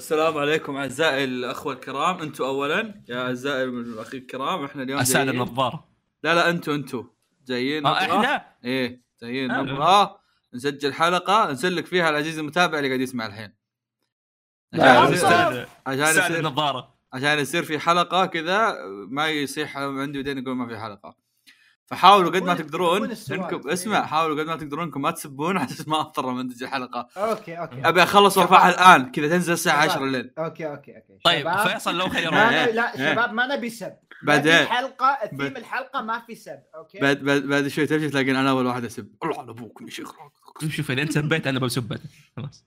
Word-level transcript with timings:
السلام 0.00 0.38
عليكم 0.38 0.76
أعزائي 0.76 1.24
الأخوة 1.24 1.72
الكرام. 1.72 2.20
أنتم 2.20 2.44
اولا 2.44 3.02
يا 3.08 3.22
أعزائي 3.22 3.64
الاخ 3.64 4.14
الكرام 4.14 4.64
إحنا 4.64 4.82
اليوم 4.82 5.00
السادة 5.00 5.24
جايين. 5.24 5.42
النظارة. 5.42 5.88
لا 6.22 6.34
لا 6.34 6.50
أنتم 6.50 6.72
أنتم 6.72 7.04
جايين. 7.46 7.86
آه 7.86 7.94
نبغى- 7.94 8.02
إحنا 8.02 8.46
إيه 8.64 9.02
جايين. 9.22 9.50
آه. 9.50 9.62
نبغى 9.62 10.16
نسجل 10.54 10.92
حلقة. 10.92 11.52
نسلك 11.52 11.86
فيها 11.86 12.10
العزيز 12.10 12.38
المتابع 12.38 12.78
اللي 12.78 12.88
قاعد 12.88 13.00
يسمع 13.00 13.26
الحين. 13.26 13.52
عشان 14.74 15.12
يصير- 15.12 15.68
عشان 15.86 16.00
يصير 16.24 16.38
النظارة. 16.38 16.94
عشان 17.12 17.38
يصير 17.38 17.62
في 17.62 17.78
حلقة 17.78 18.26
كذا 18.26 18.76
ما 19.08 19.28
يصيح 19.28 19.76
عندي 19.76 20.18
بعدين 20.22 20.38
يقول 20.38 20.56
ما 20.56 20.66
في 20.68 20.78
حلقة. 20.78 21.16
فحاولوا 21.90 22.30
قد 22.30 22.42
ما 22.42 22.54
تقدرون؟ 22.54 23.10
انكم 23.30 23.68
إيه. 23.68 23.72
اسمع 23.72 24.06
حاولوا 24.06 24.40
قد 24.40 24.46
ما 24.46 24.56
تقدرون 24.56 24.84
انكم 24.84 25.02
ما 25.02 25.10
تسبون 25.10 25.56
على 25.56 25.66
أساس 25.66 25.88
ما 25.88 26.00
اضطر 26.00 26.30
منتج 26.32 26.62
الحلقة. 26.62 27.08
okay 27.16 27.54
okay. 27.58 27.88
أبي 27.88 28.02
أخلص 28.02 28.38
وأرفعها 28.38 28.68
الآن 28.68 29.10
كذا 29.10 29.28
تنزل 29.28 29.52
الساعة 29.52 29.82
شباب. 29.82 29.90
10 29.96 30.04
الليل. 30.04 30.30
okay 30.38 30.66
okay 30.70 30.96
okay. 30.96 31.18
طيب 31.24 31.56
فيصل 31.56 31.98
لو. 31.98 32.06
ن- 32.06 32.10
لا 32.74 32.94
إيه. 32.94 33.12
شباب 33.12 33.32
ما 33.32 33.46
نبي 33.56 33.70
سب. 33.70 33.92
بعدين. 34.22 34.52
بعدين 34.52 34.66
حلقه 34.66 35.06
بعد- 35.06 35.32
الثيم 35.32 35.56
الحلقة 35.56 36.02
ما 36.02 36.18
في 36.26 36.34
سب 36.34 36.58
okay؟ 36.74 36.98
بعد 36.98 37.18
بعد 37.18 37.42
بعد 37.42 37.68
شوي 37.68 37.86
تمشي 37.86 38.08
تلاقين 38.10 38.36
أنا 38.36 38.50
أول 38.50 38.66
واحد 38.66 38.84
أسب. 38.84 39.08
الله 39.24 39.38
على 39.38 39.50
ابوكم 39.50 39.84
يا 39.84 39.90
شيخ. 39.90 40.12
شوف 40.60 40.72
شوف 40.72 40.90
اذا 40.90 41.02
انت 41.02 41.12
سبيت 41.12 41.46
أنا 41.46 41.58
بسبك 41.58 42.00
خلاص. 42.36 42.64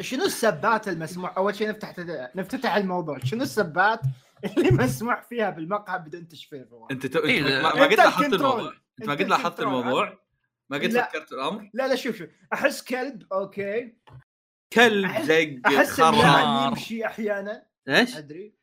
شنو 0.00 0.24
السبات 0.24 0.88
المسموح 0.88 1.36
أول 1.36 1.54
شيء 1.54 1.68
نفتح 1.68 1.94
نفتتح 2.34 2.74
الموضوع. 2.76 3.18
شنو 3.24 3.42
السبات 3.42 4.00
اللي 4.56 4.70
مسموح 4.70 5.22
فيها 5.22 5.50
بالمقهى 5.50 5.98
بدون 5.98 6.28
تشفير 6.28 6.68
انت 6.90 7.06
تو... 7.06 7.18
إيه،. 7.18 7.42
ما, 7.42 7.62
ما 7.62 7.84
قد 7.84 7.94
لاحظت. 7.94 8.32
الموضوع. 8.32 8.72
انت 9.00 9.08
ما 9.08 9.14
قد 9.14 9.28
لاحظت. 9.28 9.60
الموضوع. 9.60 10.18
ما 10.70 10.76
قد 10.76 10.84
لا. 10.92 11.08
فكرت 11.08 11.32
الأمر؟ 11.32 11.70
لا 11.74 11.88
لا 11.88 11.94
شوف 11.94 12.16
شوف. 12.16 12.28
أحس 12.52 12.82
كلب 12.82 13.22
okay. 13.32 13.96
كلب 14.72 15.10
أحس- 15.12 15.20
زق 15.20 15.60
أحس 15.66 16.00
اللعن 16.00 16.68
يمشي 16.68 17.06
أحيانا. 17.06 17.66
إيش؟ 17.88 18.16
أدري. 18.16 18.56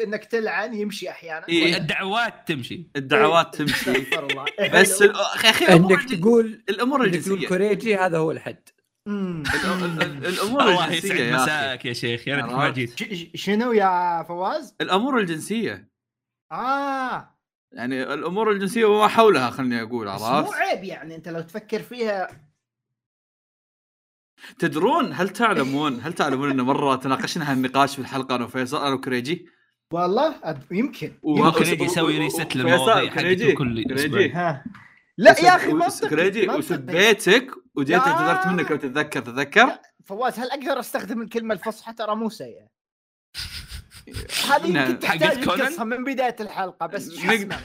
إنك 0.00 0.24
تلعن 0.24 0.74
يمشي 0.74 1.10
أحيانا. 1.10 1.48
إيه. 1.48 1.76
الدعوات 1.76 2.48
تمشي. 2.48 2.90
الدعوات 2.96 3.54
تمشي. 3.56 3.74
استغفر 3.74 4.26
الله. 4.26 4.44
بس 4.80 5.00
يا 5.00 5.12
أخي 5.50 5.64
الأمور 5.64 5.92
انك 5.92 6.18
تقول 6.20 6.64
الأمور 6.68 7.04
إنك 7.04 7.10
تقول 7.10 7.32
الجنسية. 7.32 7.48
كوريجي 7.48 7.96
هذا 7.96 8.18
هو 8.18 8.30
الحد. 8.30 8.68
الأمور 9.06 10.62
الله 10.62 10.84
الجنسية 10.88 11.14
يسعد 11.14 11.18
يا 11.20 11.34
أخي. 11.36 11.42
مساك 11.44 11.84
يا 11.84 11.92
شيخ 11.92 12.28
يا 12.28 12.36
ما 12.36 12.42
عرفت؟ 12.56 12.74
جيت 12.74 12.98
ش- 12.98 13.02
ش- 13.14 13.30
شنو 13.44 13.72
يا 13.72 14.22
فواز؟ 14.22 14.76
الأمور 14.80 15.18
الجنسية. 15.20 15.88
آه. 16.52 17.36
يعني 17.72 18.02
الأمور 18.02 18.50
الجنسية 18.50 18.84
وما 18.84 19.08
حولها 19.08 19.50
خليني 19.50 19.82
أقول 19.82 20.06
بس 20.14 20.20
مو 20.20 20.26
عرفت؟ 20.26 20.54
عيب 20.54 20.84
يعني 20.84 21.14
أنت 21.16 21.28
لو 21.28 21.40
تفكر 21.40 21.82
فيها. 21.82 22.46
تدرون؟ 24.58 25.12
هل 25.12 25.28
تعلمون؟ 25.28 26.00
هل 26.02 26.12
تعلمون 26.12 26.50
إن 26.50 26.60
مرة 26.60 26.96
تناقشنا 26.96 27.52
هالنقاش 27.52 27.94
في 27.94 27.98
الحلقة 28.00 28.36
أنا 28.36 28.44
وفيصل؟ 28.44 28.76
أنا 28.86 28.94
وكريجي. 28.94 29.46
والله. 29.92 30.56
يمكن. 30.70 31.12
يمكن 31.24 31.66
يجي 31.66 31.84
يسوي 31.84 32.18
ريست 32.18 32.56
للمواضيع 32.56 33.10
حقته 33.10 33.54
كل. 33.54 33.92
أسبوع. 33.92 34.20
ها. 34.34 34.64
لا 35.18 35.30
وسب- 35.32 35.44
يا 35.44 35.56
أخي 35.56 36.08
كريجي 36.08 36.40
منطقي. 36.46 36.58
وسبيتك 36.58 37.50
وجيت. 37.74 38.00
اعتذرت 38.00 38.46
منك 38.46 38.70
لو 38.70 38.76
تتذكر 38.76 39.20
تتذكر 39.20 39.78
فواز 40.04 40.38
هل 40.38 40.50
أقدر 40.50 40.80
أستخدم 40.80 41.22
الكلمة 41.22 41.54
الفصحى 41.54 41.92
ترى 41.92 42.16
مو 42.16 42.28
سيئة 42.30 42.66
هذه 44.50 44.70
نعم. 44.72 44.90
يمكن 44.90 45.06
حقت 45.06 45.22
تحتاج؟ 45.22 45.38
القصة 45.48 45.84
من 45.84 46.04
بداية 46.04 46.36
الحلقة 46.40 46.86
بس؟ 46.86 47.08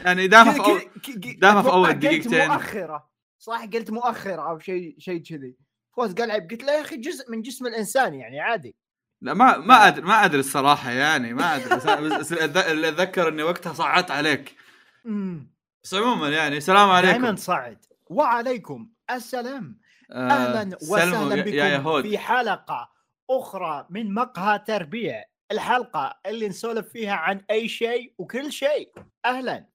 يعني 0.05 0.27
دامها 0.27 0.53
في 0.53 1.19
دامها 1.33 1.61
في 1.61 1.69
قلت 1.69 1.95
دقيقتين. 1.95 2.47
مؤخرة 2.47 3.09
صح 3.39 3.65
قلت 3.65 3.91
مؤخرة 3.91 4.49
أو 4.49 4.59
شيء 4.59 4.95
شيء 4.99 5.21
كذي 5.23 5.55
فواز 5.95 6.13
قال 6.13 6.31
عيب 6.31 6.51
قلت 6.51 6.63
له 6.63 6.73
يا 6.73 6.81
أخي 6.81 6.97
جزء 6.97 7.31
من 7.31 7.41
جسم 7.41 7.67
الإنسان 7.67 8.13
يعني 8.13 8.39
عادي 8.39 8.75
لا 9.21 9.33
ما 9.33 9.57
ما 9.57 9.87
ادري 9.87 10.01
ما 10.05 10.25
أدري 10.25 10.39
الصراحة 10.39 10.91
يعني 10.91 11.33
ما 11.33 11.55
أدري 11.55 11.75
بس, 12.19 12.31
اتذكر 12.33 13.27
إني 13.27 13.43
وقتها 13.43 13.73
صعدت 13.73 14.11
عليك 14.11 14.55
امم 15.05 15.51
بس 15.83 15.93
عموما 15.93 16.29
يعني 16.29 16.57
السلام 16.57 16.89
عليكم. 16.89 17.21
دائما 17.21 17.35
صعد. 17.35 17.77
وعليكم 18.09 18.89
السلام. 19.11 19.77
آه، 20.11 20.15
أهلا 20.31 20.77
وسهلا 20.81 21.35
يا- 21.35 21.41
بكم 21.43 21.53
يا 21.53 21.65
يهود. 21.65 22.03
في 22.03 22.17
حلقة 22.17 22.89
أخرى 23.29 23.87
من 23.89 24.13
مقهى 24.13 24.59
تربيع 24.59 25.23
الحلقة 25.51 26.19
اللي 26.25 26.47
نسولف 26.47 26.87
فيها 26.89 27.13
عن 27.13 27.41
أي 27.51 27.67
شيء 27.67 28.13
وكل 28.17 28.51
شيء. 28.51 28.91
أهلا. 29.25 29.65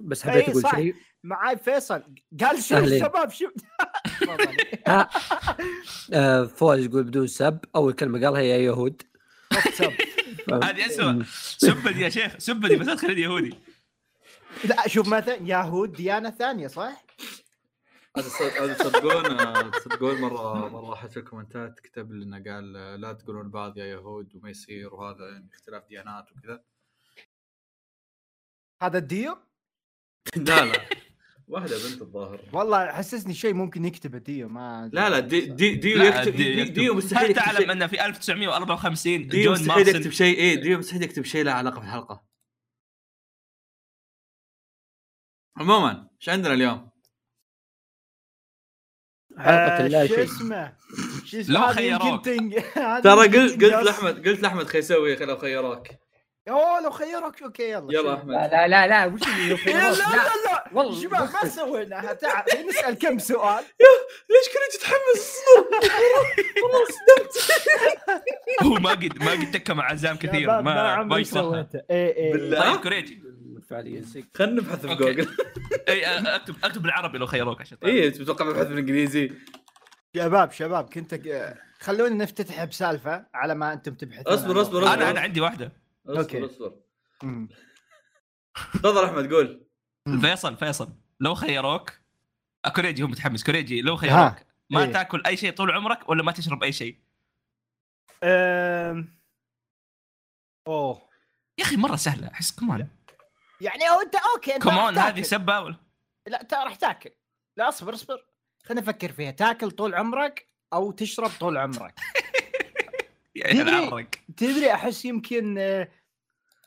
بس 0.00 0.26
إيه، 0.26 0.32
حبيت 0.32 0.48
أقول 0.48 0.62
صح. 0.62 0.74
شيء. 0.76 0.94
معاي 1.24 1.56
فيصل. 1.58 2.02
قال 2.40 2.62
شوف 2.62 2.72
أهلين. 2.72 3.00
شباب 3.04 3.30
شوف 3.30 3.52
تفضل. 4.20 4.56
ها. 4.88 5.08
آه، 6.12 6.44
فواز 6.44 6.84
يقول 6.84 7.02
بدون 7.04 7.26
سب. 7.26 7.58
أول 7.76 7.92
كلمة 7.92 8.26
قالها 8.26 8.40
يا 8.40 8.56
يهود. 8.56 9.02
هذه 10.62 10.86
اسوء 10.86 11.22
سبني 11.58 12.00
يا 12.00 12.08
شيخ. 12.08 12.34
سبني 12.38 12.76
بس 12.76 12.88
ادخل 12.88 13.18
يهودي. 13.18 13.54
لا 14.68 14.88
شوف 14.88 15.08
مثلا 15.08 15.34
يهود 15.34 15.92
ديانة 15.92 16.30
ثانية 16.30 16.66
صح؟ 16.68 17.04
هذا 18.16 18.28
هذا 18.60 18.74
تصدقون 18.74 19.70
تصدقون 19.70 20.20
مرة 20.20 20.68
مرة 20.68 20.90
واحد 20.90 21.10
في 21.10 21.16
الكومنتات 21.16 21.80
كتب 21.80 22.12
لنا 22.12 22.42
قال 22.54 22.72
لا 23.00 23.12
تقولون 23.12 23.50
بعض 23.50 23.78
يا 23.78 23.84
يهود 23.84 24.34
وما 24.36 24.50
يصير 24.50 24.94
وهذا 24.94 25.28
يعني 25.32 25.48
اختلاف 25.54 25.88
ديانات 25.88 26.24
وكذا. 26.32 26.62
هذا 28.82 28.98
الديو 28.98 29.36
لا 30.36 30.64
لا. 30.64 30.80
واحدة 31.48 31.76
بنت 31.88 32.02
الظاهر. 32.02 32.40
والله 32.52 32.86
حسسني 32.92 33.34
شيء 33.34 33.54
ممكن 33.54 33.84
يكتبه 33.84 34.18
ديو 34.18 34.48
ما 34.48 34.90
لا 34.92 35.10
لا 35.10 35.18
دي 35.20 35.40
دي 35.40 35.74
ديو 35.74 35.98
لا، 35.98 36.04
يكتب 36.20 36.36
دي- 36.36 36.54
دي- 36.54 36.60
يكتب. 36.60 36.74
ديو 36.74 36.94
مستحيل 36.94 37.28
هل 37.28 37.34
تعلم 37.34 37.56
شيء 37.58 37.72
ان 37.72 37.86
في 37.86 38.06
1954 38.06 39.26
ديو 39.28 39.42
جون 39.42 39.52
مستحيل 39.64 39.88
يكتب 39.88 40.10
شيء 40.10 40.36
إيه 40.36 40.54
ديو 40.54 40.78
مستحيل 40.78 41.02
يكتب 41.02 41.24
شيء 41.24 41.44
له 41.44 41.52
علاقة 41.52 41.80
في 41.80 41.86
عموما 45.56 46.08
إيش 46.20 46.28
عندنا 46.28 46.54
اليوم؟ 46.54 46.90
حلقة 49.38 49.84
آه، 49.84 49.86
لا 49.88 50.06
شو 50.06 50.14
شيء 50.14 50.24
اسمه؟ 50.24 50.72
شو 51.24 51.36
لو 51.36 51.42
اسمه 51.42 51.80
يمكن 51.80 52.22
خيروك. 52.22 52.24
ترى 53.04 53.28
قلت 53.28 53.64
قلت. 53.64 53.84
لاحمد 53.84 54.28
قلت 54.28 54.42
لأحمد 54.42 54.66
خي 54.66 54.78
يسوي 54.78 55.16
لو 55.16 55.36
خيروك. 55.36 55.86
أوه 56.48 56.80
لو 56.80 56.90
خيروك 56.90 57.42
okay 57.42 57.70
يلا 57.70 57.86
يلا. 57.92 58.14
أحمد. 58.14 58.34
لا 58.34 58.68
لا 58.68 58.86
لا 58.86 59.06
وش 59.06 59.20
اللي 59.22 59.48
لو 59.50 59.56
لا 59.66 59.72
لا؟ 59.72 59.90
لا 59.90 60.34
لا 60.46 60.64
والله 60.72 61.02
شباب 61.02 61.30
ما 61.32 61.48
سويناها 61.48 62.12
تعال 62.12 62.66
نسأل 62.68 62.98
كم 62.98 63.18
سؤال؟ 63.18 63.64
ليش 64.30 64.48
كنت 64.54 64.76
تتحمس؟ 64.80 65.34
والله 66.62 66.84
صدمت. 66.84 67.62
هو 68.62 68.74
ما 68.74 68.90
قد 68.90 69.18
ما 69.18 69.30
قد 69.30 69.50
تكى 69.50 69.74
مع 69.74 69.90
عزام 69.90 70.16
كثير 70.16 70.62
ما 70.62 71.02
ما 71.02 71.22
سويته. 71.22 71.82
اي 71.90 72.16
اي 72.16 72.32
بالله. 72.32 72.72
طيب 72.72 72.80
كوريجي 72.80 73.22
فعليا 73.74 74.04
خلينا 74.34 74.62
نبحث 74.62 74.80
في 74.80 74.90
okay. 74.92 75.04
جوجل 75.04 75.28
إي 75.88 76.06
اكتب 76.06 76.56
أكتب 76.64 76.82
بالعربي 76.82 77.18
لو 77.18 77.26
خيروك 77.26 77.60
عشان. 77.60 77.78
إيه 77.84 78.08
تتوقع 78.10 78.44
ببحث 78.44 78.66
بالإنجليزي 78.66 79.32
شباب 80.16 80.52
شباب 80.52 80.84
كنت 80.88 81.20
خلونا 81.80 82.14
نفتتح 82.14 82.64
بسالفة 82.64 83.26
على 83.34 83.54
ما 83.54 83.72
أنتم 83.72 83.94
تبحثون 83.94 84.32
أصبر، 84.32 84.54
موضوع. 84.54 84.94
أنا 84.94 85.10
أنا 85.10 85.20
عندي 85.20 85.40
واحدة 85.40 85.72
okay. 86.08 86.44
اصبر 86.44 86.46
اصبر 86.46 86.76
مم. 87.22 87.48
تفضل 88.74 89.04
أحمد 89.04 89.32
قول. 89.32 89.66
فيصل 90.20 90.56
فيصل 90.56 90.92
لو 91.20 91.34
خيروك 91.34 91.92
كوريجي 92.74 93.02
هو 93.02 93.06
متحمس 93.06 93.44
كوريجي 93.44 93.80
لو 93.82 93.96
خيروك 93.96 94.16
ها. 94.16 94.44
ما 94.70 94.84
إيه. 94.84 94.92
تاكل 94.92 95.22
أي 95.26 95.36
شيء 95.36 95.52
طول 95.52 95.70
عمرك 95.70 96.08
ولا 96.08 96.22
ما 96.22 96.32
تشرب 96.32 96.62
أي 96.62 96.72
شيء 96.72 96.98
أم... 98.24 99.08
أوه 100.66 101.02
يا 101.58 101.64
أخي 101.64 101.76
مرة 101.76 101.96
سهلة 101.96 102.28
احس 102.28 102.52
كمان 102.52 102.88
يعني 103.60 103.88
هو 103.88 104.00
انت 104.00 104.14
okay 104.14 104.54
أنت 104.54 104.62
كمان 104.62 104.98
هذه. 104.98 105.22
سبه 105.22 105.60
ولا 105.60 105.76
لا 106.28 106.40
أنت 106.40 106.54
راح 106.54 106.74
تاكل. 106.74 107.10
لا 107.56 107.68
أصبر 107.68 107.94
أصبر. 107.94 108.26
خلينا 108.64 108.80
نفكر 108.82 109.12
فيها. 109.12 109.30
تاكل 109.30 109.70
طول 109.70 109.94
عمرك 109.94 110.48
أو 110.72 110.90
تشرب 110.90 111.30
طول 111.40 111.56
عمرك؟ 111.58 111.94
يعني 113.36 113.52
تدري- 113.64 114.08
تدري 114.36 114.74
أحس 114.74 115.04
يمكن 115.04 115.58
آه، 115.58 115.88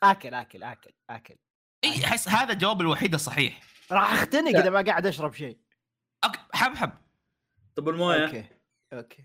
آكل 0.02 0.34
آكل 0.34 0.62
آكل 0.62 0.90
آكل. 1.10 1.36
إي 1.84 2.04
أحس 2.04 2.28
هذا 2.28 2.52
الجواب 2.52 2.80
الوحيد 2.80 3.14
الصحيح. 3.14 3.60
راح 3.92 4.12
أختنق. 4.12 4.58
إذا 4.58 4.70
ما 4.70 4.82
قاعد 4.82 5.06
أشرب 5.06 5.32
شيء. 5.34 5.58
أك- 6.26 6.38
حبحب 6.54 6.92
طب 7.76 7.88
الموية؟ 7.88 8.26
okay 8.26 8.44
okay. 8.92 9.24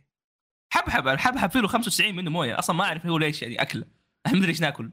حبحب 0.73 1.07
الحبحب 1.07 1.49
فيه 1.51 1.59
له 1.59 1.67
95 1.67 2.15
منه 2.15 2.31
موية. 2.31 2.59
أصلا 2.59 2.75
ما 2.75 2.83
أعرف 2.83 3.05
هو 3.05 3.17
ليش 3.17 3.41
يعني 3.41 3.61
أكله. 3.61 3.85
ما 4.27 4.31
أدري 4.37 4.49
إيش 4.49 4.61
ناكل. 4.61 4.91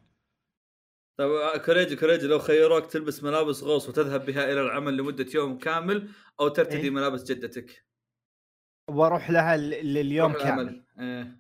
طب 1.20 1.31
آه، 1.31 1.56
كوريجي 1.56 1.96
كوريجي 1.96 2.26
لو 2.26 2.38
خيروك 2.38 2.87
تلبس 2.87 3.22
ملابس 3.22 3.62
غوص 3.62 3.88
وتذهب 3.88 4.25
بها 4.26 4.52
إلى 4.52 4.61
العمل 4.61 4.96
لمدة 4.96 5.26
يوم 5.34 5.58
كامل 5.58 6.08
أو 6.40 6.49
ترتدي 6.49 6.76
إيه. 6.81 6.90
ملابس 6.90 7.22
جدتك 7.22 7.84
وأروح 8.90 9.31
لها 9.31 9.56
لليوم 9.56 10.32
كامل. 10.32 10.84
إيه. 11.00 11.37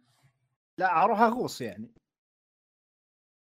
لا 0.78 1.02
أروح 1.04 1.20
أغوص 1.20 1.60
يعني 1.60 1.94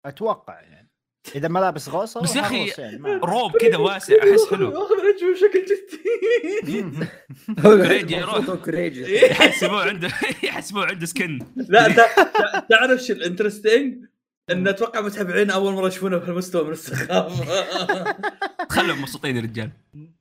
أتوقع 0.06 0.60
يعني 0.60 0.90
إذا 1.34 1.48
ملابس 1.48 1.88
غوصة 1.88 2.20
بس 2.22 2.36
يا 2.36 2.40
وحروس 2.40 2.78
يعني، 2.78 3.14
روب 3.14 3.56
كذا 3.56 3.76
واسع 3.76 4.14
أحس 4.18 4.50
حلو 4.50 4.68
واخذ 4.80 4.94
نجم 4.96 5.32
بشكل 5.32 5.64
جدي 5.64 7.06
كوريجي 7.62 8.14
يروح. 8.16 8.66
إيه. 8.66 9.30
يحسبوه 9.30 9.82
عنده 9.88 10.08
يحسبوه 10.48 10.86
عنده 10.86 11.06
سكن 11.06 11.38
لا 11.56 11.88
تع- 11.88 12.14
تع- 12.22 12.58
تعرف 12.58 13.00
شو 13.00 13.12
ال 13.12 13.19
interesting؟ 13.19 14.04
إن 14.50 14.68
أتوقع 14.68 15.00
متابعين 15.00 15.50
أول 15.50 15.72
مرة 15.72 15.88
يشوفونه 15.88 16.16
بهالمستوى 16.16 16.64
من 16.64 16.72
السخافة. 16.72 18.16
خلهم 18.74 19.00
مبسوطين 19.00 19.36
يا 19.36 19.42
رجال. 19.42 19.70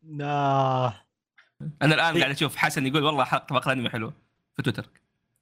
لا. 0.03 0.93
أنا 1.81 1.95
الآن 1.95 2.17
قاعد 2.17 2.31
أشوف 2.31 2.55
حسن 2.55 2.87
يقول 2.87 3.03
والله 3.03 3.23
حلقه 3.23 3.53
مقطع 3.53 3.71
انمي 3.71 3.89
حلو 3.89 4.13
في 4.55 4.63
تويتر. 4.63 4.89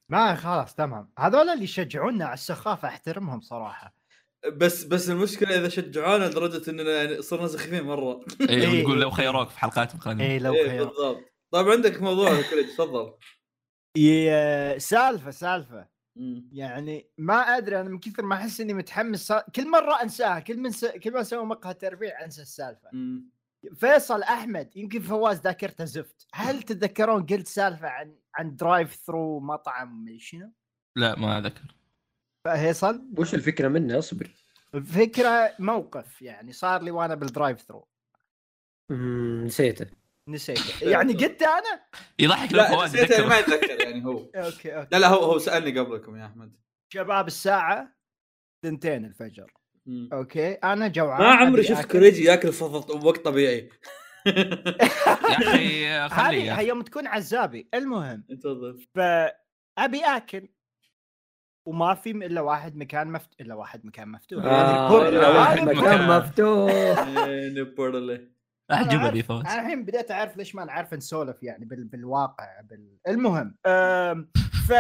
ما 0.10 0.36
خلاص 0.36 0.76
تمام. 0.76 1.10
هذول 1.20 1.50
اللي 1.50 1.64
يشجعونا 1.64 2.26
على 2.26 2.34
السخافة 2.34 2.88
أحترمهم 2.88 3.42
صراحة. 3.42 3.94
بس 4.54 4.84
بس 4.84 5.10
المشكلة 5.10 5.60
إذا 5.60 5.70
شجعونا 5.70 6.26
لدرجة 6.26 6.70
إننا 6.70 6.92
يعني 6.92 7.22
صرنا 7.22 7.48
سخيفين 7.48 7.84
مرة. 7.84 8.26
اي 8.42 8.50
إيه. 8.50 8.82
يقول 8.82 9.02
لو 9.02 9.10
خيروك 9.10 9.50
في 9.50 9.60
حلقات 9.60 9.96
انمي 9.96 10.22
اي 10.22 10.40
لو 10.40 10.54
إيه 10.54 10.70
خير 10.70 10.84
بالضبط. 10.84 11.34
طيب 11.52 11.70
عندك 11.70 12.02
موضوع 12.02 12.42
تفضل. 12.42 13.14
سالفة 14.78 15.32
سالفة. 15.32 15.99
يعني 16.52 17.10
ما 17.18 17.36
أدري 17.58 17.82
أنا 17.82 17.90
من 17.90 18.00
كثر 18.00 18.24
ما 18.24 18.36
أحس 18.36 18.62
إني 18.62 18.74
متحمس 18.74 19.34
كل 19.56 19.72
مرة 19.72 20.02
انساها 20.02 20.40
كل 20.40 20.58
من 20.58 20.72
س... 20.72 20.86
كل 20.86 21.14
ما 21.14 21.22
أسوي 21.22 21.46
مقهى 21.46 21.74
تربيع 21.74 22.26
أنسى 22.26 22.42
السالفة. 22.42 22.90
مم. 22.94 23.30
فيصل 23.76 24.22
أحمد 24.22 24.78
يمكن 24.78 25.02
فواز 25.02 25.42
ذاكرته 25.42 25.86
زفت. 25.86 26.28
هل 26.34 26.64
تتذكرون 26.64 27.26
قلت 27.26 27.48
سالفة 27.48 27.88
عن 27.88 28.16
عن 28.36 28.56
drive-thru 28.56 29.40
مطعم 29.40 30.06
من 30.06 30.20
شنو؟ 30.20 30.52
لا 30.96 31.20
ما 31.20 31.38
أذكر. 31.38 31.76
فيصل 32.44 33.06
وش 33.18 33.36
الفكرة 33.36 33.68
منه؟ 33.68 34.00
أصبر. 34.00 34.32
فكرة 34.86 35.56
موقف 35.60 36.22
يعني 36.22 36.52
صار 36.52 36.82
لي 36.82 36.92
وأنا 36.92 37.16
بال 37.16 37.62
drive-thru 37.62 37.88
نسيته. 39.46 39.99
نسيته 40.28 40.84
يعني 40.90 41.14
قلت 41.14 41.42
أنا؟ 41.42 41.82
يضحك 42.20 42.52
لو 42.54 42.58
لا 42.58 42.68
فواز 42.72 42.96
نسيت 42.96 43.12
أنا 43.12 43.28
ما 43.28 43.38
يذكر 43.38 43.54
اتذكر 43.56 43.82
يعني 43.82 44.06
هو. 44.06 44.18
okay 44.36 44.76
okay. 44.76 44.88
لا 44.92 44.98
لا 45.00 45.08
هو 45.08 45.24
هو 45.24 45.38
سألني 45.38 45.80
قبلكم 45.80 46.16
يا 46.18 46.26
أحمد. 46.26 46.56
شباب 46.94 47.28
الساعة 47.28 47.96
ثنتين 48.66 49.06
الفجر. 49.06 49.54
مم. 49.86 50.10
okay 50.14 50.52
أنا 50.54 50.88
جوعان 50.88 51.22
ما 51.22 51.28
عمري 51.36 51.64
شفت. 51.64 51.92
كوريجي 51.92 52.24
ياكل 52.24 52.52
وقت- 52.64 52.92
طبيعي. 53.26 53.70
يا 54.26 56.06
أخي 56.06 56.16
هذه 56.22 56.28
خليه 56.28 56.60
يوم 56.60 56.82
تكون 56.82 57.08
عزابي. 57.08 57.70
المهم 57.74 58.22
تفضل. 58.42 58.86
فأبي 58.96 60.04
آكل 60.06 60.48
وما 61.68 61.94
في 61.96 62.12
إلا 62.12 62.42
واحد 62.42 62.76
مكان 62.76 63.12
مفتوح 63.12 63.42
إلا 63.42 63.54
واحد 63.56 63.86
مكان 63.86 64.10
مفتوح. 64.10 64.46
آه 64.46 65.10
يعني 65.10 65.62
مكان 65.62 65.78
مكان. 65.78 66.08
مفتوح. 66.20 66.72
إيه، 67.28 67.50
اعجبني 68.72 69.24
فواز 69.24 69.46
أنا 69.46 69.62
الحين 69.62 69.86
بديت 69.86 70.12
أعرف 70.12 70.38
ليش 70.38 70.56
ما 70.56 70.66
نعرف 70.66 70.94
نسولف 70.94 71.44
يعني 71.44 71.66
بال... 71.66 71.84
بالواقع 71.84 72.62
بال... 72.62 72.98
المهم 73.08 73.56
أم... 73.66 74.32
ف 74.68 74.74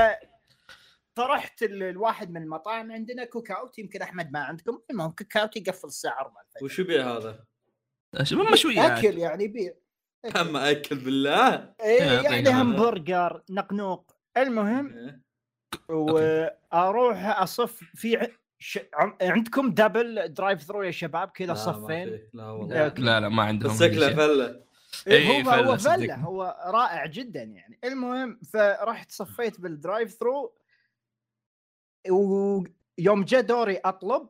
فرحت 1.16 1.64
ال- 1.64 1.84
الواحد 1.84 2.32
من 2.32 2.44
المطاعم 2.44 2.92
عندنا 2.92 3.26
Cook 3.26 3.52
Out 3.52 3.80
يمكن 3.80 4.02
أحمد 4.02 4.32
ما 4.32 4.40
عندكم 4.40 4.80
المهم 4.92 5.12
Cook 5.12 5.38
Out 5.38 5.58
يقفل 5.58 5.88
الساعة 5.88 6.22
4 6.22 6.42
الفجر 6.42 6.66
وش 6.66 6.80
يبيع 6.80 7.18
هذا؟ 7.18 7.46
مشويات. 8.54 8.92
أكل 9.06 9.18
يعني 9.18 9.48
بيع 9.48 9.74
أما 10.42 10.72
أكل 10.72 10.96
بالله؟ 10.96 11.74
إيه 11.82 12.04
يعني. 12.22 12.50
همبرجر 12.50 13.44
نقنوق. 13.50 14.16
المهم. 14.38 15.22
وأروح 15.90 17.26
أصف 17.42 17.84
في 17.96 18.18
ع- 18.18 18.28
ش... 18.60 18.80
عم- 18.94 19.18
عندكم 19.22 19.70
double 19.72 20.34
drive-thru 20.34 20.84
يا 20.84 20.92
شباب؟ 20.92 21.30
كذا 21.30 21.54
صفين؟ 21.54 22.10
في. 22.10 22.28
لا 22.34 22.46
والله. 22.52 22.88
لا. 22.88 22.94
لا 22.98 23.20
لا 23.20 23.30
ما 23.30 23.44
عندهم 23.44 23.76
شكله. 23.78 24.16
فلة. 24.16 24.64
إيه، 25.08 25.44
هو 25.44 25.50
هو 25.50 25.78
فلة،. 25.78 26.16
هو 26.16 26.58
رائع 26.66 27.06
جدا 27.06 27.44
يعني. 27.44 27.80
المهم 27.84 28.40
فرحت 28.54 29.12
صفيت 29.12 29.62
بال 29.62 30.12
drive-thru. 30.12 30.56
ويوم 32.10 33.24
جاء 33.24 33.42
دوري 33.42 33.78
أطلب. 33.78 34.30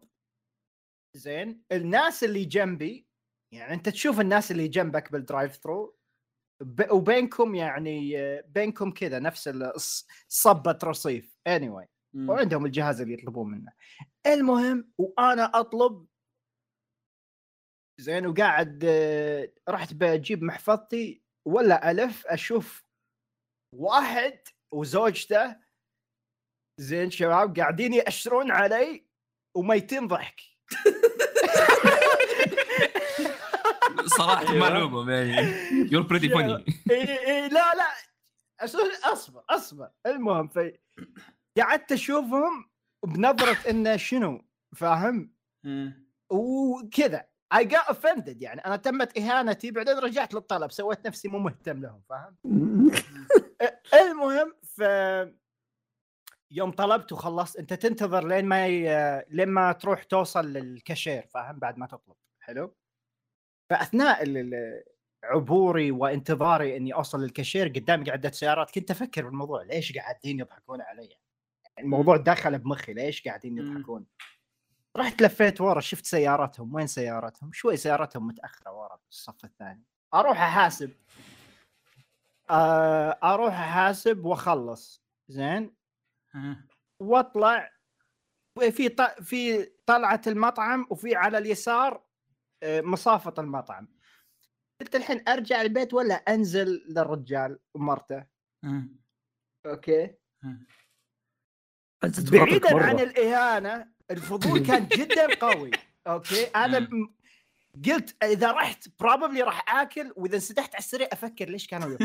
زين 1.18 1.62
الناس 1.72 2.24
اللي 2.24 2.46
جنبي 2.46 3.06
يعني 3.54 3.74
أنت 3.74 3.90
تشوف 3.90 4.20
الناس 4.20 4.52
اللي 4.52 4.68
جنبك 4.68 5.12
بال 5.12 5.56
drive-thru. 5.56 5.96
ب- 6.62 6.92
وبينكم 6.92 7.56
يعني 7.56 8.16
بينكم 8.42 8.92
كذا 8.92 9.20
نفس 9.20 9.48
ال- 9.48 9.72
الص- 9.74 10.06
صبة 10.28 10.80
رصيف. 10.84 11.38
anyway. 11.50 11.86
مم. 12.14 12.30
وعندهم 12.30 12.66
الجهاز 12.66 13.02
اللي 13.02 13.14
يطلبون 13.14 13.52
منه. 13.52 13.72
المهم 14.28 14.92
وأنا 14.98 15.60
أطلب. 15.60 16.08
زين 18.00 18.26
وقاعد 18.26 18.84
آه، 18.88 19.52
رحت 19.70 19.94
بجيب 19.94 20.44
محفظتي 20.44 21.24
ولا 21.48 21.92
ألف 21.92 22.28
أشوف 22.28 22.84
واحد 23.76 24.40
وزوجته. 24.74 25.56
زين 26.80 27.12
شباب 27.12 27.60
قاعدين 27.60 27.94
يأشرون 27.94 28.52
علي 28.52 29.06
وميتين 29.58 30.08
ضحك. 30.08 30.42
صراحة 34.18 34.42
أيوة. 34.50 34.60
معلومة 34.60 35.14
يعني 35.14 35.54
يور 35.92 36.02
بريتي 36.02 36.30
فاني 36.30 36.66
لا 37.50 37.74
لا. 37.76 37.88
أصبر 39.14 39.44
أصبر. 39.50 39.92
المهم 40.06 40.48
في 40.48 40.78
قعدت 41.60 41.92
أشوفهم 41.92 42.70
بنظرة 43.06 43.70
انه 43.70 43.98
شنو 43.98 44.42
فاهم. 44.76 45.34
وكذا. 46.32 47.30
I 47.54 47.64
got 47.64 47.96
offended 47.96 48.42
يعني. 48.42 48.66
أنا 48.66 48.76
تمت 48.76 49.18
إهانتي 49.18 49.72
بعدين 49.72 49.98
رجعت 49.98 50.34
للطلب 50.34 50.72
سويت 50.72 51.08
نفسي 51.08 51.28
مو 51.28 51.40
مهتم 51.40 51.82
لهم 51.82 52.02
فاهم؟ 52.10 52.38
المهم 54.02 54.56
ف 54.64 54.82
يوم 56.52 56.72
طلبت 56.72 57.12
وخلصت 57.12 57.58
أنت 57.58 57.74
تنتظر 57.74 58.28
لين 58.28 58.46
ما 58.46 58.68
ي... 58.68 58.84
لين 59.30 59.50
ما 59.50 59.72
تروح 59.72 60.04
توصل 60.04 60.46
للكاشير 60.46 61.28
فاهم؟ 61.28 61.60
بعد 61.60 61.78
ما 61.78 61.88
تطلب. 61.88 62.16
حلو؟ 62.40 62.76
فأثناء 63.70 64.24
عبوري 65.24 65.92
وانتظاري 65.92 66.78
إني 66.78 66.94
أوصل 66.94 67.22
للكاشير 67.22 67.68
قدامي 67.68 68.12
عده 68.12 68.32
سيارات 68.32 68.72
كنت 68.72 68.92
أفكر 68.92 69.26
بالموضوع 69.26 69.64
ليش 69.64 69.98
قاعدين 69.98 70.40
يضحكون 70.40 70.82
علي؟ 70.82 71.19
الموضوع 71.80 72.18
دخل 72.18 72.60
بمخي 72.60 72.94
ليش 72.94 73.28
قاعدين. 73.28 73.58
يضحكون؟ 73.58 74.06
رحت 74.98 75.22
لفيت 75.22 75.62
ورا 75.62 75.80
شفت 75.80 76.06
سيارتهم. 76.06 76.74
وين 76.74 76.88
سيارتهم؟ 76.88 77.52
شوي 77.54 77.78
سيارتهم 77.78 78.28
متأخرة 78.28 78.72
ورا 78.72 78.98
في 78.98 79.10
الصف 79.10 79.46
الثاني. 79.46 79.84
أروح 80.14 80.42
أحاسب. 80.42 80.92
آه، 82.50 83.20
أروح 83.24 83.54
أحاسب 83.54 84.26
وأخلص. 84.26 85.04
زين. 85.28 85.76
وأطلع. 87.00 87.72
في 88.72 88.90
ط... 88.90 89.02
في 89.02 89.72
طلعة 89.86 90.22
المطعم 90.28 90.88
وفي 90.90 91.16
على 91.16 91.38
اليسار 91.38 92.04
آه، 92.64 92.82
مصافة 92.82 93.34
المطعم. 93.38 93.88
قلت 94.82 94.96
الحين 94.96 95.24
أرجع 95.28 95.62
البيت 95.62 95.94
ولا 95.94 96.16
أنزل 96.16 96.86
للرجال 96.90 97.60
ومرته. 97.74 98.26
okay؟ 99.66 100.16
بعيدا 102.04 102.74
مرة. 102.74 102.84
عن 102.84 103.00
الإهانة 103.00 103.88
الفضول 104.12 104.60
كان 104.68 104.88
جدا 104.88 105.36
قوي. 105.36 105.72
okay؟ 106.08 106.44
أنا 106.44 106.88
قلت 107.86 108.24
إذا 108.24 108.52
رحت 108.52 108.88
probably 109.00 109.42
راح 109.42 109.76
آكل 109.82 110.14
وإذا 110.16 110.36
انسدحت 110.36 110.76
على 110.76 110.80
السريع 110.84 111.08
أفكر 111.12 111.50
ليش 111.50 111.68
كانوا 111.68 111.98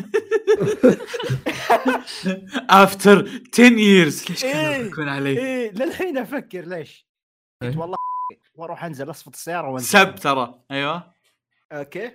after 2.70 3.28
10 3.52 3.68
years 3.68 4.30
ليش 4.30 4.42
كانوا 4.44 4.60
إيه. 4.72 4.76
يضحكون 4.76 5.08
علي؟ 5.08 5.38
إيه 5.38 5.70
للحين 5.70 6.18
أفكر 6.18 6.60
ليش. 6.60 7.06
قلت 7.62 7.72
إيه. 7.74 7.78
والله 7.78 7.96
وأروح 8.54 8.84
أنزل 8.84 9.10
أصفط 9.10 9.34
السيارة 9.34 9.68
وأنزل. 9.68 9.86
سب 9.88 10.14
ترى. 10.14 10.60
أيوه. 10.70 11.14
okay؟ 11.72 12.06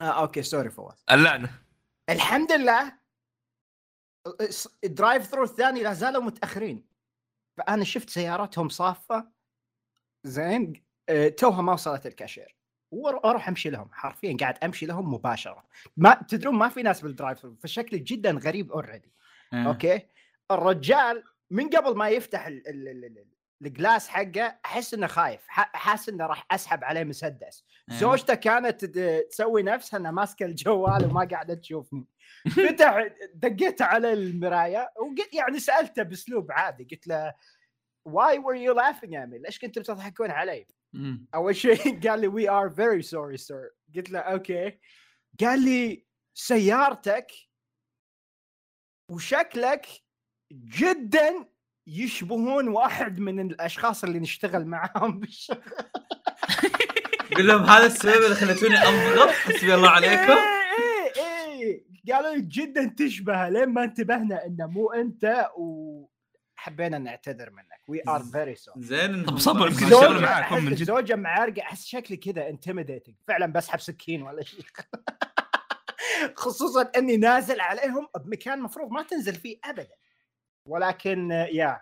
آه 0.00 0.04
okay 0.04 0.42
sorry 0.42 0.70
فواز. 0.70 1.04
اللعنة. 1.10 1.50
الحمد 2.10 2.52
لله 2.52 2.92
ال 4.84 4.90
drive 4.90 5.22
thru 5.26 5.44
الثاني 5.44 5.82
لا 5.82 5.92
زالوا 5.94 6.22
متأخرين. 6.22 6.89
فأنا 7.60 7.84
شفت 7.84 8.10
سياراتهم 8.10 8.68
صافة. 8.68 9.28
زين 10.24 10.72
آه، 11.08 11.28
توها 11.28 11.62
ما 11.62 11.72
وصلت 11.72 12.06
الكاشير. 12.06 12.56
وأروح 12.90 13.48
أمشي 13.48 13.70
لهم. 13.70 13.88
حرفيا 13.92 14.36
قاعد 14.40 14.58
أمشي 14.64 14.86
لهم 14.86 15.14
مباشرة. 15.14 15.64
ما 15.96 16.14
تدرون 16.28 16.54
ما 16.54 16.68
في 16.68 16.82
ناس 16.82 17.00
بال 17.00 17.11
drive 17.11 17.38
thru 17.38 17.56
فشكلي 17.56 17.98
جدا 17.98 18.30
غريب 18.30 18.72
already. 18.72 19.12
okay؟ 19.54 20.06
الرجال 20.50 21.24
من 21.50 21.68
قبل 21.68 21.96
ما 21.96 22.08
يفتح 22.08 22.46
ال- 22.46 22.68
ال- 22.68 22.88
ال- 22.88 23.04
ال- 23.04 23.26
ال 23.62 23.70
glass 23.70 24.08
حقه 24.08 24.58
أحس 24.64 24.94
إنه 24.94 25.06
خايف 25.06 25.40
حاسس 25.48 26.08
إنه 26.08 26.26
راح 26.26 26.46
أسحب 26.50 26.84
عليه 26.84 27.04
مسدس. 27.04 27.64
إيه. 27.90 27.96
زوجته 27.96 28.34
كانت 28.34 28.84
تسوي 29.30 29.62
نفسها 29.62 29.98
إنها 29.98 30.10
ماسكة 30.10 30.46
الجوال 30.46 31.04
وما 31.04 31.24
قاعدة 31.24 31.54
تشوفني. 31.54 32.06
فتح 32.56 33.08
دقيت 33.34 33.82
على 33.82 34.12
المراية 34.12 34.92
وقلت 34.96 35.34
يعني 35.34 35.58
سألته 35.58 36.02
بأسلوب 36.02 36.52
عادي 36.52 36.84
قلت 36.90 37.06
له 37.06 37.34
why 38.04 38.38
were 38.38 38.56
you 38.56 38.74
laughing 38.80 39.10
at 39.14 39.28
me 39.30 39.42
ليش 39.44 39.58
كنتوا 39.58 39.82
بتضحكون 39.82 40.30
علي. 40.30 40.66
أول 41.34 41.56
شيء 41.56 42.00
قال 42.08 42.20
لي 42.20 42.28
we 42.28 42.50
are 42.50 42.70
very 42.70 43.02
sorry 43.02 43.36
sir 43.36 43.70
قلت 43.96 44.10
له 44.10 44.18
okay 44.20 44.78
قال 45.40 45.64
لي 45.64 46.06
سيارتك 46.34 47.26
وشكلك 49.10 49.86
جدا 50.52 51.48
يشبهون 51.86 52.68
واحد 52.68 53.20
من 53.20 53.40
الأشخاص 53.40 54.04
اللي 54.04 54.18
نشتغل 54.18 54.66
معاهم 54.66 55.20
بالشغل. 55.20 55.58
قول 57.36 57.46
لهم 57.46 57.62
هذا 57.62 57.86
السبب 57.86 58.24
اللي 58.24 58.34
خلتوني 58.34 58.76
أنضغط 58.76 59.28
حسبي 59.28 59.74
الله 59.74 59.90
عليكم. 59.90 60.32
إيه 60.32 61.12
إيه 61.16 61.62
إيه. 61.62 61.84
قالوا 62.12 62.34
لي 62.34 62.42
جدا 62.42 62.94
تشبهه 62.98 63.48
لين 63.48 63.68
ما 63.68 63.84
انتبهنا 63.84 64.46
إنه 64.46 64.66
مو 64.66 64.90
أنت 64.90 65.48
وحبينا 65.56 66.98
نعتذر 66.98 67.50
منك. 67.50 67.80
we 67.88 68.02
are 68.08 68.22
very 68.32 68.54
sorry 68.54 68.82
زين. 68.82 69.24
طب 69.24 69.38
صبر، 69.38 69.68
يمكن 69.68 69.86
الشغل 69.86 70.00
زوجة 70.00 70.20
معاكم 70.20 70.64
من 70.64 70.72
أحس 70.72 70.78
جد. 70.78 70.86
زوجة 70.86 71.16
معارقة 71.16 71.62
أحس 71.62 71.84
شكلي 71.84 72.16
كذا 72.16 72.48
intimidating 72.48 73.14
فعلا 73.28 73.46
بسحب 73.46 73.80
سكين 73.80 74.22
ولا 74.22 74.42
شيء. 74.42 74.64
خصوصا 76.36 76.90
إني 76.96 77.16
نازل 77.16 77.60
عليهم 77.60 78.08
بمكان 78.24 78.62
مفروض 78.62 78.90
ما 78.90 79.02
تنزل 79.02 79.34
فيه 79.34 79.58
ابدا. 79.64 79.94
ولكن 80.66 81.32
آه، 81.32 81.46
يا 81.46 81.80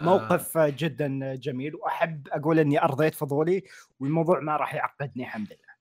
موقف 0.00 0.56
آه، 0.56 0.74
جدا 0.78 1.34
جميل 1.34 1.74
وأحب 1.74 2.28
أقول 2.28 2.58
إني 2.58 2.82
أرضيت 2.82 3.14
فضولي 3.14 3.62
والموضوع 4.00 4.40
ما 4.40 4.56
راح 4.56 4.74
يعقدني 4.74 5.22
الحمد 5.24 5.46
لله. 5.48 5.72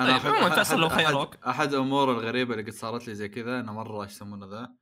أنا 0.00 0.18
طيب، 0.18 0.32
عموماً 0.34 0.54
فيصل 0.54 0.80
لو 0.80 0.88
أحد- 0.88 0.92
خيروك. 0.92 1.34
أحد- 1.34 1.48
احد 1.48 1.72
الأمور 1.74 2.10
الغريبة 2.12 2.54
اللي 2.54 2.64
قد 2.64 2.70
صارت 2.70 3.08
لي 3.08 3.14
زي 3.14 3.28
كذا 3.28 3.60
إنه 3.60 3.72
مرة 3.72 4.02
إيش 4.02 4.10
يسمونه 4.12 4.46
ذا؟ 4.46 4.72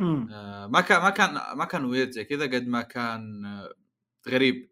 آه، 0.00 0.66
ما 0.66 0.80
كان 0.80 1.02
ما 1.02 1.10
كان 1.10 1.34
ما 1.56 1.64
كان 1.64 1.84
weird 1.84 2.10
زي 2.10 2.24
كذا 2.24 2.44
قد 2.44 2.66
ما 2.68 2.82
كان 2.82 3.44
آه، 3.44 3.74
غريب. 4.28 4.70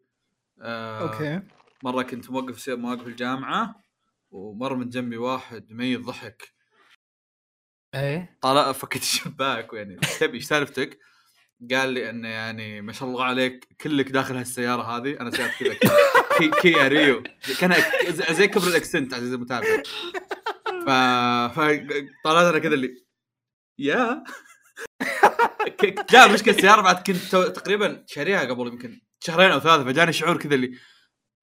آه، 0.62 1.43
مرة 1.83 2.02
كنت 2.02 2.31
موقف 2.31 2.61
سي- 2.61 2.75
مواقف 2.76 3.07
الجامعة 3.07 3.81
ومر 4.31 4.75
من 4.75 4.88
جنبي 4.88 5.16
واحد 5.16 5.73
ميت 5.73 6.00
ضحك. 6.00 6.54
إيه. 7.95 8.38
طلع 8.40 8.73
فكت 8.73 8.97
الشباك 9.02 9.73
يعني 9.73 9.97
إيش 10.02 10.19
تبي 10.19 10.35
إيش 10.37 10.45
سالفتك؟ 10.45 10.99
قال 11.71 11.89
لي 11.89 12.11
إنه 12.11 12.29
يعني 12.29 12.81
ما 12.81 12.93
شاء 12.93 13.09
الله 13.09 13.25
عليك 13.25 13.69
كلك 13.81 14.11
داخل 14.11 14.37
هالسيارة 14.37 14.83
هذه 14.83 15.21
أنا 15.21 15.31
سيارة 15.31 15.53
كذا 15.61 15.75
كي 16.39 16.51
كيا 16.63 16.89
ريو. 16.89 17.23
كأن 17.61 17.75
زي 18.35 18.49
كبر 18.49 18.67
الإكسنت 18.69 19.15
عزيزي 19.15 19.35
المتابع. 19.35 19.83
ف 20.87 20.91
فطلعت 21.55 22.47
أنا 22.47 22.59
كذا 22.59 22.75
اللي 22.75 23.05
يا؟ 23.79 24.25
لا 26.13 26.27
مشكله 26.27 26.55
السياره 26.55 26.81
بعد 26.81 26.97
كنت 26.97 27.37
تقريبا 27.37 28.05
شاريها 28.07 28.41
قبل 28.45 28.67
يمكن 28.67 29.01
شهرين 29.21 29.51
أو 29.51 29.61
ثلاثة 29.61 29.85
فجاني 29.85 30.13
شعور 30.13 30.37
كذا 30.37 30.55
اللي 30.55 30.79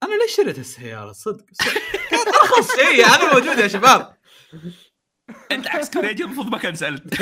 أنا 0.03 0.15
ليش 0.24 0.36
شريت 0.36 0.60
السياره 0.60 1.12
صدق. 1.12 1.46
كانت 2.12 2.27
ارخص 2.27 2.75
شيء 2.75 3.06
أنا 3.06 3.34
موجود 3.34 3.58
يا 3.58 3.68
شباب. 3.68 4.18
أنت 5.51 5.68
عكس 5.68 5.89
كوريجي 5.89 6.24
المفروض 6.24 6.48
ما 6.48 6.58
كان 6.58 6.75
سالت 6.75 7.22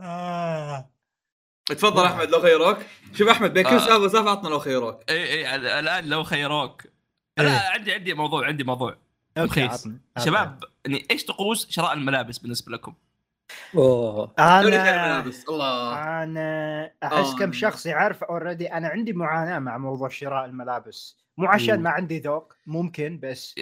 آه. 0.00 0.90
تفضل 1.66 2.04
أحمد 2.04 2.28
لو 2.30 2.40
خيروك 2.40 2.78
شوف 3.14 3.28
أحمد 3.28 3.52
بين 3.52 3.62
كل 3.64 3.68
آه. 3.74 3.78
سالفه 3.78 3.98
وسالفه 3.98 4.30
عطنا 4.30 4.48
لو 4.48 4.58
خيروك 4.58 5.10
إي 5.10 5.22
إي 5.32 5.54
ال- 5.54 5.66
الآن 5.66 6.04
لو 6.08 6.24
خيروك 6.24 6.82
لا 7.38 7.70
عندي 7.70 7.92
عندي 7.92 8.14
موضوع 8.14 8.46
عندي 8.46 8.64
موضوع 8.64 8.96
okay 9.38 9.64
رخيص. 9.64 9.80
عطني. 9.80 10.00
شباب 10.18 10.64
يعني 10.86 11.06
إيش 11.10 11.24
طقوس 11.24 11.70
شراء 11.70 11.92
الملابس 11.92 12.38
بالنسبة 12.38 12.72
لكم؟ 12.72 12.94
أوه 13.74 14.32
أنا 14.38 14.60
الله 15.48 16.22
أنا 16.22 16.90
أحس 17.02 17.26
آه. 17.34 17.36
كم 17.38 17.52
شخص 17.52 17.86
يعرف 17.86 18.24
already 18.24 18.66
أنا 18.72 18.88
عندي 18.88 19.12
معاناة 19.12 19.58
مع 19.58 19.78
موضوع 19.78 20.08
شراء 20.08 20.44
الملابس 20.44 21.16
مو 21.36 21.46
عشان 21.46 21.76
مم. 21.76 21.82
ما 21.82 21.90
عندي 21.90 22.18
ذوق 22.18 22.52
ممكن 22.66 23.20
بس 23.22 23.54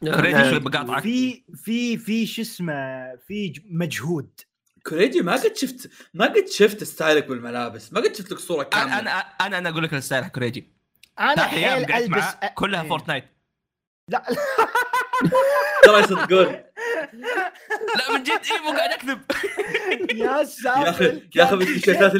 كوريجي. 0.00 0.50
شوي 0.50 0.58
بقاطعك 0.58 1.02
في 1.02 1.42
في 1.54 1.96
في 1.96 2.26
شو 2.26 2.42
اسمه 2.42 3.16
في 3.16 3.62
مجهود 3.70 4.30
كوريجي 4.88 5.20
ما 5.22 5.32
قد 5.32 5.56
شفت 5.56 5.90
ما 6.14 6.24
قد 6.26 6.46
شفت 6.48 6.84
style 6.84 7.19
ك 7.19 7.26
بالملابس. 7.26 7.92
ما 7.92 8.00
قد 8.00 8.16
شفت 8.16 8.32
لك 8.32 8.38
صورة 8.38 8.62
كاملة. 8.62 8.98
أنا 8.98 9.10
أنا 9.40 9.58
أنا 9.58 9.68
أقول 9.68 9.84
لك 9.84 9.94
ال 9.94 9.99
style 9.99 10.24
حق 10.24 10.30
كوريجي 10.30 10.72
أنا 11.20 11.42
حيل 11.44 11.92
ألبس 11.92 12.24
كلها 12.54 12.82
إيه. 12.82 12.88
فورتنايت 12.88 13.24
لا. 14.10 14.22
ترى 15.84 15.98
يصدقون. 16.00 16.46
لا 17.96 18.12
من 18.14 18.22
جد 18.22 18.30
اي 18.30 18.60
مو 18.64 18.70
قاعد 18.70 18.90
أكذب. 18.90 19.20
يا 20.22 20.44
ساتر. 20.44 20.80
يا 20.86 20.92
أخي- 20.92 21.36
يا 21.36 21.44
أخي 21.44 21.50
كان 21.50 21.58
بالتيشيرتات 21.58 22.12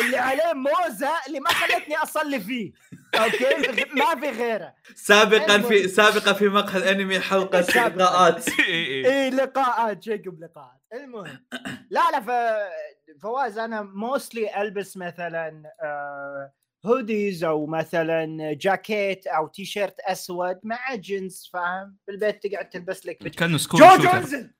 اللي 0.00 0.16
عليه 0.16 0.52
موزة 0.52 1.10
اللي 1.26 1.40
ما 1.40 1.48
خلتني 1.48 1.96
أصلي 1.96 2.40
فيه. 2.40 2.72
okay؟ 3.14 3.84
ما 3.94 4.20
في 4.20 4.30
غيره. 4.30 4.74
سابقا 4.94 5.58
في 5.58 5.88
سابقا 5.88 6.32
في 6.32 6.48
مقهى 6.48 6.78
الأنمي 6.78 7.20
حلقة. 7.20 7.60
لقاءات. 7.88 8.48
إي 8.68 9.30
لقاءات 9.30 9.98
جيكوب 9.98 10.40
لقاءات. 10.40 10.80
المهم. 10.92 11.46
لا 11.90 12.02
لا 12.12 12.20
ف... 12.20 12.30
فواز 13.22 13.58
أنا 13.58 13.82
mostly 13.82 14.62
ألبس 14.62 14.96
مثلا 14.96 15.62
آه 15.82 16.52
hoodies 16.86 17.44
أو 17.44 17.66
مثلا 17.66 18.52
جاكيت 18.52 19.26
أو 19.26 19.46
تي 19.46 19.64
شيرت 19.64 20.00
أسود 20.00 20.60
مع 20.62 20.94
جنس 20.94 21.50
فاهم؟ 21.52 21.96
بالبيت 22.06 22.46
تقعد 22.46 22.68
تلبس 22.68 23.06
لك. 23.06 23.16
كأنه 23.16 23.58
school 23.58 23.82
انزل. 23.82 24.50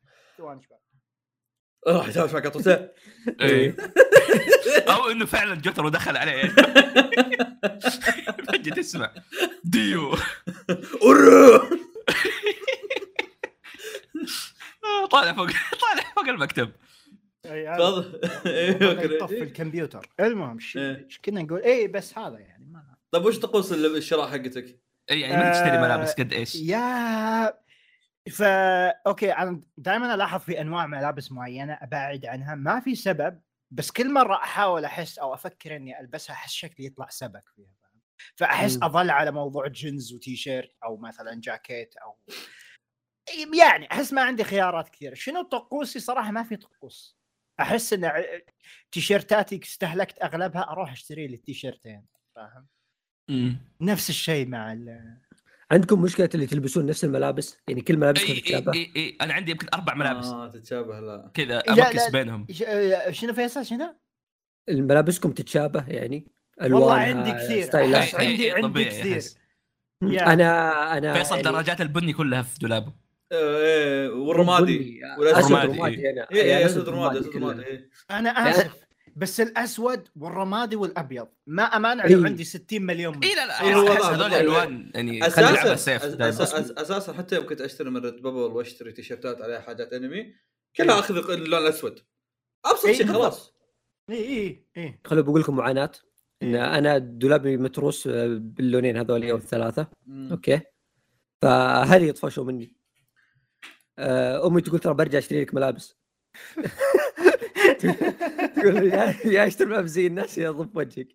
راح 1.87 2.11
شوي 2.11 2.41
قطوته 2.41 2.89
إيه. 3.41 3.77
أو 4.91 5.11
إنه 5.11 5.27
فعلا 5.27 5.55
جوتارو 5.55 5.89
دخل 5.89 6.17
عليه 6.17 6.43
فجأة 8.49 8.75
تسمع 8.75 9.13
ديو. 9.65 10.15
طالع 15.11 15.33
فوق 15.33 15.47
طالع 15.81 16.13
فوق 16.17 16.29
المكتب 16.29 16.73
أيوه 17.47 17.99
يطفي 18.47 19.19
كوريجي. 19.19 19.43
الكمبيوتر 19.43 20.07
المهم 20.21 20.59
إيه. 20.77 21.05
إيش 21.05 21.19
كنا 21.25 21.43
نقول 21.43 21.61
اي 21.63 21.89
بس 21.89 22.19
هذا 22.19 22.39
يعني 22.39 22.65
ما 22.73 22.83
طيب 23.11 23.25
وش 23.25 23.39
طقوس 23.39 23.73
ال- 23.73 23.97
الشراء 23.97 24.29
حقتك؟ 24.29 24.81
اي 25.11 25.21
يعني 25.21 25.37
ما 25.37 25.51
تشتري 25.53 25.79
ملابس 25.79 26.13
قد 26.13 26.33
إيش؟ 26.33 26.55
يا 26.55 27.55
فا 28.31 28.89
okay 29.07 29.33
أنا 29.33 29.63
دائما 29.77 30.15
ألاحظ 30.15 30.41
في 30.41 30.61
أنواع 30.61 30.87
ملابس 30.87 31.33
معينة 31.33 31.73
أبعد 31.73 32.27
عنها 32.27 32.55
ما 32.55 32.81
في 32.81 32.95
سبب 32.95 33.41
بس 33.71 33.91
كل 33.91 34.13
مرة 34.13 34.35
أحاول 34.35 34.85
أحس 34.85 35.19
أو 35.19 35.35
أفكر 35.35 35.77
إني 35.77 36.01
ألبسها 36.01 36.35
أحس 36.35 36.51
شكلي 36.51 36.87
يطلع 36.87 37.09
سبك 37.09 37.49
فيها؟ 37.49 37.77
فأحس. 38.37 38.79
أظل 38.83 39.11
على 39.11 39.31
موضوع 39.31 39.69
جينز 39.69 40.13
وتي 40.13 40.37
شيرت 40.37 40.77
أو 40.85 40.97
مثلا 40.97 41.41
جاكيت 41.41 41.95
أو 41.97 42.19
يعني 43.59 43.93
أحس 43.93 44.13
ما 44.13 44.23
عندي 44.23 44.45
خيارات 44.45 44.89
كثيرة 44.89 45.15
شنو 45.15 45.43
طقوسي 45.43 46.01
صراحة 46.01 46.31
ما 46.31 46.43
في 46.43 46.57
طقوس 46.57 47.19
أحس 47.61 47.93
إن 47.93 48.13
تيشيرتاتي 48.93 49.61
استهلكت 49.63 50.23
أغلبها 50.23 50.71
أروح 50.71 50.93
أشتري 50.93 51.27
لي 51.27 51.37
التيشيرتين 51.37 52.07
فاهم. 52.37 52.67
نفس 53.81 54.11
الشيء 54.11 54.49
مع 54.49 54.73
ال 54.73 55.17
عندكم 55.71 56.03
مشكلة 56.03 56.29
اللي 56.35 56.47
تلبسون 56.47 56.87
نفس 56.87 57.05
الملابس؟ 57.05 57.59
يعني 57.69 57.81
كل 57.81 57.97
ملابسكم 57.97 58.27
إي 58.33 58.35
إي 58.35 58.41
تتشابه؟ 58.41 58.73
إي 58.75 58.93
إي. 58.97 59.17
أنا 59.21 59.35
عندي 59.35 59.51
يمكن 59.51 59.67
أربع 59.75 59.95
ملابس. 59.95 60.27
آه 60.27 60.49
تتشابه 60.49 61.01
لا. 61.01 61.31
كذا 61.35 61.63
لا. 61.69 62.11
بينهم. 62.11 62.47
ش- 62.51 62.63
آه، 62.63 63.11
شنو 63.11 63.33
فيصل 63.33 63.67
شنو؟ 63.67 63.95
ملابسكم 64.71 65.33
تتشابه 65.33 65.85
يعني؟ 65.89 66.27
والله 66.61 66.77
ألوانها 66.77 67.17
عندي 67.17 67.33
كثير. 67.33 67.77
عندي 67.77 68.51
عندي 68.51 68.85
كثير. 68.85 69.23
أنا 70.03 70.99
أنا 70.99 71.15
فيصل 71.15 71.37
يعني 71.37 71.43
درجات 71.49 71.81
البني 71.81 72.13
كلها 72.13 72.43
في 72.43 72.59
دولابه. 72.59 72.93
إيه، 73.33 74.09
والرمادي. 74.09 74.79
بني، 74.79 75.01
والأسود. 75.19 75.53
أسود 75.53 75.77
رمادي، 75.77 76.11
أنا 76.11 76.67
أسود 76.67 76.89
رمادي 76.89 77.21
أسود 77.21 77.33
كلها. 77.33 77.53
رمادي. 77.53 77.91
أنا 78.11 78.31
آسف. 78.31 78.86
بس 79.17 79.41
الأسود 79.41 80.09
والرمادي 80.17 80.77
والأبيض. 80.77 81.29
ما 81.47 81.63
امانع 81.63 82.05
إيه. 82.05 82.15
لو 82.15 82.25
عندي 82.25 82.45
60 82.45 82.83
مليون 82.83 83.25
اي. 83.25 83.35
لا 83.35 83.47
لا 83.47 83.63
إيه، 83.63 83.75
هذول 83.75 84.35
ألوان. 84.35 84.91
يعني 84.95 85.27
أساسا 85.27 85.77
safe 85.77 86.03
أس- 86.03 86.07
دائما. 86.07 86.37
أس- 86.37 86.49
أس- 86.49 86.79
أساسا 86.79 87.13
حتى 87.13 87.37
يوم 87.37 87.47
كنت 87.47 87.61
أشتري 87.61 87.91
من 87.91 88.05
ريد 88.05 88.23
بابل 88.23 88.37
وأشتري 88.37 88.93
تيشيرتات 88.93 89.43
عليها 89.43 89.61
حاجات 89.61 89.93
أنمي 89.93 90.35
كلها 90.77 90.99
أخذ 90.99 91.31
اللون 91.31 91.61
الأسود. 91.63 92.01
أبسط 92.65 92.85
إيه، 92.87 92.93
شيء. 92.95 93.07
خلاص. 93.07 93.55
اي 94.11 94.17
اي 94.17 94.67
اي 94.77 95.01
خلوا 95.07 95.23
بقول 95.23 95.41
لكم 95.41 95.57
معاناة. 95.57 95.93
إن 96.43 96.55
إيه. 96.55 96.79
أنا 96.79 96.99
دولابي 96.99 97.57
متروس 97.57 98.09
باللونين 98.09 98.97
هذول 98.97 99.31
أو 99.31 99.37
الثلاثه 99.37 99.87
مم. 100.07 100.29
okay. 100.31 100.61
فهذه 101.43 102.05
يطفشوا 102.05 102.45
مني. 102.45 102.73
آه، 103.99 104.47
أمي 104.47 104.61
تقول 104.61 104.79
ترى 104.81 104.95
برجع 104.95 105.19
أشتري 105.19 105.41
لك 105.43 105.55
ملابس. 105.55 105.97
تقول 108.57 108.77
يا- 108.93 109.15
يا 109.25 109.47
اشتري 109.47 109.69
ملابس 109.69 109.91
زي 109.91 110.07
الناس 110.07 110.39
يا 110.39 110.51
ضب 110.51 110.77
وجهك. 110.77 111.09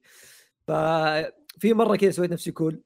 ففي 0.68 1.74
مرة 1.74 1.96
كذا 1.96 2.12
سويت 2.12 2.32
نفسي 2.32 2.52
cool. 2.52 2.82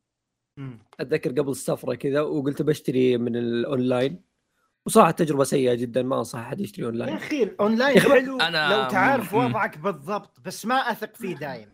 أتذكر 0.99 1.29
قبل 1.29 1.51
السفرة 1.51 1.95
كذا 1.95 2.21
وقلت 2.21 2.61
بشتري 2.61 3.17
من 3.17 3.35
الاونلاين 3.35 4.21
وصراحة 4.85 5.11
تجربة 5.11 5.43
سيئة 5.43 5.73
جدا 5.73 6.03
ما 6.03 6.17
أنصح 6.19 6.39
أحد 6.39 6.61
يشتري 6.61 6.81
يا 6.81 6.87
اونلاين 6.87 7.13
أخي 7.15 7.43
الاونلاين 7.43 7.97
يا 7.97 8.01
حلو 8.01 8.39
أنا- 8.39 8.71
لو 8.71 8.89
تعرف. 8.91 9.33
وضعك 9.33 9.77
بالضبط 9.77 10.39
بس 10.45 10.65
ما 10.65 10.75
أثق 10.75 11.15
فيه 11.15 11.35
دايم. 11.35 11.69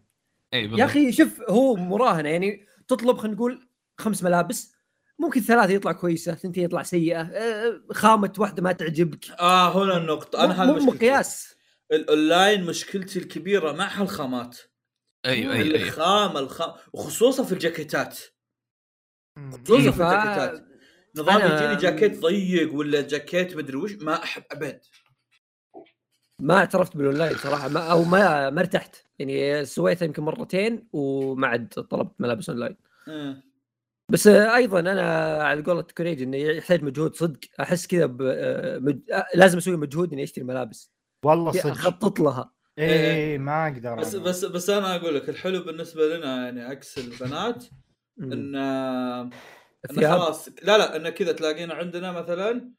اي 0.54 0.72
يا. 0.78 0.86
أخي 0.86 1.12
شوف 1.12 1.42
هو 1.50 1.76
مراهنة 1.76 2.30
يعني 2.30 2.66
تطلب 2.88 3.18
خلينا 3.18 3.36
نقول 3.36 3.68
خمس 3.98 4.24
ملابس 4.24 4.76
ممكن 5.20 5.42
ثلاثة 5.42 5.74
يطلع 5.74 5.92
كويسة 5.92 6.34
ثنتين 6.36 6.64
يطلع 6.64 6.84
سيئة 6.84 7.22
آه، 7.22 7.82
خامة 7.92 8.34
واحدة 8.38 8.64
ما 8.64 8.72
تعجبك. 8.72 9.26
آه 9.40 9.84
هنا 9.84 9.98
النقطة. 9.98 10.44
أنا 10.44 10.64
هذا 10.64 10.72
مو 10.72 10.80
مقياس. 10.92 11.56
الاونلاين 11.92 12.64
مشكلتي 12.64 13.20
الكبيرة 13.20 13.72
مع 13.72 13.88
هالخامات. 14.02 14.58
أيوه 15.26 15.54
أيوه 15.54 15.66
أيوه. 15.66 15.88
الخام 15.88 16.38
الخام 16.38 16.74
وخصوصا 16.94 17.44
في 17.44 17.52
الجاكيتات. 17.52 18.20
خصوصا 19.52 19.92
في 19.92 20.04
الجاكيتات. 20.04 20.66
نظام 21.16 21.42
أنا- 21.42 21.54
يجيني 21.54 21.76
جاكيت 21.76 22.20
ضيق 22.20 22.74
ولا 22.74 23.02
جاكيت 23.02 23.56
مدري 23.56 23.78
وش 23.78 23.92
ما 23.92 24.24
أحب 24.24 24.44
أبد. 24.52 24.82
ما 26.40 26.58
اعترفت 26.58 26.98
بالاونلاين 26.98 27.38
صراحة 27.38 27.68
ما 27.68 27.92
أو 27.92 28.04
ما 28.04 28.50
ما 28.50 28.60
ارتحت. 28.62 28.96
يعني 29.20 29.66
سويتها 29.66 30.06
يمكن 30.06 30.24
مرتين 30.24 30.88
وما 30.94 31.48
عاد 31.48 31.68
طلبت 31.68 32.22
ملابس 32.22 32.50
اونلاين 32.50 32.78
آه. 33.08 33.44
بس 34.10 34.28
أيضا 34.28 34.80
أنا 34.80 35.34
على 35.44 35.62
قولة 35.62 35.82
كوريج 35.82 36.22
إنه 36.22 36.38
يحتاج 36.38 36.84
مجهود 36.84 37.16
صدق. 37.16 37.40
أحس 37.60 37.88
كذا 37.88 38.06
ب... 38.06 38.22
آه، 38.22 38.78
مج... 38.80 39.12
آه، 39.12 39.26
لازم 39.36 39.58
أسوي 39.58 39.76
مجهود 39.78 40.14
إني 40.14 40.24
أشتري 40.24 40.44
ملابس. 40.44 40.92
والله 41.24 41.52
صدق 41.52 41.68
أخطط 41.72 42.20
لها 42.20 42.52
إيه 42.78 43.38
ما 43.38 43.68
أقدر 43.68 43.96
بس 43.96 44.16
أنا. 44.16 44.24
بس 44.24 44.46
بس 44.46 44.70
أنا 44.70 44.96
أقول 44.96 45.16
لك 45.16 45.30
الحلو 45.30 45.64
بالنسبة 45.64 46.18
لنا 46.18 46.44
يعني 46.46 46.62
عكس 46.62 46.98
البنات. 46.98 47.66
إن 48.22 49.32
خلاص 49.98 50.50
لا 50.64 50.78
لا 50.78 50.96
إن 50.96 51.10
كذا 51.10 51.32
تلاقينا 51.32 51.74
عندنا 51.74 52.12
مثلا 52.12 52.72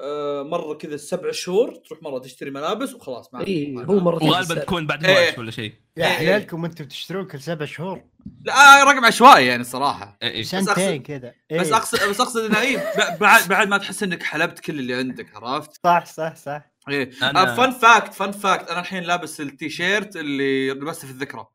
آه، 0.00 0.42
مرة 0.42 0.74
كذا 0.74 0.96
سبع 0.96 1.30
شهور 1.30 1.74
تروح 1.74 2.02
مرة 2.02 2.18
تشتري 2.18 2.50
ملابس 2.50 2.94
وخلاص 2.94 3.34
ما 3.34 3.46
اي 3.46 3.76
هو 3.76 4.00
مرة 4.00 4.24
وغالبا 4.24 4.54
تكون 4.54 4.86
بعد 4.86 5.04
إيه. 5.04 5.14
موعد 5.14 5.38
ولا 5.38 5.50
شيء 5.50 5.74
يا 5.96 6.06
إيه، 6.06 6.10
إيه. 6.10 6.16
حلالكم 6.16 6.64
أنتم 6.64 6.84
تشترون 6.84 7.26
كل 7.26 7.40
سبع 7.40 7.64
شهور 7.64 8.02
لا 8.44 8.52
آه، 8.80 8.84
رقم 8.84 9.04
عشوائي 9.04 9.46
يعني 9.46 9.60
الصراحه 9.60 10.18
إيه، 10.22 10.30
إيه. 10.30 10.42
سنتين 10.42 11.02
كذا 11.02 11.28
بس 11.28 11.66
إيه. 11.66 11.76
اقصد 11.76 12.08
بس 12.10 12.20
أقصد 12.20 12.44
إنه 12.44 12.60
اي 12.60 12.76
ب- 12.76 13.18
بعد 13.20 13.48
بعد 13.48 13.68
ما 13.68 13.78
تحس 13.78 14.02
إنك 14.02 14.22
حلبت 14.22 14.58
كل 14.60 14.78
اللي 14.78 14.94
عندك 14.94 15.36
عرفت؟ 15.36 15.80
صح 15.84 16.06
صح 16.06 16.36
صح 16.36 16.70
إيه. 16.90 17.10
أنا- 17.12 17.56
fun 17.56 17.70
fact 17.70 18.14
fun 18.14 18.30
fact 18.30 18.70
أنا 18.70 18.80
الحين 18.80 19.02
لابس 19.02 19.40
التيشيرت 19.40 20.16
اللي 20.16 20.70
لبسته 20.70 21.06
في 21.06 21.12
الذكرى. 21.12 21.46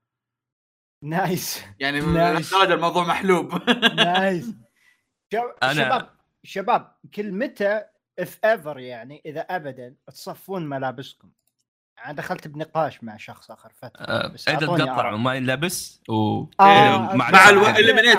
نايس 1.03 1.63
يعني 1.79 1.99
نايس. 2.01 2.51
لهالدرجه 2.53 2.73
الموضوع 2.73 3.03
محلوب. 3.07 3.69
نايس 3.95 4.45
شب- 5.33 5.55
أنا- 5.63 5.71
شباب 5.73 6.09
شباب 6.43 6.95
كل 7.15 7.31
متى 7.31 7.83
اف 8.19 8.39
ايفر 8.45 8.79
يعني 8.79 9.21
إذا 9.25 9.41
ابدا 9.41 9.95
تصفون 10.07 10.69
ملابسكم. 10.69 11.29
أنا 12.05 12.13
دخلت 12.13 12.47
بنقاش 12.47 13.03
مع 13.03 13.17
شخص 13.17 13.51
آخر 13.51 13.71
فترة 13.75 14.05
آه، 14.05 14.27
بس 14.27 14.43
تقطع 14.45 14.99
آراء. 14.99 15.13
وما 15.13 15.35
ينلبس 15.35 16.01
و 16.09 16.13
آه، 16.13 16.47
إيه،. 16.61 17.15
مع 17.15 17.31
مع 17.31 17.49
ألو... 17.49 17.65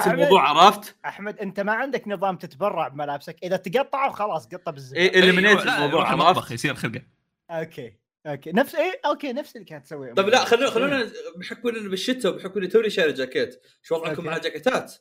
الموضوع 0.06 0.48
عرفت؟ 0.48 0.96
أحمد 1.04 1.38
أنت 1.38 1.60
ما 1.60 1.72
عندك 1.72 2.08
نظام 2.08 2.36
تتبرع 2.36 2.88
بملابسك 2.88 3.36
إذا 3.42 3.56
تقطعوا 3.56 4.12
خلاص 4.12 4.46
قطه 4.46 4.70
بالزبده 4.70 5.00
إيه 5.00 5.18
اليمينيت 5.18 5.66
لا، 5.66 5.76
الموضوع 5.76 6.08
عرفت؟ 6.08 6.50
يصير 6.50 6.74
خلقة 6.74 7.02
أوكي 7.50 7.98
okay 8.26 8.52
نفس 8.52 8.74
إيه 8.74 9.00
okay 9.06 9.32
نفس 9.32 9.56
اللي 9.56 9.64
كانت 9.64 9.84
تسويه 9.84 10.12
طيب 10.12 10.28
لا 10.28 10.44
خلونا 10.44 10.70
خلونا 10.70 11.10
بحكم 11.36 11.68
انه 11.68 11.90
بالشتاء 11.90 12.32
وبحكم 12.32 12.58
اني 12.58 12.66
توني 12.66 12.90
شاري 12.90 13.12
جاكيت 13.12 13.62
شو 13.82 13.94
وضعكم. 13.94 14.24
مع 14.24 14.36
الجاكيتات؟ 14.36 14.94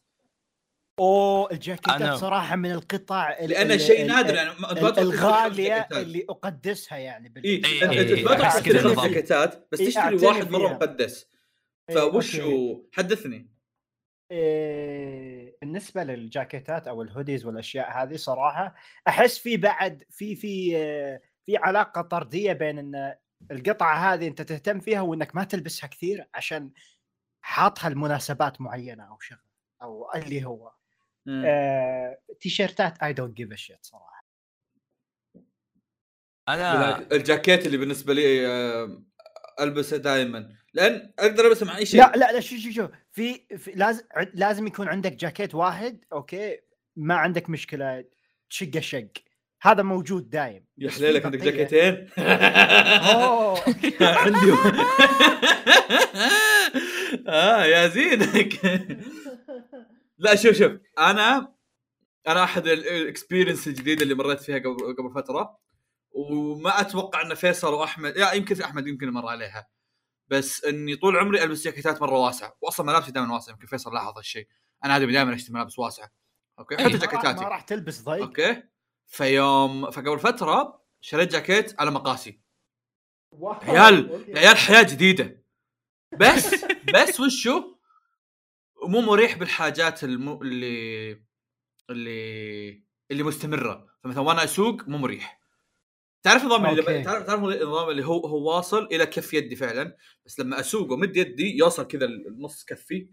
أوه 1.00 1.52
الجاكيتات 1.52 2.02
أنا- 2.02 2.14
صراحة 2.20 2.56
من 2.56 2.72
القطع 2.72 3.30
ال- 3.40 3.82
شيء 3.82 4.06
نادر 4.06 4.36
يعني 4.36 4.52
الغالية. 4.98 5.88
اللي 5.92 6.26
أقدسها 6.30 6.98
يعني 6.98 7.30
بال... 7.30 7.44
اي 7.44 7.50
إيه، 7.50 7.66
إيه، 7.66 7.86
ما 7.88 7.92
إيه، 7.94 8.24
تروح 8.26 8.42
أحس 8.42 8.64
تشتري. 8.64 8.96
جاكيتات 8.96 9.68
بس 9.72 9.80
إيه، 9.80 9.88
تشتري 9.88 10.16
واحد 10.16 10.52
مرة. 10.52 10.74
مقدس 10.74 11.28
إيه، 11.90 11.96
فوش 12.12 12.42
حدثني 12.92 13.50
إيه، 14.32 15.58
بالنسبة 15.62 16.04
للجاكيتات 16.04 16.88
أو 16.88 17.02
ال 17.02 17.07
hoodies 17.07 17.46
والأشياء 17.46 18.04
هذه 18.04 18.16
صراحة 18.16 18.76
أحس 19.08 19.38
في 19.38 19.58
بعد 19.58 20.04
في 20.10 20.36
في 20.36 20.72
في 21.46 21.58
علاقة 21.58 22.02
طردية 22.02 22.54
بين 22.54 22.80
إن 22.80 23.16
القطعة 23.52 24.14
هذه 24.14 24.28
أنت 24.28 24.42
تهتم 24.42 24.80
فيها 24.80 25.02
وإنك 25.02 25.36
ما 25.36 25.44
تلبسها 25.44 25.88
كثير 25.88 26.28
عشان 26.34 26.72
حاطها 27.42 27.90
لمناسبات 27.90 28.62
معينة 28.62 29.04
أو 29.04 29.20
شغلة 29.20 29.42
أو 29.82 30.12
اللي 30.16 30.46
هو. 30.46 30.72
آه، 31.30 32.18
تيشيرتات 32.40 33.04
I 33.04 33.14
don't 33.14 33.38
give 33.38 33.54
shit 33.54 33.80
صراحة. 33.82 34.26
أنا 36.50 36.98
الجاكيت 37.12 37.66
اللي 37.66 37.78
بالنسبة 37.78 38.14
لي 38.14 38.48
آه، 38.48 39.04
ألبسه 39.60 39.98
دائما 39.98 40.50
لأن 40.74 41.14
أقدر 41.20 41.46
البسه 41.48 41.66
مع 41.66 41.78
أي 41.78 41.86
شيء. 41.86 42.00
لا 42.00 42.12
لا 42.16 42.32
لا 42.32 42.40
شو 42.40 42.58
شو 42.58 42.72
شو 42.72 42.88
في, 43.12 43.58
في 43.58 43.72
لازم 43.72 44.02
لازم 44.34 44.68
يكون 44.68 44.88
عندك 44.88 45.12
جاكيت 45.12 45.56
واحد 45.56 46.06
okay 46.14 46.60
ما 46.96 47.16
عندك 47.16 47.50
مشكلة 47.50 48.06
تشقه 48.50 48.80
شق. 48.80 49.08
هذا 49.62 49.84
موجود 49.84 50.30
دايم. 50.30 50.66
يا 50.78 50.92
حليلك 50.92 51.26
عندك 51.26 51.40
جاكيتين؟ 51.40 52.10
أوه. 52.18 53.60
عندي 54.02 54.52
آه 57.28 57.66
يا 57.66 57.88
زينك. 57.88 58.54
لا 60.24 60.36
شوف 60.36 60.56
شوف. 60.58 60.72
أنا 61.00 61.54
أنا 62.28 62.44
أحد 62.44 62.68
ال 62.68 62.77
experience 62.77 63.68
الجديدة 63.68 64.04
اللي 64.04 64.16
مريت 64.16 64.40
فيها 64.40 64.58
قبل 64.60 64.96
قبل 64.98 65.14
فترة 65.16 65.58
وما 66.12 66.82
أتوقع 66.82 67.22
إن 67.22 67.34
فيصل 67.36 67.74
وأحمد 67.74 68.18
يا 68.18 68.34
يمكن 68.34 68.56
في 68.56 68.66
أحمد 68.66 68.88
يمكن 68.88 69.10
مر 69.10 69.28
عليها. 69.28 69.68
بس 70.28 70.66
إني 70.66 70.96
طول 70.96 71.18
عمري 71.18 71.44
ألبس 71.44 71.64
جاكيتات 71.64 72.02
مرة 72.02 72.20
واسعه 72.20 72.58
واصلا 72.62 72.86
ملابسي 72.86 73.12
دائما 73.12 73.34
واسعه 73.34 73.54
يمكن 73.54 73.68
فيصل 73.68 73.94
لاحظ 73.94 74.18
هالشيء. 74.18 74.48
أنا 74.86 74.94
عادي 74.94 75.06
دائما 75.06 75.36
أشتري 75.36 75.54
ملابس 75.54 75.80
واسعه 75.80 76.12
okay؟ 76.60 76.80
أي. 76.80 76.84
حتى 76.84 76.98
جاكيتاتي. 76.98 77.44
ما 77.44 77.48
راح 77.50 77.62
تلبس 77.62 78.02
ضيق. 78.02 78.22
okay؟ 78.24 78.64
فيوم 79.08 79.92
فقبل 79.92 80.20
فترة 80.20 80.82
شريت 81.02 81.32
جاكيت 81.32 81.82
على 81.82 81.92
مقاسي. 81.92 82.42
عيال 83.44 84.26
يا 84.28 84.40
عيال 84.40 84.58
حياة 84.58 84.84
جديدة. 84.84 85.44
بس 86.20 86.56
بس 86.96 87.20
وشو؟ 87.20 87.73
مو 88.88 89.02
مريح 89.02 89.38
بالحاجات 89.38 90.04
المو... 90.04 90.42
اللي 90.42 91.12
اللي 91.90 92.84
اللي 93.12 93.24
مستمرة. 93.24 93.88
فمثلا 94.04 94.22
وأنا 94.22 94.44
أسوق 94.44 94.88
مو 94.88 94.98
مريح. 94.98 95.40
تعرف 96.24 96.42
النظام 96.44 96.66
اللي. 96.66 97.04
تعرف 97.04 97.26
تعرف 97.26 97.44
النظام 97.44 97.90
اللي 97.90 98.06
هو 98.06 98.28
هو 98.28 98.56
واصل 98.56 98.86
إلى 98.92 99.06
كف 99.06 99.34
يدي 99.34 99.56
فعلا؟ 99.56 99.96
بس 100.26 100.40
لما 100.40 100.60
اسوق 100.60 100.92
ومد 100.92 101.18
يدي 101.18 101.58
يوصل 101.58 101.88
كذا 101.88 102.06
النص 102.06 102.66
كفي 102.66 103.10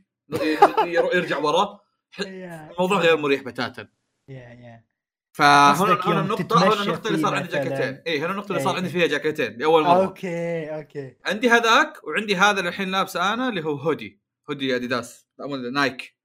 ير- 0.85 1.15
يرجع 1.15 1.39
ورا 1.39 1.81
الموضوع 2.21 2.99
غير 2.99 3.17
مريح 3.17 3.43
بتاتا. 3.43 3.89
يا 4.29 4.35
يا. 4.39 4.85
فهنا 5.33 6.01
هنا 6.05 6.21
النقطة 6.21 6.65
هنا 6.65 6.71
تتمشى 6.75 6.83
النقطة 6.83 7.07
اللي 7.09 7.19
فيه 7.19 7.25
صار 7.25 7.35
عندي. 7.35 7.49
جاكيتين، 7.49 8.03
اي 8.07 8.19
هنا 8.21 8.31
النقطة 8.31 8.51
اللي 8.53 8.63
صار 8.63 8.71
إيه. 8.73 8.77
عندي 8.77 8.89
فيها 8.91 9.07
جاكيتين 9.07 9.59
لأول 9.59 9.83
مرة. 9.83 10.05
okay 10.05 10.65
okay. 10.75 11.17
عندي 11.27 11.49
هذاك 11.51 12.05
وعندي 12.05 12.37
هذا 12.37 12.59
اللي 12.59 12.69
الحين 12.69 12.91
لابسه 12.91 13.33
أنا 13.35 13.49
اللي 13.49 13.65
هو 13.65 13.75
hoodie 13.77 14.20
hoodie 14.51 14.77
اديداس 14.77 15.27
لا 15.39 15.47
مو 15.47 15.57
نايك 15.57 16.17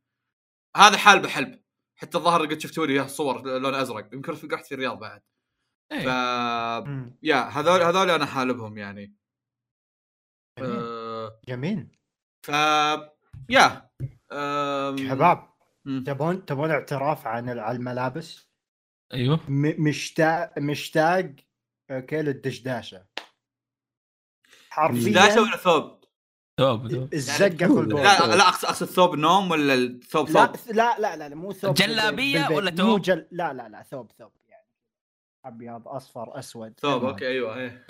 هذا 0.78 0.98
حال 0.98 1.20
بحلب 1.22 1.64
حتى 1.96 2.18
الظاهر 2.18 2.46
قد 2.46 2.60
شفتوا 2.60 2.86
لي 2.86 3.08
صور 3.08 3.60
لون 3.60 3.76
أزرق 3.76 4.14
يمكن 4.14 4.34
رحت 4.52 4.66
في 4.66 4.74
الرياض 4.74 5.00
بعد 5.00 5.22
ف 5.90 5.94
إيه. 5.94 6.84
مم. 6.86 7.18
يا 7.24 7.36
هذول 7.36 7.82
هذول 7.82 8.10
أنا 8.10 8.26
حالبهم 8.26 8.78
يعني 8.78 9.16
جميل. 10.60 10.80
أه... 10.80 11.42
جميل 11.48 11.98
ف 12.46 12.50
يا 13.50 13.90
أم... 14.32 14.98
شباب. 14.98 15.56
تبون 16.06 16.46
تبون 16.46 16.72
اعتراف 16.72 17.28
عن 17.28 17.50
الملابس 17.50 18.50
أيوه 19.14 19.40
م- 19.50 19.88
مشتاق 19.88 20.60
مشتاق 20.60 21.36
أوكي 21.92 22.22
للدشداشة 22.22 23.06
حرفيا 24.70 25.40
ولا 25.40 25.58
ثوب؟ 25.58 26.05
ثوب 26.60 26.92
ثوب. 26.92 27.14
الزقه 27.14 27.50
في 27.50 27.66
لا، 27.66 27.80
البول 27.80 28.04
لا 28.04 28.36
لا 28.36 28.48
أقصد 28.48 28.66
أقصد 28.66 28.86
ثوب 28.86 29.16
نوم 29.16 29.52
ولا 29.52 29.74
الثوب 29.74 30.28
ثوب؟ 30.30 30.56
لا 30.68 31.00
لا 31.00 31.16
لا, 31.16 31.30
لا 31.30 31.36
مو 31.36 31.54
ثوب 31.54 31.74
جلابية 31.74 32.40
بالبيت. 32.40 32.58
ولا 32.58 32.72
مو 32.72 32.78
ثوب؟ 32.78 33.02
جل... 33.02 33.28
لا 33.32 33.54
لا 33.54 33.70
لا 33.70 33.84
ثوب 33.84 34.12
ثوب 34.20 34.32
يعني 34.48 34.68
أبيض 35.46 35.88
أصفر 35.88 36.40
أسود 36.40 36.74
ثوب. 36.80 37.06
أوكي 37.06 37.28
أيوه 37.28 37.58
إيه 37.58 37.86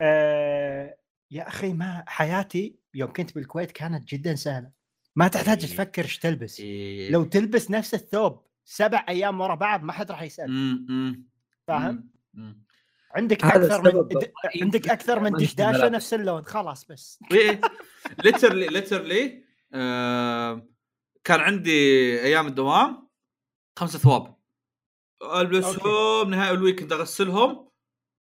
آه 0.00 0.96
يا 1.30 1.48
أخي 1.48 1.72
ما 1.72 2.04
حياتي 2.06 2.78
يوم 2.94 3.12
كنت 3.12 3.34
بالكويت 3.34 3.70
كانت 3.70 4.08
جدا 4.08 4.34
سهلة 4.34 4.70
ما 5.16 5.28
تحتاج 5.28 5.64
إيه. 5.64 5.70
تفكر 5.70 6.04
إيش 6.04 6.18
تلبس 6.18 6.60
إيه. 6.60 7.10
لو 7.10 7.24
تلبس 7.24 7.70
نفس 7.70 7.94
الثوب 7.94 8.42
سبع 8.64 9.06
أيام 9.08 9.40
ورا 9.40 9.54
بعض 9.54 9.82
ما 9.82 9.92
حد 9.92 10.10
راح 10.10 10.22
يسأل 10.22 11.24
فاهم. 11.66 12.10
عندك 13.14 13.44
هذا 13.44 13.66
أكثر 13.76 13.82
من 13.94 14.08
د... 14.08 14.32
عندك 14.62 14.88
أكثر 14.88 15.20
من 15.20 15.30
دشداشة. 15.42 15.88
نفس 15.88 16.14
اللون 16.14 16.44
خلاص 16.44 16.84
بس. 16.84 17.18
إيه 17.32 17.60
literally 18.24 18.66
literally 18.66 19.44
آه 19.74 20.66
كان 21.24 21.40
عندي 21.40 21.70
أيام 22.22 22.46
الدوام 22.46 23.08
خمسة 23.78 23.98
ثواب. 23.98 24.34
البسهم 25.34 26.30
نهاية 26.30 26.50
ال 26.50 26.55
weekend 26.55 26.92
أغسلهم. 26.92 27.70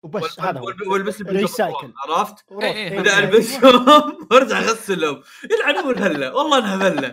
وبس 0.03 0.39
هذا 0.39 0.61
والبس 0.87 1.21
recycle. 1.21 1.93
عرفت؟ 1.97 2.45
إيه، 2.51 2.71
إيه. 2.73 2.99
okay. 2.99 3.19
ألبسهم 3.19 4.17
وأرجع 4.31 4.59
أغسلهم. 4.59 5.23
يلعنون 5.51 5.97
هلا. 5.97 6.33
والله 6.33 6.57
انها 6.57 6.89
ذله 6.89 7.11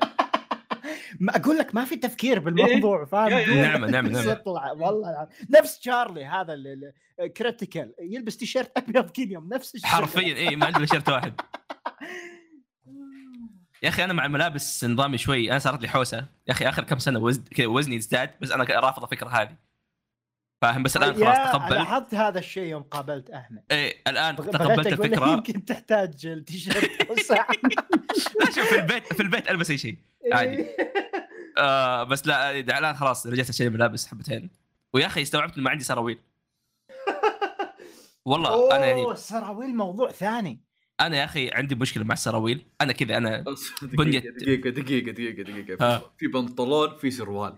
ما 1.20 1.36
أقول 1.36 1.58
لك 1.58 1.74
ما 1.74 1.84
في 1.84 1.96
تفكير 1.96 2.38
بالموضوع 2.38 3.04
فاهم؟ 3.04 3.28
يا- 3.30 3.46
دون 3.46 3.56
نعم، 3.56 3.84
نعم، 3.84 4.06
نعم. 4.06 4.28
يطلع 4.30 4.72
والله 4.72 5.10
العظيم. 5.10 5.36
نفس 5.50 5.78
تشارلي 5.78 6.24
هذا 6.24 6.54
critical 7.36 7.92
يلبس 8.00 8.36
تيشيرت 8.36 8.72
أبيض 8.78 9.10
كل 9.10 9.30
يوم 9.32 9.48
نفس 9.52 9.74
الشيء. 9.74 9.90
حرفيا 9.90 10.36
اي 10.36 10.56
ما 10.56 10.68
الا 10.68 10.86
شرط 10.86 11.08
واحد. 11.08 11.40
يا 13.82 13.88
أخي 13.88 14.04
أنا 14.04 14.12
مع 14.12 14.26
الملابس 14.26 14.84
نظامي 14.84 15.18
شوي 15.18 15.50
أنا 15.50 15.58
صارت 15.58 15.82
لي 15.82 15.88
حوسة. 15.88 16.18
يا 16.18 16.52
أخي 16.52 16.68
آخر 16.68 16.84
كم 16.84 16.98
سنة 16.98 17.18
وزن 17.18 17.42
كذا 17.44 17.66
وزني 17.66 17.96
ازداد 17.96 18.30
بس 18.40 18.50
أنا 18.50 18.64
رافض 18.64 19.02
الفكرة 19.02 19.28
هذه. 19.28 19.56
فاهم 20.66 20.82
بس 20.82 20.96
الآن 20.96 21.14
خلاص 21.14 21.36
يا 21.38 21.52
تقبل. 21.52 21.74
لاحظت 21.74 22.14
هذا 22.14 22.38
الشيء 22.38 22.62
يوم 22.62 22.82
قابلت 22.82 23.30
أحمد. 23.30 23.62
إيه 23.70 24.02
الآن 24.08 24.34
بغ- 24.36 24.50
تقبلت 24.50 24.86
الفكرة. 24.86 25.28
يمكن 25.32 25.64
تحتاج 25.64 26.26
التيشيرت 26.26 26.90
أوسع 27.10 27.46
لا 28.40 28.50
شوف 28.56 28.68
في 28.68 28.74
البيت 28.80 29.12
في 29.12 29.22
البيت 29.22 29.50
ألبس 29.50 29.70
أي 29.70 29.78
شيء 29.78 29.96
عادي. 30.32 30.66
آه 31.58 32.02
بس 32.02 32.26
لا 32.26 32.50
الآن 32.60 32.96
خلاص 32.96 33.26
رجعت 33.26 33.48
اشتري 33.48 33.68
ملابس 33.68 34.06
حبتين. 34.06 34.50
ويا 34.94 35.06
أخي 35.06 35.22
استوعبت 35.22 35.54
إنه 35.54 35.64
ما 35.64 35.70
عندي 35.70 35.84
سراويل. 35.84 36.18
والله 38.24 38.76
أنا 38.76 38.86
يعني 38.86 39.02
اوه 39.02 39.12
السراويل 39.12 39.76
موضوع 39.76 40.10
ثاني. 40.10 40.60
أنا 41.00 41.16
يا 41.16 41.24
أخي 41.24 41.50
عندي 41.50 41.74
مشكلة 41.74 42.04
مع 42.04 42.12
السراويل. 42.12 42.66
أنا 42.80 42.92
كذا 42.92 43.16
أنا 43.16 43.40
بس 43.40 43.70
بنية. 43.82 44.18
دقيقة 44.18 44.70
دقيقة 44.70 45.10
دقيقة 45.12 45.42
دقيقة. 45.42 45.94
ها. 45.94 45.98
في- 45.98 46.04
في 46.18 46.26
بنطلون 46.26 46.96
في 46.96 47.10
سروال. 47.10 47.54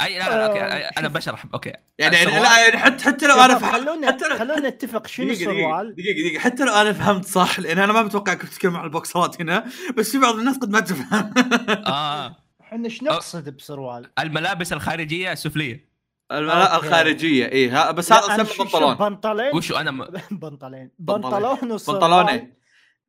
أي 0.00 0.18
لا 0.18 0.24
لا 0.24 0.46
أوكي 0.46 0.60
آه، 0.60 0.90
أنا 0.98 1.08
بشرح 1.08 1.44
okay. 1.54 1.72
يعني 1.98 2.16
يعني 2.16 2.30
لا 2.30 2.64
يعني 2.66 2.78
حتى 2.78 3.04
حتى 3.04 3.26
لو 3.26 3.34
أنا 3.34 3.54
طب 3.54 3.60
فهمت 3.60 3.74
خلونا 3.74 4.06
حتى 4.12 4.28
لو 4.28 4.38
خلونا 4.38 4.68
نتفق 4.68 5.06
شنو 5.06 5.30
السروال 5.30 5.94
دقيقة 5.94 6.12
دقيقة 6.12 6.40
حتى 6.40 6.64
لو 6.64 6.72
أنا 6.72 6.92
فهمت 6.92 7.24
صح 7.24 7.60
لأن 7.60 7.78
أنا 7.78 7.92
ما 7.92 8.02
متوقع 8.02 8.34
كنت 8.34 8.50
تتكلم 8.50 8.76
عن 8.76 8.84
البوكسرات 8.84 9.40
هنا 9.40 9.66
بس 9.96 10.10
في 10.12 10.18
بعض 10.18 10.34
الناس 10.34 10.58
قد 10.58 10.70
ما 10.70 10.80
تفهم. 10.80 11.34
آه. 11.86 12.36
إحنا 12.60 12.84
إيش 12.84 13.02
نقصد 13.02 13.48
بسروال؟ 13.56 14.10
الملابس 14.18 14.72
الخارجية 14.72 15.32
السفليه 15.32 15.88
الملا- 16.32 16.74
okay. 16.74 16.86
الخارجية 16.86 17.52
اي 17.52 17.68
ها 17.68 17.90
بس 17.90 18.12
هذا 18.12 18.42
اسمه 18.42 18.64
بنطلون. 18.64 18.94
بنطلين 18.94 19.56
وشو 19.56 19.76
أنا 19.76 19.90
م... 19.90 20.04
بنطلين. 20.30 20.90
بنطلون. 20.98 21.72
وسروال 21.72 22.00
بنطلونين 22.00 22.54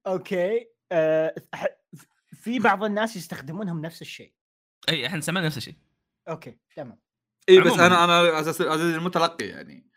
okay. 0.08 0.68
آه 0.92 1.36
ح- 1.54 1.66
في 2.44 2.60
بعض 2.60 2.84
الناس 2.84 3.16
يستخدمونهم 3.16 3.82
نفس 3.82 4.02
الشيء. 4.02 4.32
اي 4.90 5.08
إحنا 5.08 5.22
سمينا 5.22 5.46
نفس 5.46 5.58
الشيء. 5.58 5.76
okay 6.30 6.58
تمام. 6.76 7.00
اي 7.50 7.60
بس. 7.60 7.80
أنا 7.80 8.04
أنا 8.04 8.40
أساس 8.40 8.62
المتلقي 8.62 9.46
يعني. 9.46 9.90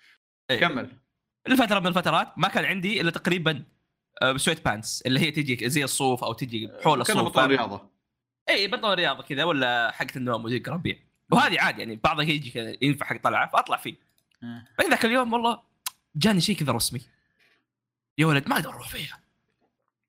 إيه. 0.50 0.60
كمل. 0.60 0.90
لفتره 1.48 1.80
من 1.80 1.86
الفترات 1.86 2.38
ما 2.38 2.48
كان 2.48 2.64
عندي 2.64 3.00
إلا 3.00 3.10
تقريبا 3.10 3.64
آه، 4.22 4.36
sweatpants 4.36 5.02
اللي 5.06 5.20
هي 5.20 5.30
تجي 5.30 5.68
زي 5.68 5.84
الصوف 5.84 6.24
أو 6.24 6.32
تجي 6.32 6.68
حول 6.84 7.02
كان 7.02 7.16
الصوف. 7.16 7.28
بطل 7.28 7.34
فاهم؟ 7.34 7.50
رياضة. 7.50 7.90
اي 8.48 8.66
بنطلون 8.68 8.94
رياضة 8.94 9.22
كذا 9.22 9.44
ولا 9.44 9.90
حقت 9.90 10.16
النوم 10.16 10.44
وزي 10.44 10.62
ربيع 10.68 10.96
وهذه 11.32 11.60
عادي 11.60 11.80
يعني 11.80 11.96
بعضها 11.96 12.24
يجي 12.24 12.50
كذا 12.50 12.76
ينفع 12.82 13.06
حق 13.06 13.22
طلعة 13.22 13.50
فأطلع 13.50 13.76
فيه. 13.76 13.96
بعدين 14.42 14.90
ذاك 14.90 15.04
اليوم 15.04 15.32
والله 15.32 15.62
جاني 16.16 16.40
شيء 16.40 16.56
كذا 16.56 16.72
رسمي. 16.72 17.00
يا 18.18 18.26
ولد 18.26 18.48
ما 18.48 18.56
أقدر 18.56 18.70
أروح 18.70 18.88
فيها. 18.88 19.20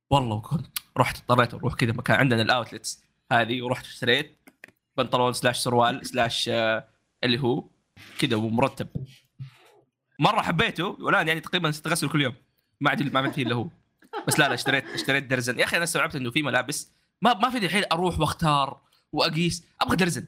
والله 0.09 0.35
وكنت 0.35 0.67
رحت 0.97 1.17
اضطريت 1.17 1.53
أروح 1.53 1.73
كذا 1.73 1.91
مكان 1.91 2.17
عندنا 2.17 2.41
ال 2.41 2.49
outlets 2.49 3.03
هذه 3.31 3.61
ورحت 3.61 3.85
اشتريت. 3.85 4.37
بنطلون 5.03 5.33
slash 5.33 5.57
سروال 5.57 6.05
slash 6.05 6.49
آه، 6.49 6.87
اللي 7.23 7.39
هو 7.39 7.63
كذا 8.19 8.35
ومرتب. 8.35 8.87
مرة 10.19 10.41
حبيته 10.41 10.97
والآن 10.99 11.27
يعني 11.27 11.39
تقريبا 11.39 11.69
أستغسل 11.69 12.09
كل 12.09 12.21
يوم. 12.21 12.35
ما 12.79 12.89
عاد 12.89 13.13
ما 13.13 13.19
عملت 13.19 13.35
فيه 13.35 13.43
إلا 13.43 13.55
هو. 13.55 13.67
بس 14.27 14.39
لا 14.39 14.47
لا 14.47 14.53
اشتريت 14.53 14.85
اشتريت 14.85 15.23
درزن. 15.23 15.59
يا 15.59 15.63
أخي 15.63 15.75
أنا 15.77 15.83
استوعبت 15.83 16.15
إنه 16.15 16.31
في 16.31 16.43
ملابس 16.43 16.91
ما 17.21 17.33
ما 17.33 17.49
في 17.49 17.57
الحين 17.57 17.83
أروح 17.91 18.19
وأختار 18.19 18.81
وأقيس 19.13 19.65
أبغى 19.81 19.95
درزن. 19.95 20.27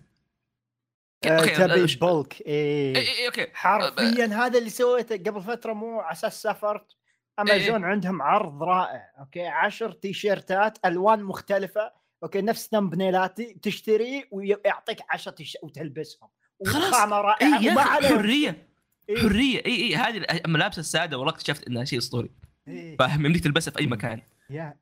آه 1.25 1.39
okay، 1.39 1.55
تبي 1.55 1.95
bulk. 1.95 2.41
اي 2.41 2.97
اي 2.97 3.19
إي، 3.19 3.27
okay. 3.27 3.47
حرفيا 3.53 4.25
هذا 4.25 4.57
اللي 4.59 4.69
سويته 4.69 5.17
قبل 5.17 5.41
فترة 5.41 5.73
مو 5.73 5.99
على 5.99 6.11
أساس 6.11 6.41
سافرت 6.41 6.95
أمازون 7.39 7.83
عندهم 7.83 8.21
عرض 8.21 8.63
رائع 8.63 9.11
okay؟ 9.19 9.47
عشر 9.47 9.91
تيشيرتات 9.91 10.77
ألوان 10.85 11.23
مختلفة. 11.23 12.00
okay 12.23 12.41
نفس 12.41 12.67
thumbnail 12.71 13.38
اتي 13.38 13.53
تشتري 13.61 14.27
ويعطيك 14.31 14.97
10 15.09 15.31
تيشيرت 15.31 15.63
وتلبسهم. 15.63 16.29
خلاص. 16.65 16.93
إي 17.41 17.69
رائعه 17.69 18.07
حرية. 18.17 18.67
إيه. 19.09 19.17
حرية. 19.17 19.65
إي 19.65 19.75
إي 19.75 19.95
هذه 19.95 20.17
الملابس 20.45 20.79
السادة 20.79 21.17
والله 21.17 21.33
اكتشفت 21.33 21.67
إنها 21.67 21.85
شيء 21.85 21.99
أسطوري. 21.99 22.29
إيه. 22.67 22.97
فاهم 22.97 23.25
يمديك 23.25 23.43
تلبسها 23.43 23.71
في 23.71 23.79
أي 23.79 23.87
مكان. 23.87 24.21
يا. 24.49 24.79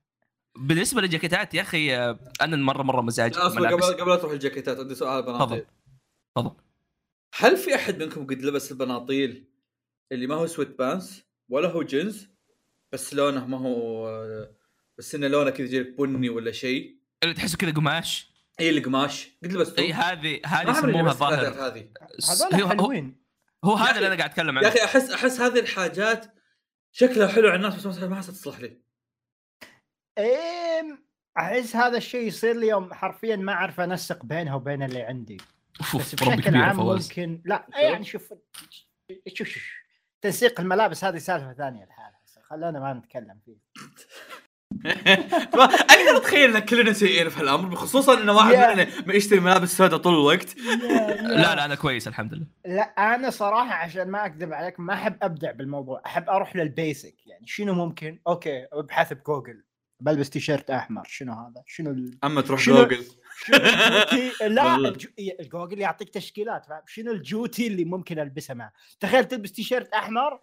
بالنسبة 0.58 1.02
للجاكيتات 1.02 1.54
يا 1.54 1.62
أخي 1.62 1.96
آه، 1.98 2.20
أنا 2.42 2.58
مرة 2.58 2.84
مرة 2.84 3.02
مزاج. 3.02 3.34
قبل 3.34 3.68
قبل 3.68 4.10
لا 4.10 4.16
تروح 4.16 4.32
الجاكيتات 4.32 4.80
عندي 4.80 4.96
سؤال 4.96 5.24
بناطيل. 5.24 5.66
تفضل. 6.36 6.56
هل 7.36 7.58
في 7.58 7.76
أحد 7.76 8.04
منكم 8.04 8.28
قد 8.28 8.42
لبس 8.42 8.72
البناطيل 8.72 9.50
اللي 10.12 10.28
ما 10.28 10.36
هو 10.36 10.48
sweatpants 10.48 11.24
ولا 11.50 11.70
هو 11.70 11.84
جنس 11.84 12.30
بس 12.92 13.14
لونه 13.14 13.48
ما 13.48 13.58
هو 13.58 14.10
بس 14.98 15.16
إنه 15.16 15.28
لونه 15.28 15.50
كذا 15.50 15.66
يجيك 15.66 15.98
بني 15.98 16.30
ولا 16.30 16.52
شيء؟ 16.52 16.99
اللي 17.24 17.34
تحسه 17.36 17.58
كذا 17.58 17.72
قماش. 17.72 18.30
اي 18.60 18.70
القماش 18.70 19.30
قد 19.44 19.52
لبسته 19.54 19.80
اي 19.82 19.94
هذه 19.94 20.42
هذه 20.46 20.70
يسموها 20.72 21.14
ظاهر. 21.14 21.48
هذه 21.68 21.90
هذول 22.30 22.54
هو- 22.62 22.68
هو, 22.68 22.70
حلوين. 22.70 23.24
هو 23.64 23.78
يا 23.78 23.84
هذا 23.84 23.96
اللي 23.96 24.08
أنا 24.08 24.16
قاعد 24.16 24.30
أتكلم 24.30 24.58
يا 24.58 24.60
عنه 24.60 24.68
أخي 24.68 24.84
احس 24.84 25.12
أحس 25.12 25.40
هذه 25.42 25.60
الحاجات 25.60 26.34
شكلها 26.92 27.28
حلو 27.28 27.48
على 27.48 27.56
الناس 27.56 27.86
بس 27.86 27.98
ما 27.98 28.22
تصلح 28.22 28.60
لي. 28.60 28.82
إيه 30.18 31.00
أحس 31.38 31.76
هذا 31.76 31.98
الشيء 31.98 32.28
يصير 32.28 32.56
لي 32.56 32.68
يوم 32.68 32.94
حرفيا 32.94 33.36
ما 33.36 33.54
أعرف 33.54 33.80
أنسق 33.80 34.26
بينها 34.26 34.56
وبين 34.56 34.84
اللي 34.84 35.02
عندي. 35.02 35.38
بس 35.96 36.16
بشكل 36.16 36.56
يا 36.56 36.62
عام 36.62 36.78
ممكن 36.78 37.42
لا 37.46 37.68
يعني 37.74 38.06
شوف 38.06 38.34
شوف 39.28 39.48
شوف 39.48 39.64
تنسيق 40.22 40.60
الملابس 40.60 41.04
هذه 41.04 41.18
سالفة 41.18 41.54
ثانية 41.54 41.86
لحالها 41.86 42.20
خلونا 42.44 42.80
ما 42.80 42.94
نتكلم 42.94 43.40
فيه 43.46 43.58
أقدر 44.84 46.18
أتخيل 46.18 46.56
إن 46.56 46.60
كلنا 46.60 46.94
سيئين 46.94 47.30
في 47.30 47.42
الامر 47.42 47.76
خصوصا 47.76 48.22
ان 48.22 48.30
واحد 48.30 48.54
يا. 48.54 48.74
مننا 48.76 48.88
ما 49.08 49.14
يشتري 49.14 49.40
ملابس 49.40 49.78
سوداء 49.78 50.00
طول 50.00 50.14
الوقت. 50.14 50.58
لا 50.58 51.56
لا 51.56 51.66
أنا 51.66 51.76
كويس 51.76 52.08
الحمد 52.08 52.34
لله. 52.34 52.46
لا 52.66 52.82
أنا 53.16 53.30
صراحة 53.30 53.74
عشان 53.74 54.08
ما 54.12 54.26
أكذب 54.26 54.54
عليك 54.54 54.80
ما 54.80 54.94
أحب 54.94 55.18
أبدع 55.22 55.52
بالموضوع 55.52 56.02
أحب 56.06 56.30
أروح 56.30 56.56
لل 56.56 56.71
basic. 56.71 57.16
يعني 57.28 57.48
شنو 57.48 57.74
ممكن؟ 57.74 58.20
okay 58.28 58.68
ابحث 58.74 59.14
بجوجل 59.14 59.64
بلبس 60.00 60.30
تيشيرت 60.30 60.70
أحمر 60.70 61.04
شنو 61.08 61.34
هذا؟ 61.34 61.64
شنو 61.66 61.92
ال... 61.92 62.18
أما 62.24 62.42
تروح 62.42 62.60
شنو- 62.60 62.76
جوجل. 62.76 63.06
لا. 64.56 64.76
الجو... 64.76 65.10
الجوجل 65.40 65.80
يعطيك 65.80 66.10
تشكيلات 66.10 66.66
فاهم؟ 66.66 66.82
شنو 66.88 67.12
الجوتي 67.12 67.68
اللي 67.68 67.86
ممكن 67.86 68.20
ألبسها 68.20 68.54
معه؟ 68.54 68.72
تخيل 69.00 69.26
تلبس 69.26 69.52
تيشيرت 69.52 69.94
أحمر 69.94 70.40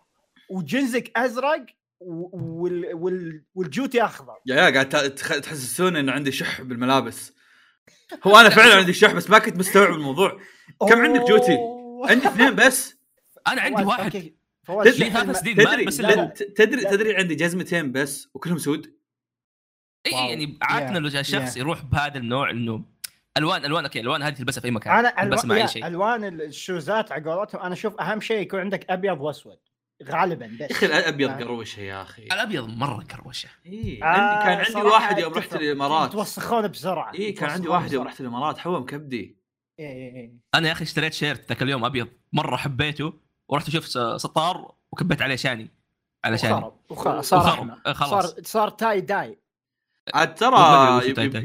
وجنزك 0.51 1.13
أزرق 1.17 1.67
وال... 2.01 2.95
وال... 2.95 3.45
والجوتي 3.55 4.05
اخضر 4.05 4.35
يا 4.47 4.57
يا 4.57 4.71
قاعد 4.71 5.15
تخ- 5.15 5.41
تحسسون 5.41 5.97
إن 5.97 6.09
عندي 6.11 6.33
شح 6.33 6.63
بالملابس. 6.63 7.33
هو 8.27 8.37
أنا 8.37 8.49
فعلا 8.49 8.75
عندي 8.75 8.93
شح 8.93 9.13
بس 9.13 9.31
ما 9.31 9.39
كنت 9.39 9.57
مستوعب 9.57 9.93
الموضوع. 9.95 10.41
كم 10.89 11.01
عندك 11.01 11.21
جوتي؟ 11.29 11.59
عندي 12.05 12.29
اثنين 12.29 12.55
بس. 12.55 12.97
أنا 13.49 13.63
عندي 13.63 13.85
واحد. 13.85 14.33
تدري 14.85 15.11
تدري 15.55 15.85
بس 15.85 16.01
لا، 16.01 16.09
لا. 16.09 16.25
ت- 16.25 16.43
تدري 16.43 16.81
لا. 16.83 16.91
تدري 16.91 17.17
عندي 17.17 17.35
جزمتين 17.35 17.93
بس 17.93 18.29
وكلهم 18.35 18.59
سود. 18.59 18.97
إي. 20.07 20.13
يعني 20.13 20.59
عادة 20.63 20.99
لو 20.99 21.09
شخص 21.23 21.57
يا. 21.57 21.61
يروح 21.61 21.85
بهذا 21.85 22.19
النوع 22.19 22.51
إنه 22.51 22.85
ألوان 23.39 23.65
ألوان 23.65 23.85
okay 23.85 24.01
ألوان 24.01 24.23
هذه 24.23 24.35
تلبسها 24.35 24.61
في 24.61 24.67
أي 24.67 24.71
مكان. 24.71 24.99
أنا 24.99 25.23
ألو... 25.23 25.37
مع 25.45 25.57
أي 25.57 25.69
شيء. 25.69 25.87
ألوان 25.87 26.25
ال 26.25 26.38
shoes 26.38 27.00
ات 27.00 27.13
على 27.13 27.25
قولتهم 27.31 27.61
أنا 27.61 27.73
أشوف 27.73 28.01
أهم 28.01 28.21
شيء 28.21 28.39
يكون 28.41 28.61
عندك 28.61 28.91
أبيض 28.91 29.21
وأسود. 29.21 29.59
غالبا 30.05 30.47
بس 30.47 30.61
يا 30.61 30.71
أخي 30.71 30.87
الأبيض 30.87 31.31
آه. 31.31 31.37
كروشة 31.45 31.81
يا 31.81 32.03
أخي 32.03 32.23
الأبيض 32.23 32.69
مرة 32.69 33.03
كروشه 33.05 33.49
إيه. 33.67 34.05
آه، 34.05 34.45
كان 34.45 34.59
عندي 34.65 34.89
واحد 34.89 35.19
يوم 35.19 35.33
رحت. 35.35 35.55
الإمارات 35.55 36.09
يتوسخون 36.11 36.69
بسرعة 36.69 37.15
اي 37.15 37.33
كان 37.33 37.51
عندي 37.51 37.69
واحد 37.69 37.93
يوم. 37.93 38.07
رحت 38.07 38.21
الإمارات 38.21 38.59
حوم 38.59 38.85
كبدي 38.87 39.37
إيه 39.79 39.87
إيه 39.89 40.15
إيه. 40.17 40.33
أنا 40.55 40.69
يا 40.69 40.73
أخي 40.73 40.85
اشتريت 40.85 41.13
shirt 41.13 41.49
ذاك 41.49 41.63
اليوم 41.63 41.85
أبيض 41.85 42.09
مرة 42.33 42.57
حبيته 42.57 43.13
ورحت 43.49 43.69
أشوف 43.69 43.87
س- 43.87 43.99
سطار 44.23 44.75
وكبيت 44.93 45.23
عليه 45.23 45.37
شاني 45.37 45.69
على 46.25 46.39
شاني 46.39 46.55
وخرب 46.55 46.77
وخرب 46.91 47.21
صار 47.23 47.79
آه، 47.87 47.93
خلاص. 47.93 48.27
صار 48.27 48.43
صار 48.45 48.69
tie 48.69 49.01
dye 49.01 49.39
عاد 50.15 50.35
ترى 50.35 50.57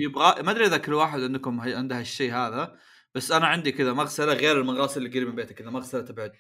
يبغى 0.04 0.44
ما 0.44 0.52
أدري 0.52 0.66
إذا 0.66 0.78
كل 0.78 0.94
واحد 0.94 1.20
عندكم 1.20 1.62
عنده 1.62 2.00
هالشيء 2.00 2.34
هذا 2.34 2.78
بس 3.16 3.32
أنا 3.32 3.48
عندي 3.48 3.72
كذا 3.72 3.94
مغسلة 3.94 4.34
غير 4.34 4.62
المغاسل 4.62 4.98
اللي 5.06 5.10
قريبة 5.10 5.30
من 5.30 5.36
بيتي 5.36 5.54
كذا 5.54 5.70
مغسلة 5.70 6.02
تبعد 6.02 6.32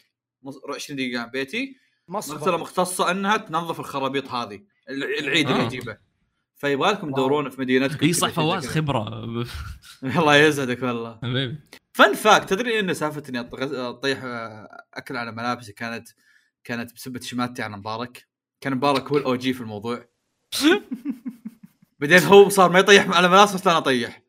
نص- 0.43 0.62
20 0.76 0.97
دقيقة 0.97 1.21
عن 1.21 1.30
بيتي 1.30 1.78
مغسله 2.12 2.36
مصبر 2.36 2.58
مختصة 2.58 3.12
أنها 3.12 3.38
تنظف 3.38 3.80
الخرابيط 3.80 4.32
هذه 4.32 4.62
الع- 4.89 5.19
العيد 5.19 5.50
اللي 5.50 5.62
آه. 5.62 5.65
يجيبه. 5.65 5.97
فيبغى 6.56 6.91
لكم. 6.91 7.12
تدورون 7.12 7.50
في 7.50 7.62
مدينتكم 7.62 8.06
اي 8.06 8.13
صح 8.13 8.30
فواز. 8.30 8.67
خبرة. 8.67 9.24
الله 10.04 10.36
يسعدك 10.36 10.84
والله. 10.84 11.19
حبيبي. 11.24 11.60
fun 11.93 12.13
fact 12.13 12.49
تدري 12.50 12.80
إن 12.80 12.93
سالفة 12.93 13.24
إني 13.30 13.39
اطيح 13.89 14.19
أكل 14.93 15.17
على 15.17 15.32
ملابسي 15.32 15.74
كانت 15.74 16.08
كانت 16.63 16.93
بسبه 16.93 17.19
شماتتي 17.19 17.62
على 17.63 17.78
مبارك؟ 17.78 18.28
كان 18.62 18.76
مبارك 18.76 19.08
هو 19.12 19.17
ال 19.17 19.36
OG 19.36 19.54
في 19.54 19.62
الموضوع. 19.62 20.06
بعدين 22.00 22.19
هو 22.24 22.50
صار 22.50 22.69
ما 22.71 22.80
يطيح 22.80 23.10
على 23.10 23.28
ملابس 23.28 23.54
بس 23.54 23.67
أنا 23.67 23.78
أطيح. 23.78 24.21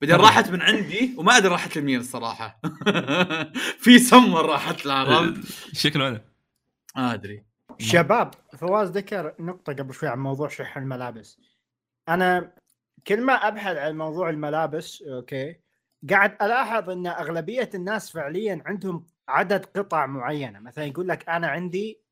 بعدين 0.00 0.16
راحت 0.16 0.50
من 0.50 0.62
عندي 0.62 1.14
وما 1.16 1.36
أدري 1.36 1.48
راحت 1.48 1.78
لمين 1.78 2.00
الصراحة. 2.00 2.60
في 3.82 3.98
سمر 3.98 4.46
راحت 4.46 4.86
عرفت؟ 4.86 5.40
شكله 5.72 6.08
أنا. 6.08 6.24
ما 6.96 7.14
أدري 7.14 7.44
شباب 7.78 8.34
فواز 8.58 8.90
ذكر 8.90 9.34
نقطة 9.38 9.72
قبل 9.72 9.94
شوي 9.94 10.08
عن 10.08 10.18
موضوع 10.18 10.48
شح 10.48 10.76
الملابس. 10.76 11.40
أنا 12.08 12.54
كل 13.06 13.20
ما 13.20 13.32
أبحث 13.32 13.76
عن 13.76 13.98
موضوع 13.98 14.30
الملابس 14.30 15.02
أوكي 15.02 15.60
قاعد 16.10 16.42
ألاحظ 16.42 16.90
أن 16.90 17.06
أغلبية 17.06 17.70
الناس 17.74 18.10
فعليا 18.10 18.62
عندهم 18.66 19.06
عدد 19.28 19.64
قطع 19.64 20.06
معينة، 20.06 20.58
مثلا 20.58 20.84
يقول 20.84 21.08
لك 21.08 21.28
أنا 21.28 21.46
عندي 21.46 22.02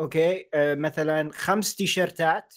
okay 0.00 0.48
آه، 0.54 0.74
مثلا 0.74 1.30
خمس 1.32 1.76
تيشيرتات 1.76 2.54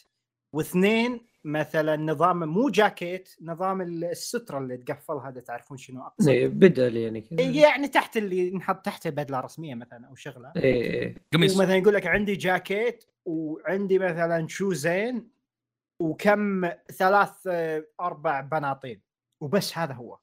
واثنين 0.54 1.29
مثلا 1.46 1.96
نظام 1.96 2.50
مو 2.50 2.70
جاكيت 2.70 3.36
نظام 3.42 3.82
السترة 3.82 4.58
اللي 4.58 4.78
تقفل 4.78 5.14
هذا 5.14 5.42
تعرفون 5.42 5.78
شنو 5.78 6.02
أقصد؟ 6.02 6.30
إيه، 6.30 6.48
بدل 6.48 6.98
يعني 6.98 7.22
كذا. 7.22 7.42
يعني 7.42 7.88
تحت 7.88 8.18
اللي 8.18 8.52
نحط 8.52 8.86
تحت 8.86 9.08
البدلة 9.08 9.40
الرسمية 9.40 9.76
مثلا 9.76 10.08
أو 10.08 10.16
شغلة. 10.16 10.52
إيه 10.56 10.64
إيه. 10.64 11.16
قميص. 11.34 11.58
ومثلا 11.58 11.76
يقول 11.76 11.94
لك 11.94 12.08
عندي 12.08 12.36
جاكيت 12.36 13.06
وعندي 13.26 14.00
مثلا 14.00 14.48
shoes 14.48 15.06
ين 15.06 15.30
وكم 16.02 16.70
ثلاث 16.92 17.48
أربع 18.02 18.42
بناطيل. 18.42 19.02
وبس 19.42 19.78
هذا 19.78 19.94
هو. 19.94 20.18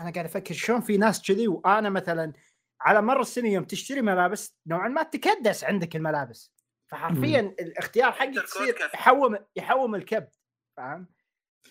أنا 0.00 0.10
قاعد 0.10 0.24
أفكر 0.24 0.54
شلون 0.54 0.80
في 0.80 0.96
ناس 0.96 1.22
كذي 1.22 1.48
وأنا 1.48 1.90
مثلا 1.90 2.32
على 2.80 3.02
مر 3.02 3.20
السنة 3.20 3.48
يوم 3.48 3.64
تشتري 3.64 4.02
ملابس 4.02 4.56
نوعا 4.66 4.88
ما 4.88 5.02
تكدس 5.02 5.64
عندك 5.64 5.96
الملابس. 5.96 6.52
فحرفيا 6.90 7.40
الاختيار 7.40 8.12
حقك 8.12 8.44
يصير 8.44 8.76
يحوم 8.94 9.38
يحوم 9.56 9.94
الكبد 9.94 10.28
فاهم؟ 10.78 11.06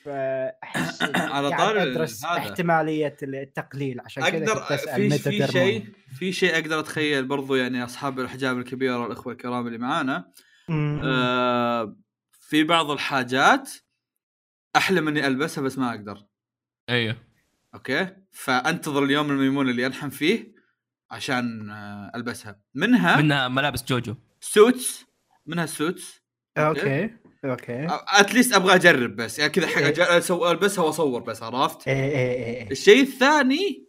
فأحس 0.03 1.03
على 1.35 1.49
طاري 1.49 1.83
أدرس 1.83 2.25
هذا. 2.25 2.37
احتمالية 2.37 3.17
التقليل 3.23 3.99
عشان 3.99 4.23
كذا 4.29 4.51
أقدر 4.51 4.77
في. 5.17 5.47
شيء 5.47 5.85
في 6.17 6.31
شيء 6.33 6.53
أقدر 6.53 6.79
أتخيل 6.79 7.25
برضو 7.25 7.55
يعني 7.55 7.83
أصحاب 7.83 8.19
الاحجام 8.19 8.59
الكبيرة 8.59 8.97
والإخوة 8.99 9.33
الكرام 9.33 9.67
اللي 9.67 9.77
معانا. 9.77 10.31
آه 10.69 11.97
في 12.31 12.63
بعض 12.63 12.91
الحاجات 12.91 13.71
احلم 14.75 15.07
اني 15.07 15.27
ألبسها 15.27 15.61
بس 15.61 15.77
ما 15.77 15.89
أقدر. 15.89 16.25
أيوه. 16.89 17.15
okay؟ 17.75 18.15
فأنتظر 18.31 19.03
اليوم 19.03 19.31
الميمون 19.31 19.69
اللي 19.69 19.85
أنحف 19.85 20.09
فيه 20.09 20.53
عشان 21.11 21.69
آه 21.69 22.11
ألبسها. 22.15 22.61
منها 22.75 23.17
منها 23.21 23.47
ملابس 23.47 23.85
جوجو. 23.85 24.15
suits. 24.39 25.05
منها 25.45 25.63
ال 25.63 25.73
suits 25.73 26.21
okay. 26.57 27.09
okay. 27.47 27.87
at 27.89 28.08
least 28.08 28.53
أبغى 28.53 28.75
أجرب 28.75 29.15
بس. 29.15 29.39
يعني 29.39 29.51
كذا 29.51 29.67
حق 29.67 29.81
إيه. 29.81 30.51
البسها 30.51 30.83
واصور 30.83 31.21
بس 31.21 31.43
عرفت؟ 31.43 31.87
إيه 31.87 31.95
إيه 31.95 32.33
إيه 32.33 32.55
إيه. 32.55 32.71
الشيء 32.71 33.01
الثاني 33.01 33.87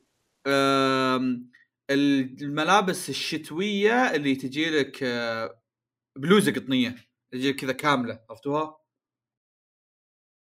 الملابس 1.91 3.09
الشتوية 3.09 4.15
اللي 4.15 4.35
تجي 4.35 4.71
لك 4.71 5.03
آه، 5.03 5.63
بلوزة 6.17 6.53
قطنية. 6.53 6.97
تجي 7.33 7.53
كذا 7.53 7.73
كاملة 7.73 8.21
عرفتوها؟ 8.31 8.79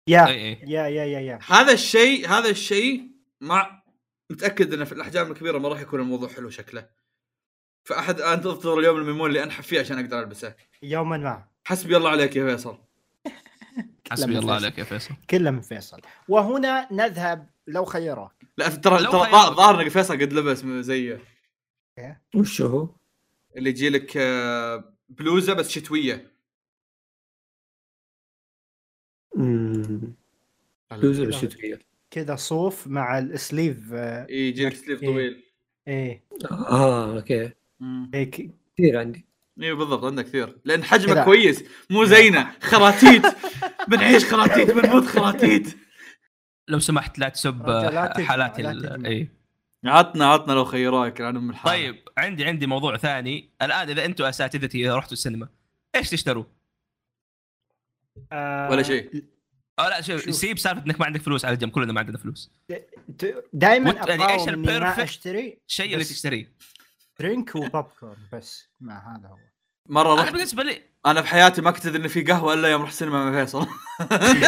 يا 0.08 0.26
اي 0.26 0.34
اي 0.34 0.58
يا 0.66 0.86
يا 0.86 1.04
يا 1.04 1.20
يا. 1.20 1.38
هذا 1.46 1.72
الشيء 1.72 2.28
هذا 2.28 2.50
الشيء 2.50 3.10
مع 3.40 3.82
متأكد 4.30 4.74
إنه 4.74 4.84
في 4.84 4.92
الأحجام 4.92 5.32
الكبيرة 5.32 5.58
ما 5.58 5.68
راح 5.68 5.80
يكون 5.80 6.00
الموضوع 6.00 6.28
حلو 6.28 6.50
شكله. 6.50 6.88
فأحد 7.84 8.20
أنتظر 8.20 8.78
اليوم 8.78 8.96
الميمون 8.96 9.28
اللي 9.28 9.42
أنحف 9.42 9.66
فيه 9.66 9.80
عشان 9.80 9.98
أقدر 9.98 10.20
ألبسه. 10.20 10.54
يوما 10.82 11.16
ما. 11.16 11.48
حسبي 11.64 11.96
الله 11.96 12.10
عليك 12.10 12.36
يا 12.36 12.44
فيصل. 12.44 12.78
حسبي 14.10 14.38
الله 14.38 14.40
فيصل. 14.40 14.64
عليك 14.64 14.78
يا 14.78 14.84
فيصل 14.84 15.14
كله 15.30 15.50
من 15.50 15.60
فيصل 15.60 16.00
وهنا 16.28 16.92
نذهب 16.92 17.50
لو 17.66 17.84
خيروك 17.84 18.32
لا 18.58 18.68
ترى 18.68 18.98
ترى. 18.98 19.30
ظاهر 19.54 19.80
إنك 19.80 19.88
فيصل 19.88 20.14
قد 20.20 20.32
لبس 20.32 20.64
زيه 20.66 21.20
وش 22.34 22.62
هو؟ 22.62 22.88
اللي 23.56 23.70
يجي 23.70 23.88
لك 23.88 24.16
آه، 24.16 24.94
بلوزة 25.08 25.52
بس 25.54 25.68
شتوية. 25.68 26.34
بلوزة 30.90 31.24
بالشتويه 31.24 31.78
كذا 32.10 32.36
صوف 32.36 32.86
مع 32.86 33.18
ال 33.18 33.29
sleeve 33.29 33.92
آه، 33.92 34.26
يجي 34.30 34.66
لك 34.66 34.74
sleeve 34.74 35.02
إيه. 35.02 35.08
طويل 35.08 35.44
إيه 35.88 36.24
آه 36.50 37.16
okay. 37.16 37.50
هيك 38.14 38.50
كثير 38.74 38.98
عندي 38.98 39.24
أيوه 39.62 39.78
بالضبط 39.78 40.04
عندك 40.04 40.24
كثير 40.24 40.56
لأن 40.64 40.84
حجمه. 40.84 41.24
كويس 41.24 41.64
مو 41.90 42.04
زينا 42.04 42.52
خراتيت 42.62 43.22
بنعيش 43.88 44.24
خراتيت 44.24 44.70
بنموت 44.70 45.04
خراتيت 45.06 45.76
لو 46.68 46.78
سمحت 46.78 47.18
لا 47.18 47.28
تسب 47.28 47.62
رجل 47.68 47.94
لا 47.94 48.12
تجمع، 48.16 48.26
حالات 48.28 48.60
لا 48.60 48.70
ال- 48.70 48.82
تجمع. 48.82 49.08
إي 49.08 49.28
عطنا 49.84 50.26
عطنا 50.32 50.52
لو 50.52 50.64
خيروك 50.64 51.20
عن 51.20 51.36
أم 51.36 51.50
الحال 51.50 51.72
طيب 51.72 51.96
عندي 52.18 52.44
عندي 52.44 52.66
موضوع 52.66 52.96
ثاني 52.96 53.50
الآن 53.62 53.88
إذا 53.90 54.04
أنتم 54.04 54.24
أساتذتي 54.24 54.88
رحتوا 54.88 55.12
السينما 55.12 55.48
إيش 55.96 56.10
تشتروا؟ 56.10 56.44
آه، 58.32 58.70
ولا 58.70 58.82
شيء. 58.82 59.24
أو 59.78 59.88
لا 59.88 60.00
شوف. 60.00 60.34
سيب 60.34 60.58
سالفة 60.58 60.82
إنك 60.86 61.00
ما 61.00 61.06
عندك 61.06 61.22
فلوس 61.22 61.44
على 61.44 61.56
جنب 61.56 61.70
كلنا 61.70 61.92
ما 61.92 62.00
عندنا 62.00 62.18
فلوس 62.18 62.50
دائما 63.52 63.90
يعني 64.08 64.38
الperfect 64.46 65.00
أشتري 65.00 65.58
الشيء 65.68 65.92
اللي 65.92 66.04
تشتريه 66.04 66.52
drink 67.20 67.54
و 67.56 67.84
popcorn 68.00 68.16
بس 68.32 68.68
ما 68.80 68.98
هذا 68.98 69.28
هو 69.28 69.38
مرة 69.88 70.12
أنا 70.14 70.22
رحت 70.22 70.32
بالنسبة 70.32 70.62
لي 70.62 70.82
أنا 71.06 71.22
في 71.22 71.28
حياتي 71.28 71.60
ما 71.62 71.70
كنت 71.70 71.86
أدري 71.86 72.02
إن 72.02 72.08
في 72.08 72.22
قهوة 72.22 72.54
إلا 72.54 72.68
يوم 72.68 72.82
رحت 72.82 72.92
سينما 72.94 73.30
مع 73.30 73.44
فيصل 73.44 73.66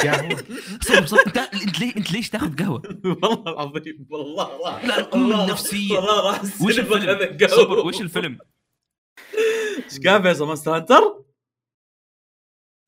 قهوة. 0.03 0.37
صدق 0.89 1.05
صدق 1.05 1.39
أنت 1.55 1.81
ليه 1.81 1.97
أنت 1.97 2.13
ليش 2.13 2.31
تاخذ 2.31 2.57
قهوة؟ 2.57 2.83
والله 3.05 3.43
العظيم 3.53 4.07
والله 4.11 4.59
راح 4.71 4.85
لا، 4.85 5.09
والله- 5.15 5.45
النفسية. 5.45 5.95
والله 5.95 6.31
راح 6.31 6.43
وش 6.45 6.79
الفيلم؟ 6.79 7.49
صبر 7.49 7.79
وش 7.79 8.01
الفيلم؟ 8.01 8.39
إيش 9.85 10.07
قال 10.07 10.23
فيصل 10.23 10.47
Monster 10.47 10.77
Hunter؟ 10.77 11.25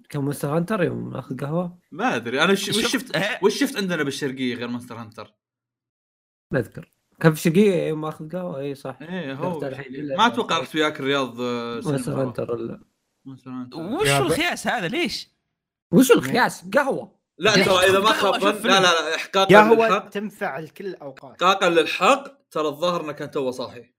كم 0.08 0.24
Monster 0.24 0.56
Hunter 0.56 0.82
يوم 0.82 1.16
أخذ 1.16 1.36
قهوة 1.40 1.78
ما 1.90 2.16
أدري 2.16 2.42
أنا 2.44 2.52
وش 2.52 2.68
وش 2.68 2.92
شفت-. 2.92 3.16
وش 3.42 3.60
شفت 3.60 3.76
عندنا 3.76 4.02
بالشرقية 4.02 4.54
غير 4.54 4.68
Monster 4.68 4.94
Hunter؟ 5.00 5.34
ما 6.52 6.58
أذكر 6.58 6.90
كان 7.20 7.34
في 7.34 7.40
شقيقة 7.40 7.86
يوم 7.86 8.04
اخذ 8.04 8.28
قهوة 8.28 8.60
اي 8.60 8.74
صح 8.74 8.98
إيه 9.02 9.34
هو. 9.34 9.60
ما 10.16 10.26
أتوقع 10.26 10.58
رحت 10.58 10.74
وياك 10.74 11.00
الرياض 11.00 11.40
آه،. 11.40 11.80
Monster 11.84 12.22
Hunter 12.22 12.78
وش 13.74 14.10
الخياس 14.10 14.66
هذا 14.66 14.88
ليش؟ 14.88 15.28
وش 15.92 16.12
الخياس 16.12 16.64
قهوة 16.74 17.18
لا 17.38 17.52
ترى 17.52 17.90
إذا 17.90 18.00
ما 18.00 18.10
قهوة؟ 18.10 18.38
خاب. 18.38 18.66
لا 18.66 18.80
لا 18.80 18.80
لا 18.80 19.16
احقاقا 19.16 19.54
قهوة 19.54 19.88
للحق 19.88 20.08
تنفع 20.08 20.58
لكل 20.58 20.86
الأوقات 20.86 21.42
احقاقا 21.42 21.68
للحق 21.68 22.48
ترى 22.50 22.68
الظاهر 22.68 23.04
إنه 23.04 23.12
كان 23.12 23.30
توه 23.30 23.50
صاحي 23.50 23.94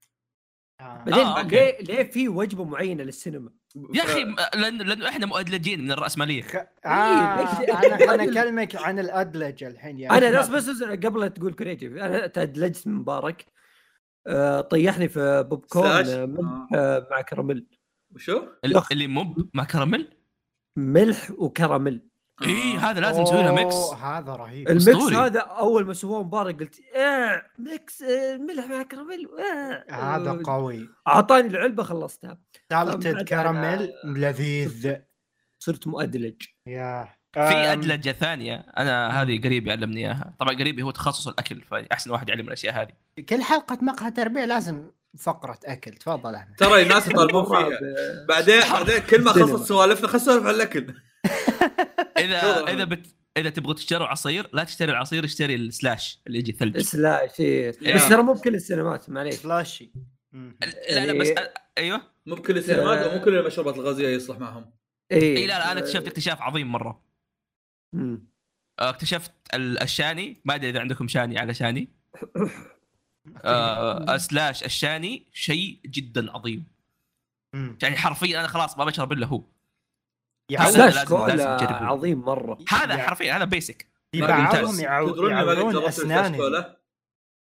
آه. 0.80 1.04
بعدين 1.06 1.26
آه،. 1.26 1.42
ليه 1.42 1.78
ليه 1.80 2.10
في 2.10 2.28
وجبة 2.28 2.64
معينة 2.64 3.04
للسينما؟ 3.04 3.59
يا 3.94 4.02
أخي 4.02 4.24
لأنه 4.54 4.84
لأنه 4.84 5.08
إحنا 5.08 5.26
مؤدلجين 5.26 5.84
من 5.84 5.92
الرأسمالية. 5.92 6.42
خ... 6.42 6.56
آه 6.86 7.40
ليش- 7.40 7.70
أنا 7.70 8.14
أنا 8.14 8.24
أكلمك 8.40 8.76
عن 8.76 8.98
الأدلج 8.98 9.64
الحين 9.64 9.98
يا 9.98 10.18
أنا 10.18 10.40
بس 10.40 10.48
بس 10.48 10.82
قبل 10.82 11.20
لا 11.20 11.28
تقول 11.28 11.54
كريتيف 11.54 11.92
أنا 11.96 12.26
تدلجت 12.26 12.86
من 12.86 12.94
مبارك. 12.94 13.46
آه، 14.26 14.60
طيحني 14.60 15.08
في 15.08 15.46
بوب 15.50 15.64
كورن؟ 15.64 16.06
آه، 16.06 16.26
ملح 16.26 16.48
آه. 16.74 16.76
آه، 16.76 17.08
مع 17.10 17.20
كراميل. 17.20 17.66
وشو؟ 18.14 18.42
اللي, 18.64 18.82
اللي 18.92 19.06
مو 19.06 19.34
مع 19.54 19.64
كراميل؟ 19.64 20.16
ملح 20.76 21.30
وكراميل. 21.30 22.09
اي 22.42 22.48
إيه، 22.50 22.78
هذا 22.90 23.00
لازم 23.00 23.22
نسوي 23.22 23.42
له 23.42 23.52
mix. 23.54 23.74
هذا 24.02 24.32
رهيب. 24.32 24.68
ال 24.68 24.73
mix 24.73 24.88
أسطوري. 24.88 25.16
هذا 25.16 25.40
أول 25.40 25.86
ما 25.86 25.92
سووه 25.94 26.22
مبارك 26.22 26.60
قلت 26.60 26.80
إيه 26.94 27.46
mix 27.58 28.02
آه، 28.02 28.36
ملح 28.36 28.66
مع 28.66 28.82
كراميل 28.82 29.28
آه. 29.38 29.84
هذا 30.16 30.42
قوي. 30.44 30.88
أعطاني 31.08 31.48
العلبة 31.48 31.82
خلصتها. 31.82 32.38
salted 32.70 33.12
بعد 33.12 33.24
كراميل 33.24 33.88
أنا- 33.88 34.06
لذيذ. 34.06 34.94
صرت 35.58 35.86
مؤدلج. 35.86 36.42
يا. 36.66 37.08
في 37.32 37.40
أدلجة 37.72 38.10
ثانية 38.12 38.54
أنا 38.78 39.22
هذه 39.22 39.40
قريبي 39.40 39.70
علمني 39.72 40.00
إياها. 40.06 40.34
طبعا 40.38 40.54
قريبي 40.54 40.82
هو 40.82 40.90
تخصص 40.90 41.28
الأكل 41.28 41.60
فأحسن 41.62 42.10
واحد 42.10 42.28
يعلم 42.28 42.46
الأشياء 42.46 42.82
هذه. 42.82 43.22
كل 43.28 43.42
حلقة 43.42 43.78
مقهى 43.82 44.10
تربيع 44.10 44.44
لازم 44.44 44.90
فقرة 45.18 45.58
أكل. 45.64 45.90
تفضل 45.92 46.34
أحمد. 46.34 46.54
ترى 46.56 46.82
الناس 46.82 47.08
يطالبون 47.08 47.44
فيها. 47.44 47.68
بعدين 48.28 48.60
بعدين 48.72 48.98
كل 48.98 49.22
ما 49.24 49.32
خلصت 49.32 49.64
سوالفنا 49.68 50.08
خلص 50.08 50.22
نسولف 50.22 50.46
عن 50.46 50.54
الأكل. 50.54 50.86
اذا. 52.38 52.72
إذا 52.72 52.84
بت 52.84 53.14
إذا 53.36 53.50
تبغوا 53.50 53.74
تشتروا 53.74 54.06
عصير 54.06 54.48
لا 54.52 54.64
تشتري 54.64 54.92
العصير 54.92 55.24
اشتري 55.24 55.54
ال 55.54 55.65
slush 55.65 56.20
اللي 56.26 56.38
يجي 56.38 56.52
ثلج 56.52 56.78
slush 56.78 57.40
إيه. 57.40 57.74
يا. 57.82 57.94
بس 57.94 58.08
ترى 58.08 58.22
مو 58.22 58.32
بكل 58.32 58.54
السينمات 58.54 59.10
معليش 59.10 59.34
slushy. 59.34 59.92
لا 60.32 61.06
لا 61.06 61.12
بس 61.20 61.28
يعني- 61.28 61.48
أيوه 61.78 62.02
مو 62.26 62.34
بكل 62.34 62.58
السينمات 62.58 63.06
ومو 63.06 63.24
كل 63.24 63.36
المشروبات 63.38 63.74
الغازية 63.76 64.08
يصلح 64.08 64.38
معهم 64.38 64.70
اي 65.12 65.36
إي 65.36 65.46
لا 65.46 65.58
لا 65.58 65.72
أنا 65.72 65.80
اكتشفت 65.80 66.06
اكتشاف 66.06 66.42
عظيم 66.42 66.72
مرة. 66.72 67.02
اكتشفت 68.78 69.32
ال- 69.54 69.82
الشاني 69.82 70.40
ما 70.44 70.54
أدري 70.54 70.70
إذا 70.70 70.80
عندكم 70.80 71.08
شاني 71.08 71.38
على 71.38 71.54
شاني 71.54 71.88
آه 73.44 74.16
slush 74.16 74.64
الشاني 74.64 75.26
شيء 75.32 75.80
جدا 75.86 76.30
عظيم. 76.32 76.64
يعني 77.54 77.96
حرفيا 77.96 78.40
أنا 78.40 78.48
خلاص 78.48 78.78
ما 78.78 78.84
بشرب 78.84 79.12
إلا 79.12 79.26
هو 79.26 79.44
slush 80.58 81.04
كولا 81.04 81.56
تجربه. 81.56 81.74
عظيم 81.74 82.20
مرة 82.20 82.58
هذا 82.68 82.98
حرفيا 82.98 83.36
هذا 83.36 83.44
basic 83.44 83.86
في 84.12 84.20
ما 84.20 84.26
بعضهم 84.26 84.60
ممتاز. 84.64 84.80
يعو- 84.80 85.10
تدرون 85.12 85.32
إني 85.32 85.44
ما 85.44 85.50
قد 85.50 85.58
يعودون 85.58 85.84
اسناني 85.84 86.36
كولا 86.36 86.80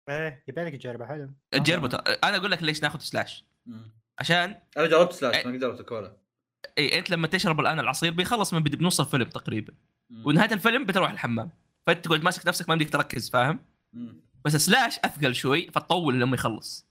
إيه 0.09 0.45
يبي 0.49 0.65
لك 0.65 0.73
تجربه 0.77 1.07
حلو 1.07 1.31
جربه 1.55 1.89
ترى. 1.89 2.03
أنا 2.25 2.37
أقول 2.37 2.51
لك 2.51 2.63
ليش 2.63 2.83
ناخذ 2.83 2.99
slush. 2.99 3.45
عشان 4.19 4.61
أنا 4.77 4.87
جربت 4.87 5.13
slush 5.13 5.35
إيه. 5.35 5.47
ما 5.47 5.53
قد 5.53 5.59
جربت 5.61 5.81
الكولا 5.81 6.17
إي 6.79 6.99
أنت 6.99 7.11
لما 7.11 7.27
تشرب 7.27 7.61
الآن 7.61 7.81
العصير 7.81 8.13
بيخلص 8.13 8.55
من 8.55 8.63
بنص 8.63 9.01
الفيلم 9.01 9.25
تقريبا. 9.25 9.75
ونهاية 10.25 10.53
الفيلم 10.53 10.85
بتروح 10.85 11.11
الحمام 11.11 11.51
فأنت 11.87 12.05
تقعد 12.05 12.23
ماسك 12.23 12.47
نفسك 12.47 12.69
ما 12.69 12.75
بدك 12.75 12.91
تركز 12.91 13.31
فاهم 13.31 13.59
مم. 13.93 14.21
بس 14.45 14.57
slush 14.57 14.99
أثقل 14.99 15.35
شوي 15.35 15.71
فتطول 15.71 16.21
لما 16.21 16.35
يخلص 16.35 16.87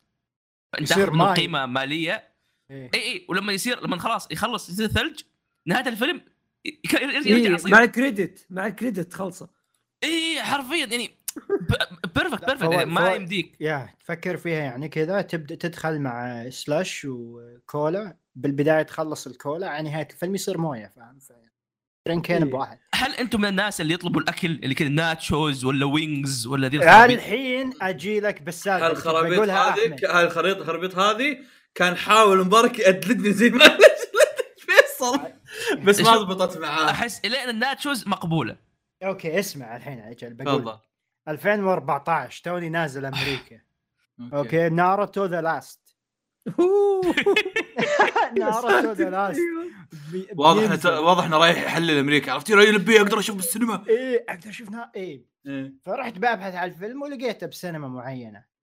فأنت 0.74 0.90
تاخذ. 0.90 1.34
قيمة 1.34 1.66
مالية 1.66 2.30
إيه. 2.72 2.90
إي 2.94 3.02
إي 3.14 3.26
ولما 3.30 3.54
يصير 3.54 3.84
لما 3.84 3.98
خلاص 4.00 4.32
يخلص 4.32 4.70
يصير 4.70 4.88
ثلج 4.88 5.20
نهاية 5.68 5.88
الفيلم 5.88 6.22
يرجع 6.66 7.26
إيه 7.26 7.58
مع 7.66 7.84
ال 7.84 7.93
credit 7.93 8.46
مع 8.50 8.68
ال 8.68 8.74
credit 8.74 9.14
خلصه. 9.14 9.50
اي 10.04 10.44
حرفيا 10.44 10.78
يعني 10.86 11.12
perfect 12.16 12.46
perfect 12.46 12.72
يعني 12.72 12.86
ما 12.86 13.14
يمديك. 13.14 13.56
يا 13.60 13.90
تفكر 14.00 14.38
فيها 14.38 14.60
يعني 14.60 14.90
كذا 14.90 15.22
تبدأ 15.22 15.56
تدخل 15.56 16.00
مع 16.00 16.46
slush 16.50 17.06
وكولا. 17.10 18.18
بالبداية 18.36 18.82
تخلص 18.84 19.28
الكولا 19.28 19.70
على 19.70 19.90
نهاية 19.90 20.08
الفيلم 20.12 20.36
يصير 20.36 20.58
موية 20.58 20.94
فاهم؟ 20.96 21.20
ف- 21.20 21.32
drink 22.08 22.33
ين 22.33 22.44
إيه. 22.44 22.52
بواحد. 22.52 22.80
هل 22.96 23.14
أنتم 23.14 23.42
من 23.42 23.50
الناس 23.50 23.82
اللي 23.82 23.94
يطلبوا 23.94 24.22
الأكل 24.22 24.48
اللي 24.52 24.76
كذا 24.76 24.88
nachos 24.90 25.66
ولا 25.66 25.86
wings 25.86 26.48
ولا 26.48 26.68
ذي 26.68 26.78
الخرابيط؟ 26.78 27.18
الحين 27.18 27.74
أجي 27.82 28.20
لك 28.20 28.42
بالسالفة 28.42 28.88
هالخرابيط 28.88 29.34
بقولها 29.34 29.74
هذه 29.76 29.86
أحمد. 29.86 30.06
هالخريطه 30.06 30.58
الخرابيط 30.62 30.98
هذه 30.98 31.38
كان 31.76 31.96
حاول 31.96 32.46
مبارك 32.46 32.80
يأدلجني 32.80 33.34
زي 33.34 33.50
ما 33.50 33.78
فيصل. 34.58 35.20
بس 35.88 36.02
ما 36.02 36.18
ضبطت 36.18 36.58
معاه. 36.58 36.90
أحس 36.90 37.20
الين 37.26 37.50
ال 37.50 37.58
nachos 37.58 38.08
مقبولة. 38.08 38.58
okay 39.04 39.40
اسمع 39.40 39.76
الحين 39.76 40.00
أجل 40.00 40.34
بقول 40.34 40.62
تفضل. 40.62 40.78
2014 41.28 42.44
توني 42.44 42.70
نازل 42.70 43.06
أمريكا. 43.06 43.62
okay. 44.34 44.70
Naruto 44.70 45.26
The 45.26 45.42
Last. 45.42 45.96
Naruto 48.40 48.92
The 48.92 49.10
Last. 49.16 49.42
واضح 50.36 50.86
واضح 50.86 51.24
إنه 51.26 51.38
رايح 51.38 51.64
يحلل 51.64 52.00
أمريكا. 52.00 52.32
عرفت؟ 52.32 52.52
رأي 52.52 52.72
لبي 52.72 53.02
أقدر 53.02 53.20
أشوف 53.20 53.36
بالسينما. 53.36 53.84
إيه 53.88 54.26
أقدر 54.30 54.50
اشوفها 54.50 54.92
إيه. 54.96 55.26
إيه. 55.48 55.74
فرحت 55.86 56.18
ببحث 56.18 56.56
عن 56.56 56.70
الفيلم 56.70 57.02
ولقيته 57.02 57.48
بسينما 57.48 57.88
معينة. 57.88 58.56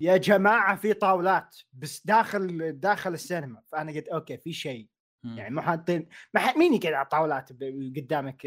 يا 0.00 0.16
جماعة 0.16 0.76
في 0.76 0.92
طاولات 0.92 1.56
بس 1.72 2.06
داخل 2.06 2.72
داخل 2.80 3.14
السينما. 3.14 3.62
فأنا 3.66 3.92
قلت 3.92 4.08
okay 4.08 4.36
في 4.36 4.52
شيء. 4.52 4.88
يعني 5.24 5.54
مو 5.54 5.60
حاطين 5.60 6.08
ما 6.34 6.56
مين 6.56 6.74
يقعد 6.74 6.92
على 6.92 7.04
الطاولات 7.04 7.52
قدامك 7.96 8.46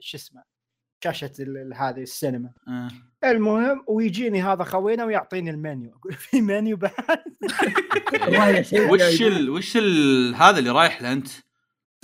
شو 0.00 0.16
اسمه 0.16 0.42
شاشه 1.04 1.32
هذه 1.74 2.02
السينما. 2.02 2.52
آه. 2.68 2.90
المهم 3.24 3.84
ويجيني 3.88 4.42
هذا 4.42 4.64
خوينا 4.64 5.04
ويعطيني 5.04 5.50
المنيو. 5.50 5.96
أقول 5.96 6.12
في 6.12 6.40
منيو 6.40 6.76
بعد؟ 6.76 7.24
وش 8.90 9.22
ال... 9.22 9.50
وش 9.50 9.76
ال... 9.76 10.34
هذا 10.34 10.58
اللي 10.58 10.70
رايح 10.70 11.02
له 11.02 11.12
أنت؟ 11.12 11.28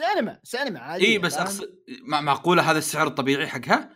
سينما 0.01 0.41
سينما 0.43 0.81
عادي. 0.81 1.07
إي 1.07 1.19
بس 1.19 1.39
أقصد 1.39 1.75
مع... 2.03 2.21
معقولة 2.21 2.71
هذا 2.71 2.79
السعر 2.79 3.07
الطبيعي 3.07 3.47
حقها؟ 3.47 3.91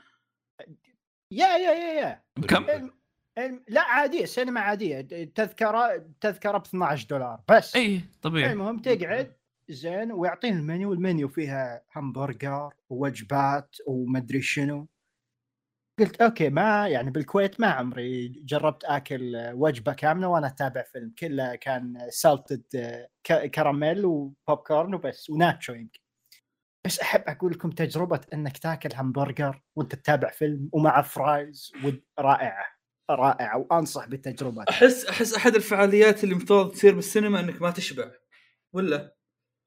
يا 1.30 1.46
يا 1.46 1.72
يا 1.72 2.00
يا. 2.00 2.22
بكم؟ 2.36 2.70
الم... 2.70 2.90
الم... 3.38 3.64
لا 3.68 3.80
عادية 3.80 4.24
سينما 4.24 4.60
عادية. 4.60 5.00
تذكرة 5.34 6.06
تذكرة 6.20 6.58
ب 6.58 6.64
12 6.66 7.06
دولار 7.08 7.40
بس. 7.48 7.76
إي 7.76 8.00
طبيعي. 8.22 8.52
المهم 8.52 8.78
تقعد 8.78 9.36
زين 9.68 10.12
ويعطيني 10.12 10.57
ال 10.56 10.64
menu 10.64 10.92
ال 10.92 11.00
menu 11.00 11.28
فيها 11.29 11.83
همبرجر 11.96 12.74
ووجبات 12.90 13.76
ومدري 13.87 14.42
شنو. 14.42 14.88
قلت 16.00 16.22
okay 16.22 16.48
ما 16.48 16.88
يعني 16.88 17.11
بالكويت 17.11 17.61
ما 17.61 17.66
عمري 17.66 18.29
جربت 18.29 18.85
أكل 18.85 19.37
وجبة 19.55 19.92
كاملة 19.92 20.29
وأنا 20.29 20.46
أتابع 20.46 20.83
فيلم 20.83 21.14
كله 21.18 21.55
كان 21.55 21.98
salted 22.11 22.62
caramel 23.54 24.04
و 24.04 24.59
popcorn 24.66 24.94
وبس 24.94 25.31
و 25.30 25.38
nacho 25.38 25.72
يمكن. 25.72 26.00
بس 26.87 27.00
أحب 27.00 27.22
أقول 27.26 27.52
لكم 27.52 27.70
تجربة 27.70 28.20
إنك 28.35 28.59
تاكل 28.59 28.88
همبرجر 28.94 29.62
وأنت 29.76 29.94
تتابع 29.94 30.31
فيلم 30.31 30.68
ومع 30.72 31.02
fries 31.02 31.72
رائعة 32.18 32.66
رائعة 33.11 33.59
وأنصح 33.59 34.09
بالتجربة. 34.09 34.64
أحس 34.70 35.07
أحس 35.07 35.35
أحد 35.35 35.55
الفعاليات 35.55 36.24
اللي 36.24 36.35
مفترض 36.35 36.70
تصير 36.70 36.94
بالسينما 36.94 37.40
إنك 37.40 37.62
ما 37.62 37.70
تشبع 37.70 38.11
ولا؟ 38.72 39.15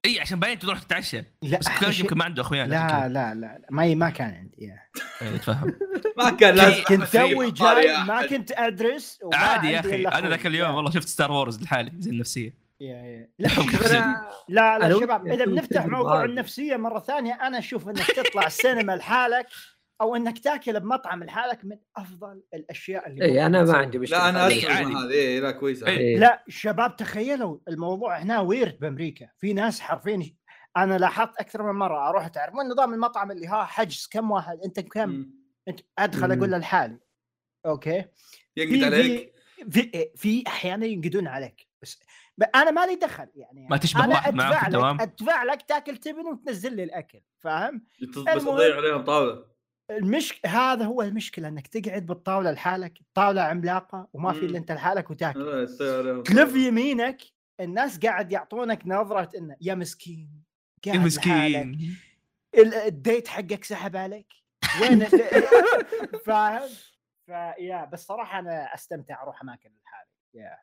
إي 0.06 0.20
عشان 0.20 0.40
باين 0.40 0.58
تروح 0.58 0.78
تتعشى 0.82 1.24
لا 1.42 1.58
بس 1.58 1.68
كان 1.68 1.92
يمكن 2.00 2.16
ما 2.18 2.24
عنده 2.24 2.42
أخويا 2.42 2.66
لا 2.66 3.08
لا 3.08 3.34
لا 3.34 3.60
ما 3.70 3.94
ما 3.94 4.10
كان 4.10 4.34
عندي 4.34 4.56
يا. 4.64 4.78
إيه، 5.22 5.36
تفهم 5.36 5.72
ما 6.18 6.30
كان 6.30 6.54
لازم 6.54 6.82
كنت 6.84 7.02
توي 7.04 7.50
جاي 7.50 7.96
ما. 8.04 8.26
كنت 8.26 8.52
أدرس 8.52 9.18
عادي 9.32 9.68
يا 9.68 9.80
أخي 9.80 10.06
أنا. 10.06 10.28
ذاك 10.28 10.46
اليوم 10.46 10.74
والله 10.74 10.90
شفت 10.90 11.08
Star 11.08 11.32
Wars 11.32 11.62
لحالي 11.62 11.92
زي 11.98 12.10
النفسية 12.10 12.54
yeah 12.80 12.96
yeah. 12.96 13.28
لا 13.38 13.48
لا 13.88 14.24
لا 14.48 14.76
أنا 14.86 15.00
شباب 15.00 15.26
إذا 15.26 15.44
بنفتح 15.44 15.86
موضوع. 15.86 16.24
النفسية 16.24 16.76
مرة 16.76 16.98
ثانية 17.00 17.32
أنا 17.34 17.58
أشوف 17.58 17.88
إنك 17.88 18.06
تطلع 18.06 18.46
السينما 18.46 18.92
لحالك 18.96 19.46
أو 20.00 20.16
إنك 20.16 20.38
تأكل 20.38 20.80
بمطعم 20.80 21.24
لحالك 21.24 21.64
من 21.64 21.78
أفضل 21.96 22.42
الأشياء 22.54 23.08
اللي 23.08 23.24
اي 23.24 23.46
أنا 23.46 23.64
ما. 23.64 23.76
عندي 23.76 23.98
مشكلة 23.98 24.18
لا 24.18 24.28
أنا 24.28 24.46
إيه، 24.48 24.56
ادخل 24.58 24.72
عادي. 24.72 24.90
مع 24.92 25.00
هذه 25.04 25.10
إيه، 25.10 25.40
لا 25.40 25.50
كويسة 25.50 25.86
إيه. 25.86 25.98
إيه. 25.98 26.18
لا 26.18 26.44
شباب 26.48 26.96
تخيلوا 26.96 27.58
الموضوع 27.68 28.18
هنا 28.18 28.40
weird 28.40 28.78
بأمريكا 28.80 29.28
في 29.38 29.52
ناس 29.52 29.80
حرفيا 29.80 30.22
أنا 30.76 30.98
لاحظت 30.98 31.36
أكثر 31.38 31.62
من 31.72 31.78
مرة 31.78 32.08
أروح 32.08 32.28
تعرفون 32.28 32.68
نظام 32.68 32.94
المطعم 32.94 33.30
اللي 33.30 33.46
ها 33.46 33.64
حجز 33.64 34.08
كم 34.10 34.30
واحد 34.30 34.58
أنت 34.64 34.80
كم. 34.80 35.30
أنت 35.68 35.80
أدخل. 35.98 36.32
أقول 36.32 36.50
لحالي 36.50 36.98
أوكي 37.66 38.04
ينقد 38.56 38.78
في 38.78 38.84
عليك 38.84 39.32
في 39.70 39.82
في, 39.82 40.10
في 40.16 40.44
أحيانا 40.46 40.86
ينقدون 40.86 41.26
عليك 41.26 41.68
بس 41.82 42.00
أنا 42.54 42.70
مالي 42.70 42.94
دخل 42.94 43.26
يعني 43.34 43.66
ما 43.70 43.76
تشبه 43.76 44.04
أنا 44.04 44.14
واحد 44.14 44.34
معاك 44.34 44.58
في 44.58 44.66
أدفع؟ 44.66 44.92
لك 44.92 45.00
أدفع 45.00 45.42
لك 45.44 45.62
تأكل 45.62 45.96
تبن 45.96 46.26
وتنزل 46.26 46.76
لي 46.76 46.84
الأكل 46.84 47.20
فاهم؟ 47.38 47.84
بس 48.02 48.18
المهم- 48.18 48.38
تضيع 48.56 48.76
عليهم 48.76 49.04
طاولة 49.04 49.44
المشك 49.90 50.46
هذا 50.46 50.84
هو 50.84 51.02
المشكلة 51.02 51.48
إنك 51.48 51.66
تقعد 51.66 52.06
بالطاولة 52.06 52.50
لحالك 52.50 53.00
الطاولة 53.00 53.42
عملاقة 53.42 54.08
وما 54.12 54.32
في. 54.32 54.38
إلا 54.46 54.58
أنت 54.58 54.72
لحالك 54.72 55.10
وتاكل 55.10 55.66
تلف. 56.26 56.56
يمينك 56.56 57.22
الناس 57.60 57.98
قاعد 57.98 58.32
يعطونك 58.32 58.82
نظرة 58.86 59.30
إنه 59.38 59.56
يا 59.60 59.74
مسكين 59.74 60.44
يا 60.86 60.92
قاعد 60.92 61.06
لحالك. 61.06 61.66
مسكين 61.66 61.96
ال- 62.54 62.74
الديت 62.74 63.28
حقك 63.28 63.64
سحب 63.64 63.96
عليك 63.96 64.32
وين 64.80 65.04
فاهم؟ 66.26 66.68
فيا 67.26 67.84
بس 67.84 68.06
صراحة 68.06 68.38
أنا 68.38 68.74
أستمتع 68.74 69.22
أروح 69.22 69.42
أماكن 69.42 69.70
لحالي 69.84 70.10
يا 70.34 70.58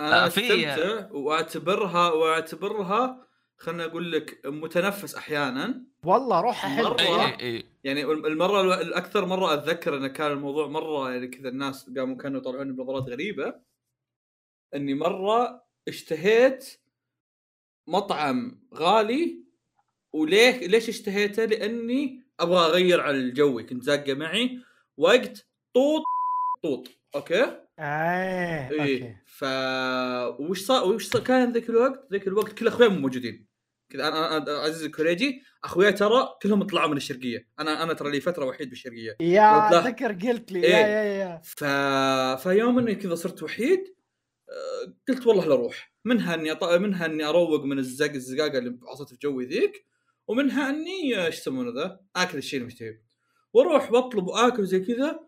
أنا 0.00 0.24
آه، 0.24 0.26
أستمتع 0.26 1.08
وأعتبرها 1.12 2.10
وأعتبرها 2.10 3.26
خلنا 3.58 3.84
أقول 3.84 4.12
لك 4.12 4.40
متنفس 4.46 5.14
أحيانا. 5.14 5.84
والله 6.04 6.40
روح 6.40 6.66
حلو 6.66 6.88
مرة. 6.88 7.00
أي 7.00 7.06
أي 7.06 7.40
أي. 7.40 7.64
يعني 7.84 8.04
المرة 8.04 8.80
الأكثر 8.80 9.26
مرة 9.26 9.54
أتذكر 9.54 9.96
انه 9.96 10.08
كان 10.08 10.32
الموضوع 10.32 10.66
مرة 10.66 11.12
يعني 11.12 11.28
كذا 11.28 11.48
الناس 11.48 11.90
قاموا 11.98 12.16
كانوا 12.16 12.40
يطلعوني 12.40 12.72
بنظرات 12.72 13.02
غريبة. 13.02 13.60
إني 14.74 14.94
مرة 14.94 15.64
اشتهيت 15.88 16.80
مطعم 17.88 18.68
غالي 18.74 19.44
وليه 20.12 20.66
ليش 20.66 20.88
اشتهيته؟ 20.88 21.44
لأني 21.44 22.24
أبغى 22.40 22.66
أغير 22.66 23.00
على 23.00 23.16
الجوي. 23.16 23.62
كنت 23.64 23.82
زاقة 23.82 24.14
معي. 24.14 24.60
وقت 24.96 25.48
طوط 25.74 26.02
طوط. 26.62 26.88
أوكي؟ 27.14 27.63
إيه 27.78 28.70
أوكي. 28.70 28.82
إيه 28.82 29.22
ف 29.26 29.44
وش 30.40 30.60
صار 30.60 30.88
وش 30.88 31.06
صار 31.06 31.22
كان 31.22 31.52
ذاك 31.52 31.70
الوقت؟ 31.70 32.12
ذاك 32.12 32.26
الوقت 32.26 32.52
كل 32.52 32.66
اخوياي 32.66 32.90
مو 32.90 33.00
موجودين. 33.00 33.46
كذا 33.90 34.08
أنا 34.08 34.36
أنا 34.36 34.58
عزيز 34.58 34.84
الكوريجي 34.84 35.42
اخوياي 35.64 35.92
ترى 35.92 36.28
كلهم 36.42 36.62
طلعوا 36.62 36.88
من 36.90 36.96
الشرقية. 36.96 37.48
أنا 37.60 37.82
أنا 37.82 37.92
ترى 37.92 38.10
لي 38.10 38.20
فترة 38.20 38.44
وحيد 38.44 38.70
بالشرقية. 38.70 39.16
يا 39.20 39.68
أتذكر 39.68 40.12
قلت 40.12 40.52
لي. 40.52 40.64
إيه. 40.64 40.72
يا 40.72 40.86
يا 40.86 41.02
يا. 41.02 41.40
ف... 41.44 41.64
فيوم 42.42 42.78
إني 42.78 42.94
كذا 42.94 43.14
صرت 43.14 43.42
وحيد 43.42 43.94
آه، 44.50 44.94
قلت 45.08 45.26
والله 45.26 45.46
لا 45.46 45.54
أروح. 45.54 45.94
منها 46.04 46.34
إني 46.34 46.52
أط... 46.52 46.64
منها 46.64 47.06
إني 47.06 47.24
أروق 47.24 47.64
من 47.64 47.78
الزق 47.78 48.10
الزقاقة 48.10 48.58
اللي 48.58 48.78
عصت 48.82 49.08
في 49.08 49.16
جوي 49.22 49.44
ذيك 49.44 49.86
ومنها 50.28 50.70
إني 50.70 51.16
آه، 51.18 51.26
إيش 51.26 51.38
يسمونه 51.38 51.82
ذا؟ 51.82 52.00
آكل 52.16 52.38
الشيء 52.38 52.58
اللي 52.58 52.66
مشتهيه 52.66 53.02
وأروح 53.52 53.92
وأطلب 53.92 54.26
وآكل 54.26 54.66
زي 54.66 54.80
كذا 54.80 55.20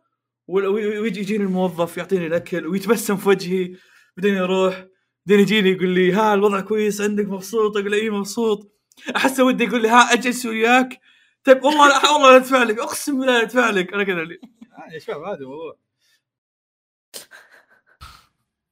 ويجي 0.48 1.20
يجيني 1.20 1.44
الموظف 1.44 1.96
يعطيني 1.96 2.26
الأكل 2.26 2.66
ويتبسم 2.66 3.16
في 3.16 3.28
وجهي. 3.28 3.76
بعدين 4.16 4.34
يروح 4.34 4.86
بعدين 5.26 5.40
يجيني 5.42 5.70
يقول 5.70 5.88
لي 5.88 6.12
ها 6.12 6.34
الوضع 6.34 6.60
كويس 6.60 7.00
عندك 7.00 7.26
مبسوط؟ 7.26 7.76
أقول 7.76 7.90
له 7.92 7.96
إي 7.98 8.10
مبسوط. 8.10 8.72
أحس 9.16 9.40
ودي 9.40 9.64
يقول 9.64 9.82
لي 9.82 9.88
ها 9.88 10.12
أجلس 10.12 10.46
وياك. 10.46 11.00
طيب 11.44 11.64
والله 11.64 11.88
لا 11.88 12.10
والله 12.10 12.30
لا 12.30 12.36
أدفع 12.36 12.62
لك 12.62 12.78
أقسم 12.78 13.18
بالله 13.20 13.38
لا 13.38 13.42
أدفع 13.42 13.70
لك. 13.70 13.92
أنا 13.92 14.04
كذا 14.04 14.22
اللي 14.22 14.40
آه 14.72 14.92
يا 14.92 14.98
شباب 14.98 15.22
هذا 15.22 15.38
الموضوع 15.40 15.78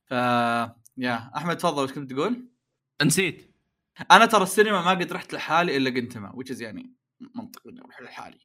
ف 0.07 0.11
يا 0.99 1.31
أحمد 1.37 1.57
تفضل 1.57 1.85
وش 1.85 1.93
كنت 1.93 2.13
تقول؟ 2.13 2.49
نسيت. 3.03 3.55
أنا 4.11 4.27
ترى 4.27 4.43
السينما 4.43 4.83
ما 4.83 4.91
قد 4.91 5.13
رحت 5.13 5.35
لحالي 5.35 5.77
إلا 5.77 5.91
قنتما 5.91 6.33
وتش 6.35 6.61
يعني 6.61 6.93
منطقي 7.35 7.71
إني 7.71 7.81
أروح 7.81 8.03
لحالي. 8.03 8.39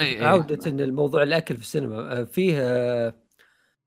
إي 0.00 0.20
إي. 0.20 0.24
عودة 0.26 0.84
الموضوع 0.84 1.22
الأكل 1.22 1.56
في 1.56 1.62
السينما 1.62 2.20
آه، 2.20 2.24
فيه 2.24 2.54
آه، 2.60 3.14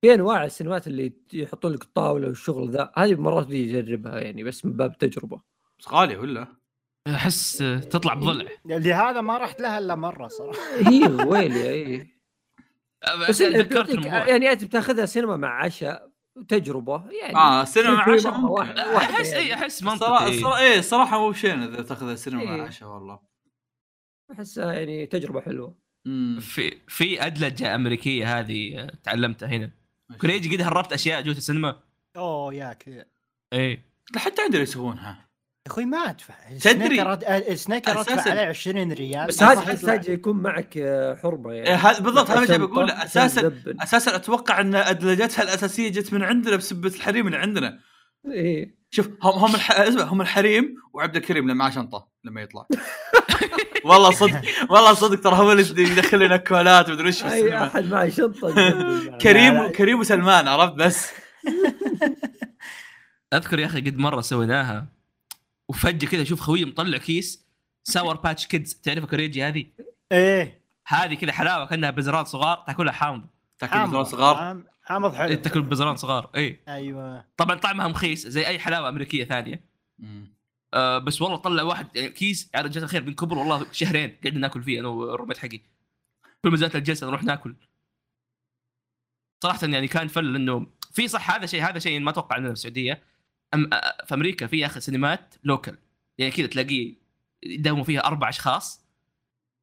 في 0.02 0.14
أنواع 0.14 0.46
السينمات 0.46 0.88
اللي 0.88 1.14
يحطون 1.34 1.72
لك 1.74 1.84
الطاولة 1.84 2.28
والشغل 2.28 2.72
ذا 2.72 2.92
هذه 2.98 3.16
مرات 3.16 3.46
بدي 3.48 3.80
أجربها 3.80 4.20
يعني 4.20 4.44
بس 4.44 4.66
من 4.66 4.74
باب 4.74 4.98
تجربة. 4.98 5.42
بس 5.80 5.88
غالية 5.90 6.18
ولا؟ 6.18 6.48
أحس 7.08 7.58
تطلع 7.90 8.14
بضلع. 8.14 8.50
لهذا 8.66 9.22
ما 9.22 9.38
رحت 9.38 9.62
لها 9.62 9.80
إلا 9.80 9.96
مرة 9.96 10.28
صراحة. 10.28 10.60
هي 10.90 11.08
ويلي 11.08 11.70
إي. 11.70 12.08
بس 13.30 13.42
يعني 13.42 14.52
أنت 14.52 14.64
بتاخذها 14.64 15.06
سينما 15.06 15.38
مع 15.38 15.64
عشاء 15.64 16.10
تجربة 16.48 17.04
يعني 17.22 17.36
آه 17.36 17.64
سينما 17.64 17.94
مع 17.94 18.14
عشاء 18.14 18.62
أحس 18.98 19.34
إي 19.34 19.48
يعني. 19.48 19.62
أحس 19.62 19.84
منطقي. 19.84 20.60
إيه 20.60 20.80
الصراحه 20.80 21.20
مو 21.20 21.30
بشين 21.30 21.64
إذا 21.64 21.82
تاخذ 21.82 22.10
السينما 22.10 22.58
مع. 22.58 22.64
عشاء 22.64 22.90
والله. 22.90 23.20
أحسها 24.32 24.74
يعني 24.74 25.06
تجربة 25.06 25.42
حلوة. 25.42 25.87
في 26.40 26.78
في 26.88 27.26
ادلجه 27.26 27.76
أمريكية 27.76 28.40
هذه 28.40 28.80
آه، 28.80 28.92
تعلمتها 29.04 29.48
هنا. 29.50 29.70
كريجي 30.22 30.56
قد 30.56 30.62
هربت 30.62 30.94
أشياء 30.94 31.22
جوة 31.22 31.36
السينما. 31.36 31.80
أوه 32.18 32.54
يا 32.54 32.74
كذا 32.74 33.06
اي 33.54 33.80
حتى 34.16 34.42
عندنا 34.42 34.62
يسوونها 34.62 35.28
يا 35.68 35.72
أخوي 35.72 35.86
ما 35.86 35.98
أدفع. 35.98 36.34
تدري- 36.62 37.56
سنيكر 37.56 37.92
آه، 37.92 38.02
أدفع 38.02 38.14
أساساً. 38.14 38.30
عليه 38.32 38.42
20 38.42 38.92
ريال. 38.92 39.28
بس 39.28 39.36
يطلع. 39.36 39.54
تحتاج 39.56 40.10
يكون 40.10 40.38
معك 40.38 40.78
آه، 40.78 41.16
حرمه 41.16 41.54
يعني. 41.54 41.68
إيه 41.70 41.76
هذا 41.76 42.00
بالضبط 42.00 42.30
هذا 42.32 42.56
اللي 42.56 42.68
بقوله. 42.68 43.04
أساسا. 43.04 43.62
أساسا 43.82 44.16
أتوقع 44.16 44.62
أن 44.62 44.76
أدلجتها 44.76 45.44
الأساسية 45.44 45.90
جت 45.92 46.14
من 46.14 46.24
عندنا 46.24 46.56
بسبة 46.56 46.88
الحريم 46.90 47.28
اللي 47.28 47.38
عندنا. 47.38 47.80
إيه. 48.32 48.77
شوف 48.92 49.08
هم 49.24 49.34
هم 49.34 49.56
الح... 49.56 49.72
اسمع 49.88 50.04
هم 50.04 50.22
الحريم 50.22 50.76
وعبد 50.94 51.16
الكريم 51.16 51.44
اللي 51.44 51.54
معاه 51.54 51.70
شنطه 51.70 52.08
لما 52.24 52.42
يطلع. 52.42 52.68
والله 53.86 54.12
صدق 54.12 54.42
والله 54.70 54.94
صدق 54.94 55.22
ترى 55.22 55.36
هم 55.36 55.52
اللي 55.52 55.82
يدخل 55.92 56.20
لنا 56.20 56.38
كوالات 56.38 56.90
ومدري 56.90 57.08
إيش 57.08 57.26
اي 57.26 57.64
أحد 57.64 57.86
معي 57.86 58.12
شنطه. 58.12 58.54
كريم. 59.24 59.68
كريم 59.68 60.00
وسلمان 60.00 60.48
عرفت 60.48 60.74
بس؟ 60.74 61.12
أذكر 63.34 63.60
يا 63.60 63.66
أخي 63.66 63.82
قد 63.82 63.98
مرة 63.98 64.22
سويناها 64.22 64.88
وفجأة 65.70 66.08
كذا 66.10 66.22
أشوف 66.22 66.40
خويي 66.40 66.66
مطلع 66.66 66.98
كيس 66.98 67.48
Sour 67.84 68.16
Patch 68.16 68.48
Kids 68.48 68.74
تعرفها 68.74 69.06
كوريجي 69.08 69.44
هذه؟ 69.44 69.66
إيه. 70.12 70.62
هذه 70.88 71.14
كذا 71.14 71.32
حلاوة 71.32 71.66
كأنها 71.66 71.90
بزران 71.90 72.26
صغار 72.26 72.64
تأكلها 72.68 72.94
حامض. 72.94 73.26
تأكل 73.60 73.88
بزران 73.88 74.04
صغار؟ 74.04 74.64
حامض 74.88 75.16
حلو 75.16 75.28
إيه، 75.28 75.36
تاكل 75.36 75.62
بزران 75.62 75.96
صغار. 75.96 76.30
اي 76.36 76.60
أيوه. 76.68 77.26
طبعا 77.38 77.56
طعمها 77.56 77.88
مخيس 77.88 78.28
زي 78.28 78.48
أي 78.48 78.60
حلاوة 78.60 78.90
أمريكية 78.90 79.26
ثانية. 79.26 79.64
مم. 80.00 80.38
آه 80.74 80.98
بس 80.98 81.22
والله 81.22 81.38
طلع 81.38 81.64
واحد 81.64 81.96
يعني 81.96 82.10
كيس 82.10 82.52
يا 82.56 82.62
رجال 82.62 82.84
الخير 82.84 83.04
من 83.04 83.14
كبر 83.14 83.38
والله 83.38 83.72
شهرين 83.72 84.18
قعدنا 84.24 84.40
ناكل 84.40 84.64
فيه 84.64 84.80
أنا 84.80 84.88
وال 84.88 84.98
roommate 84.98 85.38
حقي. 85.38 85.62
كل 86.44 86.50
ما 86.50 86.58
زالت 86.58 86.76
الجلسة 86.76 87.08
نروح 87.08 87.24
ناكل. 87.24 87.56
صراحة 89.44 89.68
يعني 89.68 89.88
كان 89.88 90.08
فل 90.08 90.36
إنه 90.36 90.68
في 90.92 91.08
صح 91.08 91.32
هذا 91.32 91.46
شيء 91.46 91.64
هذا 91.64 91.80
شيء 91.80 92.00
ما 92.00 92.12
أتوقع 92.12 92.36
عندنا 92.36 92.50
في 92.50 92.54
السعودية. 92.54 93.04
أم 93.54 93.74
آه، 93.74 94.06
في 94.06 94.14
أمريكا 94.14 94.48
في 94.48 94.58
يا 94.60 94.66
أخي 94.66 94.80
سينمات 94.80 95.36
local 95.44 95.78
يعني 96.18 96.32
كذا 96.32 96.48
تلاقيه 96.48 96.96
يداوموا 97.44 97.84
فيها 97.84 98.06
أربع 98.06 98.30
أشخاص. 98.30 98.88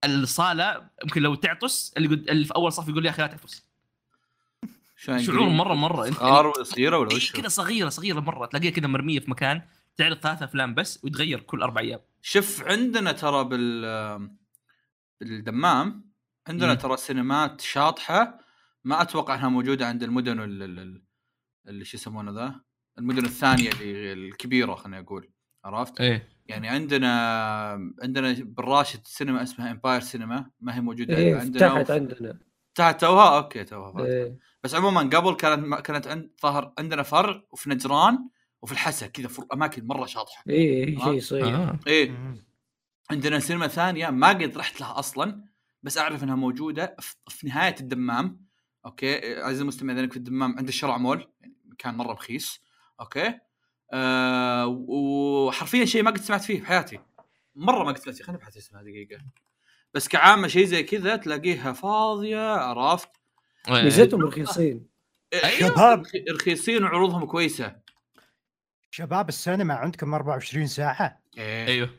الصالة 0.05 0.91
يمكن 1.03 1.23
لو 1.23 1.35
تعطس 1.35 1.93
اللي, 1.97 2.09
قد... 2.09 2.31
اللي 2.31 2.45
في 2.45 2.55
أول 2.55 2.73
صف 2.73 2.89
يقول 2.89 3.07
يا 3.07 3.11
أخي 3.11 3.23
لا 3.23 3.29
تعطس. 3.29 3.74
شعور؟ 5.05 5.49
مرة 5.49 5.75
مرة. 5.75 6.07
إنت 6.07 6.15
صغار 6.17 6.53
صغيره 6.63 6.99
ولا 6.99 7.11
إيه 7.11 7.17
وش 7.17 7.33
كذا 7.33 7.49
صغيرة 7.49 7.89
صغيرة 7.89 8.21
مرة. 8.21 8.47
تلاقيها 8.47 8.71
كذا 8.71 8.87
مرمية 8.87 9.21
في 9.21 9.31
مكان 9.31 9.63
تعرض 9.97 10.17
ثلاث 10.17 10.43
أفلام 10.43 10.75
بس 10.75 11.01
ويتغير 11.05 11.41
كل 11.41 11.63
أربع 11.63 11.81
أيام. 11.81 12.01
شوف 12.23 12.63
عندنا 12.65 13.13
ترى 13.13 13.45
بال 13.45 14.31
بالدمام 15.21 16.11
عندنا 16.49 16.73
مم. 16.73 16.79
ترى 16.79 16.97
سينمات 16.97 17.61
شاطحة 17.61 18.39
ما 18.85 19.03
أتوقع 19.03 19.35
إنها 19.35 19.49
موجودة 19.49 19.87
عند 19.87 20.03
المدن 20.03 20.41
ال- 20.41 20.63
ال- 20.63 20.79
ال- 20.79 21.03
اللي 21.69 21.85
شو 21.85 21.97
يسمونه 21.97 22.33
ذا؟ 22.33 22.61
المدن 22.99 23.25
الثانية 23.25 23.71
اللي 23.73 24.13
الكبيرة 24.13 24.75
خليني 24.75 24.99
أقول 25.01 25.31
عرفت؟ 25.65 26.01
إيه. 26.01 26.29
يعني 26.47 26.69
عندنا 26.69 27.13
عندنا 28.03 28.33
بالراشد 28.39 29.01
سينما 29.05 29.43
اسمها 29.43 29.71
Empire 29.71 30.01
Cinema 30.01 30.51
ما 30.61 30.77
هي 30.77 30.81
موجودة 30.81 31.17
إيه 31.17 31.37
عندنا. 31.37 31.69
فتحت 31.75 31.91
عندنا. 31.91 32.39
توها 32.75 33.37
okay 33.37 33.65
توها. 33.65 34.05
إيه. 34.07 34.39
بس 34.65 34.75
عموما 34.75 35.01
قبل 35.01 35.35
كانت 35.35 35.75
كانت 35.81 36.07
عند 36.07 36.31
ظهر 36.43 36.73
عندنا 36.79 37.03
فرع 37.03 37.43
وفي 37.51 37.71
نجران 37.71 38.29
وفي 38.63 38.73
الحسا 38.73 39.07
كذا 39.07 39.29
في 39.29 39.43
أماكن 39.53 39.87
مرة 39.87 40.07
شاطحة 40.07 40.43
إيه 40.49 41.01
آه. 41.01 41.05
شيء 41.05 41.21
صغير 41.21 41.55
آه. 41.55 41.79
مم. 42.09 42.45
عندنا 43.11 43.39
سينما 43.39 43.69
ثانية 43.69 44.11
ما 44.11 44.29
قد 44.29 44.57
رحت 44.59 44.81
لها 44.81 44.99
أصلا 44.99 45.45
بس 45.83 45.99
أعرف 45.99 46.25
إنها 46.25 46.35
موجودة 46.35 46.97
في- 47.01 47.17
في 47.29 47.47
نهاية 47.47 47.75
الدمام 47.81 48.45
okay 48.87 49.41
عزيزي 49.41 49.63
المستمع 49.63 49.93
إذا 49.93 50.07
في 50.09 50.17
الدمام 50.17 50.59
عند 50.59 50.69
الشرع 50.69 50.97
مول 50.99 51.29
يعني 51.41 51.55
مكان 51.65 51.95
مرة 51.95 52.13
رخيص 52.13 52.61
okay 53.01 53.39
آه 53.93 54.67
وحرفيا 54.67 55.85
شيء 55.85 56.03
ما 56.03 56.11
قد 56.11 56.19
سمعت 56.19 56.45
فيه 56.45 56.61
في 56.61 56.67
حياتي 56.67 56.99
مرة 57.55 57.85
ما 57.85 57.91
قد 57.93 57.99
سمعت 57.99 58.17
فيه 58.17 58.25
خليني 58.25 58.39
أبحث 58.43 58.57
اسمها 58.57 58.83
دقيقة 58.83 59.21
بس 59.95 60.09
كعامة 60.09 60.49
شيء 60.49 60.65
زي 60.67 60.83
كذا 60.83 61.17
تلاقيها 61.17 61.73
فاضية 61.73 62.55
عرفت؟ 62.55 63.09
إيه. 63.69 63.83
ميزتهم 63.83 64.21
رخيصين. 64.23 64.87
أيوه. 65.35 65.69
شباب. 65.69 66.01
رخي- 66.01 66.25
رخيصين 66.31 66.85
وعروضهم 66.85 67.27
كويسة. 67.27 67.77
شباب 68.91 69.29
السينما 69.29 69.75
عندكم 69.75 70.15
24 70.15 70.67
ساعة. 70.67 71.21
إيه. 71.39 71.67
أيوه. 71.67 71.91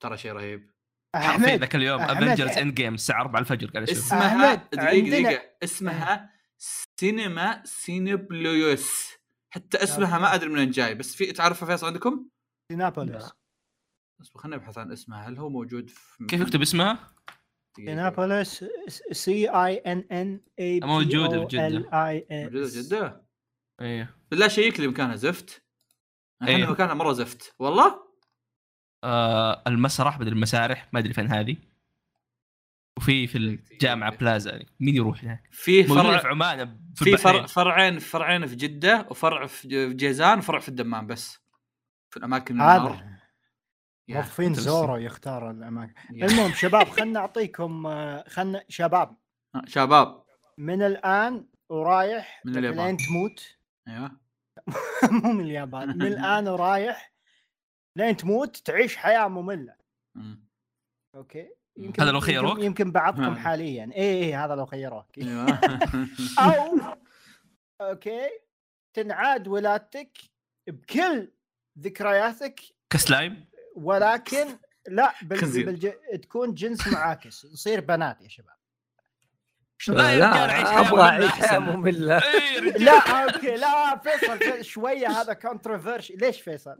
ترى 0.00 0.16
شيء 0.18 0.32
رهيب. 0.32 0.70
حرفيا 1.14 1.30
احمد 1.30 1.48
ذاك 1.60 1.74
اليوم. 1.74 2.00
Avengers 2.00 2.58
End 2.58 2.74
Game 2.74 2.94
الساعة 2.94 3.20
4 3.20 3.40
الفجر 3.40 3.70
قاعد 3.70 3.90
أشوف. 3.90 3.98
اسمها 4.06 4.54
دقيقة 4.54 5.10
دقيقة. 5.22 5.42
اسمها 5.64 6.30
سينما 7.00 7.62
Cinépolis 7.64 9.10
حتى 9.50 9.82
اسمها 9.82 10.18
ما 10.18 10.34
أدري 10.34 10.48
من 10.48 10.58
وين 10.58 10.70
جاي. 10.70 10.94
بس 10.94 11.14
في 11.14 11.32
تعرفها 11.32 11.66
فيصل 11.66 11.86
عندكم؟ 11.86 12.26
Cinépolis. 12.72 13.24
خليني 14.34 14.56
ابحث 14.56 14.78
عن 14.78 14.92
اسمها. 14.92 15.28
هل 15.28 15.38
هو 15.38 15.48
موجود 15.48 15.90
في 15.90 16.26
كيف 16.26 16.40
يكتب 16.40 16.62
اسمها؟ 16.62 16.98
دقيقة. 17.84 17.94
Cinépolis 17.96 18.64
C 19.12 19.48
I 19.48 19.76
N 19.76 20.04
N 20.12 20.40
اي 20.58 20.80
موجودة 20.80 21.38
بجدة. 21.38 21.68
موجودة 22.30 22.66
في 22.66 22.82
جدة؟ 22.82 23.22
إيه 23.80 24.14
بالله 24.30 24.48
شيك 24.48 24.80
لي 24.80 24.86
مكانها 24.86 25.16
زفت 25.16 25.62
إحنا 26.42 26.56
إيه. 26.56 26.66
مكانها 26.66 26.94
مرة 26.94 27.12
زفت 27.12 27.54
والله 27.58 28.10
آه 29.04 29.62
المسرح 29.66 30.18
بدل 30.18 30.32
المسارح 30.32 30.88
ما 30.92 31.00
أدري 31.00 31.12
فين 31.12 31.32
هذه 31.32 31.56
وفي 32.98 33.26
في 33.26 33.38
الجامعة 33.38 34.16
بلازا 34.16 34.50
يعني 34.50 34.66
مين 34.80 34.96
يروح 34.96 35.24
هناك؟ 35.24 35.48
في 35.52 35.82
موجودة 35.82 36.16
في 36.16 36.22
فرع 36.22 36.30
عمان 36.30 36.80
في, 36.94 37.04
في 37.04 37.16
فرع. 37.16 37.46
فرعين 37.46 37.98
فرعين 37.98 38.46
في 38.46 38.56
جدة 38.56 39.06
وفرع 39.10 39.46
في 39.46 39.94
جيزان 39.94 40.38
وفرع 40.38 40.58
في 40.58 40.68
الدمام 40.68 41.06
بس 41.06 41.38
في 42.10 42.16
الأماكن 42.16 42.60
هذا. 42.60 43.19
موظفين 44.14 44.46
أنت 44.46 44.56
بس- 44.56 44.62
زورو 44.64 44.96
يختار 44.96 45.50
الأماكن. 45.50 45.94
يا. 46.12 46.26
المهم 46.26 46.52
شباب 46.52 46.88
خلنا 46.98 47.20
نعطيكم 47.20 47.82
خلنا 48.28 48.64
شباب. 48.68 49.16
آه، 49.54 49.62
شباب. 49.66 50.22
من 50.58 50.82
الآن 50.82 51.46
ورايح 51.68 52.42
من 52.44 52.58
اليابان. 52.58 52.86
لين 52.86 52.96
تموت. 52.96 53.56
أيوه. 53.88 54.10
مو 55.22 55.32
من 55.32 55.40
اليابان. 55.44 55.88
من 55.98 56.06
الآن 56.12 56.48
ورايح 56.48 57.12
لين 57.96 58.16
تموت 58.16 58.56
تعيش 58.56 58.96
حياة 58.96 59.28
مملة. 59.28 59.74
مم. 60.16 60.44
okay؟ 61.16 61.48
هذا 62.00 62.10
لو 62.10 62.20
خيروك؟ 62.20 62.50
يمكن, 62.52 62.64
يمكن 62.66 62.92
بعضكم. 62.92 63.34
حاليا. 63.36 63.90
اي 63.96 64.24
اي 64.24 64.34
هذا 64.34 64.54
لو 64.54 64.66
خيروك. 64.66 65.18
أيوه. 65.18 65.60
أو 66.38 66.78
okay 67.80 68.30
تنعاد 68.96 69.48
ولادتك 69.48 70.18
بكل 70.68 71.32
ذكرياتك. 71.78 72.60
كسلايم؟ 72.92 73.44
ولكن 73.80 74.46
لا 74.88 75.14
بال... 75.22 75.64
بالج... 75.64 75.88
تكون 76.22 76.54
جنس 76.54 76.86
معاكس 76.88 77.46
نصير 77.52 77.80
بنات 77.80 78.20
يا 78.22 78.28
شباب 78.28 78.56
لا 79.88 80.12
يا 80.12 80.16
رجال 80.26 80.50
عيش 80.50 80.68
حياة 80.68 80.80
أبغى 80.80 80.90
مملة 80.92 81.08
أعيش 81.10 81.30
حياه. 81.32 81.58
ممله. 81.58 82.18
لا 82.78 83.24
okay 83.24 83.56
لا 83.56 83.96
فيصل 83.98 84.38
في- 84.38 84.62
شوية 84.64 85.08
هذا 85.08 85.32
controversial 85.32 86.12
ليش 86.16 86.40
فيصل؟ 86.40 86.76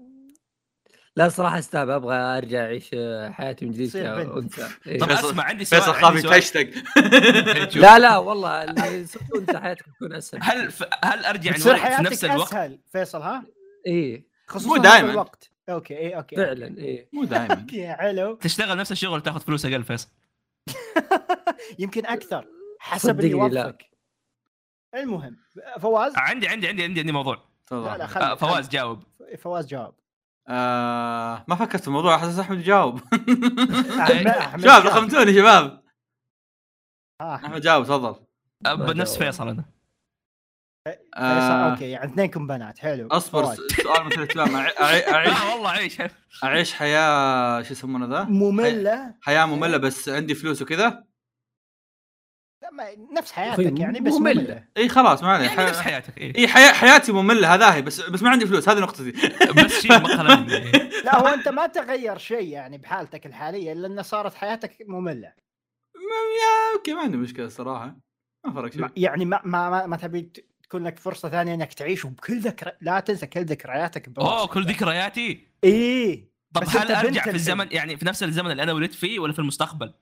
لا 1.17 1.29
صراحة 1.29 1.59
استاهل 1.59 1.91
أبغى 1.91 2.17
أرجع 2.17 2.65
أعيش 2.65 2.91
حياتي 3.31 3.65
من 3.67 3.73
جديد. 3.73 3.93
كأنثى 3.93 4.69
إيه. 4.87 4.99
طب 4.99 5.09
فيصل- 5.09 5.29
أسمع 5.29 5.45
عندي 5.45 5.65
سؤال 5.65 5.83
فيصل 5.83 5.95
خاف 5.95 6.17
شوف، 6.53 7.77
لا 7.83 7.99
لا 7.99 8.17
والله 8.17 8.63
اللي 8.65 9.07
صرت 9.07 9.23
انت 9.37 9.57
حياتك 9.57 9.85
تكون 9.97 10.13
أسهل 10.13 10.41
هل 10.43 10.71
ف... 10.71 10.85
هل 11.05 11.25
أرجع 11.25 11.53
في 11.53 12.03
نفس 12.03 12.25
الوقت؟ 12.25 12.49
أسهل 12.49 12.79
فيصل 12.93 13.23
ها؟ 13.23 13.45
إيه 13.87 14.27
خصوصا 14.47 14.79
دايماً. 14.79 14.99
هذا 14.99 15.11
الوقت 15.11 15.51
okay 15.73 15.99
اي 15.99 16.17
okay 16.17 16.37
فعلا 16.37 16.79
إيه. 16.79 17.09
مو 17.13 17.25
دائما 17.25 17.55
okay 17.61 17.93
حلو. 17.95 18.35
تشتغل 18.35 18.77
نفس 18.77 18.93
الشغل 18.93 19.17
وتاخذ 19.19 19.41
فلوس 19.41 19.67
أقل 19.67 19.85
فيصل؟ 19.85 20.09
يمكن 21.79 22.07
أكثر 22.07 22.47
حسب 22.79 23.21
اللي. 23.21 23.31
يوظفك 23.31 23.91
المهم 24.95 25.37
فواز؟ 25.81 26.13
عندي 26.17 26.49
عندي 26.49 26.69
عندي 26.69 26.83
عندي 26.83 27.01
عندي 27.01 27.13
موضوع. 27.13 27.43
لا 27.71 27.97
لا 27.99 28.33
آه 28.33 28.35
فواز 28.35 28.69
جاوب. 28.69 29.03
فواز 29.39 29.67
جاوب. 29.67 29.95
آه 30.49 31.45
ما 31.49 31.55
فكرت 31.55 31.81
في 31.81 31.89
الموضوع 31.89 32.19
حاسس 32.19 32.39
أحمد 32.39 32.59
يجاوب 32.59 33.01
شباب. 34.61 34.87
رقمتوني 34.87 35.35
شباب. 35.35 35.83
آه،. 37.21 37.35
أحمد 37.35 37.61
جاوب 37.61 37.85
تفضل. 37.85 38.17
بنفس. 38.61 39.19
فيصل 39.19 39.49
أنا. 39.49 39.80
آه. 41.17 41.71
أوكي 41.71 41.91
يعني 41.91 42.05
اثنينكم 42.13 42.47
بنات 42.47 42.79
حلو 42.79 43.09
أصبر 43.09 43.45
سؤال 43.55 44.07
مثل 44.07 44.21
اهتمام 44.21 44.67
أعي- 44.67 44.71
أعي- 44.75 44.81
اعيش 45.15 45.31
لا 45.33 45.53
والله 45.55 45.71
عيش 45.71 45.99
أعيش 46.45 46.75
حياة 46.75 47.63
شو 47.63 47.73
يسمونه 47.73 48.07
ذا؟ 48.07 48.25
مملة. 48.25 49.15
حياة 49.23 49.47
مملة 49.47 49.77
بس 49.77 50.09
عندي 50.09 50.35
فلوس 50.35 50.63
وكذا؟ 50.63 51.05
لا، 52.63 52.71
ما- 52.71 53.19
نفس 53.19 53.33
حياتك 53.33 53.81
يعني 53.81 54.01
بس 54.01 54.13
مملة. 54.13 54.43
مملة. 54.43 54.65
إي 54.77 54.89
خلاص 54.89 55.23
ما 55.23 55.29
عليه. 55.33 55.47
يعني 55.47 55.65
نفس 55.71 55.81
حياتك 55.81 56.19
إيه. 56.19 56.37
إي 56.39 56.49
حيا... 56.49 56.73
حياتي 56.73 57.13
مملة 57.13 57.55
هذا 57.55 57.75
هي 57.75 57.83
بس 57.83 58.01
بس 58.11 58.23
ما 58.23 58.31
عندي 58.31 58.47
فلوس 58.47 58.69
هذه 58.69 58.79
نقطتي. 58.81 59.11
بس 59.65 59.81
شيء 59.81 60.01
مثلا 60.01 60.49
إيه. 60.53 60.73
لا 61.05 61.17
هو 61.21 61.27
أنت 61.27 61.49
ما 61.49 61.67
تغير 61.67 62.19
شيء 62.19 62.49
يعني 62.49 62.79
بحالتك 62.79 63.27
الحالية 63.27 63.73
إلا 63.73 63.87
إن 63.87 64.03
صارت 64.03 64.35
حياتك 64.35 64.77
مملة. 64.89 65.33
yeah 66.41 66.77
okay 66.77 66.95
ما 66.95 67.01
عندي 67.01 67.17
مشكلة 67.17 67.47
الصراحة. 67.47 67.97
ما 68.47 68.53
فرق 68.55 68.73
شيء. 68.73 68.81
ما- 68.83 68.91
يعني 68.97 69.25
ما 69.25 69.41
ما 69.45 69.71
ما, 69.71 69.87
ما 69.87 69.97
تبي 69.97 70.33
تكون 70.71 70.85
لك 70.85 70.99
فرصة 70.99 71.29
ثانية 71.29 71.55
إنك 71.55 71.73
تعيش 71.75 72.05
وبكل 72.05 72.41
ذكرى 72.41 72.73
لا 72.81 73.01
تنسى 73.01 73.27
كل 73.27 73.45
ذكرياتك 73.45 74.19
أوه. 74.19 74.47
كل 74.47 74.65
ذكرياتي 74.67 75.47
إيه 75.65 76.31
طب 76.55 76.63
هل 76.69 76.93
أرجع 76.93 77.11
في 77.11 77.19
الحين. 77.19 77.35
الزمن 77.35 77.69
يعني 77.71 77.97
في 77.97 78.05
نفس 78.05 78.23
الزمن 78.23 78.51
اللي 78.51 78.63
أنا 78.63 78.73
ولدت 78.73 78.95
فيه 78.95 79.19
ولا 79.19 79.33
في 79.33 79.39
المستقبل؟ 79.39 79.93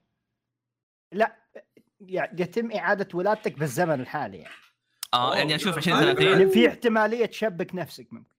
يعني 2.01 2.43
يتم 2.43 2.71
إعادة 2.73 3.09
ولادتك 3.15 3.59
بالزمن 3.59 4.01
الحالي 4.01 4.37
يعني, 4.39 4.55
آه 5.15 5.37
يعني 5.37 5.55
أشوف 5.55 5.73
لا، 5.73 5.77
20 5.79 5.97
أنا- 5.99 6.03
30 6.03 6.27
يعني 6.27 6.49
في 6.51 6.69
احتمالية 6.69 7.27
تشبك 7.27 7.75
نفسك 7.75 8.13
ممكن 8.13 8.35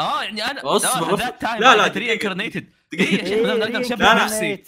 آه 0.00 0.22
يعني 0.22 0.42
أنا. 0.42 0.60
that 1.16 1.40
time 1.40 1.60
لا، 1.60 1.76
لا، 1.76 1.76
لا 1.76 1.88
دقيقة. 1.88 1.98
reincarnated 2.10 2.70
دقيقة 2.92 3.78
نشبه 3.78 4.04
لا، 4.04 4.14
لا، 4.14 4.24
نفسي. 4.24 4.62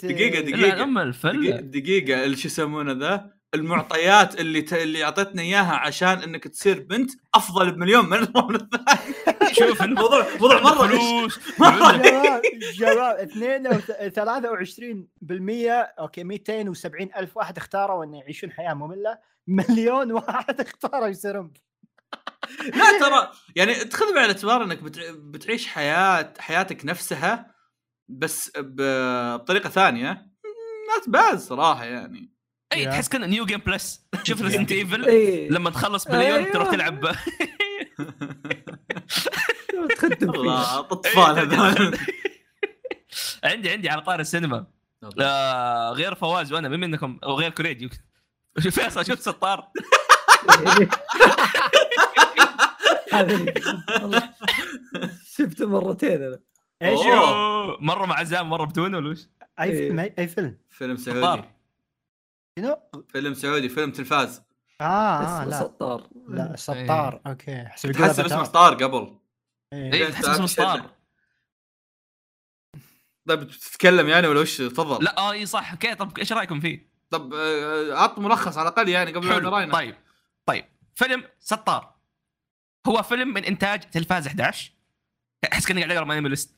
لا. 0.51 0.83
أم 0.83 0.97
الفله 0.97 1.55
دقيقة 1.59 2.23
اللي 2.23 2.37
شو 2.37 2.47
يسمونه 2.47 2.91
ذا 2.91 3.38
المعطيات 3.53 4.39
اللي 4.39 4.61
ت... 4.61 4.73
اللي 4.73 5.03
اعطتنا 5.03 5.41
إياها 5.41 5.73
عشان 5.75 6.07
إنك 6.23 6.47
تصير 6.47 6.79
بنت 6.79 7.11
أفضل 7.35 7.71
بمليون 7.71 8.05
من 8.09 8.13
الثاني 8.23 9.53
شوف 9.53 9.81
الموضوع 9.89 10.25
موضوع 10.31 10.61
مرة 10.61 10.87
فلوس 10.87 11.39
شباب 11.57 12.41
شباب 12.73 13.15
2 13.19 13.81
23% 15.93 15.99
okay 15.99 16.23
270 16.23 17.09
ألف 17.17 17.37
واحد 17.37 17.57
اختاروا 17.57 18.03
انه 18.03 18.17
يعيشون 18.19 18.51
حياة 18.51 18.73
مملة. 18.73 19.17
مليون 19.47 20.11
واحد 20.11 20.61
اختاروا 20.61 21.07
يصيرون. 21.07 21.53
لا 22.75 22.99
ترى 22.99 23.31
يعني 23.55 23.73
تاخذ 23.75 24.05
بعين 24.13 24.25
الاعتبار 24.25 24.63
إنك 24.63 24.83
بتع... 24.83 25.01
بتعيش 25.15 25.67
حياة 25.67 26.33
حياتك 26.39 26.85
نفسها 26.85 27.55
بس 28.09 28.51
ب- 28.57 29.35
بطريقة 29.35 29.69
ثانية. 29.69 30.09
not 30.95 31.09
bad 31.09 31.47
صراحة 31.47 31.85
يعني. 31.85 32.31
أي. 32.73 32.85
تحس 32.85 33.09
كان 33.09 33.29
New 33.29 33.45
Game 33.45 33.59
Plus 33.59 34.05
شوف 34.23 34.41
Resident 34.41 34.71
Evil 34.71 35.01
لما 35.53 35.69
تخلص 35.69 36.07
مليون 36.07 36.39
أيوة. 36.39 36.53
تروح 36.53 36.71
تلعب. 36.71 37.05
تخدم 39.97 40.29
والله 40.29 40.79
أطفال 40.79 41.39
هذول. 41.39 41.97
عندي 43.43 43.69
عندي 43.69 43.89
على 43.89 44.01
طاري 44.01 44.19
السينما. 44.19 44.65
آه 45.21 45.91
غير 45.91 46.15
فواز 46.15 46.53
وأنا 46.53 46.69
مين 46.69 46.79
منكم 46.79 47.19
أو 47.23 47.35
غير 47.39 47.49
كوريجي 47.51 47.83
يمكن. 47.85 47.97
شوف 48.59 48.79
فيصل 48.79 49.05
شفت 49.05 49.21
سطار 49.21 49.67
شفته 55.37 55.67
مرتين 55.67 56.23
أنا. 56.23 56.39
إيش؟ 56.81 56.99
مرة 57.79 58.05
مع 58.05 58.19
عزام 58.19 58.49
مرة 58.49 58.65
بدون 58.65 58.95
ولا 58.95 59.09
وش؟ 59.09 59.27
أي 59.59 59.69
إيه. 59.69 59.77
فيلم 59.77 59.99
أي 60.19 60.27
فيلم. 60.27 60.57
فيلم 60.69 60.97
سعودي. 60.97 61.19
ستار. 61.19 61.58
شنو؟ 62.59 62.77
فيلم 63.09 63.33
سعودي 63.33 63.69
فيلم 63.69 63.91
تلفاز. 63.91 64.41
آه, 64.81 64.83
آه 64.83 65.23
اسمه 65.23 65.45
لا. 65.45 65.59
سطار. 65.59 66.09
لا 66.27 66.55
سطار. 66.55 67.21
okay. 67.27 67.61
احسب 67.61 67.89
يقول 67.89 68.07
تحسب 68.07 68.25
اسمه. 68.25 68.43
ستار 68.43 68.73
قبل. 68.73 69.19
إيه. 69.73 69.93
اي 69.93 70.11
تحس 70.11 70.25
اسمه 70.25 70.45
ستار. 70.47 70.89
طيب 73.27 73.39
بتتكلم 73.39 74.07
يعني 74.07 74.27
ولا 74.27 74.39
وش؟ 74.39 74.57
تفضل. 74.57 75.03
لا 75.03 75.17
آه 75.17 75.31
إي 75.31 75.45
صح. 75.45 75.71
okay 75.71 75.95
طب 75.95 76.17
إيش 76.19 76.33
رأيكم 76.33 76.59
فيه؟ 76.59 76.89
طب 77.09 77.33
آه، 77.33 77.93
عط 77.93 78.19
ملخص 78.19 78.57
على 78.57 78.69
الأقل 78.69 78.89
يعني 78.89 79.11
قبل 79.13 79.27
ما 79.27 79.33
حلو. 79.33 79.49
نراينا 79.49 79.73
طيب 79.73 79.95
طيب. 80.45 80.65
فيلم 80.95 81.23
ستار 81.39 81.95
هو 82.87 83.03
فيلم 83.03 83.27
من 83.33 83.45
إنتاج 83.45 83.79
تلفاز 83.79 84.27
11 84.27 84.71
أحس 85.53 85.67
كأني 85.67 85.83
قاعد 85.83 85.95
أقرأ 85.95 86.05
my 86.05 86.21
list 86.21 86.55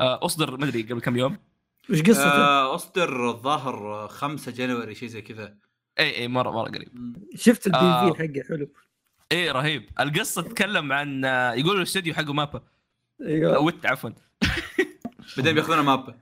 آه 0.00 0.24
أصدر 0.24 0.56
مدري 0.56 0.82
قبل 0.82 1.00
كم 1.00 1.16
يوم. 1.16 1.38
وش 1.90 2.02
قصته؟ 2.02 2.22
آه، 2.30 2.74
أصدر 2.74 3.30
الظاهر 3.30 4.08
5 4.08 4.52
January 4.52 4.94
شيء 4.94 5.08
زي 5.08 5.22
كذا 5.22 5.56
اي 5.98 6.16
اي 6.16 6.28
مرة 6.28 6.50
مرة 6.50 6.68
قريب. 6.70 7.16
شفت 7.36 7.66
البي 7.66 7.78
آه. 7.78 8.12
في 8.12 8.18
حقه 8.18 8.42
حلو 8.48 8.68
اي 9.32 9.50
رهيب 9.50 9.90
القصة 10.00 10.42
تتكلم 10.42 10.92
عن 10.92 11.24
آه، 11.24 11.52
يقولوا 11.52 11.76
الاستوديو 11.76 12.14
حقه 12.14 12.32
مابا 12.32 12.62
أيوه 13.22 13.58
wait 13.58 13.86
عفوا 13.86 14.10
بعدين 15.36 15.54
بياخذونه 15.54 15.82
مابا 15.82 16.18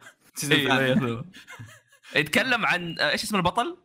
اي. 0.52 0.64
ياخذوه. 0.64 1.24
يتكلم 2.16 2.66
عن 2.66 2.98
آه، 3.00 3.10
إيش 3.10 3.22
اسم 3.22 3.36
البطل؟ 3.36 3.76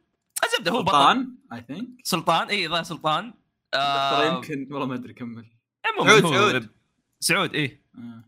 الزبده 0.46 0.72
هو 0.72 0.84
بطل 0.84 0.92
سلطان 0.92 1.36
I 1.54 1.62
think 1.68 1.88
سلطان 2.04 2.48
اي 2.48 2.68
ظاهر 2.68 2.84
سلطان 2.84 3.34
ترى 3.72 3.82
آه 3.82 4.36
يمكن 4.36 4.68
والله 4.72 4.86
ما 4.88 4.96
أدري 4.96 5.14
كمل 5.14 5.46
عموماً 5.86 6.20
سعود، 6.22 6.34
سعود. 6.34 6.70
سعود 7.20 7.56
اي 7.56 7.82
آه. 7.98 8.24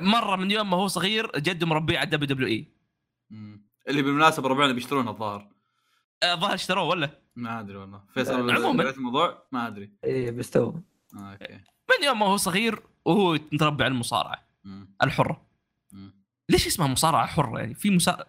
مرة 0.00 0.36
من 0.36 0.50
يوم 0.50 0.70
ما 0.70 0.76
هو 0.76 0.86
صغير 0.88 1.30
جده 1.38 1.66
مربيه 1.66 1.98
على 1.98 2.10
WWE. 2.10 2.73
اللي 3.88 4.02
بالمناسبة 4.02 4.48
ربعنا 4.48 4.72
بيشترونه 4.72 5.10
الظاهر. 5.10 5.48
آه، 6.22 6.34
ظاهر 6.34 6.54
اشتروه 6.54 6.84
ولا؟ 6.84 7.10
ما 7.36 7.60
أدري 7.60 7.76
والله. 7.76 8.02
فيصل 8.14 8.50
عموماً. 8.50 8.90
الموضوع؟ 8.90 9.42
ما 9.52 9.66
أدري. 9.66 9.90
إيه 10.04 10.30
بس 10.30 10.50
تو 10.50 10.72
آه، 11.16 11.32
okay. 11.32 11.54
من 11.90 12.06
يوم 12.06 12.18
ما 12.18 12.26
هو 12.26 12.36
صغير 12.36 12.82
وهو 13.04 13.32
متربع 13.52 13.84
على 13.84 13.92
المصارعة 13.94 14.44
مم. 14.64 14.94
الحرة. 15.02 15.46
مم. 15.92 16.14
ليش 16.48 16.66
اسمها 16.66 16.86
مصارعة 16.88 17.26
حرة 17.26 17.58
يعني؟ 17.58 17.74
في 17.74 17.90
مصارعه 17.90 18.26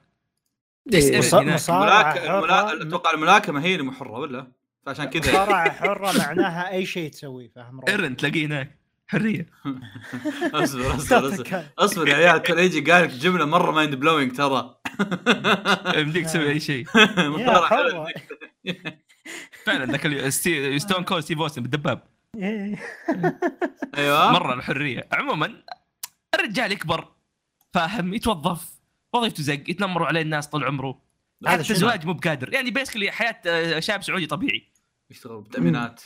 إيه. 0.93 1.53
مصارعة 1.53 2.81
أتوقع 2.81 3.11
الملاكمة 3.13 3.61
هي 3.63 3.73
اللي 3.75 3.85
محرة 3.85 4.11
ولا؟ 4.19 4.51
فعشان 4.85 5.05
كذا. 5.05 5.31
مصارعة 5.31 5.71
حرة 5.71 6.17
معناها 6.17 6.69
أي 6.71 6.85
شيء 6.85 7.11
تسويه 7.11 7.49
فاهم. 7.49 7.81
إيرن 7.87 8.15
تلاقيه 8.17 8.45
هناك. 8.45 8.79
حرية. 9.07 9.49
اصبر 10.53 10.95
اصبر 10.95 11.27
اصبر. 11.27 11.63
اصبر 11.77 12.07
يا 12.07 12.15
عيال 12.15 12.37
كان 12.37 12.59
يجي 12.59 12.91
قال 12.91 13.03
لك 13.03 13.09
جملة 13.09 13.45
مرة 13.45 13.71
mind 13.71 13.95
blowing 13.95 14.35
ترى. 14.35 14.77
يمديك 15.99 16.25
تسوي 16.25 16.49
أي 16.49 16.59
شيء. 16.59 16.85
فعلا 19.65 19.85
ذاك. 19.85 20.29
Stone 20.77 21.03
Cold 21.03 21.23
Steve 21.23 21.39
Austin 21.39 21.61
بالدباب. 21.61 22.03
إيه. 22.35 22.79
أيوه. 23.97 24.31
مرة 24.31 24.53
الحرية. 24.53 25.07
عموما 25.11 25.63
الرجال 26.35 26.71
يكبر 26.71 27.07
فاهم 27.73 28.13
يتوظف 28.13 28.69
وظيفته 29.13 29.43
زق 29.43 29.69
يتنمروا 29.69 30.07
عليه 30.07 30.21
الناس 30.21 30.47
طول 30.47 30.63
عمره. 30.63 31.01
هذا 31.47 31.63
حتى؟ 31.63 31.73
الزواج 31.73 32.05
مو 32.05 32.13
بقادر. 32.13 32.53
يعني 32.53 32.71
basically 32.71 33.11
حياة 33.11 33.41
آه، 33.45 33.79
شاب 33.79 34.03
سعودي 34.03 34.25
طبيعي. 34.25 34.71
يشتغل 35.09 35.41
بتامينات 35.41 36.01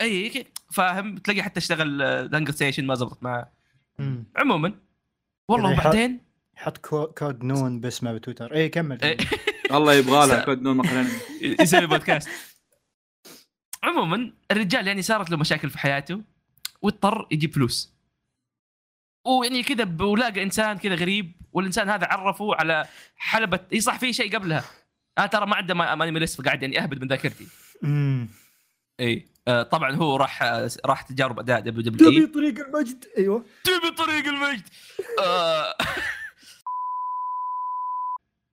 أي 0.00 0.46
فاهم 0.72 1.16
تلاقي 1.18 1.42
حتى 1.42 1.60
اشتغل 1.60 1.98
لانجر 1.98 2.52
station 2.52 2.86
ما 2.86 2.94
زبطت 2.94 3.22
معاه. 3.22 3.52
مم. 3.98 4.24
عموما. 4.36 4.74
والله 5.48 5.72
يحط- 5.72 5.80
وبعدين؟ 5.86 6.20
يحط 6.56 6.78
كو- 6.78 7.06
كود 7.06 7.44
نون 7.44 7.80
باسمه 7.80 8.12
بتويتر. 8.12 8.54
اي 8.54 8.68
كمل 8.68 9.02
إيه. 9.02 9.16
الله 9.76 9.94
يبغى 9.94 10.26
له 10.26 10.40
كود 10.44 10.62
نون 10.62 10.76
مقهى 10.76 11.06
يسوي 11.60 11.86
بودكاست 11.86 12.28
عموما 13.82 14.32
الرجال 14.50 14.86
يعني 14.86 15.02
صارت 15.02 15.30
له 15.30 15.36
مشاكل 15.36 15.70
في 15.70 15.78
حياته 15.78 16.22
واضطر 16.82 17.28
يجيب 17.30 17.54
فلوس. 17.54 17.92
ويعني 19.26 19.62
كذا 19.62 20.04
ولاقى 20.04 20.42
إنسان 20.42 20.78
كذا 20.78 20.94
غريب 20.94 21.32
والإنسان 21.52 21.88
هذا 21.88 22.06
عرفه 22.06 22.54
على 22.54 22.86
حلبة 23.16 23.60
إي 23.72 23.80
صح 23.80 23.98
في 23.98 24.12
شيء 24.12 24.36
قبلها. 24.36 24.64
أنا 25.18 25.26
ترى 25.26 25.46
ما 25.46 25.56
عنده 25.56 25.74
ما- 25.74 25.94
ماني 25.94 26.10
ملس 26.10 26.40
فقاعد 26.40 26.62
يعني 26.62 26.82
اهبد 26.82 27.00
من 27.02 27.08
ذاكرتي. 27.08 27.46
إي. 29.02 29.26
آه 29.48 29.62
طبعا 29.62 29.94
هو 29.94 30.16
راح 30.16 30.42
آه 30.42 30.70
راح 30.86 31.02
تجارب 31.02 31.38
أداء 31.38 31.60
WW 31.60 32.10
تبي 32.10 32.26
طريق 32.26 32.66
المجد؟ 32.66 33.04
أيوه. 33.18 33.44
تبي 33.64 33.90
طريق 33.90 34.26
المجد. 34.26 34.68
آه. 35.24 35.74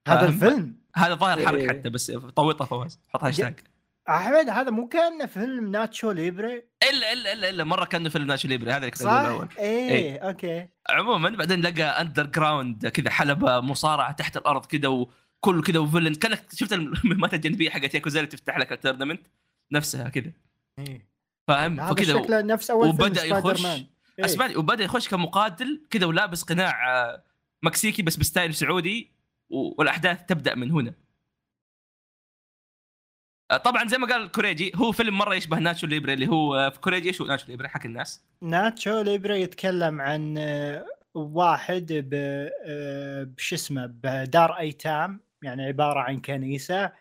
هذا 0.08 0.20
فاهم؟ 0.20 0.34
الفيلم. 0.34 0.80
هذا 0.96 1.14
ظاهر 1.14 1.46
حرق. 1.46 1.68
حتى 1.68 1.90
بس 1.90 2.10
طويطة 2.10 2.64
فواز. 2.64 3.00
حط 3.08 3.24
هاشتاج 3.24 3.60
أحمد 4.08 4.48
هذا 4.48 4.70
مو 4.70 4.88
كان 4.88 5.26
فيلم 5.26 5.70
Nacho 5.70 6.10
Libre؟ 6.10 6.64
إلا 6.90 7.12
إلا 7.12 7.32
إلا 7.32 7.50
إلا 7.50 7.64
مرة 7.64 7.84
كانه 7.84 8.08
فيلم 8.08 8.26
Nacho 8.26 8.48
Libre 8.48 8.70
هذا 8.70 8.78
اللي 8.78 8.90
كنت؟ 8.90 9.02
الأول 9.02 9.48
إيه, 9.58 9.90
إيه. 9.90 10.18
okay. 10.18 10.68
عموما 10.90 11.30
بعدين 11.30 11.60
لقى 11.60 12.00
underground 12.00 12.86
كذا 12.86 13.10
حلبة 13.10 13.60
مصارعة 13.60 14.12
تحت 14.12 14.36
الأرض 14.36 14.66
كذا 14.66 14.88
وكله 14.88 15.62
كذا 15.62 15.78
و 15.78 15.82
villain. 15.82 16.14
كأنك 16.14 16.42
شفت 16.54 16.72
المهمات 16.72 17.34
الجانبية 17.34 17.70
حقت 17.70 17.94
ياكوزا 17.94 18.20
اللي 18.20 18.30
تفتح 18.30 18.58
لك 18.58 18.72
ال 18.72 18.76
tournament 18.76 19.20
نفسها 19.72 20.08
كذا 20.08 20.32
إيه. 20.78 21.10
فاهم؟ 21.48 21.88
فكذا 21.88 22.22
شكله 22.22 22.40
نفس 22.40 22.70
أول 22.70 22.88
وبدأ 22.88 23.24
يخش 23.24 23.62
مان. 23.62 23.86
إيه. 24.18 24.24
اسباني 24.24 24.56
وبدأ 24.56 24.84
يخش 24.84 25.08
كمقاتل 25.08 25.86
كذا 25.90 26.06
ولابس 26.06 26.42
قناع 26.42 27.04
آه، 27.04 27.24
مكسيكي 27.62 28.02
بس 28.02 28.16
ب 28.16 28.22
style 28.22 28.54
سعودي 28.54 29.12
والأحداث 29.50 30.24
تبدأ 30.24 30.54
من 30.54 30.70
هنا. 30.70 30.94
آه، 33.50 33.56
طبعا 33.56 33.88
زي 33.88 33.98
ما 33.98 34.06
قال 34.06 34.30
كوريجي 34.30 34.72
هو 34.74 34.92
فيلم 34.92 35.18
مرة 35.18 35.34
يشبه 35.34 35.58
Nacho 35.58 35.86
Libre 35.86 36.12
اللي 36.12 36.28
هو 36.28 36.54
آه، 36.56 36.68
في 36.68 36.80
كوريجي 36.80 37.08
إيش 37.08 37.20
هو 37.20 37.26
Nacho 37.26 37.46
Libre 37.48 37.68
حق 37.68 37.86
الناس. 37.86 38.24
Nacho 38.42 39.00
Libre 39.00 39.34
يتكلم 39.34 40.00
عن 40.00 40.38
آه، 40.38 40.86
واحد 41.14 41.86
ب 41.90 42.14
آه، 42.66 43.22
بش 43.22 43.52
اسمه 43.52 43.86
بدار 43.86 44.58
أيتام 44.58 45.20
يعني 45.42 45.62
عبارة 45.66 46.00
عن 46.00 46.20
كنيسة. 46.20 46.92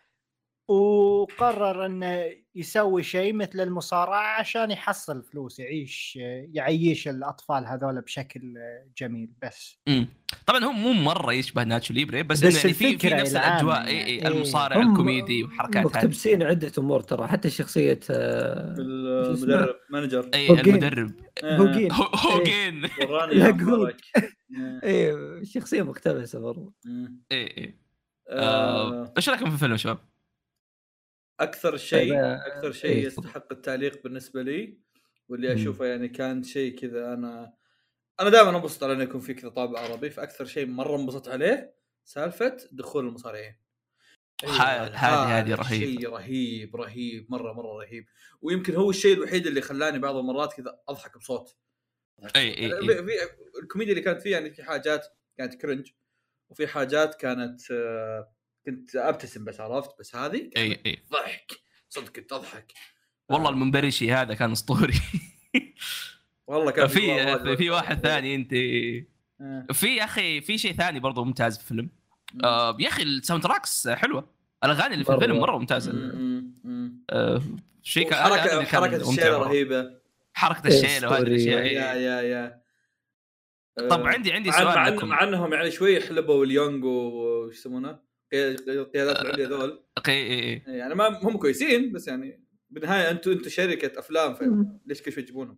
وقرر 0.70 1.86
إنه 1.86 2.26
يسوي 2.56 3.04
شيء 3.04 3.34
مثل 3.34 3.60
المصارعة 3.60 4.40
عشان 4.40 4.72
يحصل 4.72 5.24
فلوس 5.24 5.60
يعيش 5.60 6.16
يعيش 6.54 7.08
الأطفال 7.08 7.66
هذول 7.68 8.02
بشكل 8.02 8.54
جميل 8.98 9.30
بس 9.44 9.78
امم 9.88 10.08
طبعا 10.48 10.64
هو 10.64 10.72
مو 10.72 10.94
مرة 10.94 11.34
يشبه 11.34 11.64
Nacho 11.64 11.94
Libre 11.94 12.24
بس, 12.24 12.38
بس 12.40 12.44
إنه 12.46 12.56
يعني 12.64 12.74
في 12.74 12.98
في 12.98 13.16
نفس 13.16 13.36
الأجواء 13.36 13.76
يعني. 13.78 13.90
إي 13.90 14.06
إي 14.06 14.06
إيه. 14.06 14.28
المصارع 14.28 14.82
الكوميدي 14.82 15.44
وحركات 15.44 15.78
هذه 15.78 15.86
مقتبسين 15.86 16.44
عدة 16.44 16.72
أمور 16.78 17.02
ترى 17.02 17.28
حتى 17.28 17.50
شخصية 17.50 18.00
آه، 18.12 18.76
المدرب 18.78 19.76
manager 19.90 20.30
إي 20.34 20.50
هوجين. 20.50 20.66
المدرب 20.76 21.12
هوجين 21.44 21.92
هو- 21.92 22.04
هوجين 22.16 22.84
يا 23.32 23.46
قول. 23.48 23.64
مبارك. 23.64 24.02
إيه 24.84 25.16
شخصية 25.44 25.82
مقتبسة 25.82 26.40
برضو. 26.40 26.74
إي 27.32 27.38
إي 27.58 27.80
آه، 28.30 29.04
آه، 29.04 29.14
إيش 29.18 29.30
رأيكم 29.30 29.46
في 29.46 29.54
الفيلم 29.54 29.72
يا 29.72 29.78
شباب؟ 29.78 29.98
أكثر 31.40 31.78
شيء 31.78 32.14
أكثر 32.36 32.72
شيء 32.72 32.92
إيه، 32.92 33.06
يستحق 33.06 33.52
التعليق 33.54 34.04
بالنسبة 34.04 34.42
لي 34.42 34.78
واللي. 35.30 35.54
أشوفه 35.54 35.86
يعني 35.86 36.08
كان 36.08 36.44
شيء 36.44 36.76
كذا 36.80 37.14
أنا 37.14 37.54
أنا 38.20 38.30
دائما 38.30 38.50
أنبسط 38.50 38.84
على 38.84 38.94
إنه 38.94 39.04
يكون 39.04 39.22
في 39.22 39.34
كذا 39.34 39.50
طابع 39.50 39.80
عربي 39.80 40.10
فأكثر 40.10 40.46
شيء 40.46 40.66
مرة 40.66 40.96
انبسطت 40.96 41.28
عليه 41.28 41.74
سالفة 42.06 42.58
دخول 42.72 43.08
المصارعين. 43.08 43.56
ه- 44.44 44.48
هذه- 44.48 44.86
هذه 44.96 45.40
هذا 45.40 45.56
رهيبة. 45.56 45.86
شيء 45.86 46.10
رهيب. 46.10 46.76
رهيب 46.76 47.32
مرة 47.32 47.54
مرة 47.54 47.78
رهيب. 47.84 48.06
ويمكن 48.42 48.76
هو 48.76 48.90
الشيء 48.90 49.14
الوحيد 49.14 49.48
اللي 49.48 49.62
خلاني 49.62 50.00
بعض 50.00 50.16
المرات 50.16 50.54
كذا 50.54 50.80
أضحك 50.90 51.18
بصوت. 51.18 51.56
أي 52.36 52.58
أي 52.58 52.70
في 52.70 52.88
في- 52.88 53.60
الكوميديا 53.64 53.94
اللي 53.94 54.04
كانت 54.04 54.22
فيه 54.22 54.32
يعني 54.32 54.52
في 54.52 54.64
حاجات 54.64 55.08
كانت 55.38 55.54
cringe 55.54 55.92
وفي 56.50 56.68
حاجات 56.68 57.16
كانت 57.16 57.72
آه، 57.72 58.32
كنت 58.70 58.96
أبتسم 58.96 59.46
بس 59.46 59.60
عرفت 59.60 60.00
بس 60.00 60.16
هذه 60.16 60.50
إي 60.58 60.80
إي 60.86 61.04
ضحك 61.12 61.52
صدق 61.90 62.10
كنت 62.12 62.34
أضحك 62.34 62.74
والله 63.30 63.50
المنبرشي 63.50 64.12
هذا 64.14 64.34
كان 64.34 64.52
أسطوري 64.52 64.94
والله 66.48 66.72
كان 66.72 66.88
في 66.88 67.58
في, 67.58 67.70
واحد 67.70 68.00
ثاني 68.00 68.36
أنت 68.36 68.54
آه. 68.54 69.68
في 69.74 69.96
يا 69.96 70.04
أخي 70.04 70.42
في 70.42 70.58
شيء 70.58 70.74
ثاني 70.74 71.00
برضو 71.00 71.24
ممتاز 71.24 71.58
في 71.58 71.64
الفيلم 71.72 71.90
آه 72.44 72.78
يا 72.80 72.88
أخي 72.88 73.04
ال 73.04 73.44
soundtracks 73.44 73.88
حلوة 73.88 74.30
الأغاني 74.64 74.94
اللي 74.94 75.06
في. 75.06 75.12
الفيلم 75.14 75.40
مرة 75.40 75.58
ممتازة 75.58 75.92
مم، 75.92 76.54
مم. 76.64 77.04
آه 77.10 77.42
شيء 77.84 78.10
كان 78.10 78.24
حركه 78.24 78.64
حركة 78.64 79.10
الشيلة 79.10 79.40
مرة. 79.40 79.48
رهيبة 79.48 80.00
حركة 80.34 80.68
إيه، 80.68 80.84
الشيلة 80.84 81.10
وهذه. 81.10 81.22
الأشياء 81.22 81.66
يا 81.66 81.94
إيه. 81.94 82.00
يا 82.00 82.22
يا 82.22 82.62
طب 83.90 84.02
آه، 84.02 84.08
عندي 84.08 84.32
عندي 84.34 84.52
سؤال 84.52 84.66
مع. 84.66 85.06
مع 85.06 85.24
انهم 85.24 85.54
يعني 85.54 85.72
شوي 85.72 86.02
حلبوا 86.02 86.46
اليونج 86.46 86.84
وش 86.84 87.56
يسمونه 87.56 88.00
القيادات 88.34 89.22
العليا 89.22 89.48
ذول. 89.48 89.84
أوكي 89.98 90.12
إي 90.12 90.54
إي. 90.68 90.78
يعني 90.78 90.96
ما 90.96 91.08
هم 91.24 91.38
كويسين 91.38 91.92
بس 91.92 92.08
يعني 92.08 92.44
بالنهاية 92.70 93.12
أنتم 93.12 93.32
أنتم 93.32 93.50
شركة 93.50 94.00
أفلام 94.00 94.34
فليش 94.36 95.02
كل 95.02 95.12
شوي 95.12 95.24
تجيبونهم؟ 95.24 95.58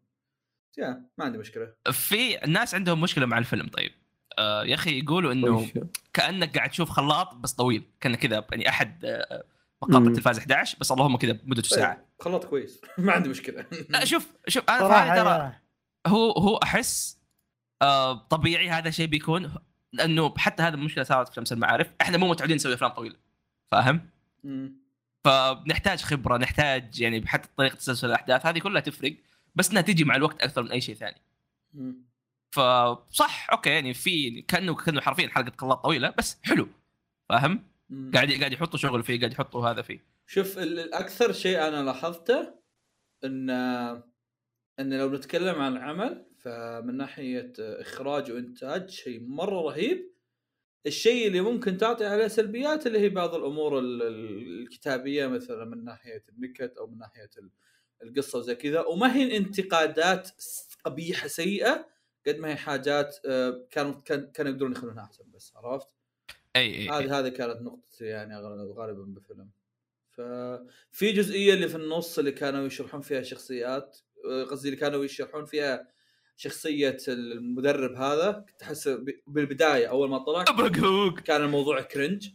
يا 0.78 1.05
ما 1.17 1.26
عندي 1.26 1.38
مشكلة. 1.38 1.74
في 1.91 2.43
الناس 2.45 2.76
عندهم 2.76 3.01
مشكلة 3.01 3.26
مع 3.26 3.38
الفيلم 3.38 3.67
طيب. 3.67 3.91
آه 4.38 4.63
يا 4.65 4.76
أخي 4.76 4.99
يقولوا 4.99 5.32
إنه 5.32 5.57
وش- 5.57 5.72
كأنك 6.13 6.57
قاعد 6.57 6.69
تشوف 6.69 6.89
خلاط 6.89 7.36
بس 7.36 7.53
طويل 7.53 7.84
كان 7.99 8.15
كذا 8.15 8.45
يعني 8.51 8.69
أحد 8.69 9.05
آه، 9.05 9.43
مقاطع 9.82 9.99
مم. 9.99 10.07
التلفاز 10.07 10.38
11 10.38 10.78
بس 10.82 10.91
اللهم 10.91 11.17
كذا 11.17 11.39
مدته 11.43 11.67
ساعة. 11.67 11.93
طيب، 11.95 12.05
خلاط 12.19 12.45
كويس. 12.45 12.82
ما 12.97 13.11
عندي 13.11 13.30
مشكلة. 13.30 13.65
لا 13.89 14.05
شوف 14.05 14.32
شوف 14.47 14.63
أنا 14.69 15.15
ترى 15.24 15.55
هو 16.07 16.32
هو 16.32 16.57
أحس 16.57 17.19
آه 17.82 18.13
طبيعي 18.28 18.69
هذا 18.69 18.89
الشيء 18.89 19.07
بيكون. 19.07 19.55
لأنه 19.93 20.33
حتى 20.37 20.63
هذا 20.63 20.75
المشكلة 20.75 21.03
صارت 21.03 21.27
في 21.29 21.35
شمس 21.35 21.51
المعارف 21.53 21.93
إحنا 22.01 22.17
مو 22.17 22.29
متعودين 22.29 22.55
نسوي 22.55 22.73
أفلام 22.73 22.91
طويلة. 22.91 23.15
فاهم؟ 23.71 24.09
فنحتاج 25.25 26.01
خبرة 26.01 26.37
نحتاج 26.37 27.01
يعني 27.01 27.27
حتى 27.27 27.49
طريقة 27.57 27.75
تسلسل 27.75 28.07
الأحداث 28.07 28.45
هذه 28.45 28.59
كلها 28.59 28.81
تفرق 28.81 29.15
بس 29.55 29.69
إنها 29.71 29.81
تجي 29.81 30.03
مع 30.03 30.15
الوقت 30.15 30.41
أكثر 30.41 30.63
من 30.63 30.71
أي 30.71 30.81
شيء 30.81 30.95
ثاني. 30.95 31.21
فصح 32.51 33.47
أوكي 33.51 33.69
يعني 33.69 33.93
في 33.93 34.41
كانه 34.41 34.75
كأنه 34.75 35.01
حرفيا 35.01 35.27
حلقة 35.29 35.51
خلاط 35.57 35.83
طويلة 35.83 36.13
بس 36.17 36.37
حلو. 36.43 36.67
فاهم؟ 37.29 37.63
قاعد 38.13 38.31
قاعد 38.31 38.53
يحطوا 38.53 38.79
شغل 38.79 39.03
فيه 39.03 39.19
قاعد 39.19 39.33
يحطوا 39.33 39.69
هذا 39.69 39.81
فيه. 39.81 39.99
شوف 40.27 40.57
ال- 40.57 40.79
الأكثر 40.79 41.31
شيء 41.31 41.67
أنا 41.67 41.83
لاحظته 41.83 42.53
ان 43.23 43.49
إن 44.79 44.93
لو 44.93 45.13
نتكلم 45.13 45.61
عن 45.61 45.77
العمل 45.77 46.25
فمن 46.43 46.97
ناحية 46.97 47.53
إخراج 47.59 48.31
وإنتاج 48.31 48.89
شيء 48.89 49.19
مرة 49.27 49.61
رهيب 49.61 50.11
الشيء 50.85 51.27
اللي 51.27 51.41
ممكن 51.41 51.77
تعطي 51.77 52.05
عليه 52.05 52.27
سلبيات 52.27 52.87
اللي 52.87 52.99
هي 52.99 53.09
بعض 53.09 53.35
الأمور 53.35 53.79
ال- 53.79 54.01
ال- 54.03 54.61
الكتابية 54.61 55.27
مثلا 55.27 55.65
من 55.65 55.83
ناحية 55.85 56.23
النكت 56.29 56.77
أو 56.77 56.87
من 56.87 56.97
ناحية 56.97 57.29
ال- 57.37 57.51
القصة 58.03 58.39
وزي 58.39 58.55
كذا 58.55 58.81
وما 58.81 59.15
هي 59.15 59.37
انتقادات 59.37 60.29
قبيحه 60.85 61.27
سيئة 61.27 61.87
قد 62.27 62.37
ما 62.37 62.49
هي 62.49 62.55
حاجات 62.55 63.15
آه، 63.25 63.67
كانوا 63.71 63.93
كان- 64.05 64.31
كانوا 64.31 64.51
يقدرون 64.51 64.71
يخلونها 64.71 65.03
أحسن 65.03 65.23
بس 65.31 65.53
عرفت؟ 65.55 65.87
أي. 66.55 66.89
هذه 66.89 67.19
هذه 67.19 67.29
كانت 67.29 67.61
نقطتي 67.61 68.05
يعني 68.05 68.37
غال- 68.37 68.71
غالبا 68.73 69.03
بالفيلم 69.03 69.49
ففي 70.11 71.11
جزئية 71.11 71.53
اللي 71.53 71.67
في 71.67 71.75
النص 71.75 72.19
اللي 72.19 72.31
كانوا 72.31 72.65
يشرحون 72.65 73.01
فيها 73.01 73.21
شخصيات 73.21 73.97
آه، 74.25 74.43
قصدي 74.43 74.69
اللي 74.69 74.79
كانوا 74.79 75.05
يشرحون 75.05 75.45
فيها 75.45 75.87
شخصية 76.41 76.97
المدرب 77.07 77.95
هذا 77.95 78.45
ب- 78.87 79.19
بالبداية 79.27 79.87
أول 79.89 80.09
ما 80.09 80.17
طلع 80.17 80.43
كان 81.19 81.41
الموضوع 81.41 81.81
كرنج 81.81 82.29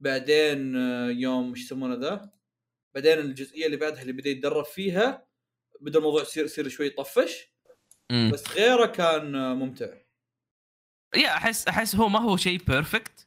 بعدين 0.00 0.76
آه، 0.76 1.08
يوم 1.10 1.50
إيش 1.50 1.60
يسمونه 1.64 1.94
ذا؟ 1.94 2.30
بعدين 2.94 3.18
الجزئية 3.18 3.66
اللي 3.66 3.76
بعدها 3.76 4.02
اللي 4.02 4.12
بدأ 4.12 4.30
يتدرب 4.30 4.64
فيها 4.64 5.26
بدأ 5.80 5.98
الموضوع 5.98 6.22
يصير 6.22 6.44
يصير 6.44 6.68
شوي 6.68 6.86
يطفش. 6.86 7.52
مم. 8.12 8.30
بس 8.32 8.50
غيره 8.56 8.86
كان 8.86 9.34
آه، 9.34 9.54
ممتع. 9.54 9.94
يا 11.16 11.36
أحس 11.36 11.68
أحس 11.68 11.96
هو 11.96 12.08
ما 12.08 12.18
هو 12.18 12.36
شيء 12.36 12.64
بيرفكت 12.64 13.26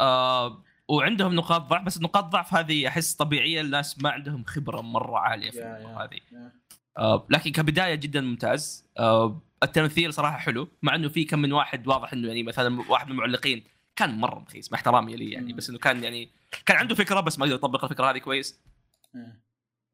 آه 0.00 0.64
وعندهم 0.88 1.34
نقاط 1.34 1.60
ضعف 1.62 1.82
بس 1.84 2.00
نقاط 2.00 2.24
ضعف 2.24 2.54
هذه 2.54 2.88
أحس 2.88 3.14
طبيعية 3.14 3.60
الناس 3.60 4.02
ما 4.02 4.10
عندهم 4.10 4.44
خبرة 4.44 4.80
مرة 4.80 5.18
عالية 5.18 5.50
في 5.50 5.58
الأمور 5.58 5.90
يا. 6.02 6.04
هذه. 6.06 6.20
يا. 6.32 6.52
آه 6.98 7.26
لكن 7.30 7.52
كبداية 7.52 7.94
جدا 7.94 8.20
ممتاز 8.20 8.84
آه 8.98 9.42
التمثيل 9.62 10.14
صراحة 10.14 10.38
حلو 10.38 10.68
مع 10.82 10.94
إنه 10.94 11.08
في 11.08 11.24
كم 11.24 11.38
من 11.38 11.52
واحد 11.52 11.88
واضح 11.88 12.12
إنه 12.12 12.28
يعني 12.28 12.42
مثلا 12.42 12.84
واحد 12.90 13.06
من 13.06 13.12
المعلقين 13.12 13.64
كان 13.96 14.18
مرة 14.18 14.38
مخيس 14.38 14.72
مع 14.72 14.76
احترامي 14.78 15.16
لي 15.16 15.30
يعني. 15.30 15.52
بس 15.52 15.70
إنه 15.70 15.78
كان 15.78 16.04
يعني 16.04 16.30
كان 16.66 16.76
عنده 16.76 16.94
فكرة 16.94 17.20
بس 17.20 17.38
ما 17.38 17.44
قدر 17.46 17.54
يطبق 17.54 17.84
الفكرة 17.84 18.10
هذه 18.10 18.18
كويس. 18.18 18.60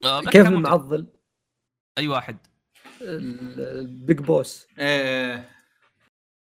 آه 0.05 0.21
كيف. 0.23 0.47
المعضل 0.47 1.07
أي 1.99 2.09
واحد 2.09 2.37
ال- 3.03 3.61
ال 3.61 3.75
big 3.75 4.19
boss 4.19 4.67
إيه 4.79 5.51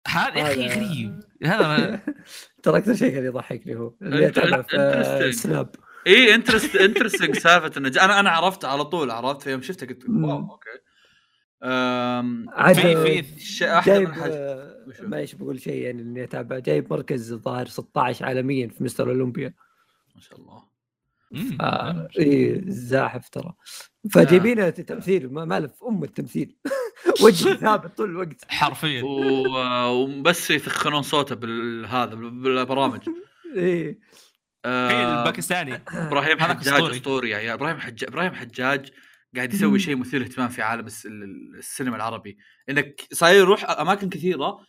هذا 0.08 0.38
يا 0.40 0.52
أخي 0.54 0.68
غريب 0.68 1.20
هذا 1.44 2.00
ترى 2.64 2.78
أكثر 2.78 2.96
شيء 2.96 3.14
كان 3.14 3.26
يضحكني 3.26 3.76
هو 3.76 3.94
اللي 4.02 4.28
اتابعه 4.28 4.62
في. 4.62 5.32
سناب 5.32 5.76
اي 6.08 6.36
interest 6.36 6.76
interesting 6.76 7.38
سالفه 7.38 7.72
إنه 7.78 7.90
أنا 7.90 8.20
أنا 8.20 8.30
عرفت 8.30 8.66
على 8.66 8.86
طول 8.86 9.12
عرفت 9.12 9.42
فيوم 9.42 9.62
شفته 9.62 9.88
قلت. 9.88 10.10
wow 10.10 10.52
أوكي. 10.52 10.84
في 12.74 13.24
في 13.24 13.82
جايب 13.86 14.10
آه،؟ 14.10 14.86
معليش 15.02 15.36
بقول 15.36 15.62
شيء 15.62 15.84
يعني 15.84 16.02
إني 16.02 16.24
أتابع. 16.24 16.60
جايب 16.60 16.94
مركز 16.94 17.32
الظاهر 17.32 17.66
16 17.66 18.26
عالميا 18.26 18.68
في 18.68 18.84
مستر 18.84 19.10
أولمبيا. 19.10 19.54
ما 20.16 20.22
شاء 20.22 20.40
الله. 20.40 20.64
آه 21.62 22.08
اي 22.20 22.62
زاحف 22.68 23.30
ترى. 23.30 23.54
فجايبينه 24.12 24.70
تمثيل 24.70 25.34
ما 25.34 25.46
ماله 25.46 25.68
في 25.68 25.86
أم 25.88 26.04
التمثيل. 26.04 26.56
وجه 27.24 27.54
ثابت 27.54 27.98
طول 27.98 28.10
الوقت. 28.10 28.46
حرفيا. 28.48 29.04
وبس 29.90 30.52
يثخنون 30.52 31.02
صوته 31.02 31.36
بالهذا 31.36 32.16
بالبرامج. 32.16 33.10
اي 33.58 33.94
في 33.94 34.33
آه، 34.66 35.20
الباكستاني. 35.20 35.82
إبراهيم 35.88 36.40
حجاج. 36.40 36.84
أسطوري. 36.84 37.30
يا 37.30 37.38
عيال 37.38 37.54
إبراهيم 37.54 37.80
حجاج 37.80 38.04
إبراهيم 38.10 38.34
حجاج 38.34 38.92
قاعد 39.36 39.54
يسوي 39.54 39.80
شيء 39.80 39.96
مثير 39.96 40.20
للاهتمام 40.20 40.50
في 40.50 40.62
عالم 40.62 40.86
الس- 40.86 41.06
ال- 41.06 41.56
السينما 41.58 41.96
العربي. 41.96 42.38
إنك 42.70 43.02
صاير 43.12 43.40
يروح 43.40 43.70
أماكن 43.70 44.10
كثيرة 44.10 44.60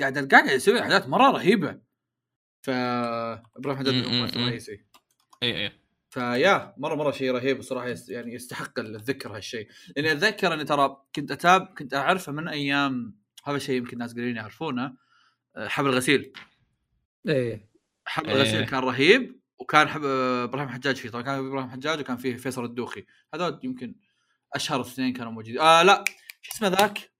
قاعد 0.00 0.34
قاعد 0.34 0.46
يسوي 0.50 0.82
حاجات 0.82 1.08
مرة 1.08 1.30
رهيبة. 1.30 1.78
ف 2.62 2.70
إبراهيم 2.70 3.78
حجاج. 3.78 4.36
رئيسي 4.36 4.84
إي 5.42 5.64
إي. 5.66 5.72
فيا 6.10 6.74
مرة 6.76 6.94
مرة 6.94 7.10
شيء 7.10 7.30
رهيب 7.32 7.58
بصراحه 7.58 7.88
يست 7.88 8.10
يعني 8.10 8.34
يستحق 8.34 8.78
الذكر 8.78 9.36
هالشيء. 9.36 9.68
لاني 9.96 10.12
أتذكر 10.12 10.54
إني 10.54 10.64
ترى 10.64 10.96
كنت 11.16 11.30
اتاب 11.30 11.66
كنت 11.78 11.94
أعرفه 11.94 12.32
من 12.32 12.48
أيام 12.48 13.16
هذا 13.44 13.56
الشيء 13.56 13.76
يمكن 13.76 13.98
ناس 13.98 14.12
قليلين 14.14 14.36
يعرفونه 14.36 14.94
آه، 15.56 15.68
حبل 15.68 15.88
الغسيل. 15.88 16.32
إيه 17.28 17.71
حبل 18.06 18.28
إيه. 18.28 18.36
الغسيل 18.36 18.64
كان 18.64 18.80
رهيب 18.80 19.40
وكان 19.58 19.88
حب... 19.88 20.04
آه، 20.04 20.44
إبراهيم 20.44 20.68
حجاج 20.68 20.96
فيه 20.96 21.08
طبعا 21.08 21.22
كان 21.22 21.46
إبراهيم 21.46 21.70
حجاج 21.70 22.00
وكان 22.00 22.16
فيه 22.16 22.36
فيصل 22.36 22.64
الدوخي. 22.64 23.06
هذول 23.34 23.60
يمكن 23.62 23.94
أشهر 24.54 24.80
اثنين 24.80 25.12
كانوا 25.12 25.32
موجودين. 25.32 25.60
آه 25.60 25.82
لا 25.82 26.04
شو 26.42 26.52
اسمه 26.54 26.68
ذاك؟ 26.68 27.12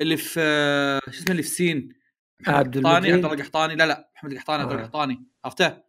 اللي 0.00 0.16
في 0.16 0.40
آه، 0.40 1.00
شو 1.10 1.18
اسمه 1.18 1.30
اللي 1.30 1.42
في 1.42 1.48
سين؟ 1.48 1.94
عبد 2.46 2.76
القحطاني. 2.76 3.12
عبد 3.12 3.24
الله 3.24 3.34
القحطاني. 3.34 3.74
لا 3.74 3.86
لا 3.86 4.10
محمد 4.16 4.32
القحطاني 4.32 4.62
عبد 4.62 4.70
الله 4.70 4.82
آه. 4.82 4.86
القحطاني. 4.86 5.26
عرفته؟ 5.44 5.82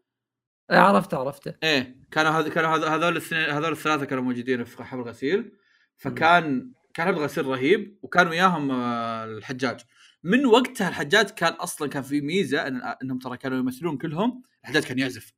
إيه، 0.72 0.78
عرفته 0.78 1.18
عرفته. 1.18 1.54
إيه 1.64 1.98
كانوا 2.12 2.32
هذ... 2.32 2.50
كانوا 2.50 2.76
هذ... 2.76 2.84
هذول 2.84 3.12
الاثنين 3.12 3.50
هذول 3.50 3.72
الثلاثة 3.72 4.06
كانوا 4.06 4.24
موجودين 4.24 4.64
في 4.64 4.84
حبل 4.84 5.02
الغسيل. 5.02 5.52
فكان 5.98 6.72
كان 6.94 7.08
حبل 7.08 7.18
الغسيل 7.18 7.46
رهيب 7.46 8.00
وكان 8.02 8.28
وياهم 8.28 8.72
الحجاج. 8.72 9.80
من 10.24 10.46
وقتها 10.46 10.90
الحجاج 10.90 11.30
كان 11.30 11.54
أصلا 11.54 11.90
كان 11.90 12.04
في 12.04 12.22
ميزة 12.22 12.68
إن... 12.68 12.82
إنهم 13.04 13.20
ترى 13.20 13.38
كانوا 13.38 13.58
يمثلون 13.58 13.98
كلهم 13.98 14.44
الحجاج 14.64 14.84
كان 14.84 15.00
يعزف. 15.00 15.34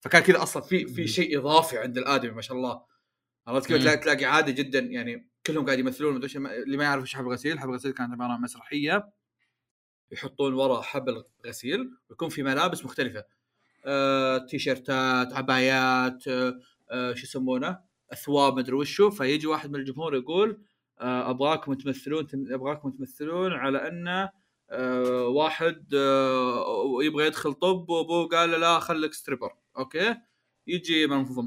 فكان 0.00 0.22
كذا 0.22 0.42
أصلا 0.42 0.62
في 0.62 0.86
في 0.86 1.06
شيء 1.06 1.38
إضافي 1.38 1.78
عند 1.78 1.98
الآدمي 1.98 2.30
ما 2.30 2.42
شاء 2.42 2.56
الله. 2.56 2.82
عرفت 3.46 3.66
كيف. 3.66 3.82
تلاقي 3.82 3.96
تلاقي 3.96 4.24
عادي 4.24 4.52
جدا 4.52 4.78
يعني 4.78 5.28
كلهم 5.46 5.66
قاعد 5.66 5.78
يمثلون 5.78 6.24
اللي 6.36 6.76
ما 6.76 6.84
يعرف 6.84 7.02
إيش 7.02 7.16
حبل 7.16 7.26
الغسيل 7.26 7.58
حبل 7.58 7.70
الغسيل 7.70 7.92
كانت 7.92 8.12
عبارة 8.12 8.32
عن 8.32 8.40
مسرحية. 8.40 9.12
يحطون 10.12 10.54
ورا 10.54 10.82
حبل 10.82 11.24
غسيل 11.46 11.90
ويكون 12.10 12.28
في 12.28 12.42
ملابس 12.42 12.84
مختلفة. 12.84 13.24
آه، 13.86 14.38
تيشيرتات 14.38 15.32
عبايات 15.32 16.28
آه، 16.28 16.60
آه، 16.90 17.14
شو 17.14 17.22
يسمونه؟ 17.22 17.78
أثواب 18.12 18.56
مدري 18.56 18.74
وشو. 18.74 19.10
فيجي 19.10 19.46
واحد 19.46 19.70
من 19.70 19.80
الجمهور 19.80 20.14
يقول 20.14 20.62
أبغاكم 21.00 21.74
تمثلون 21.74 22.26
تم- 22.26 22.46
أبغاكم 22.54 22.90
تمثلون 22.90 23.52
على 23.52 23.88
انه 23.88 24.30
آه، 24.70 25.26
واحد 25.26 25.94
آه، 25.94 26.98
يبغى 27.02 27.26
يدخل 27.26 27.52
طب 27.52 27.90
وأبوه 27.90 28.28
قال 28.28 28.50
له 28.50 28.58
لا 28.58 28.78
خليك 28.78 29.12
stripper. 29.12 29.50
okay؟ 29.78 30.16
يجي 30.66 31.06
ما 31.06 31.16
المفروض 31.16 31.46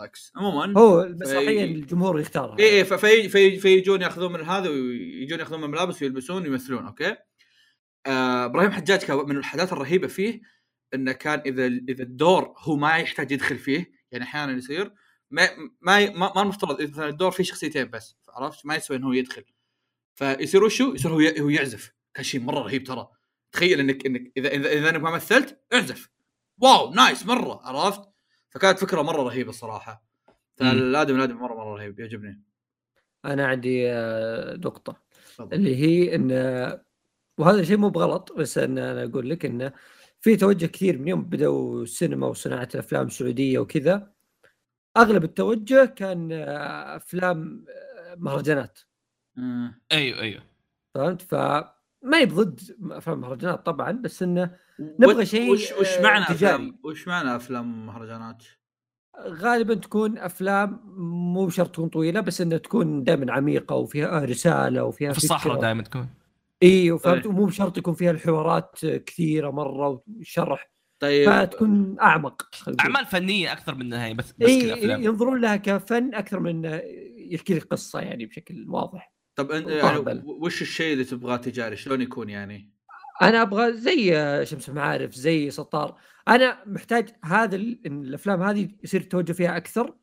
عكس 0.00 0.32
عموما 0.36 0.80
هو 0.80 1.02
المسرحيه 1.02 1.66
في- 1.66 1.72
الجمهور 1.72 2.20
يختارها. 2.20 2.58
اي 2.58 2.78
اي 2.78 2.84
في 2.84 3.28
في 3.28 3.58
فيجون 3.58 4.02
ياخذون 4.02 4.32
من 4.32 4.40
هذا 4.40 4.68
ويجون 4.68 5.38
ياخذون 5.38 5.58
من 5.60 5.64
الملابس 5.64 6.02
ويلبسون 6.02 6.42
ويمثلون. 6.42 6.86
okay؟ 6.86 7.16
آه، 8.06 8.44
إبراهيم 8.44 8.70
حجاج 8.70 8.98
كان 9.00 9.16
من 9.16 9.36
الحاجات 9.36 9.72
الرهيبة 9.72 10.06
فيه 10.08 10.40
إنه 10.94 11.12
كان 11.12 11.42
إذا 11.46 11.66
إذا 11.66 12.02
الدور 12.02 12.54
هو 12.58 12.76
ما 12.76 12.96
يحتاج 12.96 13.32
يدخل 13.32 13.58
فيه 13.58 13.92
يعني 14.12 14.24
أحيانا 14.24 14.52
يصير 14.52 14.92
ما 15.30 15.48
ما 15.80 16.10
ما, 16.10 16.32
ما 16.34 16.42
المفترض 16.42 16.80
إذا 16.80 16.90
مثلا 16.90 17.08
الدور 17.08 17.30
فيه 17.30 17.44
شخصيتين 17.44 17.90
بس 17.90 18.16
عرفت؟ 18.28 18.66
ما 18.66 18.74
يسوي 18.76 18.96
إنه 18.96 19.06
هو 19.06 19.12
يدخل. 19.12 19.44
فيصير 20.14 20.64
وشو؟ 20.64 20.94
يصير 20.94 21.10
هو 21.10 21.20
هو 21.44 21.48
يعزف. 21.48 21.92
كان 22.14 22.24
شيء 22.24 22.40
مرة 22.40 22.58
رهيب 22.58 22.84
ترى. 22.84 23.08
تخيل 23.52 23.80
انك 23.80 24.06
إنك 24.06 24.32
اذا 24.36 24.48
اذا, 24.48 24.72
إذا 24.72 24.90
أنك 24.90 25.00
ما 25.00 25.10
مثلت 25.10 25.60
اعزف. 25.72 26.10
واو 26.58 26.94
نايس 26.94 27.26
مرة 27.26 27.60
عرفت؟ 27.64 28.08
فكانت 28.50 28.78
فكرة 28.78 29.02
مرة 29.02 29.22
رهيبة 29.22 29.50
الصراحة. 29.50 30.04
فالادم 30.56 31.16
الادم 31.16 31.36
مره 31.36 31.54
مرة 31.54 31.74
رهيب 31.74 32.00
يعجبني. 32.00 32.42
أنا 33.24 33.46
عندي 33.46 33.90
آه، 33.90 34.56
نقطة. 34.56 35.02
اللي 35.40 35.76
هي 35.76 36.14
إن 36.14 36.32
وهذا 37.38 37.60
الشيء 37.60 37.76
مو 37.76 37.88
بغلط 37.88 38.32
بس 38.32 38.58
إن 38.58 38.78
أنا 38.78 39.04
أقول 39.04 39.30
لك 39.30 39.44
انه 39.44 39.72
في 40.20 40.36
توجه 40.36 40.66
كثير 40.66 40.98
من 40.98 41.08
يوم 41.08 41.24
بدأوا 41.24 41.82
السينما 41.82 42.26
وصناعة 42.26 42.68
الأفلام 42.74 43.06
السعودية 43.06 43.58
وكذا. 43.58 44.12
أغلب 44.98 45.24
التوجه 45.24 45.84
كان 45.84 46.32
آه، 46.32 46.96
أفلام 46.96 47.64
آه، 47.68 48.14
مهرجانات 48.14 48.78
آه. 49.38 49.74
أيوه 49.92 50.20
أيوه 50.20 50.42
فهمت 50.94 51.22
فما 51.22 52.24
ضد 52.24 52.60
أفلام 52.90 53.20
مهرجانات 53.20 53.66
طبعا 53.66 53.92
بس 53.92 54.22
إنه 54.22 54.50
نبغى 54.80 55.26
شيء، 55.26 55.50
وش 55.52 55.72
وش 55.72 55.88
آه، 55.88 56.02
معنى 56.02 56.24
تجاري. 56.24 56.54
أفلام 56.54 56.78
وش 56.84 57.08
معنى 57.08 57.36
أفلام 57.36 57.86
مهرجانات؟ 57.86 58.44
غالبا 59.28 59.74
تكون 59.74 60.18
أفلام 60.18 60.80
مو 61.32 61.46
بشرط 61.46 61.70
تكون 61.74 61.88
طويلة 61.88 62.20
بس 62.20 62.40
إنها 62.40 62.58
تكون 62.58 63.04
دائما 63.04 63.32
عميقة 63.32 63.76
وفيها 63.76 64.24
رسالة 64.24 64.84
وفيها 64.84 65.12
في 65.12 65.18
الصحراء. 65.18 65.60
دائما 65.60 65.82
تكون 65.82 66.08
إي 66.62 66.98
فهمت. 66.98 67.26
ومو 67.26 67.46
بشرط 67.46 67.78
يكون 67.78 67.94
فيها 67.94 68.10
الحوارات 68.10 68.78
كثيرة 68.82 69.50
مرة 69.50 70.02
وشرح 70.20 70.70
طيب 71.00 71.30
فتكون 71.30 71.96
أعمق. 72.00 72.48
أعمال 72.80 73.06
فنية 73.06 73.52
أكثر 73.52 73.74
من 73.74 73.80
انها 73.82 74.12
بس 74.12 74.32
بس 74.38 74.48
إي 74.48 74.80
كذا 74.80 74.96
ينظرون 74.96 75.40
لها 75.40 75.56
كفن 75.56 76.14
أكثر 76.14 76.40
من 76.40 76.80
يحكي 77.16 77.54
لك 77.54 77.64
قصة 77.64 78.00
يعني 78.00 78.26
بشكل 78.26 78.64
واضح 78.68 79.12
طب 79.36 79.50
أنت 79.50 79.68
يعني. 79.68 80.22
وش 80.24 80.62
الشيء 80.62 80.92
اللي 80.92 81.04
تبغاه 81.04 81.36
تجاري؟ 81.36 81.76
شلون 81.76 82.00
يكون 82.00 82.28
يعني؟ 82.28 82.72
أنا 83.22 83.42
أبغى 83.42 83.72
زي 83.72 84.10
شمس 84.46 84.68
المعارف 84.68 85.14
زي 85.14 85.50
سطار 85.50 85.98
أنا 86.28 86.62
محتاج 86.66 87.08
هذا 87.24 87.56
الأفلام 87.56 88.42
هذه 88.42 88.68
يصير 88.84 89.00
التوجه 89.00 89.32
فيها 89.32 89.56
أكثر 89.56 89.94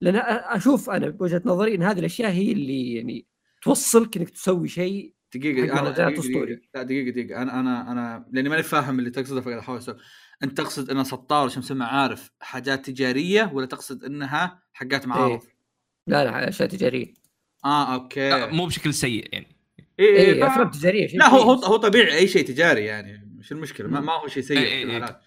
لأن 0.00 0.20
أ- 0.20 0.24
أشوف 0.56 0.90
أنا 0.90 1.08
بوجهة 1.08 1.42
نظري 1.44 1.74
إن 1.74 1.82
هذه 1.82 1.98
الأشياء 1.98 2.30
هي 2.30 2.52
اللي 2.52 2.94
يعني 2.94 3.26
توصلك 3.62 4.16
إنك 4.16 4.30
تسوي 4.30 4.68
شيء 4.68 5.14
أنا 5.36 5.82
مهرجانات 5.82 6.12
دقيقة. 6.18 6.44
دقيقة 6.44 6.60
لا 6.74 6.82
دقيقة 6.82 7.10
دقيقة 7.10 7.42
أنا 7.42 7.60
أنا 7.60 7.92
أنا 7.92 8.26
لأني 8.32 8.48
ماني 8.48 8.62
فاهم 8.62 8.98
اللي 8.98 9.10
تقصده 9.10 9.40
فقاعد 9.40 9.58
أحاول 9.58 9.78
أسوي 9.78 9.96
أنت 10.42 10.58
تقصد 10.58 10.90
ان 10.90 11.04
سطار 11.04 11.46
وشمس 11.46 11.70
المعارف 11.70 12.30
حاجات 12.40 12.86
تجارية 12.86 13.50
ولا 13.54 13.66
تقصد 13.66 14.04
إنها 14.04 14.62
حقات 14.72 15.06
معارض؟ 15.06 15.42
لا 16.06 16.24
لا 16.24 16.48
أشياء 16.48 16.68
تجارية. 16.68 17.14
آه 17.64 17.94
okay. 17.94 18.30
لا، 18.30 18.46
مو 18.46 18.66
بشكل 18.66 18.94
سيء 18.94 19.28
يعني. 19.32 19.56
اي 20.00 20.06
اي 20.06 20.34
اي 20.34 20.46
افلام 20.46 20.70
تجارية 20.70 21.08
لا 21.16 21.28
هو 21.28 21.52
هو 21.52 21.76
طبيعي 21.76 22.18
أي 22.18 22.28
شيء 22.28 22.46
تجاري 22.46 22.84
يعني 22.84 23.34
مش 23.38 23.52
المشكلة 23.52 23.88
ما, 23.88 24.00
ما 24.00 24.12
هو 24.12 24.28
شيء 24.28 24.42
سيء 24.42 24.58
إي 24.58 24.64
في 24.64 24.72
إي 24.72 24.84
كل 24.84 24.90
إي. 24.90 24.96
الحالات 24.96 25.20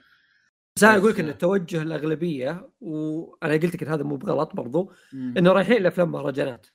بس 0.76 0.84
أنا 0.84 0.98
أقول 0.98 1.12
لك 1.12 1.20
إن 1.20 1.30
التوجه 1.30 1.82
الأغلبية 1.82 2.70
وأنا 2.82 3.54
قلت 3.54 3.76
لك 3.76 3.84
إن 3.84 3.90
هذا 3.90 4.04
مو 4.04 4.16
بغلط 4.16 4.56
برضو. 4.56 4.92
إنه 5.14 5.52
رايحين 5.52 5.84
لأفلام 5.84 6.12
مهرجانات. 6.12 6.68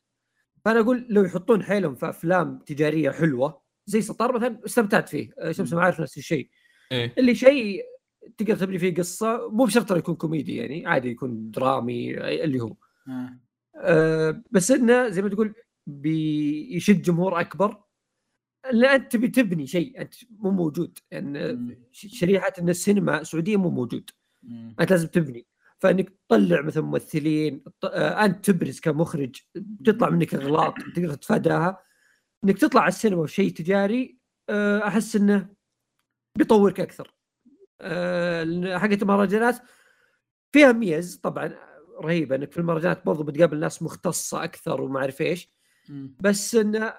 فأنا 0.65 0.81
أقول 0.81 1.07
لو 1.09 1.25
يحطون 1.25 1.63
حيلهم 1.63 1.95
في 1.95 2.09
أفلام 2.09 2.59
تجارية 2.59 3.11
حلوة 3.11 3.63
زي 3.87 4.01
سطار 4.01 4.33
مثلا 4.33 4.61
استمتعت 4.67 5.09
فيه. 5.09 5.31
آه، 5.39 5.53
شمس 5.53 5.73
مم. 5.73 5.79
معارف 5.79 6.01
نفس 6.01 6.19
الشيء. 6.19 6.51
إيه. 6.93 7.15
اللي 7.19 7.35
شيء 7.35 7.83
تقدر 8.39 8.57
تبني 8.57 8.79
فيه 8.79 8.95
قصة 8.95 9.51
مو 9.51 9.65
بشرط 9.65 9.93
إنه 9.93 9.99
يكون 9.99 10.15
كوميدي 10.15 10.57
يعني 10.57 10.87
عادي 10.87 11.09
يكون 11.09 11.51
درامي 11.51 12.19
اللي 12.45 12.61
هو. 12.61 12.77
آه. 13.09 13.39
أه 13.77 14.43
بس 14.51 14.71
إنه 14.71 15.09
زي 15.09 15.23
ما 15.23 15.29
تقول 15.29 15.55
بيشد 15.87 17.03
جمهور 17.03 17.41
أكبر. 17.41 17.85
لأن 18.73 19.01
أنت 19.01 19.13
تبي 19.13 19.29
تبني 19.29 19.67
شيء 19.67 20.01
أنت 20.01 20.15
مو 20.39 20.51
موجود. 20.51 20.99
يعني 21.11 21.79
شريحة 21.93 22.53
إن 22.59 22.69
السينما 22.69 23.21
السعودية 23.21 23.57
مو 23.57 23.71
موجود. 23.71 24.11
مم. 24.43 24.77
أنت 24.81 24.91
لازم 24.91 25.09
تبني. 25.09 25.47
فإنك 25.79 26.13
تطلع 26.29 26.63
مثلا 26.63 26.83
ممثلين 26.83 27.65
آه، 27.85 28.25
أنت 28.25 28.51
تبرز 28.51 28.81
كمخرج 28.81 29.37
تطلع 29.85 30.11
منك 30.11 30.35
اغلاط 30.35 30.75
تقدر 30.97 31.15
تتفاداها. 31.15 31.79
إنك 32.45 32.59
تطلع 32.59 32.81
على 32.81 32.89
السينما 32.89 33.21
وشيء 33.21 33.53
تجاري 33.53 34.19
آه، 34.49 34.89
أحس 34.89 35.17
إنه 35.17 35.49
بيطورك 36.39 36.81
أكثر. 36.81 37.09
آه، 37.09 37.14
حقت 38.79 39.03
المهرجانات 39.03 39.57
فيها 40.53 40.73
ميز 40.73 41.17
طبعا 41.17 41.55
رهيبة 42.01 42.37
إنك 42.37 42.53
في 42.53 42.59
المهرجانات 42.59 43.07
برضو 43.07 43.23
بتقابل 43.23 43.59
ناس 43.59 43.83
مختصة 43.83 44.45
أكثر 44.45 44.81
وما 44.81 45.01
أعرف 45.01 45.21
إيش. 45.21 45.51
بس 46.21 46.55
انه 46.55 46.95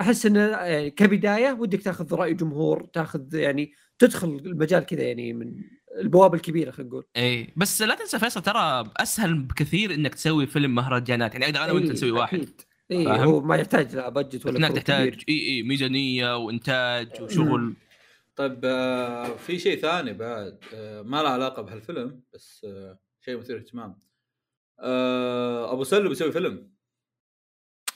أحس 0.00 0.26
انه 0.26 0.40
يعني 0.40 0.90
كبداية 0.90 1.52
ودك 1.52 1.82
تأخذ 1.82 2.14
رأي 2.14 2.34
جمهور 2.34 2.84
تأخذ 2.84 3.34
يعني 3.34 3.72
تدخل 3.98 4.28
المجال 4.46 4.86
كذا 4.86 5.02
يعني 5.02 5.32
من 5.32 5.54
البوابة 5.98 6.36
الكبيرة 6.36 6.70
خلينا 6.70 6.90
نقول 6.90 7.04
إيه 7.16 7.52
بس 7.56 7.82
لا 7.82 7.94
تنسى 7.94 8.18
فيصل 8.18 8.42
ترى 8.42 8.90
أسهل 8.96 9.34
بكثير 9.34 9.94
إنك 9.94 10.14
تسوي 10.14 10.46
فيلم 10.46 10.74
مهرجانات 10.74 11.32
يعني 11.32 11.44
أقدر 11.44 11.64
أنا 11.64 11.72
وأنت 11.72 11.90
نسوي 11.90 12.10
واحد. 12.10 12.48
إي؟ 12.90 13.06
هو 13.08 13.40
ما 13.40 13.56
يحتاج 13.56 13.96
لا 13.96 14.08
budget 14.08 14.46
ولا 14.46 14.58
هناك 14.58 14.72
تحتاج. 14.72 15.22
إي 15.28 15.48
إي 15.48 15.62
ميزانية 15.62 16.36
وإنتاج 16.36 17.22
وشغل 17.22 17.74
طيب 18.36 18.60
آه، 18.64 19.36
في 19.36 19.58
شيء 19.58 19.78
ثاني 19.80 20.12
بعد 20.12 20.60
آه، 20.74 21.02
ما 21.02 21.22
له 21.22 21.28
علاقة 21.28 21.62
بهالفيلم 21.62 22.22
بس 22.34 22.64
آه، 22.68 22.98
شيء 23.20 23.36
مثير 23.36 23.58
اهتمام 23.58 23.98
أبو 25.72 25.84
سلو 25.84 26.08
بيسوي 26.08 26.32
فيلم. 26.32 26.72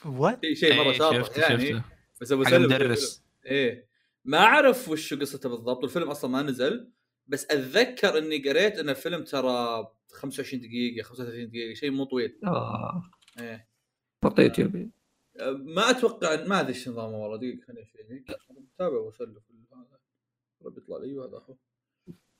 what 0.05 0.45
شيء 0.45 0.53
شيء 0.55 0.73
مرة 0.75 0.83
إيه، 0.85 0.91
شاطح 0.93 1.17
شفته- 1.17 1.41
يعني 1.41 1.65
شفته. 1.67 1.83
بس 2.21 2.31
أبو 2.31 2.43
سلو 2.43 2.65
مدرس. 2.67 3.23
إيه. 3.45 3.87
ما 4.25 4.37
أعرف 4.37 4.89
وش 4.89 5.13
قصته 5.13 5.49
بالضبط 5.49 5.83
والفيلم 5.83 6.09
أصلا 6.09 6.31
ما 6.31 6.41
نزل 6.41 6.91
بس 7.27 7.45
أتذكر 7.45 8.17
إني 8.17 8.37
قريت 8.49 8.79
إن 8.79 8.89
الفيلم 8.89 9.23
ترى 9.23 9.87
25 10.11 10.61
دقيقة 10.61 11.03
35 11.03 11.49
دقيقة 11.49 11.73
شيء 11.73 11.91
مو 11.91 12.03
طويل. 12.03 12.39
آه. 12.43 13.03
إيه. 13.39 13.67
يوتيوب 14.39 14.91
آه، 15.39 15.51
ما 15.51 15.89
أتوقع 15.89 16.45
ما 16.45 16.59
أدري 16.59 16.73
إيش 16.73 16.87
نظامه 16.89 17.17
والله 17.17 17.37
دقيقة 17.37 17.65
خليني 17.65 17.81
أشوف. 17.83 17.97
أنا 18.51 18.59
متابع 18.59 18.97
أبو 18.99 19.11
سلو 19.11 19.41
رب 20.65 20.77
يطلع 20.77 20.97
لي 20.97 21.17
هذا 21.17 21.37
هو 21.37 21.55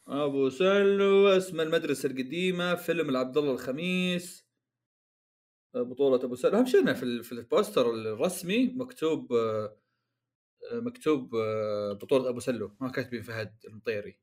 أبو 0.08 0.50
سلو 0.50 1.28
اسم 1.28 1.62
المدرسة 1.62 2.10
القديمة 2.10 2.76
فيلم 2.76 3.10
العبد 3.10 3.38
الله 3.38 3.52
الخميس 3.52 4.48
بطولة 5.76 6.24
أبو 6.24 6.36
سلو 6.36 6.58
أهم 6.58 6.66
شيء 6.66 6.94
في 6.94 7.04
ال- 7.04 7.24
في 7.24 7.32
البوستر 7.32 7.92
الرسمي 7.92 8.68
مكتوب 8.74 9.34
آه، 9.34 9.78
آه، 10.72 10.80
مكتوب 10.80 11.36
آه، 11.36 11.94
بطولة 11.94 12.30
أبو 12.30 12.40
سلو 12.40 12.76
ما 12.82 12.92
كاتبين 12.92 13.22
فهد 13.22 13.56
المطيري. 13.68 14.20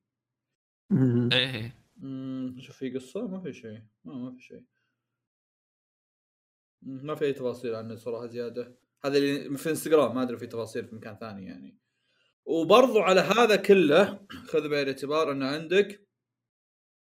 إيه. 1.32 1.84
شوف 2.58 2.76
في 2.76 2.90
قصة؟ 2.94 3.26
ما 3.26 3.40
في 3.40 3.52
شيء 3.52 3.82
ما 4.04 4.14
ما 4.14 4.30
في 4.32 4.42
شيء 4.42 4.62
ما 6.82 7.14
في 7.14 7.24
أي 7.24 7.32
تفاصيل 7.32 7.74
عنه 7.74 7.96
صراحة 7.96 8.26
زيادة. 8.26 8.76
هذا 9.04 9.18
اللي 9.18 9.58
في 9.58 9.70
إنستغرام. 9.70 10.14
ما 10.14 10.22
أدري 10.22 10.36
في 10.38 10.46
تفاصيل 10.46 10.86
في 10.86 10.94
مكان 10.94 11.16
ثاني 11.16 11.46
يعني. 11.46 11.78
وبرضو 12.46 13.00
على 13.00 13.20
هذا 13.20 13.56
كله 13.56 14.20
خذ 14.46 14.68
بعين 14.68 14.82
الاعتبار 14.82 15.32
إنه 15.32 15.46
عندك 15.46 16.06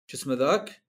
شو 0.07 0.17
اسمه 0.17 0.35
ذاك؟ 0.35 0.85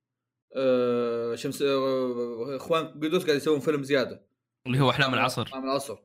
آه 0.55 1.35
شمس 1.35 1.61
آه 1.61 2.55
إخوان 2.55 2.87
قدوس 2.87 3.25
قاعد 3.25 3.37
يسوون 3.37 3.59
فيلم 3.59 3.83
زيادة. 3.83 4.25
اللي 4.67 4.79
هو 4.79 4.89
أحلام 4.89 5.13
العصر. 5.13 5.43
أحلام 5.43 5.63
العصر. 5.63 5.97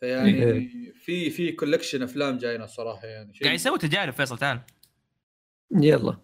فيعني 0.00 0.44
إيه. 0.44 0.92
في 0.92 1.30
في 1.30 1.52
كولكشن 1.52 2.02
أفلام 2.02 2.38
جاينا 2.38 2.64
الصراحة 2.64 3.06
يعني 3.06 3.32
قاعد 3.42 3.54
يسوي 3.54 3.78
تجارب 3.78 4.12
فيصل 4.12 4.38
تعال. 4.38 4.60
يلا. 5.70 6.16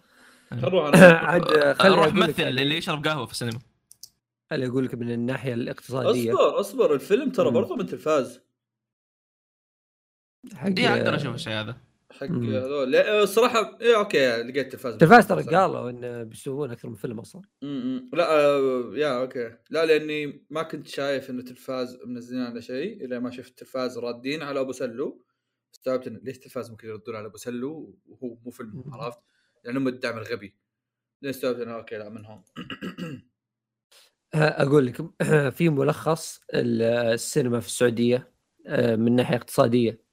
خل 0.51 0.76
عاد 1.03 1.72
خليني 1.72 1.96
روح 1.96 2.14
مثل 2.14 2.42
اللي 2.42 2.76
يشرب 2.76 3.05
قهوة 3.07 3.26
في 3.26 3.32
السينما. 3.32 3.61
خليني 4.51 4.70
أقول 4.70 4.84
لك 4.84 4.94
من 4.94 5.11
الناحية 5.11 5.55
الاقتصادية. 5.55 6.32
أصبر 6.32 6.61
أصبر 6.61 6.94
الفيلم 6.94 7.30
ترى. 7.30 7.51
برضه 7.51 7.76
من 7.76 7.86
تلفاز 7.86 8.47
حق 10.55 10.66
اي 10.78 10.88
أقدر 10.88 11.14
أشوف 11.16 11.34
الشيء 11.34 11.53
هذا. 11.53 11.76
حق. 12.11 12.26
هذول. 12.26 12.92
لا، 12.92 13.22
الصراحه 13.22 13.78
إيه 13.80 13.96
okay 13.99 14.43
لقيت 14.42 14.72
تلفاز 14.72 14.96
تلفاز 14.96 15.26
ترى 15.26 15.42
قالوا 15.42 15.90
انه 15.90 16.22
بيسوون 16.22 16.70
أكثر 16.70 16.88
من 16.88 16.94
فيلم 16.94 17.20
أصلا. 17.20 17.42
امم 17.62 18.11
لا 18.12 18.30
آه، 18.32 18.90
يا 18.94 19.20
okay. 19.20 19.55
لا 19.70 19.86
لأني 19.86 20.46
ما 20.51 20.62
كنت 20.62 20.86
شايف 20.86 21.30
انه 21.30 21.42
تلفاز 21.42 21.99
منزلين 22.07 22.42
على 22.42 22.62
شيء 22.62 23.05
الا 23.05 23.18
ما 23.18 23.30
شفت 23.30 23.59
تلفاز 23.59 23.99
رادين 23.99 24.42
على 24.42 24.61
أبو 24.61 24.72
سلو. 24.72 25.24
استوعبت 25.74 26.07
انه 26.07 26.20
ليش 26.22 26.38
تلفاز 26.38 26.70
ممكن 26.70 26.88
يردون 26.88 27.16
على 27.16 27.26
أبو 27.26 27.36
سلو 27.36 27.99
وهو 28.07 28.36
مو 28.44 28.51
فيلم. 28.51 28.84
عرفت؟ 28.92 29.18
لانهم 29.64 29.88
الدعم 29.88 30.18
الغبي. 30.18 30.57
لين 31.22 31.30
استوعبت 31.30 31.61
إنه 31.61 31.74
okay 31.74 31.99
لا 31.99 32.09
منهم 32.09 32.44
أقول 34.34 34.86
لك 34.86 34.96
في 35.57 35.68
ملخص 35.68 36.40
ال- 36.55 36.82
السينما 37.12 37.61
في 37.61 37.66
السعودية 37.66 38.32
آه، 38.66 38.96
من 38.96 39.16
ناحية 39.16 39.36
اقتصادية. 39.36 40.07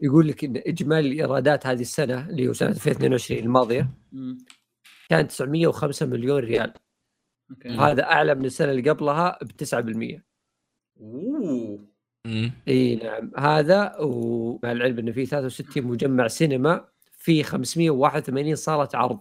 يقول 0.00 0.28
لك 0.28 0.44
إن 0.44 0.62
إجمالي 0.66 1.08
الإيرادات 1.08 1.66
هذه 1.66 1.80
السنة 1.80 2.28
اللي 2.28 2.48
هو 2.48 2.52
سنة 2.52 2.68
2022 2.68 3.40
الماضية 3.40 3.90
مم. 4.12 4.38
كانت 5.08 5.30
905 5.30 6.06
مليون 6.06 6.38
ريال. 6.38 6.72
okay. 7.50 7.68
وهذا 7.68 8.02
أعلى 8.02 8.34
من 8.34 8.44
السنة 8.44 8.70
اللي 8.70 8.90
قبلها 8.90 9.38
ب 9.42 9.50
9% 9.52 10.22
أوه. 11.00 11.88
إي 12.68 12.96
نعم. 12.96 13.32
هذا 13.36 13.96
ومع 14.00 14.72
العلم 14.72 14.98
إنه 14.98 15.12
في 15.12 15.26
63 15.26 15.84
مجمع 15.84 16.28
سينما 16.28 16.88
في 17.12 17.42
581 17.42 18.54
صالة 18.54 18.88
عرض. 18.94 19.20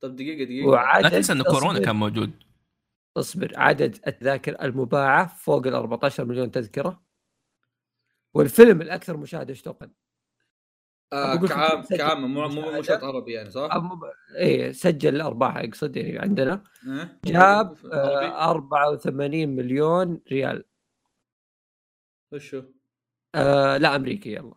طب 0.00 0.16
دقيقة 0.16 0.44
دقيقة. 0.44 0.66
لا 0.66 0.72
وعدد 0.72 1.10
تنسى 1.10 1.32
انه 1.32 1.44
كورونا 1.44 1.80
كان 1.80 1.96
موجود. 1.96 2.30
اصبر. 3.16 3.52
عدد 3.56 3.98
التذاكر 4.06 4.62
المباعة 4.62 5.26
فوق 5.26 5.66
ال 5.66 5.74
14 5.74 6.24
مليون 6.24 6.50
تذكرة. 6.50 7.03
والفيلم 8.34 8.82
الأكثر 8.82 9.16
مشاهدة 9.16 9.50
إيش 9.50 9.62
توقع؟ 9.62 9.86
آه 11.12 11.34
أقول 11.34 11.48
كعام 11.48 11.82
كعام 11.82 12.34
مو 12.34 12.48
مو 12.48 12.82
شرط 12.82 13.04
عربي 13.04 13.32
يعني 13.32 13.50
صح؟ 13.50 13.68
إيه 14.36 14.72
سجل 14.72 15.16
الارباح 15.16 15.56
أقصد 15.56 15.96
يعني 15.96 16.18
عندنا 16.18 16.64
إيه؟ 16.86 17.18
جاب 17.24 17.76
عربي؟ 17.84 17.94
آه 17.94 18.50
84 18.50 19.48
مليون 19.48 20.20
ريال 20.32 20.64
وشو؟ 22.32 22.62
آه 23.34 23.76
لا 23.76 23.96
أمريكي 23.96 24.32
يلا 24.32 24.54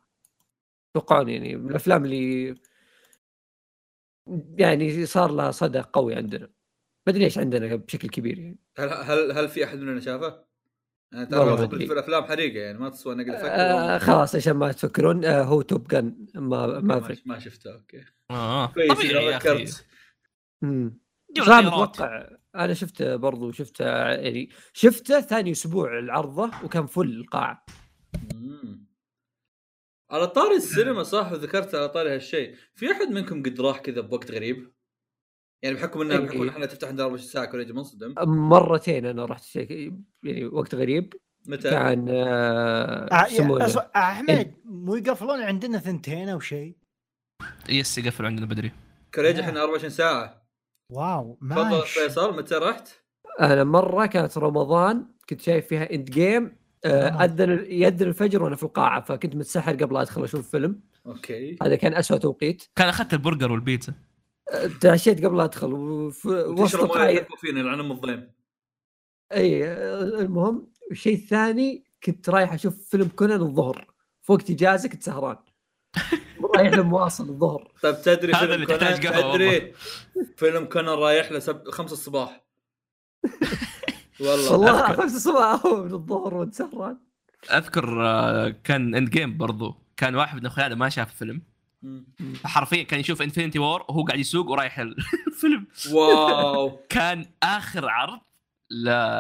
توقعون 0.94 1.30
يعني 1.30 1.56
من 1.56 1.70
الأفلام 1.70 2.06
اللي 2.06 2.56
يعني 4.58 5.06
صار 5.06 5.32
لها 5.32 5.52
صدى 5.52 5.80
قوي 5.80 6.16
عندنا 6.16 6.46
ما 7.08 7.14
أدري 7.14 7.24
ليش 7.24 7.38
عندنا 7.38 7.76
بشكل 7.76 8.10
كبير 8.10 8.40
يعني 8.40 8.60
هل 8.78 8.90
هل 8.90 9.32
هل 9.32 9.50
في 9.50 9.66
أحد 9.66 9.78
مننا 9.78 10.00
شافه؟ 10.00 10.47
يعني 11.14 11.26
ترى 11.26 11.68
في. 11.68 11.94
الأفلام 11.94 12.24
حريقة 12.24 12.60
يعني 12.60 12.78
ما 12.78 12.90
تسوى 12.90 13.16
نقل 13.16 13.32
آه 13.32 13.98
فكر 13.98 14.06
خلاص 14.06 14.36
عشان 14.36 14.54
ما 14.54 14.72
تفكرون 14.72 15.26
آه 15.26 15.44
هو 15.44 15.62
توب 15.62 15.88
جن. 15.88 16.28
ما 16.36 16.68
ما 16.68 16.80
ما, 16.80 17.16
ما 17.26 17.40
شفته 17.40 17.74
أوكي. 17.74 18.06
آه 18.32 18.68
كويس. 18.68 19.86
جيب 21.36 21.46
صراحة 21.46 21.60
الخيارات. 21.60 21.90
متوقع. 21.90 22.30
أنا 22.56 22.74
شفته 22.74 23.16
برضو 23.16 23.52
شفته 23.52 23.86
يعني 24.10 24.50
شفته 24.74 25.22
ثاني 25.22 25.52
أسبوع 25.52 26.00
العرضة 26.00 26.52
وكان 26.64 26.86
فل 26.86 27.02
القاعه 27.20 27.66
مم. 28.36 28.88
على 30.12 30.28
طاري 30.28 30.56
السينما 30.56 31.04
صح؟ 31.04 31.32
وذكرت 31.32 31.76
على 31.76 31.90
طاري 31.90 32.16
هالشيء. 32.16 32.56
في 32.76 32.92
أحد 32.92 33.08
منكم 33.08 33.44
قد 33.44 33.62
راح 33.62 33.80
كذا 33.80 34.02
بوقت 34.02 34.32
غريب؟ 34.32 34.72
يعني 35.64 35.76
بحكم 35.76 36.02
انه 36.02 36.14
إيه. 36.14 36.20
بحكم 36.20 36.42
ان 36.42 36.50
إحنا 36.50 36.66
تفتح 36.66 36.88
عندنا 36.88 37.04
24 37.04 37.30
ساعة 37.32 37.46
كل 37.46 37.60
يجي 37.62 37.74
منصدم. 37.74 38.14
مرتين 38.28 39.06
أنا 39.06 39.26
رحت 39.26 39.56
يعني 39.56 40.46
وقت 40.46 40.76
غريب. 40.76 41.14
متى؟ 41.48 41.70
كان 41.70 42.10
آه 42.10 43.08
آه،؟ 43.12 43.68
أص- 43.68 43.96
أحمد 43.96 44.54
مو 44.66 44.96
يقفلون 44.96 45.42
عندنا 45.42 45.78
ثنتين 45.80 46.30
أو 46.30 46.40
شيء؟ 46.40 46.76
يس 47.70 47.98
يقفل 47.98 48.26
عندنا 48.26 48.46
بدري. 48.46 48.72
كوريجي 49.16 49.42
إحنا 49.42 49.62
24 49.62 49.90
ساعة. 49.90 50.48
واو 50.92 51.34
تفضل 51.42 51.70
ماشي. 51.70 52.00
فيصل 52.00 52.38
متى 52.38 52.56
رحت؟ 52.56 52.90
أنا 53.40 53.64
مرة 53.64 54.06
كانت 54.06 54.38
رمضان 54.38 55.06
كنت 55.30 55.42
شايف 55.42 55.68
فيها 55.68 55.94
Endgame 55.94 56.56
آه، 56.86 57.08
آه. 57.10 57.24
أذن 57.26 57.66
ياذن 57.70 58.08
الفجر 58.08 58.44
وأنا 58.44 58.56
في 58.56 58.64
القاعة 58.64 59.02
فكنت 59.02 59.36
متسحر 59.36 59.72
قبل 59.76 59.98
أدخل 59.98 60.24
أشوف 60.24 60.50
فيلم. 60.52 60.80
okay. 61.06 61.58
هذا 61.62 61.76
كان 61.76 61.94
أسوأ 61.94 62.18
توقيت. 62.18 62.64
كان 62.76 62.88
أخذت 62.90 63.14
البرجر 63.14 63.52
والبيتزا. 63.52 63.94
آه، 63.94 64.07
تعشيت 64.82 65.26
قبل 65.26 65.40
أدخل 65.40 65.74
وف- 65.74 66.26
وسط 66.26 66.98
يحبوا 66.98 67.38
فينا 67.38 67.60
يلعن 67.60 67.80
ام 67.80 67.92
الضيم 67.92 68.32
إي 69.34 69.74
المهم 70.20 70.68
الشيء 70.92 71.14
الثاني 71.16 71.84
كنت 72.04 72.30
رايح 72.30 72.54
أشوف 72.54 72.90
فيلم 72.90 73.08
كونان 73.08 73.42
الظهر. 73.42 73.88
في 74.24 74.32
وقت 74.32 74.50
اجازه 74.50 74.90
كنت 74.90 75.04
سهران 75.04 75.38
رايح 76.56 76.74
له 76.74 76.92
مواصل 76.92 77.30
الظهر. 77.30 77.72
طيب 77.84 78.02
تدري 78.02 78.34
هذا 78.34 78.40
فيلم 78.40 78.54
اللي 78.54 78.66
تحتاج 78.66 79.08
قهوة 79.08 79.34
تدري 79.34 79.74
فيلم 80.38 80.66
كونان 80.66 80.94
رايح 81.00 81.32
له 81.32 81.40
سب... 81.40 81.70
خمسة 81.70 81.94
الصباح. 81.94 82.46
والله. 84.20 84.52
والله. 84.52 84.94
خمسة 84.94 85.16
الصباح 85.16 85.66
من 85.66 85.94
الظهر 85.94 86.34
وانت 86.34 86.54
سهران 86.54 86.98
أذكر 87.52 88.06
آه، 88.06 88.50
كان 88.64 88.96
Endgame 88.96 89.38
برضو. 89.38 89.76
كان 89.98 90.16
واحد 90.16 90.38
من 90.38 90.46
اخويانا 90.46 90.76
ما 90.76 90.90
شاف 90.90 91.12
الفيلم. 91.12 91.42
حرفيا 92.44 92.84
كان 92.84 93.00
يشوف 93.00 93.22
Infinity 93.22 93.60
War 93.60 93.82
وهو 93.90 94.04
قاعد 94.04 94.20
يسوق 94.20 94.48
ورايح 94.50 94.80
الفيلم. 95.28 95.68
wow. 95.92 96.80
كان 96.90 97.26
آخر 97.44 97.90
عرض 97.90 98.20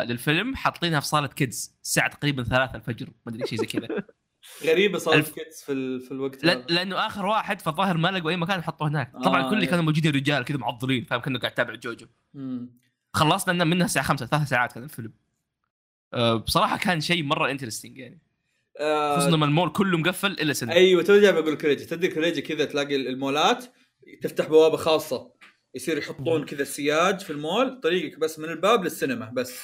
للفيلم 0.09 0.55
حاطينها 0.55 0.99
في 0.99 1.07
صالة 1.07 1.27
kids 1.27 1.75
الساعة 1.83 2.09
تقريبا 2.09 2.43
3 2.43 2.75
الفجر 2.75 3.07
ما 3.25 3.31
أدري 3.31 3.47
شيء 3.47 3.59
زي 3.59 3.65
كذا. 3.65 3.87
غريبة 4.65 4.97
صارت 4.97 5.25
ال- 5.27 5.33
kids 5.35 5.61
في 5.65 5.71
ال... 5.71 6.01
في 6.01 6.11
الوقت 6.11 6.43
ل- 6.45 6.49
هذا. 6.49 6.65
لأنه 6.69 7.07
آخر 7.07 7.25
واحد 7.25 7.61
فالظاهر 7.61 7.97
ما 7.97 8.07
لقوا 8.07 8.29
أي 8.31 8.37
مكان 8.37 8.63
حطوه 8.63 8.87
هناك. 8.87 9.11
طبعا 9.23 9.41
آه، 9.45 9.49
كل 9.49 9.55
اللي. 9.55 9.67
كانوا 9.67 9.83
موجودين 9.83 10.11
رجال 10.11 10.43
كذا 10.45 10.57
معضلين 10.57 11.03
فاهم؟ 11.03 11.19
كأنه 11.21 11.39
قاعد 11.39 11.51
يتابع 11.51 11.75
جوجو. 11.75 12.05
مم. 12.33 12.69
خلصنا 13.13 13.63
منها 13.63 13.85
الساعة 13.85 14.05
5 14.05 14.25
ثلاث 14.25 14.47
ساعات 14.49 14.73
كان 14.73 14.83
الفيلم. 14.83 15.13
أه 16.13 16.35
بصراحة 16.35 16.77
كان 16.77 17.01
شيء 17.01 17.23
مرة 17.23 17.51
interesting 17.51 17.97
يعني. 17.97 18.19
خصوصا 18.77 19.27
آه... 19.27 19.31
لما 19.31 19.45
المول 19.45 19.71
كله 19.71 19.97
مقفل 19.97 20.31
إلا 20.31 20.53
السينما 20.53 20.73
أيوه 20.73 21.03
تو 21.03 21.19
جاي 21.19 21.31
بقول 21.31 21.57
كريجي. 21.57 21.85
تدري 21.85 22.07
كريجي 22.07 22.41
كذا 22.41 22.65
تلاقي 22.65 22.95
المولات 22.95 23.65
تفتح 24.21 24.47
بوابة 24.47 24.77
خاصة. 24.77 25.33
يصير 25.75 25.97
يحطون 25.97 26.45
كذا 26.45 26.63
سياج 26.63 27.19
في 27.19 27.29
المول 27.29 27.79
طريقك 27.79 28.19
بس 28.19 28.39
من 28.39 28.49
الباب 28.49 28.83
للسينما 28.83 29.31
بس. 29.33 29.61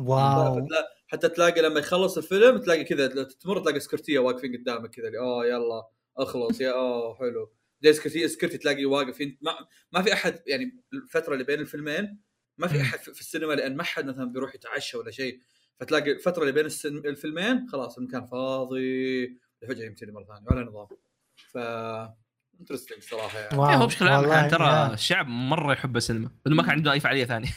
wow. 0.00 0.68
حتى 1.06 1.28
تلاقي 1.28 1.62
لما 1.62 1.80
يخلص 1.80 2.16
الفيلم 2.16 2.58
تلاقي 2.58 2.84
كذا 2.84 3.06
تمر 3.24 3.60
تلاقي 3.60 3.80
سكرتية 3.80 4.18
واقفين 4.18 4.56
قدامك 4.56 4.90
كذا. 4.90 5.06
اللي، 5.06 5.18
آه 5.18 5.46
يلا 5.46 5.88
أخلص 6.18 6.60
يا 6.60 6.72
آه 6.72 7.14
حلو. 7.14 7.52
زي 7.80 7.92
سكرتيه 7.92 8.26
security 8.26 8.58
تلاقي 8.58 8.84
واقف. 8.84 9.20
انت 9.20 9.38
ما, 9.42 9.52
ما 9.92 10.02
في 10.02 10.12
أحد 10.12 10.42
يعني 10.46 10.82
الفترة 10.92 11.32
اللي 11.32 11.44
بين 11.44 11.60
الفيلمين 11.60 12.20
ما 12.58 12.66
في. 12.66 12.80
أحد 12.80 12.98
في 12.98 13.14
في 13.14 13.20
السينما 13.20 13.52
لأن 13.52 13.76
ما 13.76 13.82
حد 13.82 14.06
مثلا 14.06 14.24
بيروح 14.24 14.54
يتعشى 14.54 14.96
ولا 14.96 15.10
شيء. 15.10 15.40
فتلاقي 15.80 16.12
الفترة 16.12 16.42
اللي 16.42 16.52
بين 16.52 16.66
السن- 16.66 17.06
الفيلمين 17.06 17.68
خلاص 17.68 17.98
المكان 17.98 18.26
فاضي 18.26 19.26
فجاه 19.68 19.84
يمتلي 19.86 20.12
مرة 20.12 20.24
ثانية 20.24 20.46
ولا 20.50 20.70
نظام. 20.70 20.86
ف 21.52 21.58
interesting 22.60 23.02
صراحة 23.02 23.38
يعني. 23.38 23.52
إيه، 23.54 23.76
هو 23.76 23.86
بشكل 23.86 24.08
عام 24.08 24.48
ترى. 24.50 24.94
الشعب 24.94 25.26
مرة 25.28 25.72
يحب 25.72 25.96
السينما 25.96 26.30
لأنه 26.46 26.56
ما 26.56 26.62
كان 26.62 26.70
عنده 26.70 26.92
اي 26.92 27.00
فعاليه 27.00 27.24
ثانية. 27.24 27.52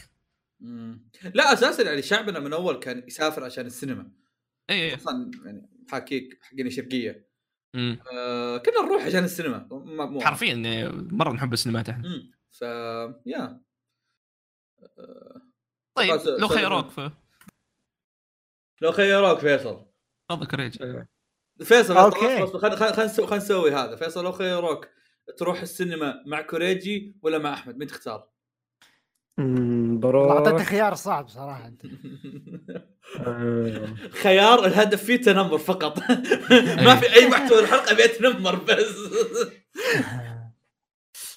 لا 1.36 1.53
أساسا 1.53 1.84
يعني 1.84 2.01
شعبنا 2.01 2.39
من 2.39 2.53
أول 2.53 2.80
كان 2.80 3.03
يسافر 3.07 3.43
عشان 3.43 3.65
السينما. 3.65 4.11
اي 4.70 4.89
اي 4.89 4.95
أصلا 4.95 5.32
يعني 5.45 5.70
حاكيك 5.91 6.39
حقين 6.41 6.70
شرقية. 6.70 7.28
مم. 7.74 7.99
آه 8.13 8.57
كنا 8.57 8.82
نروح 8.86 9.05
عشان 9.05 9.24
السينما. 9.24 9.68
ما- 9.72 10.05
مو. 10.05 10.22
حرفيا 10.22 10.53
إني 10.53 10.89
مرة 10.89 11.34
نحب 11.34 11.53
السينمات 11.53 11.89
إحنا. 11.89 12.09
ف 12.51 12.61
يا. 13.26 13.61
طيب 15.95 16.09
خلاص، 16.11 16.28
لو 16.28 16.47
sorry. 16.48 16.60
خيروك 16.59 16.89
ف- 16.89 17.11
لو 18.82 18.92
خيروك 18.92 19.40
فيصل. 19.40 19.86
تفضل 20.30 20.46
كريج. 20.46 20.78
فيصل 21.64 21.98
okay. 21.98 22.20
خلينا 22.20 22.46
خلينا 22.76 23.12
خلينا 23.12 23.38
نسوي 23.38 23.72
هذا. 23.72 23.96
فيصل 23.96 24.24
لو 24.24 24.32
خيروك 24.32 24.88
تروح 25.38 25.62
السينما 25.62 26.24
مع 26.26 26.42
كوريجي 26.42 27.16
ولا 27.22 27.38
مع 27.38 27.54
أحمد؟ 27.54 27.78
مين 27.78 27.88
تختار؟ 27.88 28.28
أمم، 29.40 30.02
اعطيته 30.06 30.52
بروح 30.52 30.64
خيار 30.64 30.96
صعب 30.96 31.28
صراحة. 31.28 31.68
انت 31.68 31.86
آه، 33.28 33.96
خيار 34.12 34.66
الهدف 34.66 35.04
فيه 35.04 35.16
تنمر 35.16 35.58
فقط. 35.58 36.00
ما 36.86 36.96
في 36.96 37.16
أي 37.16 37.28
محتوى 37.28 37.60
الحلقة 37.60 37.96
بيتنمر 37.96 38.56
بس. 38.56 38.96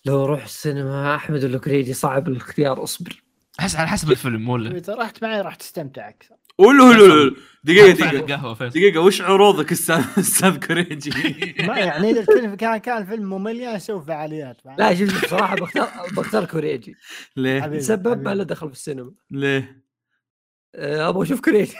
لو 0.06 0.24
أروح 0.24 0.44
السينما 0.44 1.14
أحمد 1.14 1.44
ولا 1.44 1.58
كريدي 1.58 1.94
صعب 1.94 2.28
الاختيار 2.28 2.82
أصبر. 2.82 3.22
احس 3.60 3.76
على 3.76 3.88
حسب 3.88 4.10
الفيلم 4.10 4.48
ولا؟ 4.48 4.76
إذا 4.76 4.94
رحت 4.94 5.22
معي 5.22 5.40
راح 5.40 5.54
تستمتع 5.54 6.08
أكثر. 6.08 6.36
قولوا 6.58 6.92
له 6.92 7.36
دقيقة 7.64 7.94
فعلا 7.94 8.10
دقيقة. 8.10 8.24
القهوة 8.34 8.54
فيصل. 8.54 8.70
دقيقة 8.70 9.00
وش 9.00 9.20
عروضك 9.20 9.72
أستاذ 9.72 10.56
كوريجي؟ 10.66 11.10
ما 11.66 11.78
يعني 11.78 12.10
إذا 12.10 12.20
الفيلم 12.20 12.54
كان 12.54 12.76
كان 12.78 13.04
فيلم 13.06 13.30
ممل 13.30 13.56
يعني 13.60 13.76
أسوي 13.76 14.04
فعاليات؟ 14.04 14.56
لا 14.78 14.94
شوف 14.94 15.24
بصراحه 15.24 15.54
بختار 15.56 15.88
بختار 16.12 16.44
كوريجي. 16.44 16.94
ليه؟ 17.36 17.78
سبب 17.78 18.22
ما. 18.22 18.34
له 18.34 18.44
دخل 18.44 18.66
في 18.68 18.74
السينما. 18.74 19.12
ليه؟ 19.30 19.82
آه، 20.74 21.08
أبغى 21.08 21.22
أشوف 21.22 21.40
كوريجي. 21.40 21.74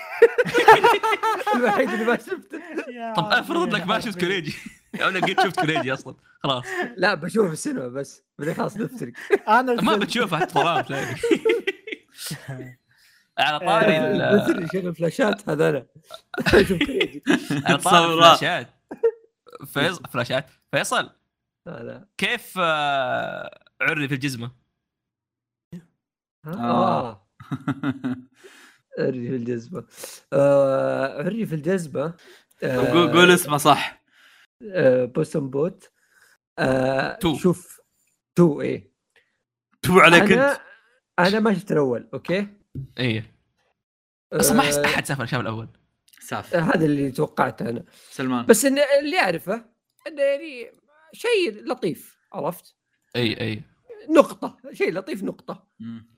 الوحيد 1.57 1.91
اللي 1.91 2.05
ما 2.05 2.17
شفته. 2.17 2.61
يا 2.93 3.15
طب 3.17 3.25
افرض 3.25 3.75
انك 3.75 3.87
ما 3.87 3.95
يا 3.95 4.01
شفت. 4.01 4.19
كريجي 4.21 4.55
أنا 4.95 5.21
قلت 5.21 5.41
شفت 5.41 5.61
كريجي 5.61 5.93
أصلا؟ 5.93 6.15
خلاص. 6.43 6.65
لا 6.97 7.15
بشوفه 7.15 7.47
في 7.47 7.53
السينما 7.53 7.89
بس. 7.89 8.23
بعدين 8.39 8.55
خلاص 8.55 8.77
نفترق. 8.77 9.13
أنا 9.49 9.83
ما 9.83 9.97
بتشوفها 9.97 10.39
حتى 10.39 10.53
تلاقي 10.89 11.15
على 13.47 13.59
طاري 13.59 13.99
ال- 13.99 14.65
يشغل 14.65 14.95
فلاشات 14.95 15.49
هذا 15.49 15.69
أنا 15.69 15.87
على 17.67 17.79
طاري. 17.79 18.07
الفلاشات 18.15 18.69
فيصل 19.67 20.03
فلاشات. 20.13 20.47
فيصل 20.75 21.11
هذا 21.69 22.09
كيف 22.19 22.55
آه، 22.59 23.65
هر 23.81 24.09
في 24.09 24.15
الجزمة؟ 24.15 24.51
آه. 26.47 27.27
هر 28.99 29.29
في 29.29 29.37
الجزمة. 29.37 29.87
آه 30.33 31.23
هر 31.23 31.47
في 31.47 31.55
الجزمة. 31.55 32.15
طب 32.63 32.69
قول 32.69 33.13
قول 33.13 33.31
اسمه 33.31 33.57
صح. 33.57 34.05
آه 34.73 35.05
Puss 35.05 35.35
in 35.35 35.51
Boots. 35.51 35.91
آه 36.59 37.15
two. 37.15 37.37
شوف 37.39 37.81
two 38.39 38.61
إيه. 38.61 38.91
two 39.83 39.99
عليك 40.01 40.23
انت 40.33 40.61
أنا 41.19 41.41
ما 41.41 41.55
شفت 41.55 41.73
الأول 41.73 42.09
okay؟ 42.15 42.49
إيه. 42.99 43.35
أصلا 44.33 44.57
ما 44.57 44.61
أحس 44.63 44.77
آه، 44.77 44.85
أحد 44.85 45.07
شاف 45.07 45.21
الشام 45.21 45.41
الأول. 45.41 45.69
ساف. 46.21 46.55
هذا 46.55 46.87
اللي 46.87 47.11
توقعته 47.11 47.69
أنا. 47.69 47.85
سلمان. 48.11 48.47
بس 48.47 48.65
إن 48.65 48.79
اللي 48.79 49.19
أعرفه 49.19 49.65
انه 50.07 50.23
يعني 50.23 50.71
شيء 51.13 51.65
لطيف 51.65 52.19
عرفت؟ 52.33 52.77
إي 53.17 53.41
إي. 53.41 53.63
نقطة 54.11 54.57
شيء 54.73 54.93
لطيف 54.93 55.23
نقطة. 55.25 55.69
مم. 55.81 56.11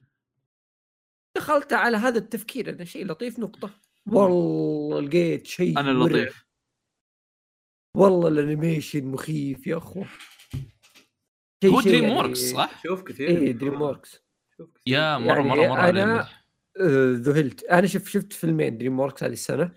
دخلت 1.37 1.73
على 1.73 1.97
هذا 1.97 2.19
التفكير 2.19 2.71
انه 2.71 2.85
شيء 2.85 3.07
لطيف 3.07 3.39
نقطة. 3.39 3.71
والله 4.07 5.01
لقيت 5.01 5.47
شيء 5.47 5.79
أنا. 5.81 5.91
اللطيف 5.91 6.45
والله 7.97 8.29
ال 8.29 8.37
animation 8.37 9.05
مخيف 9.05 9.67
يا 9.67 9.77
اخو 9.77 10.05
هو 11.65 11.81
Dream 11.81 12.05
يعني- 12.05 12.15
Works 12.17 12.39
صح؟ 12.53 12.83
شوف 12.83 13.03
كثير. 13.03 13.29
إيه 13.29 13.53
Dream 13.53 13.93
كثير. 13.95 14.21
يا 14.87 15.19
مرة 15.19 15.35
يعني 15.35 15.49
مرة 15.49 15.67
مره 15.67 15.77
أنا- 15.77 15.79
عليهم. 15.79 16.09
آه، 16.09 16.29
ذهلت. 17.13 17.65
أنا 17.65 17.87
شفت 17.87 18.07
شفت 18.07 18.33
فيلمين 18.33 18.79
DreamWorks 18.79 19.25
هذه 19.25 19.33
السنة. 19.33 19.73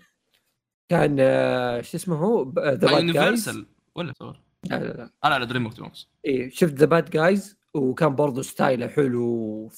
كان 0.88 1.16
آه، 1.20 1.80
شو 1.80 1.96
اسمه 1.96 2.16
هو؟ 2.16 2.52
The 2.52 2.74
Bad 2.74 2.80
Guys 2.80 3.16
Universal 3.16 3.66
ولا 3.94 4.12
صور؟ 4.18 4.40
لا 4.70 4.76
لا 4.76 4.84
لا. 4.84 5.10
لا 5.24 5.38
لا 5.38 5.44
DreamWorks 5.44 6.08
إيه 6.24 6.50
شفت 6.50 6.74
The 6.74 6.86
Bad 6.86 7.10
Guys 7.10 7.58
وكان 7.74 8.14
برضو 8.14 8.42
ستايله 8.42 8.88
حلو 8.88 9.70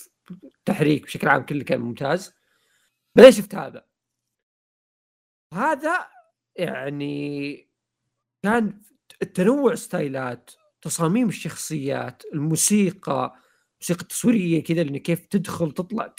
تحريك 0.64 1.02
بشكل 1.02 1.28
عام 1.28 1.46
كله 1.46 1.64
كان 1.64 1.80
ممتاز. 1.80 2.34
بعدين 3.16 3.32
شفت 3.32 3.54
هذا. 3.54 3.84
هذا 5.54 6.06
يعني 6.56 7.68
كان 8.42 8.80
التنوع 9.22 9.74
ستايلات 9.74 10.50
تصاميم 10.82 11.28
الشخصيات 11.28 12.22
الموسيقى 12.34 13.34
موسيقى 13.80 14.04
تصويرية 14.04 14.62
كذا 14.64 14.82
اللي 14.82 14.98
كيف 14.98 15.26
تدخل 15.26 15.72
تطلع. 15.72 16.14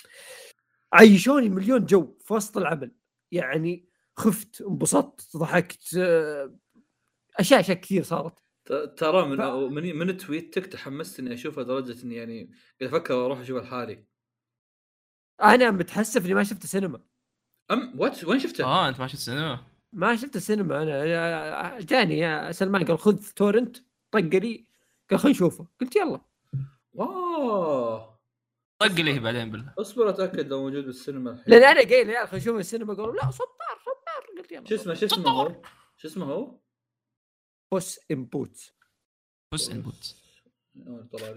عيشوني 0.93 1.49
مليون 1.49 1.85
جو 1.85 2.17
في 2.25 2.33
وسط 2.33 2.57
العمل. 2.57 2.91
يعني 3.31 3.89
خفت 4.17 4.61
انبسطت 4.61 5.37
ضحكت 5.37 5.97
آه، 5.97 6.55
أشياء 7.39 7.59
أشياء 7.59 7.77
كثير 7.77 8.03
صارت. 8.03 8.43
ت- 8.65 8.93
ترى 8.97 9.25
من 9.27 9.37
ف- 9.37 9.71
من 9.73 9.95
من 9.95 10.17
تويتك 10.17 10.65
تحمست 10.65 11.19
اني 11.19 11.33
اشوفها 11.33 11.63
لدرجة 11.63 12.03
إني 12.03 12.15
يعني 12.15 12.51
قاعد 12.81 12.93
أفكر 12.93 13.25
أروح 13.25 13.39
اشوفها 13.39 13.61
لحالي 13.63 14.05
أنا 15.41 15.71
متحسف 15.71 16.25
إني 16.25 16.33
ما 16.33 16.43
شفت 16.43 16.63
السينما 16.63 17.01
أم 17.71 17.99
what 17.99 18.23
وين 18.23 18.39
شفته؟ 18.39 18.63
آه 18.63 18.89
أنت 18.89 18.99
ما 18.99 19.07
شفت 19.07 19.17
السينما 19.17 19.65
ما 19.93 20.15
شفت 20.15 20.35
السينما 20.35 20.83
أنا 20.83 21.79
جاني 21.79 22.17
يا 22.17 22.51
سلمان 22.51 22.85
قال 22.85 22.99
خذ 22.99 23.17
torrent 23.35 23.77
طق 24.11 24.19
لي 24.19 24.65
قال 25.09 25.19
خلينا 25.19 25.35
نشوفه. 25.35 25.67
قلت 25.81 25.95
يلا. 25.95 26.21
wow. 26.93 28.18
طق 28.79 29.01
ليه 29.01 29.19
بعدين 29.19 29.51
بالله؟ 29.51 29.73
اصبر 29.77 30.09
اتاكد 30.09 30.47
لو 30.47 30.61
موجود 30.61 30.85
بالسينما 30.85 31.31
الحين. 31.31 31.45
لأن 31.47 31.63
أنا 31.63 31.89
قايل 31.89 32.09
يا 32.09 32.17
عيال 32.17 32.27
خلينا 32.27 32.43
نشوف 32.43 32.59
السينما 32.59 32.93
قالوا 32.93 33.15
لا 33.15 33.31
صبار 33.31 33.79
صبار 33.85 34.37
قلت 34.37 34.51
يلا 34.51 34.65
شو 34.65 34.75
اسمه 34.75 34.93
شو 34.93 35.05
اسمه 35.05 35.29
هو؟ 35.29 35.61
شو 35.97 36.07
اسمه 36.07 36.25
هو؟ 36.25 36.59
Puss 37.73 37.99
in 38.11 38.29
Boots 38.29 38.73
Puss 39.53 39.69
in 39.69 39.82
Boots 39.82 40.15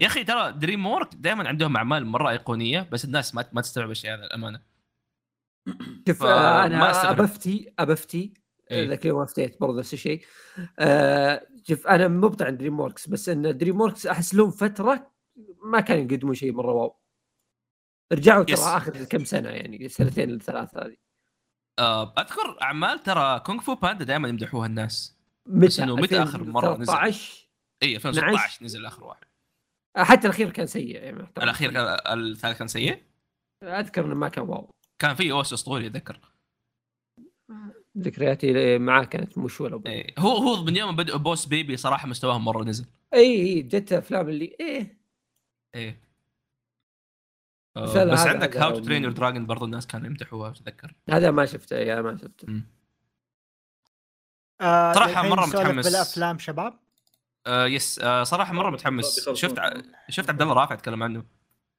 يا 0.01 0.07
أخي 0.07 0.23
ترى 0.23 0.51
Dream 0.51 0.85
Works 0.85 1.15
دائما 1.15 1.47
عندهم 1.47 1.77
أعمال 1.77 2.05
مرة 2.05 2.29
أيقونية 2.29 2.89
بس 2.91 3.05
الناس 3.05 3.35
ما 3.35 3.45
ما 3.53 3.61
تستوعب 3.61 3.91
الشيء 3.91 4.13
هذا 4.13 4.23
الامانه 4.25 4.61
شوف 6.07 6.19
فما 6.19 6.63
آه، 6.63 6.65
أنا 6.65 6.91
أستغرب. 6.91 7.19
أبفتي 7.19 7.73
أبفتي 7.79 8.33
إيه. 8.71 8.89
ذاك 8.89 9.05
اليوم 9.05 9.21
أفتيت 9.21 9.61
برضه 9.61 9.79
نفس 9.79 9.93
الشيء. 9.93 10.21
شوف 11.67 11.87
أنا 11.87 12.07
مبطع 12.07 12.45
عن 12.45 12.57
DreamWorks 12.57 13.07
بس 13.07 13.29
إن 13.29 13.57
DreamWorks 13.57 14.07
أحس 14.07 14.35
لهم 14.35 14.51
فترة 14.51 15.11
ما 15.63 15.79
كانوا 15.79 16.03
يقدمون 16.03 16.33
شيء 16.35 16.51
مرة 16.51 16.71
wow. 16.71 17.02
رجعوا 18.13 18.43
ترى 18.43 18.53
yes. 18.53 18.59
آخر 18.59 19.03
كم 19.03 19.23
سنة 19.23 19.49
يعني 19.49 19.89
سنتين 19.89 20.29
الثلاث 20.29 20.77
هذه. 20.77 20.95
آه 21.79 22.13
اذكر 22.17 22.61
أعمال 22.61 23.03
ترى 23.03 23.39
Kung 23.39 23.61
Fu 23.61 23.75
Panda 23.75 24.05
دائما 24.05 24.29
يمدحوها 24.29 24.67
الناس. 24.67 25.17
متى؟ 25.49 25.83
إنه 25.83 25.95
متى 25.95 26.23
آخر 26.23 26.43
مرة 26.43 26.77
نزل؟ 26.77 26.85
13 26.85 27.49
إي 27.83 27.95
2016 27.95 28.65
نزل 28.65 28.85
آخر 28.85 29.03
واحد. 29.03 29.27
حتى 29.97 30.27
الأخير 30.27 30.49
كان 30.49 30.67
سيء 30.67 30.95
يعني. 30.95 31.27
الأخير 31.37 31.71
كان 31.71 31.97
الثالث 32.19 32.57
كان 32.57 32.67
سيء؟ 32.67 33.03
أذكر 33.63 34.05
إنه 34.05 34.15
ما 34.15 34.29
كان 34.29 34.43
wow. 34.43 34.69
كان 34.99 35.15
في 35.15 35.31
اوس 35.31 35.53
أسطوري 35.53 35.87
أتذكر. 35.87 36.19
ذكرياتي 37.97 38.77
معاه 38.77 39.03
كانت 39.03 39.37
مش 39.37 39.61
ولا. 39.61 39.81
إيه. 39.85 40.13
هو 40.17 40.37
هو 40.37 40.63
من 40.63 40.75
يوم 40.75 40.95
بدأوا 40.95 41.19
Boss 41.19 41.45
Baby 41.45 41.77
صراحة 41.77 42.07
مستواهم 42.07 42.45
مرة 42.45 42.63
نزل. 42.63 42.85
إي 43.13 43.35
إي 43.35 43.61
جت 43.61 43.93
أفلام 43.93 44.29
اللي 44.29 44.55
إيه. 44.59 44.97
إيه 45.75 46.12
بس 47.75 47.89
آه 47.89 48.03
هذا- 48.03 48.13
بس 48.13 48.19
عندك 48.19 48.57
How 48.57 48.71
to 48.71 48.79
Train 48.79 49.03
Your 49.03 49.11
Dragon 49.11 49.45
برضو 49.45 49.65
الناس 49.65 49.87
كانوا 49.87 50.07
يمدحوها 50.07 50.49
اتذكر 50.51 50.93
هذا 51.09 51.31
ما 51.31 51.45
شفته 51.45 51.75
يا 51.75 52.01
ما 52.01 52.17
شفته. 52.17 52.61
آه 54.61 54.93
مرة 55.23 55.45
نسولف 55.45 55.55
متحمس. 55.55 55.85
بالأفلام 55.85 56.39
شباب؟ 56.39 56.79
آه 57.47 57.65
yes 57.65 57.99
آه 57.99 58.23
صراحة 58.23 58.53
مرة 58.53 58.69
متحمس. 58.69 59.29
شفت 59.29 59.59
ع... 59.59 59.73
شفت 60.09 60.29
عبد 60.29 60.41
الله 60.41 60.53
رافع 60.53 60.75
يتكلم 60.75 61.03
عنه. 61.03 61.25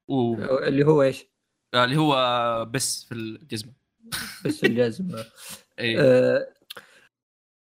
و... 0.09 0.35
اللي 0.59 0.87
هو 0.87 1.03
إيش؟ 1.03 1.27
آه، 1.75 1.85
اللي 1.85 1.97
هو 1.97 2.65
بس 2.65 3.05
في 3.05 3.15
الجزمة. 3.15 3.73
بس 4.45 4.65
الجزمة. 4.65 5.25
إيه. 5.79 5.97
آه 6.01 6.55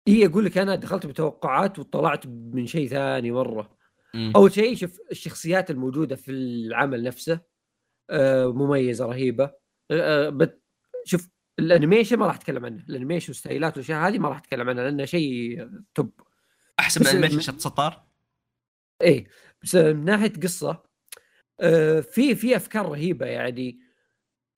اي 0.08 0.26
أقول 0.26 0.44
لك 0.44 0.58
أنا 0.58 0.74
دخلت 0.74 1.06
بتوقعات 1.06 1.78
وطلعت 1.78 2.26
من 2.26 2.66
شيء 2.66 2.88
ثاني 2.88 3.30
مرة. 3.30 3.76
أول 4.36 4.52
شيء 4.52 4.74
شوف 4.76 4.98
الشخصيات 5.10 5.70
الموجودة 5.70 6.16
في 6.16 6.30
العمل 6.30 7.02
نفسه. 7.02 7.51
مميزة 8.53 9.07
رهيبة. 9.07 9.53
آه 9.90 10.28
بت 10.28 10.62
شوف 11.05 11.28
ال 11.58 11.64
animation 11.64 12.16
ما 12.16 12.26
راح 12.26 12.34
أتكلم 12.34 12.64
عنه. 12.64 12.84
ال 12.88 12.93
animation 12.93 13.32
ستايلات 13.32 13.72
والاشياء 13.72 14.09
هذه 14.09 14.18
ما 14.18 14.28
راح 14.28 14.36
أتكلم 14.38 14.68
عنها 14.68 14.84
لأنه 14.84 15.05
شيء 15.05 15.68
top. 15.94 16.20
احسن 16.80 17.00
بس- 17.00 17.14
animation 17.14 17.58
سطار؟ 17.59 18.07
إيه 19.03 19.26
بس 19.62 19.74
من 19.74 20.05
ناحية 20.05 20.32
قصة 20.42 20.82
آه 21.61 22.00
في 22.00 22.34
في 22.34 22.57
أفكار 22.57 22.88
رهيبة 22.88 23.26
يعني. 23.26 23.80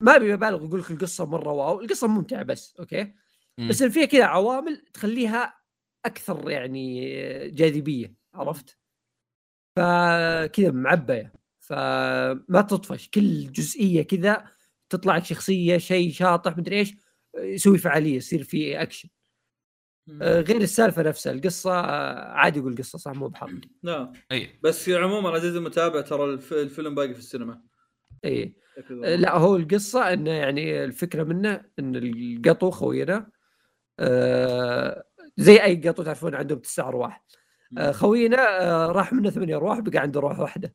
ما 0.01 0.17
أبي 0.17 0.35
أبالغ 0.35 0.67
أقول 0.67 0.81
لك 0.81 0.91
القصة 0.91 1.27
مرة 1.27 1.53
wow. 1.53 1.81
القصة 1.81 2.09
ممتعة 2.09 2.43
بس 2.43 2.77
okay؟ 2.77 3.15
مم. 3.59 3.69
بس 3.69 3.83
فيها 3.83 4.05
كذا 4.05 4.25
عوامل 4.25 4.77
تخليها 4.77 5.61
أكثر 6.05 6.51
يعني 6.51 7.11
جاذبية 7.51 8.15
عرفت؟ 8.35 8.79
فكذا 9.77 10.71
معبية. 10.71 11.33
فما 11.69 12.63
تطفش 12.71 13.09
كل 13.09 13.53
جزئية 13.53 14.03
كذا 14.03 14.45
تطلع 14.91 15.17
لك 15.17 15.25
شخصية 15.25 15.77
شيء 15.79 16.13
شاطح 16.13 16.57
مدري 16.59 16.79
إيش 16.79 16.95
يسوي 17.39 17.79
فعالية 17.79 18.17
يصير 18.17 18.43
في 18.43 18.83
اكشن 18.83 19.09
آه، 20.23 20.41
غير 20.41 20.61
السالفة 20.61 21.03
نفسها 21.03 21.33
القصة 21.33 21.73
آه، 21.81 22.33
عادي 22.33 22.59
يقول 22.59 22.77
قصة 22.77 22.99
صح 22.99 23.13
مو 23.13 23.29
بحرق. 23.29 23.51
نعم. 23.83 24.13
أي. 24.33 24.59
بس 24.63 24.89
عموما 24.89 25.31
عزيزي 25.31 25.59
المتابع 25.59 26.01
ترى 26.01 26.25
الف- 26.25 26.53
الفيلم 26.53 26.95
باقي 26.95 27.13
في 27.15 27.19
السينما. 27.19 27.61
أي. 28.25 28.55
آه، 29.05 29.17
لا 29.17 29.37
هو 29.37 29.57
القصة 29.57 30.13
إنه 30.13 30.31
يعني 30.31 30.85
الفكرة 30.85 31.23
منه 31.23 31.65
إن 31.79 31.97
القطو 31.97 32.71
خوينا 32.71 33.31
آه 33.99 35.05
زي 35.37 35.63
أي 35.63 35.89
قطو 35.89 36.03
تعرفون 36.03 36.35
عندهم 36.35 36.59
تسع 36.59 36.89
أرواح. 36.89 37.25
آه 37.79 37.93
خوينا 37.93 38.63
آه 38.63 38.87
راح 38.87 39.13
منه 39.13 39.31
ثمانية 39.31 39.57
أرواح 39.57 39.81
بقى 39.81 39.99
عنده 39.99 40.21
روح 40.21 40.39
واحدة. 40.39 40.75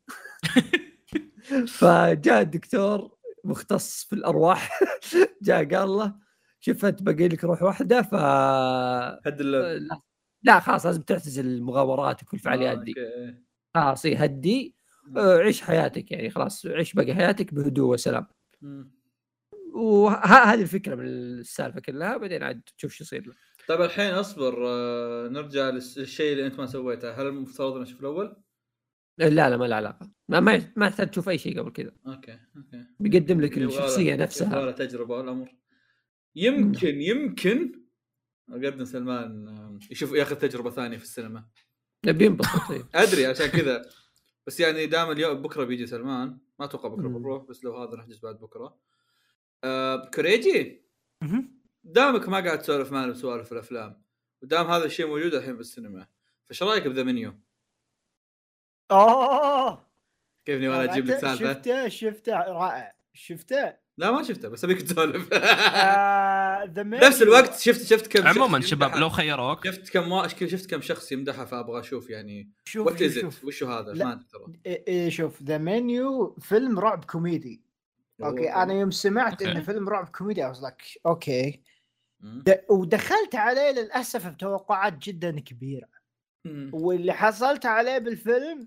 فجاء 1.68 2.42
الدكتور 2.42 3.18
مختص 3.44 4.04
في 4.04 4.14
الأرواح. 4.14 4.80
جاء 5.42 5.76
قال 5.76 5.90
له 5.90 6.16
شوف 6.60 6.86
أنت 6.86 7.04
باقي 7.04 7.28
لك 7.28 7.44
روح 7.44 7.64
واحدة 7.64 8.02
ف 8.02 8.16
هد 9.28 9.42
لا, 9.42 10.02
لا 10.44 10.60
خلاص 10.60 10.86
لازم 10.86 11.02
تعتزل 11.02 11.46
المغامرات 11.46 12.24
وكل 12.24 12.38
الفعاليات 12.38 12.78
آه، 12.78 12.84
دي. 12.84 12.96
خلاص 13.76 14.06
إيه، 14.06 14.24
هدي. 14.24 14.76
آه، 15.18 15.38
عيش 15.38 15.62
حياتك 15.62 16.12
يعني 16.12 16.30
خلاص 16.30 16.66
عيش 16.66 16.94
باقي 16.94 17.16
حياتك 17.16 17.54
بهدوء 17.54 17.94
وسلام. 17.94 18.28
وهذه 19.74 20.62
الفكرة 20.62 20.96
من 20.96 21.06
السالفة 21.06 21.80
كلها 21.80 22.18
بعدين 22.18 22.44
عاد 22.44 22.62
تشوف 22.78 22.94
شو 22.94 23.04
يصير 23.04 23.28
له. 23.28 23.34
طيب 23.68 23.82
الحين 23.82 24.14
أصبر 24.14 24.68
آه، 24.68 25.28
نرجع 25.28 25.70
للشيء 25.70 26.32
اللي 26.32 26.46
أنت 26.46 26.60
ما 26.60 26.66
سويته. 26.66 27.12
هل 27.12 27.28
المفترض 27.28 27.76
ان 27.76 27.82
أشوف 27.82 28.00
الأول؟ 28.00 28.36
لا 29.20 29.50
لا 29.50 29.58
ما 29.58 29.66
له 29.66 29.76
علاقة. 29.76 30.12
ما 30.30 30.40
ما 30.40 30.72
ما 30.76 30.88
يحتاج 30.88 31.10
تشوف 31.10 31.30
أي 31.30 31.38
شيء 31.38 31.60
قبل 31.60 31.72
كذا. 31.72 31.92
okay 32.08 32.40
okay. 32.58 32.86
بيقدم 33.00 33.42
لك 33.42 33.58
الشخصية 33.58 34.16
نفسها. 34.16 34.66
له 34.66 34.72
تجربة 34.72 35.22
الامر 35.22 35.56
يمكن 36.36 37.02
يمكن 37.02 37.82
أقدم 38.50 38.86
سلمان 38.86 39.80
يشوف 39.92 40.14
ياخذ 40.14 40.36
تجربة 40.36 40.70
ثانية 40.70 40.98
في 40.98 41.04
السينما. 41.04 41.48
بينبسط 42.04 42.72
إيه. 42.72 42.90
أدري 43.04 43.26
عشان 43.26 43.48
كذا. 43.48 43.86
بس 44.48 44.60
يعني 44.60 44.86
دام 44.86 45.12
اليوم 45.12 45.42
بكرة 45.42 45.64
بيجي 45.64 45.88
سلمان. 45.88 46.38
ما 46.60 46.66
أتوقع 46.66 46.90
بكرة. 46.90 47.08
بنروح 47.08 47.44
بس 47.44 47.64
لو 47.64 47.78
هذا 47.78 47.98
نحجز 47.98 48.20
بعد 48.20 48.40
بكرة. 48.40 48.80
آه 49.64 50.10
كوريجي؟ 50.14 50.86
مهم. 51.22 51.60
دامك 51.84 52.30
ما 52.30 52.40
قاعد 52.40 52.60
تسولف 52.60 52.92
معنا 52.92 53.12
بسوالف 53.12 53.52
الأفلام 53.52 54.04
ودام 54.42 54.68
هذا 54.68 54.86
الشيء 54.86 55.08
موجود 55.08 55.34
الحين 55.34 55.58
بالسينما 55.58 56.08
فايش 56.46 56.64
رأيك 56.64 56.88
ب 56.88 56.92
The 56.92 57.04
Menu؟ 57.04 57.34
oh 58.92 59.86
كيفني 60.46 60.68
وأنا 60.70 60.94
أجيب 60.94 61.06
لك 61.06 61.18
سالفة؟ 61.18 61.54
شفته 61.54 61.88
شفته 61.88 62.34
رائع 62.38 62.94
شفته 63.14 63.74
لا 63.98 64.12
ما 64.12 64.24
شفته 64.24 64.50
بس 64.50 64.64
أبيك 64.64 64.82
تسولف 64.82 65.30
آه، 65.34 66.66
نفس. 66.78 67.22
الوقت 67.22 67.60
شفت 67.60 67.86
شفت 67.86 68.08
كم 68.08 68.28
عموما. 68.28 68.62
شباب 68.62 68.96
لو 68.96 69.10
خيروك 69.10 69.66
شفت 69.68 69.90
كم. 69.90 70.28
شفت 70.28 70.70
كم 70.70 70.82
شخص 70.82 71.12
يمدحها 71.12 71.46
فأبغى 71.46 71.80
أشوف 71.80 72.10
يعني 72.10 72.50
شوف 72.66 72.88
what 72.88 73.02
is 73.02 73.20
شوف 73.20 73.44
وشو 73.46 73.66
هذا 73.68 73.92
لا. 73.94 74.06
ما 74.06 74.14
أدري 74.14 74.26
ترى 74.32 74.54
إيه 74.66 74.84
إيه 74.88 75.10
شوف 75.10 75.44
The 75.44 75.58
Menu 75.58 76.36
فيلم 76.42 76.80
رعب 76.80 77.06
كوميدي 77.06 77.62
okay 78.24 78.50
أنا 78.54 78.74
يوم 78.74 78.92
سمعت. 78.92 79.42
إنه 79.42 79.62
فيلم 79.62 79.90
رعب 79.90 80.10
كوميدي 80.10 80.52
I 80.52 80.56
was 80.56 80.60
like 80.60 80.98
okay 81.06 81.62
ودخلت 82.70 83.36
عليه 83.36 83.72
للأسف 83.72 84.28
بتوقعات 84.28 84.98
جدا 84.98 85.40
كبيرة. 85.40 85.88
واللي 86.72 87.14
حصلت 87.14 87.66
عليه 87.66 87.98
بالفيلم 87.98 88.66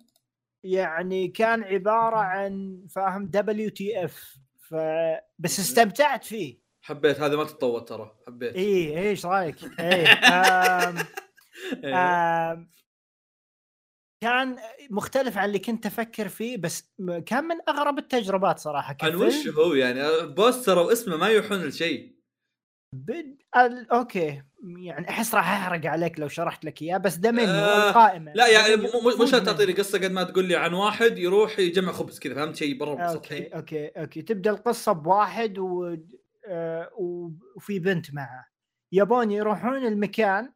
يعني 0.65 1.29
كان 1.29 1.63
عبارة 1.63 2.17
عن 2.17 2.85
فاهم 2.91 3.27
WTF 3.27 4.37
ف 4.59 4.75
بس 5.39 5.61
استمتعت 5.61 6.25
فيه. 6.25 6.63
حبيت 6.83 7.21
هذا 7.21 7.37
ما 7.37 7.45
تتطور 7.45 7.81
ترى 7.81 8.17
حبيت. 8.27 8.55
إيه 8.55 8.99
إيه 8.99 9.11
إيش 9.11 9.27
رأيك؟ 9.27 9.81
إيه 9.81 10.07
آم 10.89 10.97
إيه. 11.85 11.95
آم 12.53 12.71
كان 14.23 14.57
مختلف 14.91 15.39
عن 15.39 15.45
اللي 15.45 15.59
كنت 15.59 15.87
أفكر 15.87 16.29
فيه 16.29 16.57
بس 16.57 16.91
كان 17.27 17.45
من 17.45 17.57
أغرب 17.69 17.99
التجربات 17.99 18.59
صراحة 18.59 18.95
كفيلم. 18.95 19.23
وش 19.23 19.49
هو 19.49 19.75
يعني؟ 19.75 20.27
بوستر 20.27 20.79
واسمه 20.79 21.17
ما 21.17 21.29
يوحون 21.29 21.59
لشيء. 21.65 22.12
بد... 22.95 23.37
okay. 23.93 24.43
يعني 24.63 25.09
أحس 25.09 25.35
راح 25.35 25.51
أحرق 25.51 25.87
عليك 25.91 26.21
لو 26.21 26.29
شرحت 26.29 26.65
لك 26.65 26.83
إياه 26.83 26.97
بس 26.99 27.17
The 27.17 27.31
Menu 27.31 27.51
آه، 27.51 27.89
القائمة. 27.91 28.33
لا 28.35 28.49
يعني 28.49 28.77
the 28.77 29.01
mo- 29.01 29.27
شرط 29.27 29.43
menu. 29.43 29.45
تعطيني 29.47 29.73
قصة 29.73 29.99
قد 29.99 30.11
ما 30.13 30.23
تقول 30.23 30.45
لي 30.45 30.57
عن 30.57 30.75
واحد 30.75 31.19
يروح 31.19 31.59
يجمع 31.59 31.93
خبز 31.93 32.19
كذا 32.19 32.35
فهمت 32.35 32.57
شيء 32.57 32.79
برا 32.79 33.03
okay 33.03 33.47
okay 33.47 33.87
okay. 33.89 34.23
تبدأ 34.23 34.51
القصة 34.51 34.93
بواحد 34.93 35.59
و... 35.59 35.97
آه، 36.47 36.91
وفي 37.57 37.79
بنت 37.79 38.15
معه. 38.15 38.49
يبون 38.93 39.31
يروحون 39.31 39.87
المكان 39.87 40.53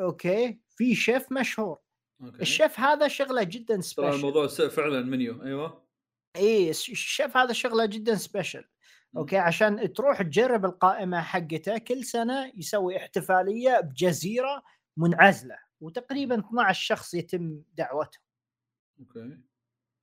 okay. 0.00 0.58
في 0.76 0.94
شيف 0.94 1.32
مشهور. 1.32 1.78
okay. 2.22 2.42
الشيف 2.42 2.80
هذا 2.80 3.08
شغله 3.08 3.42
جدا 3.42 3.80
special 3.80 4.14
الموضوع 4.14 4.46
فعلا 4.46 5.00
منيو. 5.02 5.42
أيوه. 5.42 5.86
اي 6.36 6.70
الش- 6.70 6.90
الشيف 6.90 7.36
هذا 7.36 7.52
شغله 7.52 7.86
جدا 7.86 8.14
special 8.14 8.64
okay؟ 9.16 9.38
عشان 9.38 9.92
تروح 9.92 10.22
تجرب 10.22 10.64
القائمة 10.64 11.20
حقته 11.20 11.78
كل 11.78 12.04
سنة 12.04 12.52
يسوي 12.54 12.96
احتفالية 12.96 13.80
بجزيرة 13.80 14.62
منعزلة 14.96 15.58
وتقريبا 15.80 16.38
12 16.38 16.82
شخص 16.84 17.14
يتم 17.14 17.62
دعوتهم 17.74 18.22
okay. 19.00 19.38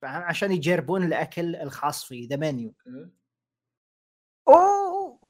فاهم؟ 0.02 0.22
عشان 0.22 0.52
يجربون 0.52 1.04
الأكل 1.04 1.56
الخاص 1.56 2.04
فيه 2.04 2.28
The 2.28 2.36
Menu 2.36 2.74
okay. 2.86 3.10
oh! 4.48 5.20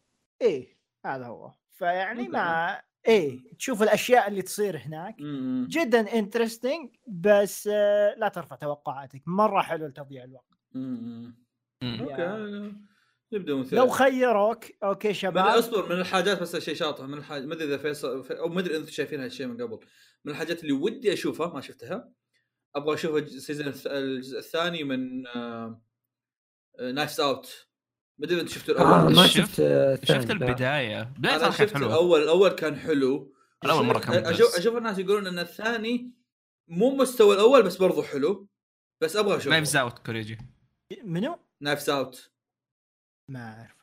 إيه 0.43 0.77
هذا 1.07 1.27
هو. 1.27 1.53
فيعني 1.73 2.29
ما 2.29 2.81
إيه 3.09 3.55
تشوف 3.59 3.83
الأشياء 3.83 4.29
اللي 4.29 4.43
تصير 4.43 4.77
هناك. 4.77 5.21
مم. 5.21 5.67
جدا 5.71 6.13
interesting 6.19 6.97
بس 7.07 7.69
آه، 7.73 8.15
لا 8.15 8.29
ترفع 8.29 8.57
توقعاتك. 8.57 9.23
مرة 9.27 9.63
حلو 9.63 9.87
لتضييع 9.87 10.25
الوقت. 10.25 10.59
okay. 11.83 12.75
نبدأ 13.35 13.77
لو 13.77 13.89
خيروك 13.89 14.65
okay 14.85 15.09
من 15.09 15.15
شباب 15.15 15.47
أصبر 15.47 15.89
من 15.95 16.01
الحاجات 16.01 16.41
بس 16.43 16.57
شيء 16.57 16.75
شاطح 16.75 17.05
من 17.05 17.19
الحاجات 17.19 17.45
ما 17.49 17.55
أدري 17.55 17.65
إذا 17.65 17.77
فيصل 17.77 18.27
أو 18.31 18.49
ما 18.49 18.61
أدري 18.61 18.71
إذا 18.75 18.81
أنتم 18.81 18.91
شايفين 18.93 19.21
هالشيء 19.21 19.47
من 19.47 19.63
قبل. 19.63 19.79
من 20.25 20.33
الحاجات 20.33 20.63
اللي 20.63 20.73
ودي 20.73 21.13
أشوفها 21.13 21.47
ما 21.55 21.61
شفتها 21.61 22.11
أبغى 22.77 22.95
أشوف 22.95 23.17
ال 23.17 23.25
season 23.25 23.73
الث- 23.73 23.87
الجزء 23.87 24.39
الثاني 24.39 24.85
من 24.85 25.27
آه، 25.27 25.81
Knives 26.95 27.21
Out 27.21 27.67
ما 28.19 28.27
أدري 28.27 28.35
إذا 28.37 28.43
أنتم 28.43 28.55
شفتوا 28.55 28.79
آه 28.79 28.99
الأول 28.99 29.15
ما 29.17 29.27
شفت- 29.27 29.37
شفت 29.49 29.61
آه، 29.61 29.95
الثاني 29.95 30.21
شفت 30.23 30.31
لا. 30.33 30.49
البداية. 30.49 31.03
بداية 31.03 31.37
أنا 31.37 31.51
شفت 31.51 31.75
حلوة. 31.75 31.89
الأول 31.89 32.23
الأول 32.23 32.49
كان 32.49 32.77
حلو. 32.77 33.35
الأول 33.65 33.85
مرة 33.85 33.99
كان 33.99 34.27
أشوف. 34.27 34.55
أشوف 34.57 34.77
الناس 34.77 34.99
يقولون 34.99 35.27
إن 35.27 35.39
الثاني 35.39 36.13
مو 36.69 36.97
مستوى 36.97 37.35
الأول 37.35 37.63
بس 37.63 37.77
برضو 37.77 38.03
حلو. 38.03 38.49
بس 39.01 39.17
أبغى 39.17 39.37
أشوف 39.37 39.49
Knives 39.53 39.77
Out 39.77 39.99
كوريجي. 39.99 40.39
منو؟ 41.05 41.39
Knives 41.61 41.91
Out 41.91 42.31
ما 43.29 43.55
أعرف. 43.59 43.75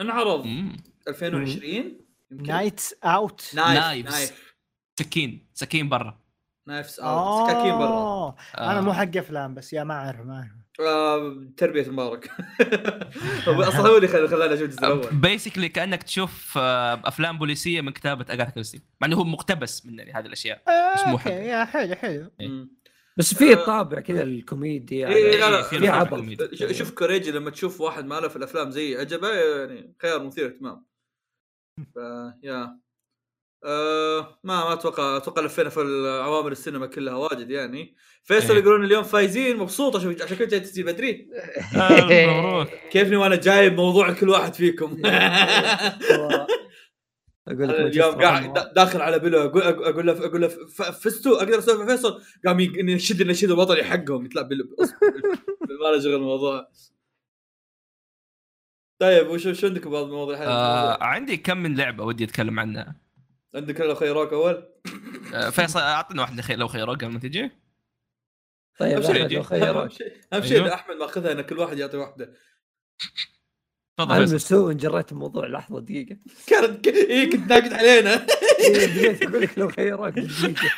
انعرض. 0.00 0.46
مم. 0.46 0.76
2020 1.08 1.64
يمكن. 2.30 2.52
Knives 2.52 2.92
Out 3.04 3.50
knife 3.54 3.78
knives. 3.80 4.12
knife 4.14 4.54
سكين. 4.98 5.46
سكين 5.54 5.88
برا. 5.88 6.20
Knives 6.68 7.00
Out 7.00 7.50
سكاكين 7.50 7.78
برا. 7.78 7.88
آه، 7.88 8.36
أنا 8.58 8.78
آه. 8.78 8.80
مو 8.80 8.92
حق 8.92 9.16
أفلام 9.16 9.54
بس 9.54 9.72
يا 9.72 9.84
ما 9.84 9.94
أعرف 9.94 10.20
ما 10.20 10.34
أعرف. 10.34 10.58
آه، 10.80 11.46
تربية 11.56 11.88
مبارك 11.90 12.30
أصلا 13.48 13.88
هو 13.88 13.96
اللي 13.96 14.08
خل- 14.08 14.28
خلاني 14.28 14.54
أشوف 14.54 14.62
الجزء 14.64 14.78
الأول. 14.78 15.06
basically 15.12 15.68
كأنك 15.68 16.02
تشوف 16.02 16.58
آه، 16.58 17.00
أفلام 17.04 17.38
بوليسية 17.38 17.80
من 17.80 17.92
كتابة 17.92 18.26
أغاثا 18.34 18.50
كريستي 18.50 18.82
مع 19.00 19.06
إنه 19.08 19.16
هو 19.16 19.24
مقتبس 19.24 19.86
من 19.86 20.00
هذه 20.00 20.26
الأشياء 20.26 20.62
بس 20.94 21.06
مو. 21.06 21.18
يا 21.32 21.64
حلو 21.64 21.94
حلو. 21.94 22.30
إيه. 22.40 22.66
بس 23.18 23.34
في 23.34 23.54
طابع 23.54 24.00
كذا 24.00 24.22
الكوميدي 24.22 25.06
إيه، 25.06 25.30
لا، 25.30 25.38
يعني 25.38 25.52
لا، 25.52 25.62
في 25.62 25.78
في 25.78 25.86
طابع 25.86 25.96
عبط. 25.98 26.08
كوميدي. 26.08 26.56
ش- 26.56 26.78
شوف 26.78 26.90
كوريجي 26.90 27.30
لما 27.30 27.50
تشوف 27.50 27.80
واحد 27.80 28.06
ما 28.06 28.20
له 28.20 28.28
في 28.28 28.36
الأفلام 28.36 28.70
زي 28.70 28.96
عجبه 28.96 29.28
يعني 29.30 29.94
خيار 30.02 30.22
مثير 30.22 30.46
اهتمام 30.46 30.84
ف 31.94 31.96
يا. 32.42 32.78
أه 33.64 34.20
ما 34.44 34.64
ما 34.64 34.72
أتوقع 34.72 35.16
أتوقع 35.16 35.42
لفينا 35.42 35.68
في 35.68 35.80
عوامل 36.24 36.52
السينما 36.52 36.86
كلها 36.86 37.14
واجد 37.14 37.50
يعني. 37.50 37.96
فيصل 38.24 38.52
إيه. 38.54 38.60
يقولون 38.60 38.84
اليوم 38.84 39.02
فايزين 39.04 39.56
مبسوط 39.56 39.96
عشان 39.96 40.16
عشان 40.22 40.36
كنت 40.36 40.50
جاي 40.50 40.60
تسجيل 40.60 40.86
بدري. 40.86 41.28
آه، 41.76 42.40
مبروك. 42.40 42.68
كيفني 42.90 43.16
وأنا 43.16 43.36
جايب 43.36 43.74
موضوع 43.76 44.08
لكل 44.08 44.28
واحد 44.28 44.54
فيكم. 44.54 45.02
أقول 47.48 47.68
لك 47.68 47.74
اليوم 47.74 48.14
قاعد 48.14 48.72
داخل 48.74 49.00
على 49.00 49.18
بلو 49.18 49.38
أقول 49.42 49.62
أقول 49.62 50.06
له 50.06 50.26
أقول 50.26 50.40
له 50.40 50.48
ف- 50.48 50.82
فزتوا 50.82 51.36
أقدر 51.38 51.58
اسولف 51.58 51.80
مع 51.80 51.86
فيصل؟ 51.86 52.22
قام 52.46 52.60
ينشد 52.60 53.20
النشيد 53.20 53.50
الوطني 53.50 53.82
حقهم 53.84 54.24
يطلع 54.26 54.42
بلو 54.42 54.64
ما 55.82 55.88
له 55.96 56.00
شغل 56.00 56.14
الموضوع 56.14 56.68
طيب 58.98 59.28
وش 59.28 59.46
وش 59.46 59.64
عندك 59.64 59.88
بعض 59.88 60.04
المواضيع؟ 60.04 60.44
آه 60.44 61.02
عندي 61.04 61.36
كم 61.36 61.58
من 61.58 61.76
لعبة 61.76 62.04
ودي 62.04 62.24
أتكلم 62.24 62.60
عنها. 62.60 62.94
عندك 63.54 63.80
لو 63.80 63.94
خيروك 63.94 64.32
أول. 64.32 64.68
آه، 65.34 65.50
فيصل 65.50 65.78
أعطينا 65.80 66.22
واحدة 66.22 66.42
خير 66.42 66.58
لو 66.58 66.68
خيره 66.68 66.90
قبل 66.92 67.06
ما 67.08 67.18
تجي. 67.18 67.50
طيب 68.78 68.92
أهم 68.92 69.02
شيء 69.02 70.16
أهم 70.32 70.42
شيء 70.42 70.56
أيوه. 70.56 70.66
إن 70.66 70.72
أحمد 70.72 70.96
ماخذها 70.96 71.32
إن 71.32 71.40
كل 71.40 71.58
واحد 71.58 71.78
يعطي 71.78 71.96
واحدة. 71.96 72.34
تفضل 73.98 74.12
أنا 74.14 74.20
فيصل. 74.26 74.34
مسوء 74.34 74.72
جريت 74.72 75.12
الموضوع. 75.12 75.46
لحظة 75.46 75.80
دقيقة. 75.80 76.16
كانت 76.46 76.86
اي 76.86 77.26
كنت 77.30 77.48
ناقد 77.50 77.72
علينا. 77.72 78.26
إيه، 78.60 79.28
أقول 79.28 79.42
لك 79.42 79.58
لو 79.58 79.68
خيرك 79.68 80.12
دقيقه 80.18 80.70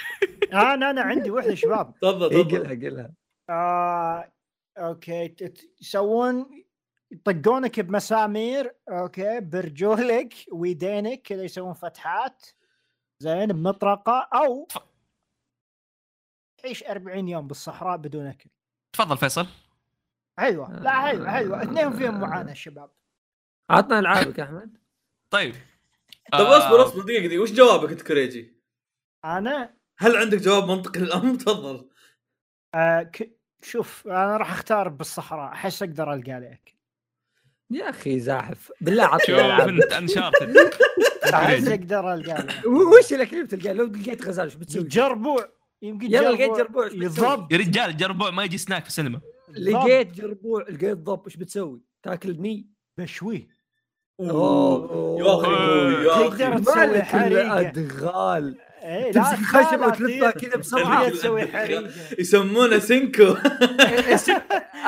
أنا 0.52 0.90
أنا 0.90 1.00
عندي 1.02 1.30
وحدة 1.30 1.54
شباب. 1.54 1.94
تفضل 2.02 2.30
إيه، 2.30 2.42
تفضل. 2.42 2.58
قلها 2.58 2.74
قلها. 2.90 3.10
آه، 3.50 4.32
okay. 4.78 5.28
ت- 5.28 5.44
ت- 5.44 5.70
يسوون 5.80 6.64
يطقونك 7.10 7.80
بمسامير 7.80 8.74
okay 8.88 9.40
برجولك 9.40 10.34
ويدينك 10.52 11.22
كذا 11.22 11.42
يسوون 11.44 11.72
فتحات. 11.74 12.46
زين 13.22 13.46
بمطرقة 13.46 14.28
أو 14.34 14.68
تعيش 16.62 16.84
40 16.84 17.28
يوم 17.28 17.46
بالصحراء 17.48 17.96
بدون 17.96 18.26
أكل. 18.26 18.50
تفضل 18.92 19.16
فيصل. 19.18 19.46
حلوة 20.38 20.80
لا 20.80 21.00
حلوة 21.00 21.30
حلوة 21.30 21.62
اثنين 21.62 21.92
فيهم 21.92 22.20
معاناه 22.20 22.52
الشباب 22.52 22.90
عطنا 23.70 23.98
ألعابك 23.98 24.38
يا 24.38 24.44
أحمد. 24.44 24.76
طيب. 25.30 25.54
طب 26.32 26.38
آه، 26.38 26.58
اصبر 26.58 26.82
اصبر 26.82 27.02
دقيقة 27.02 27.26
دقيقة. 27.26 27.42
وش 27.42 27.52
جوابك 27.52 27.90
أنت 27.90 28.02
كريجي؟ 28.02 28.54
أنا؟ 29.24 29.74
هل 29.98 30.16
عندك 30.16 30.38
جواب 30.38 30.68
منطقي 30.70 31.00
للأمر؟ 31.00 31.34
تفضل. 31.44 31.88
آه 32.74 33.02
ك... 33.02 33.30
شوف 33.62 34.06
أنا 34.06 34.36
راح 34.36 34.52
أختار 34.52 34.88
بالصحراء. 34.88 35.52
أحس 35.52 35.82
أقدر 35.82 36.12
ألقى 36.14 36.40
لي 36.40 36.52
اكل 36.52 36.74
يا 37.70 37.90
أخي 37.90 38.20
زاحف. 38.20 38.72
بالله 38.80 39.04
عطني 39.04 39.26
شوف 39.26 39.44
العاب 39.44 39.68
انت 39.68 39.92
انشارتد 39.92 40.56
أحس 41.34 41.68
أقدر 41.68 42.14
ألقى 42.14 42.46
وش 42.98 43.12
الاكل 43.12 43.36
اللي 43.36 43.44
بتلقاه؟ 43.44 43.72
لو 43.72 43.84
لقيت 43.86 44.24
غزال 44.24 44.44
إيش 44.44 44.54
بتسوي؟ 44.54 44.82
جربوع. 44.82 45.48
يمكن 45.82 46.06
يلا 46.06 46.28
لقيت 46.28 46.50
جربوع؟ 46.50 46.86
يضب. 46.86 47.52
يا 47.52 47.58
رجال 47.58 47.96
جربوا 47.96 48.30
ما 48.30 48.44
يجي 48.44 48.58
سناك 48.58 48.82
في 48.82 48.88
السينما. 48.88 49.20
لقيت 49.48 50.12
جربوع 50.12 50.62
لقيت 50.62 50.98
ضب. 50.98 51.24
إيش 51.24 51.36
بتسوي؟ 51.36 51.80
تاكل 52.02 52.40
ني 52.40 52.66
بشويه. 52.98 53.59
يا 54.20 55.34
أخي 55.34 55.50
يا 56.04 56.28
تقدر 56.28 56.54
أخي 56.54 56.60
تسوي 56.62 56.76
مالك 56.76 57.02
حريقة. 57.02 57.60
الادغال 57.60 58.56
إيه 58.82 59.04
لا 59.06 59.12
تمسك 59.12 59.36
خشبه 59.38 59.86
وتلفها. 59.86 60.30
كذا 60.30 60.56
بسرعة. 60.56 61.08
تسوي 61.08 61.46
حريقة. 61.46 61.90
يسمونه 62.18 62.78
سينكو. 62.78 63.24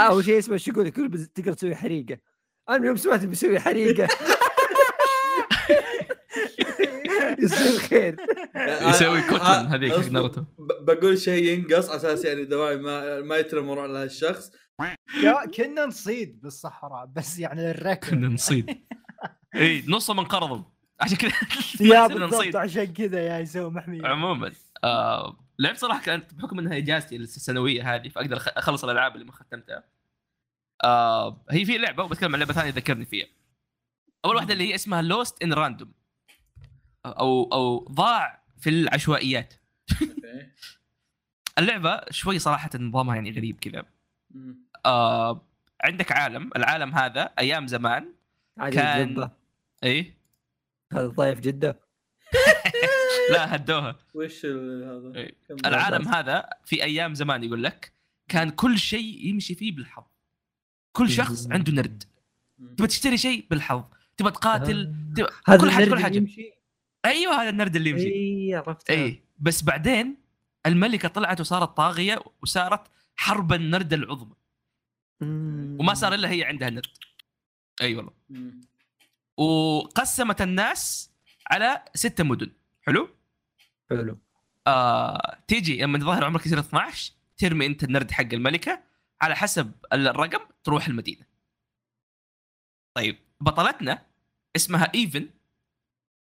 أول 0.08 0.24
شيء 0.24 0.38
اسمه 0.38 0.56
شو 0.56 0.70
يقول؟ 0.70 1.08
بس 1.08 1.28
تقدر 1.28 1.52
تسوي 1.52 1.74
حريقة. 1.76 2.18
أنا 2.68 2.86
يوم 2.86 2.96
سمعت 2.96 3.24
بيسوي 3.24 3.60
حريقة. 3.60 4.08
يصير 7.42 7.78
خير. 7.78 8.16
يسوي 8.90 9.22
كوتن 9.22 9.44
هذيك 9.44 9.92
حق. 9.92 10.08
ناروتو. 10.10 10.42
بقول 10.58 11.18
شيء 11.18 11.44
ينقص 11.44 11.88
على 11.88 11.96
أساس 11.96 12.24
يعني 12.24 12.44
دواعي 12.44 12.76
ما 12.76 13.20
ما 13.20 13.36
يترمر 13.36 13.80
على 13.80 13.98
هالشخص 13.98 14.50
يا 15.22 15.46
كنا 15.56 15.86
نصيد 15.86 16.40
بالصحراء 16.42 17.06
بس 17.16 17.38
يعني 17.38 17.70
الركض 17.70 18.10
كنا 18.10 18.28
نصيد. 18.28 18.66
إي 19.54 19.84
نصهم 19.88 20.18
انقرضوا 20.20 20.62
عشان 21.00 21.16
كذا 21.16 21.32
يا 21.94 22.06
بالضبط 22.06 22.56
عشان 22.56 22.84
كذا 22.92 23.20
يا 23.26 23.38
يسوي 23.38 23.70
محمية. 23.70 24.06
عموما. 24.06 24.52
آه 24.84 25.36
لعبه 25.58 25.76
صراحة 25.76 26.02
كانت 26.02 26.34
بحكم 26.34 26.58
إنها 26.58 26.76
إجازتي 26.76 27.16
السنوية 27.16 27.94
هذه 27.94 28.08
فأقدر 28.08 28.36
أخلص 28.46 28.84
الألعاب 28.84 29.14
اللي 29.14 29.24
ما 29.26 29.32
ختمتها. 29.32 29.84
آه 30.84 31.44
هي 31.50 31.64
في 31.64 31.78
لعبة 31.78 32.04
وبتكلم 32.04 32.32
عن 32.34 32.38
لعبة 32.40 32.52
ثانية 32.52 32.70
ذكرني 32.70 33.04
فيها. 33.04 33.26
أول 34.24 34.36
واحدة 34.36 34.52
اللي 34.52 34.68
هي 34.70 34.74
اسمها 34.74 35.02
Lost 35.02 35.42
in 35.42 35.52
Random 35.52 35.92
أو 37.06 37.48
أو 37.52 37.86
ضاع 37.90 38.42
في 38.58 38.70
العشوائيات. 38.70 39.54
اللعبة 41.58 42.00
شوي 42.10 42.38
صراحة 42.38 42.70
نظامها 42.74 43.14
يعني 43.14 43.30
غريب 43.30 43.58
كذا. 43.60 43.84
آه 44.86 45.46
عندك 45.84 46.12
عالم. 46.12 46.50
العالم 46.56 46.94
هذا 46.94 47.22
أيام 47.38 47.66
زمان 47.66 48.12
كان- 48.58 49.14
جدة. 49.14 49.32
إيه 49.84 50.18
هذا 50.92 51.06
ضايف 51.06 51.40
جده 51.40 51.80
لا 53.32 53.54
هدوها. 53.56 53.98
وش 54.14 54.46
هذا؟ 54.46 55.12
إيه. 55.16 55.36
العالم 55.66 56.08
هذا 56.08 56.48
في 56.64 56.82
أيام 56.84 57.14
زمان 57.14 57.44
يقول 57.44 57.62
لك 57.64 57.92
كان 58.28 58.50
كل 58.50 58.78
شيء 58.78 59.26
يمشي 59.26 59.54
فيه 59.54 59.72
بالحظ. 59.76 60.04
كل 60.92 61.08
شخص 61.10 61.46
مم. 61.46 61.52
عنده 61.52 61.72
نرد. 61.72 62.04
تبغى 62.76 62.88
تشتري 62.88 63.16
شيء 63.18 63.46
بالحظ. 63.50 63.84
تبغى 64.16 64.32
تقاتل. 64.32 64.94
تبغى 65.16 65.30
هذا 65.46 65.58
كل 65.60 65.70
حاجة 65.70 65.84
النرد 65.84 65.88
كل 65.88 65.92
اللي 65.94 66.02
حاجة. 66.04 66.16
يمشي؟ 66.16 66.52
أيوه 67.04 67.42
هذا 67.42 67.48
النرد 67.50 67.76
اللي 67.76 67.90
يمشي. 67.90 68.04
إي 68.12 68.54
عرفت 68.54 68.90
إي. 68.90 69.22
بس 69.38 69.62
بعدين 69.62 70.16
الملكة 70.66 71.08
طلعت 71.08 71.40
وصارت 71.40 71.76
طاغية 71.76 72.18
وصارت 72.42 72.82
حرب 73.16 73.52
النرد 73.52 73.92
العظمى. 73.92 74.34
وما 75.80 75.94
صار 75.94 76.14
إلا 76.14 76.30
هي 76.30 76.44
عندها 76.44 76.70
نرد. 76.70 76.86
أي 77.82 77.94
والله. 77.94 78.12
وقسمت 79.36 80.42
الناس 80.42 81.10
على 81.50 81.84
ستة 81.94 82.24
مدن. 82.24 82.52
حلو؟ 82.82 83.08
حلو. 83.90 84.18
آه 84.66 85.38
تيجي 85.48 85.82
لما 85.82 85.98
الظاهر 85.98 86.24
عمرك 86.24 86.46
يصير 86.46 86.58
12 86.60 87.12
ترمي 87.36 87.66
أنت 87.66 87.84
النرد 87.84 88.10
حق 88.10 88.32
الملكة 88.32 88.82
على 89.20 89.36
حسب 89.36 89.72
الرقم 89.92 90.40
تروح 90.64 90.86
المدينة. 90.86 91.26
طيب 92.94 93.18
بطلتنا 93.40 94.02
اسمها 94.56 94.92
Even 94.94 95.28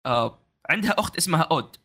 آه 0.05 0.39
عندها 0.69 0.99
أخت 0.99 1.17
اسمها 1.17 1.41
Odd. 1.41 1.75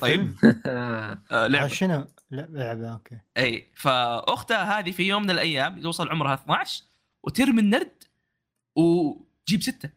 طيب. 0.00 0.34
آه 0.66 1.46
لعبة. 1.46 1.68
شنو؟ 1.68 2.06
لا 2.30 2.48
لعبة 2.50 2.92
okay. 2.92 3.18
أي 3.36 3.68
فأختها 3.74 4.78
هذه 4.78 4.90
في 4.90 5.02
يوم 5.02 5.22
من 5.22 5.30
الأيام 5.30 5.78
يوصل 5.78 6.08
عمرها 6.08 6.34
12 6.34 6.84
وترمي 7.22 7.60
النرد 7.60 8.01
وتجيب 8.76 9.62
ستة. 9.62 9.90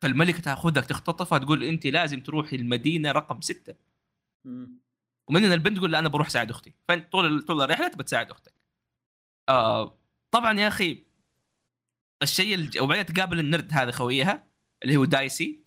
فالملكة 0.00 0.40
تأخذك 0.40 0.84
تختطفها 0.84 1.38
تقول 1.38 1.64
أنت 1.64 1.86
لازم 1.86 2.20
تروحي 2.20 2.56
المدينة 2.56 3.12
رقم 3.12 3.40
ستة. 3.40 3.74
مم. 4.44 4.78
ومن 5.28 5.44
هنا 5.44 5.54
البنت 5.54 5.76
تقول 5.76 5.92
لا 5.92 5.98
أنا 5.98 6.08
بروح 6.08 6.26
اساعد 6.26 6.50
أختي. 6.50 6.74
فأنت 6.88 7.12
طول 7.12 7.42
طول 7.42 7.62
الرحلة 7.62 7.88
تبى 7.88 8.02
تساعد 8.02 8.30
أختك. 8.30 8.54
آه 9.48 9.98
طبعا 10.30 10.60
يا 10.60 10.68
أخي 10.68 11.04
الشيء 12.22 12.54
الج... 12.54 12.78
وبعدين 12.78 13.06
تقابل 13.06 13.38
النرد 13.38 13.72
هذا 13.72 13.90
خويها 13.90 14.46
اللي 14.82 14.96
هو 14.96 15.04
دايسي. 15.04 15.64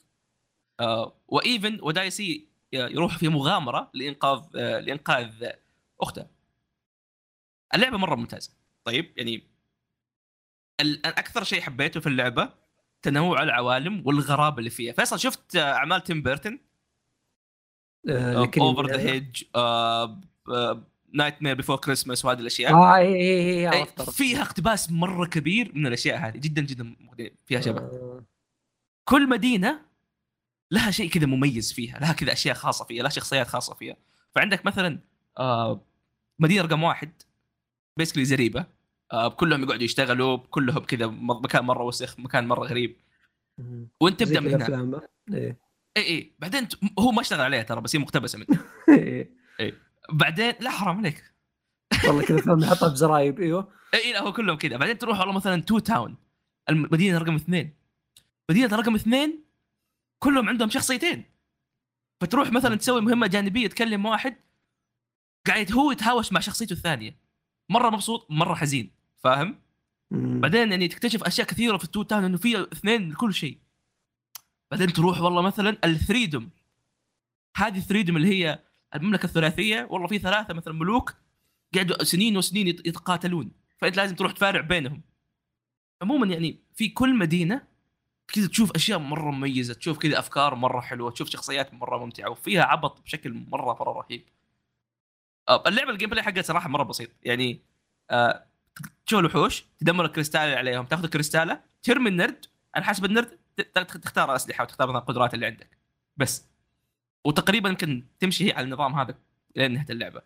آه 0.79 1.21
وإيفن 1.27 1.79
ودايسي 1.81 2.49
يروح 2.73 3.17
في 3.17 3.27
مغامرة 3.27 3.91
لإنقاذ 3.93 4.57
آه 4.57 4.79
لإنقاذ 4.79 5.49
أخته. 6.01 6.27
اللعبة 7.75 7.97
مرة 7.97 8.15
ممتازة. 8.15 8.53
طيب 8.83 9.13
يعني 9.17 9.48
أكثر 11.05 11.43
شيء 11.43 11.61
حبيته 11.61 11.99
في 11.99 12.07
اللعبة 12.07 12.49
تنوع 13.01 13.43
العوالم 13.43 14.01
والغرابة 14.05 14.59
اللي 14.59 14.69
فيها. 14.69 14.93
فيصل 14.93 15.19
شفت 15.19 15.55
آه، 15.55 15.73
أعمال 15.73 16.03
تيم 16.03 16.23
بيرتون 16.23 16.59
Over 18.59 18.85
the 18.85 18.99
Hedge 18.99 19.43
Nightmare 21.13 21.55
Before 21.55 21.77
Christmas 21.77 22.25
وهذه 22.25 22.39
الأشياء. 22.39 22.73
آه 22.73 22.95
اي 22.95 23.15
اي 23.15 23.69
اي. 23.69 23.85
فيها 24.11 24.41
اقتباس 24.41 24.91
مرة 24.91 25.25
كبير 25.25 25.71
من 25.75 25.87
الأشياء 25.87 26.17
هذه. 26.17 26.37
جدا 26.37 26.61
جدا 26.61 26.95
فيها 27.45 27.61
شبه. 27.61 27.79
آه. 27.79 28.25
كل 29.03 29.29
مدينة 29.29 29.81
لها 30.71 30.91
شيء 30.91 31.09
كذا 31.09 31.25
مميز 31.25 31.73
فيها 31.73 31.99
لها 31.99 32.13
كذا 32.13 32.33
أشياء 32.33 32.55
خاصة 32.55 32.85
فيها 32.85 33.03
لها 33.03 33.09
شخصيات 33.09 33.47
خاصة 33.47 33.73
فيها. 33.73 33.95
فعندك 34.35 34.65
مثلا 34.65 34.99
آه 35.37 35.85
مدينة 36.39 36.61
رقم 36.61 36.83
واحد 36.83 37.11
basically 37.97 38.25
زريبة. 38.25 38.78
كلهم 39.35 39.63
يقعدوا 39.63 39.83
يشتغلوا 39.83 40.37
كلهم 40.37 40.79
كذا 40.79 41.07
مكان 41.17 41.65
مرة 41.65 41.83
وسخ 41.83 42.19
مكان 42.19 42.47
مرة 42.47 42.65
غريب. 42.65 42.95
وانت 43.99 44.23
تبدأ 44.23 44.39
من 44.39 44.61
هنا. 44.61 45.01
إيه. 45.33 45.57
اي 45.97 46.03
اي 46.03 46.31
بعدين 46.39 46.67
ت- 46.67 46.79
هو 46.99 47.11
ما 47.11 47.21
اشتغل 47.21 47.41
عليها 47.41 47.63
ترى 47.63 47.81
بس 47.81 47.95
هي 47.95 47.99
مقتبسة 48.01 48.39
منه. 48.39 48.59
إيه. 49.59 49.79
بعدين 50.11 50.53
لا 50.59 50.69
حرام 50.69 50.97
عليك. 50.97 51.33
والله 52.07 52.23
كذا 52.25 52.41
فيلم 52.41 52.59
يحطها 52.63 52.89
بزرايب 52.93 53.39
إيوه. 53.39 53.71
اي 53.93 53.99
إيه، 53.99 54.13
لا 54.13 54.21
هو 54.21 54.33
كلهم 54.33 54.57
كذا. 54.57 54.77
بعدين 54.77 54.97
تروح 54.97 55.19
والله 55.19 55.33
مثلا 55.35 55.61
Two 55.61 55.79
Town 55.79 56.17
المدينة 56.69 57.17
رقم 57.17 57.35
اثنين. 57.35 57.73
مدينة 58.49 58.75
رقم 58.75 58.95
اثنين 58.95 59.43
كلهم 60.19 60.49
عندهم 60.49 60.69
شخصيتين. 60.69 61.23
فتروح 62.21 62.51
مثلا 62.51 62.75
تسوي 62.75 63.01
مهمة 63.01 63.27
جانبية 63.27 63.67
تكلم 63.67 64.05
واحد 64.05 64.35
قاعد 65.47 65.71
هو 65.71 65.91
يتهاوش 65.91 66.33
مع 66.33 66.39
شخصيته 66.39 66.73
الثانية. 66.73 67.15
مرة 67.69 67.89
مبسوط 67.89 68.27
مرة 68.29 68.53
حزين. 68.55 68.98
فاهم. 69.23 69.59
بعدين 70.11 70.71
يعني 70.71 70.87
تكتشف 70.87 71.23
أشياء 71.23 71.47
كثيرة 71.47 71.77
في 71.77 71.83
ال 71.83 71.88
Two 71.88 72.03
Town 72.03 72.23
إنه 72.23 72.37
في 72.37 72.61
اثنين 72.61 73.11
لكل 73.11 73.33
شيء. 73.33 73.57
بعدين 74.71 74.93
تروح 74.93 75.21
والله 75.21 75.41
مثلا 75.41 75.77
ال 75.85 75.92
Threedom. 75.92 76.49
هذه 77.57 77.77
ال 77.77 77.82
Threedom 77.82 78.17
اللي 78.17 78.27
هي 78.27 78.59
المملكة 78.95 79.25
الثلاثية 79.25 79.87
والله 79.89 80.07
في 80.07 80.19
ثلاثة 80.19 80.53
مثلا 80.53 80.73
ملوك 80.73 81.13
قعدوا 81.75 82.03
سنين 82.03 82.37
وسنين 82.37 82.67
يت- 82.67 82.87
يتقاتلون. 82.87 83.51
فأنت 83.77 83.97
لازم 83.97 84.15
تروح 84.15 84.31
تفارع 84.31 84.61
بينهم. 84.61 85.01
عموما 86.01 86.27
يعني 86.27 86.59
في 86.73 86.89
كل 86.89 87.15
مدينة 87.15 87.67
كذا 88.27 88.47
تشوف 88.47 88.71
أشياء 88.71 88.99
مرة 88.99 89.31
مميزة 89.31 89.73
تشوف 89.73 89.97
كذا 89.97 90.19
أفكار 90.19 90.55
مرة 90.55 90.81
حلوة 90.81 91.11
تشوف 91.11 91.29
شخصيات 91.29 91.73
مرة 91.73 91.97
ممتعة 92.05 92.29
وفيها 92.29 92.63
عبط 92.63 93.01
بشكل 93.01 93.33
مرة 93.33 93.73
مرة 93.73 93.91
رهيب. 94.01 94.25
اللعبة 95.67 95.91
ال 95.91 96.09
gameplay 96.09 96.23
حقها 96.23 96.41
صراحة 96.41 96.69
مرة 96.69 96.83
بسيط. 96.83 97.09
يعني 97.23 97.61
آه، 98.11 98.45
تشوف 99.05 99.19
الوحوش 99.19 99.65
تدمر 99.79 100.05
الكريستال 100.05 100.41
اللي 100.41 100.55
عليهم 100.55 100.85
تاخذ 100.85 101.03
الكريستاله 101.03 101.61
ترمي 101.83 102.09
النرد 102.09 102.45
على 102.75 102.85
حسب 102.85 103.05
النرد 103.05 103.39
تختار 103.73 104.35
أسلحة 104.35 104.63
وتختار 104.63 104.97
القدرات 104.97 105.33
اللي 105.33 105.45
عندك. 105.45 105.77
بس. 106.17 106.49
وتقريبا 107.25 107.69
يمكن 107.69 108.03
تمشي 108.19 108.51
على 108.53 108.65
النظام 108.65 108.95
هذا 108.95 109.15
لين 109.55 109.71
نهاية 109.71 109.85
اللعبة. 109.89 110.21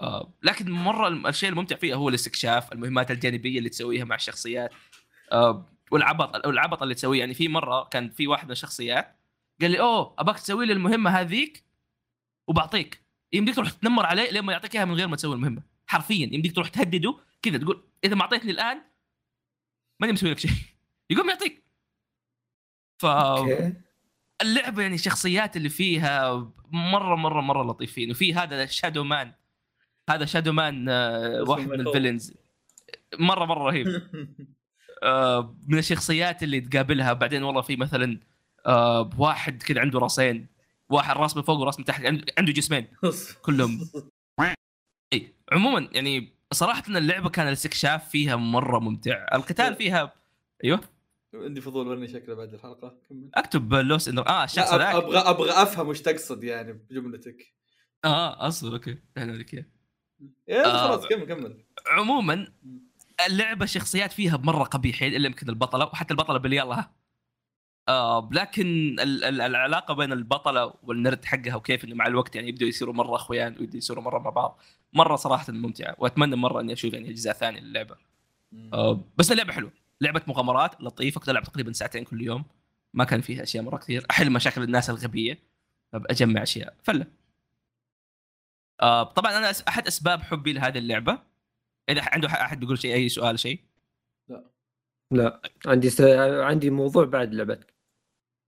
آه 0.00 0.32
لكن 0.42 0.70
مرة 0.70 1.28
الشيء 1.28 1.48
الممتع 1.48 1.76
فيها 1.76 1.96
هو 1.96 2.08
الاستكشاف 2.08 2.72
المهمات 2.72 3.10
الجانبية 3.10 3.58
اللي 3.58 3.68
تسويها 3.68 4.04
مع 4.04 4.14
الشخصيات. 4.14 4.70
آه 5.32 5.66
والعبط 5.90 6.46
والعبط 6.46 6.82
اللي 6.82 6.94
تسويه. 6.94 7.20
يعني 7.20 7.34
في 7.34 7.48
مرة 7.48 7.84
كان 7.84 8.10
في 8.10 8.26
واحد 8.26 8.44
من 8.44 8.52
الشخصيات 8.52 9.16
قال 9.60 9.70
لي 9.70 9.80
أوه 9.80 10.14
ابغاك 10.18 10.38
تسوي 10.38 10.66
لي 10.66 10.72
المهمة 10.72 11.10
هذيك 11.10 11.64
وبعطيك. 12.48 13.00
يمديك 13.32 13.54
تروح 13.54 13.70
تنمر 13.70 14.06
عليه 14.06 14.30
لين 14.30 14.42
ما 14.42 14.52
يعطيك 14.52 14.76
إياها 14.76 14.84
من 14.84 14.94
غير 14.94 15.08
ما 15.08 15.16
تسوي 15.16 15.34
المهمة. 15.34 15.62
حرفيا. 15.86 16.30
يمديك 16.32 16.54
تروح 16.54 16.68
تهدده 16.68 17.16
كذا 17.42 17.58
تقول 17.58 17.84
إذا 18.04 18.14
ما 18.14 18.22
أعطيتني 18.22 18.50
الآن 18.50 18.82
ماني 20.00 20.12
مسوي 20.12 20.30
لك 20.30 20.38
شيء. 20.38 20.50
يقوم 21.10 21.28
يعطيك. 21.28 21.64
ف 22.98 23.06
اللعبة 24.42 24.82
يعني 24.82 24.94
الشخصيات 24.94 25.56
اللي 25.56 25.68
فيها 25.68 26.34
مرة 26.72 27.14
مرة 27.16 27.40
مرة 27.40 27.62
لطيفين. 27.62 28.10
وفي 28.10 28.34
هذا 28.34 28.66
Shadow 28.66 29.04
Man 29.04 29.32
هذا 30.10 30.24
Shadow 30.24 30.52
Man 30.52 30.88
آه، 30.88 31.42
اسمه 31.42 31.50
واحد 31.50 31.68
من. 31.68 31.80
ال 31.80 31.86
villains 31.86 32.34
مرة 33.18 33.44
مرة 33.44 33.64
رهيب. 33.64 33.86
آه، 35.02 35.56
من 35.66 35.78
الشخصيات 35.78 36.42
اللي 36.42 36.60
تقابلها. 36.60 37.12
بعدين 37.12 37.42
والله 37.42 37.60
في 37.62 37.76
مثلا 37.76 38.20
آه، 38.66 39.10
واحد 39.18 39.62
كذا 39.62 39.80
عنده 39.80 39.98
راسين. 39.98 40.46
واحد 40.88 41.16
راس 41.16 41.36
من 41.36 41.42
فوق 41.42 41.58
وراس 41.58 41.78
من 41.78 41.84
تحت 41.84 42.04
عنده- 42.04 42.32
عنده 42.38 42.52
جسمين. 42.52 42.86
كلهم. 43.44 43.90
إي 45.12 45.34
عموما 45.52 45.88
يعني 45.92 46.32
صراحة 46.52 46.82
اللعبة 46.88 47.28
كان 47.30 47.46
الاستكشاف 47.48 48.08
فيها 48.08 48.36
مرة 48.36 48.78
ممتع. 48.78 49.26
القتال 49.34 49.74
فيها 49.76 50.12
أيوه. 50.64 50.80
عندي 51.34 51.60
فضول 51.60 51.88
ورني 51.88 52.08
شكله 52.08 52.34
بعد 52.34 52.54
الحلقة. 52.54 52.98
كمل. 53.08 53.30
أكتب 53.34 53.74
لوس 53.74 54.08
انه 54.08 54.22
آه 54.22 54.44
الشخص 54.44 54.74
ذاك 54.74 54.94
أبغى 54.94 55.18
أبغى 55.18 55.50
أفهم 55.50 55.88
وش 55.88 56.00
تقصد 56.00 56.44
يعني 56.44 56.72
بجملتك. 56.72 57.54
آه 58.04 58.48
أصلا 58.48 58.72
أوكي. 58.74 58.98
أهلا 59.16 59.32
لك 59.32 59.54
إياه. 59.54 59.64
يا 60.48 60.66
آه. 60.66 60.88
خلاص 60.88 61.06
كمل 61.06 61.24
كمل. 61.24 61.64
عموما 61.86 62.52
اللعبة 63.26 63.64
الشخصيات 63.64 64.12
فيها 64.12 64.36
مرة 64.36 64.64
قبيحين 64.64 65.14
إلا 65.14 65.26
يمكن 65.26 65.48
البطلة 65.48 65.84
وحتى 65.84 66.10
البطلة 66.14 66.38
باللي 66.38 66.56
يلا. 66.56 66.90
آه 67.88 68.28
لكن 68.32 68.96
ال- 69.00 69.24
ال- 69.24 69.40
العلاقة 69.40 69.94
بين 69.94 70.12
البطلة 70.12 70.74
والنرد 70.82 71.24
حقها 71.24 71.54
وكيف 71.54 71.84
إنه 71.84 71.94
مع 71.94 72.06
الوقت 72.06 72.36
يعني 72.36 72.48
يبدوا 72.48 72.68
يصيروا 72.68 72.94
مرة 72.94 73.16
أخويان 73.16 73.56
ويبدوا 73.60 73.78
يصيروا 73.78 74.04
مرة 74.04 74.18
مع 74.18 74.30
بعض. 74.30 74.60
مرة 74.92 75.16
صراحة 75.16 75.52
ممتعة 75.52 75.94
وأتمنى 75.98 76.36
مرة 76.36 76.60
إني 76.60 76.72
أشوف 76.72 76.92
يعني 76.94 77.10
أجزاء 77.10 77.34
ثانية 77.34 77.60
للعبة. 77.60 77.96
آه 78.72 79.04
بس 79.18 79.32
اللعبة 79.32 79.52
حلوة 79.52 79.72
لعبة 80.00 80.22
مغامرات 80.26 80.80
لطيفة 80.80 81.20
كنت 81.20 81.28
ألعب 81.28 81.42
تقريبا 81.42 81.72
ساعتين 81.72 82.04
كل 82.04 82.22
يوم 82.22 82.44
ما 82.94 83.04
كان 83.04 83.20
فيها 83.20 83.42
أشياء 83.42 83.64
مرة 83.64 83.76
كثير 83.76 84.06
أحل 84.10 84.30
مشاكل 84.32 84.62
الناس 84.62 84.90
الغبية 84.90 85.38
اجمع 85.94 86.42
أشياء 86.42 86.76
فله 86.82 87.06
آه 88.82 89.02
طبعا 89.02 89.38
أنا 89.38 89.52
أحد 89.68 89.86
أسباب 89.86 90.22
حبي 90.22 90.52
لهذه 90.52 90.78
اللعبة. 90.78 91.18
إذا 91.88 92.02
عنده 92.04 92.28
أحد 92.28 92.60
بيقول 92.60 92.78
شيء 92.78 92.94
أي 92.94 93.08
سؤال 93.08 93.38
شيء؟ 93.38 93.60
لا. 95.10 95.42
عندي 95.66 95.90
س... 95.90 96.00
عندي 96.00 96.70
موضوع 96.70 97.04
بعد 97.04 97.34
لعبتك. 97.34 97.74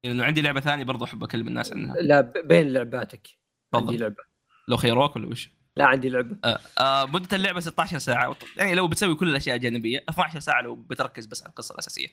لأنه 0.05 0.24
عندي 0.24 0.43
لعبة 0.43 0.60
ثانية 0.60 0.85
برضو 0.85 1.05
أحب 1.05 1.24
أكلم 1.24 1.48
الناس 1.48 1.73
عنها. 1.73 1.97
لا 1.97 2.20
بين 2.20 2.73
لعباتك. 2.73 3.28
عندي 3.74 3.86
تفضل. 3.86 4.01
لعبة. 4.01 4.24
لو 4.69 4.77
خيروك 4.77 5.16
ولا 5.16 5.27
وش؟ 5.28 5.51
لا 5.77 5.85
عندي 5.85 6.09
لعبة. 6.09 6.36
آه 6.44 6.59
آه 6.78 7.07
مدة 7.07 7.36
اللعبة 7.36 7.61
16 7.61 7.99
ساعة. 7.99 8.36
يعني 8.57 8.74
لو 8.74 8.89
بتسوي 8.89 9.15
كل 9.15 9.28
الأشياء 9.28 9.57
الجانبية 9.57 10.05
12 10.09 10.40
ساعة 10.40 10.62
لو 10.62 10.74
بتركز 10.74 11.27
بس 11.27 11.43
على 11.43 11.51
القصة 11.51 11.73
الأساسية. 11.73 12.09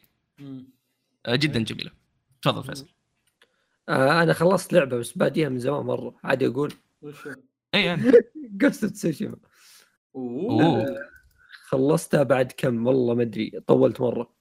آه 1.25 1.35
جدا 1.35 1.59
جميلة. 1.63 1.91
تفضل 2.41 2.63
فيصل. 2.63 2.87
آه 3.89 4.23
أنا 4.23 4.33
خلصت 4.33 4.73
لعبة 4.73 4.97
بس 4.97 5.17
باديها 5.17 5.49
من 5.49 5.59
زمان 5.59 5.85
مرة. 5.85 6.15
عادي 6.23 6.47
أقول؟ 6.47 6.73
اي 7.75 7.85
يعني. 7.85 8.11
قصة 8.61 8.89
تسوشيما 8.89 9.35
أوه. 10.15 10.85
خلصتها 11.67 12.23
بعد 12.23 12.51
كم؟ 12.57 12.87
والله 12.87 13.13
ما 13.15 13.23
أدري. 13.23 13.51
طولت 13.67 14.01
مرة. 14.01 14.33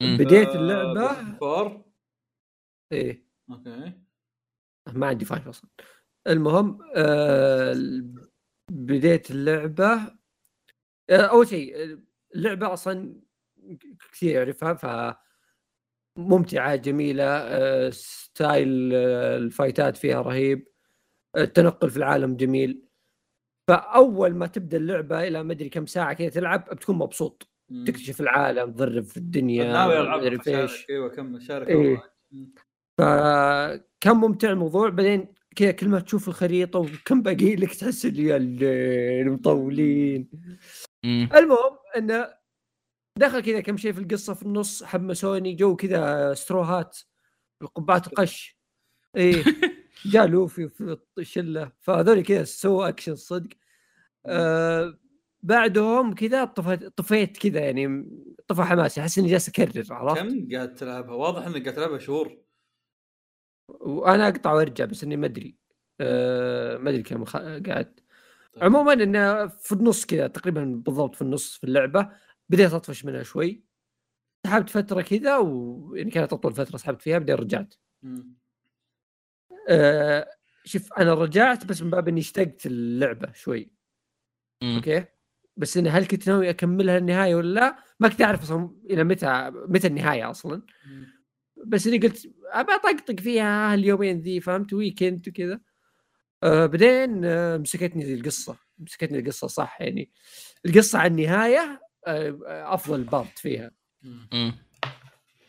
بديت 0.00 0.48
آه، 0.48 0.54
اللعبة. 0.56 1.36
four 1.38 1.84
إيه. 2.92 3.24
أوكي. 3.50 3.92
ما 4.92 5.06
عندي 5.06 5.24
five 5.24 5.48
أصلا. 5.48 5.70
المهم 6.26 6.78
آه 6.96 7.74
بديت 8.70 9.30
اللعبة 9.30 9.92
آه 11.10 11.16
أول 11.16 11.48
شيء 11.48 11.98
اللعبة 12.34 12.72
أصلا 12.72 13.20
كثير 14.12 14.34
يعرفها 14.34 14.74
ف 14.74 15.16
ممتعه 16.16 16.76
جميلة 16.76 17.24
آه 17.24 17.90
style 17.90 18.90
آه 18.94 19.36
الفايتات 19.36 19.96
فيها 19.96 20.22
رهيب 20.22 20.68
التنقل 21.36 21.90
في 21.90 21.96
العالم 21.96 22.36
جميل. 22.36 22.82
فأول 23.68 24.34
ما 24.34 24.46
تبدأ 24.46 24.76
اللعبة 24.76 25.28
إلى 25.28 25.42
ما 25.42 25.52
أدري 25.52 25.68
كم 25.68 25.86
ساعة 25.86 26.12
كذا 26.12 26.28
تلعب 26.28 26.64
بتكون 26.64 26.96
مبسوط. 26.96 27.48
مم. 27.68 27.84
تكتشف 27.84 28.20
العالم 28.20 28.72
تضرب 28.72 29.04
في 29.04 29.16
الدنيا 29.16 29.72
ناوي 29.72 30.00
ألعب 30.00 30.22
أيوه 30.90 31.08
كمل 31.08 31.42
شارك 31.42 31.68
إيه. 31.68 32.02
فكان 32.98 34.16
ممتع 34.16 34.50
الموضوع. 34.50 34.88
بعدين 34.88 35.34
كذا 35.56 35.70
كل 35.70 35.88
ما 35.88 36.00
تشوف 36.00 36.28
الخريطة 36.28 36.78
وكم 36.78 37.22
باقي 37.22 37.56
لك 37.56 37.74
تحس 37.74 38.06
اللي 38.06 38.24
يا 38.24 38.36
الليل 38.36 39.30
مطولين 39.30 40.30
مم. 41.04 41.28
المهم 41.34 41.76
إنه 41.96 42.28
دخل 43.18 43.40
كذا 43.40 43.60
كم 43.60 43.76
شيء 43.76 43.92
في 43.92 44.00
القصة 44.00 44.34
في 44.34 44.42
النص 44.42 44.84
حمسوني 44.84 45.54
جو 45.54 45.76
كذا 45.76 46.34
ستروهات 46.34 46.98
القبعات 47.62 48.06
القش 48.06 48.60
إيه. 49.16 49.44
جاء 50.12 50.26
لوفي 50.26 50.68
في 50.68 50.98
الشلة 51.18 51.72
فهذول 51.80 52.22
كذا 52.22 52.44
سووا 52.44 52.88
أكشن 52.88 53.16
صدق. 53.16 53.48
آه 54.26 54.98
بعدهم 55.42 56.14
كذا 56.14 56.44
طفيت 56.44 56.86
طفيت 56.98 57.36
كذا 57.36 57.60
يعني 57.60 58.10
طفى 58.48 58.62
حماسي 58.62 59.00
أحس 59.00 59.18
إني 59.18 59.28
جالس 59.28 59.48
أكرر 59.48 59.84
عرفت؟ 59.90 60.20
كم 60.20 60.48
قاعد 60.52 60.74
تلعبها؟ 60.74 61.14
واضح 61.14 61.46
إنك 61.46 61.62
قاعد 61.62 61.74
تلعبها 61.74 61.98
شهور. 61.98 62.38
وأنا 63.80 64.28
أقطع 64.28 64.52
وأرجع 64.52 64.84
بس 64.84 65.04
إني 65.04 65.16
ما 65.16 65.26
أدري 65.26 65.56
آه 66.00 66.76
ما 66.76 66.90
أدري 66.90 67.02
كم 67.02 67.24
خ... 67.24 67.36
قاعد 67.36 68.00
طيب. 68.52 68.64
عموما 68.64 68.92
إنه 68.92 69.46
في 69.46 69.72
النص 69.72 70.06
كذا 70.06 70.26
تقريبا 70.26 70.64
بالضبط 70.86 71.14
في 71.14 71.22
النص 71.22 71.56
في 71.56 71.64
اللعبة 71.64 72.10
بديت 72.48 72.72
أطفش 72.72 73.04
منها 73.04 73.22
شوي 73.22 73.64
سحبت 74.46 74.70
فترة 74.70 75.02
كذا 75.02 75.36
ويعني 75.36 76.10
كانت 76.10 76.32
أطول 76.32 76.52
فترة 76.52 76.76
سحبت 76.76 77.02
فيها 77.02 77.18
بعدين 77.18 77.34
رجعت. 77.34 77.74
آه 79.68 80.28
شوف 80.64 80.92
أنا 80.92 81.14
رجعت 81.14 81.64
بس 81.64 81.82
من 81.82 81.90
باب 81.90 82.08
إني 82.08 82.20
اشتقت 82.20 82.66
اللعبه 82.66 83.32
شوي 83.32 83.70
مم. 84.62 84.76
أوكي 84.76 85.04
بس 85.56 85.76
اني 85.76 85.88
هل 85.88 86.06
كنت 86.06 86.28
ناوي 86.28 86.50
أكملها 86.50 86.98
النهاية 86.98 87.34
ولا 87.34 87.60
لا 87.60 87.76
ما 88.00 88.08
كنت 88.08 88.22
أعرف 88.22 88.42
أصلا 88.42 88.76
إلى 88.90 89.04
متى 89.04 89.50
متى 89.54 89.86
النهاية 89.86 90.30
أصلا 90.30 90.62
مم. 90.86 91.19
بس 91.66 91.86
إني 91.86 91.98
قلت 91.98 92.30
أبى 92.46 92.72
أطقطق 92.72 93.20
فيها 93.20 93.74
اليومين 93.74 94.20
ذي 94.20 94.40
فهمت؟ 94.40 94.72
weekend 94.72 95.28
وكذا. 95.28 95.60
آه 96.42 96.66
بعدين 96.66 97.24
آه 97.24 97.56
مسكتني 97.56 98.04
ذي 98.04 98.14
القصة. 98.14 98.56
مسكتني 98.78 99.18
القصة 99.18 99.46
صح؟ 99.46 99.80
يعني 99.80 100.10
القصة 100.66 100.98
عن 100.98 101.10
النهاية 101.10 101.80
آه 102.06 102.38
أفضل 102.74 103.04
part 103.04 103.38
فيها. 103.38 103.70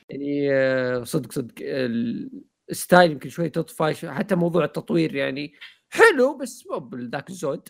يعني 0.10 0.52
آه 0.54 1.04
صدق 1.04 1.32
صدق 1.32 1.54
ال- 1.62 2.44
ال 2.70 2.77
style 2.77 3.12
يمكن 3.12 3.30
شوي 3.30 3.50
تطفى 3.50 4.08
حتى 4.12 4.36
موضوع 4.36 4.64
التطوير 4.66 5.16
يعني 5.16 5.54
حلو 5.90 6.38
بس 6.38 6.68
مو 6.68 6.80
بذاك 6.80 7.30
الزود. 7.30 7.70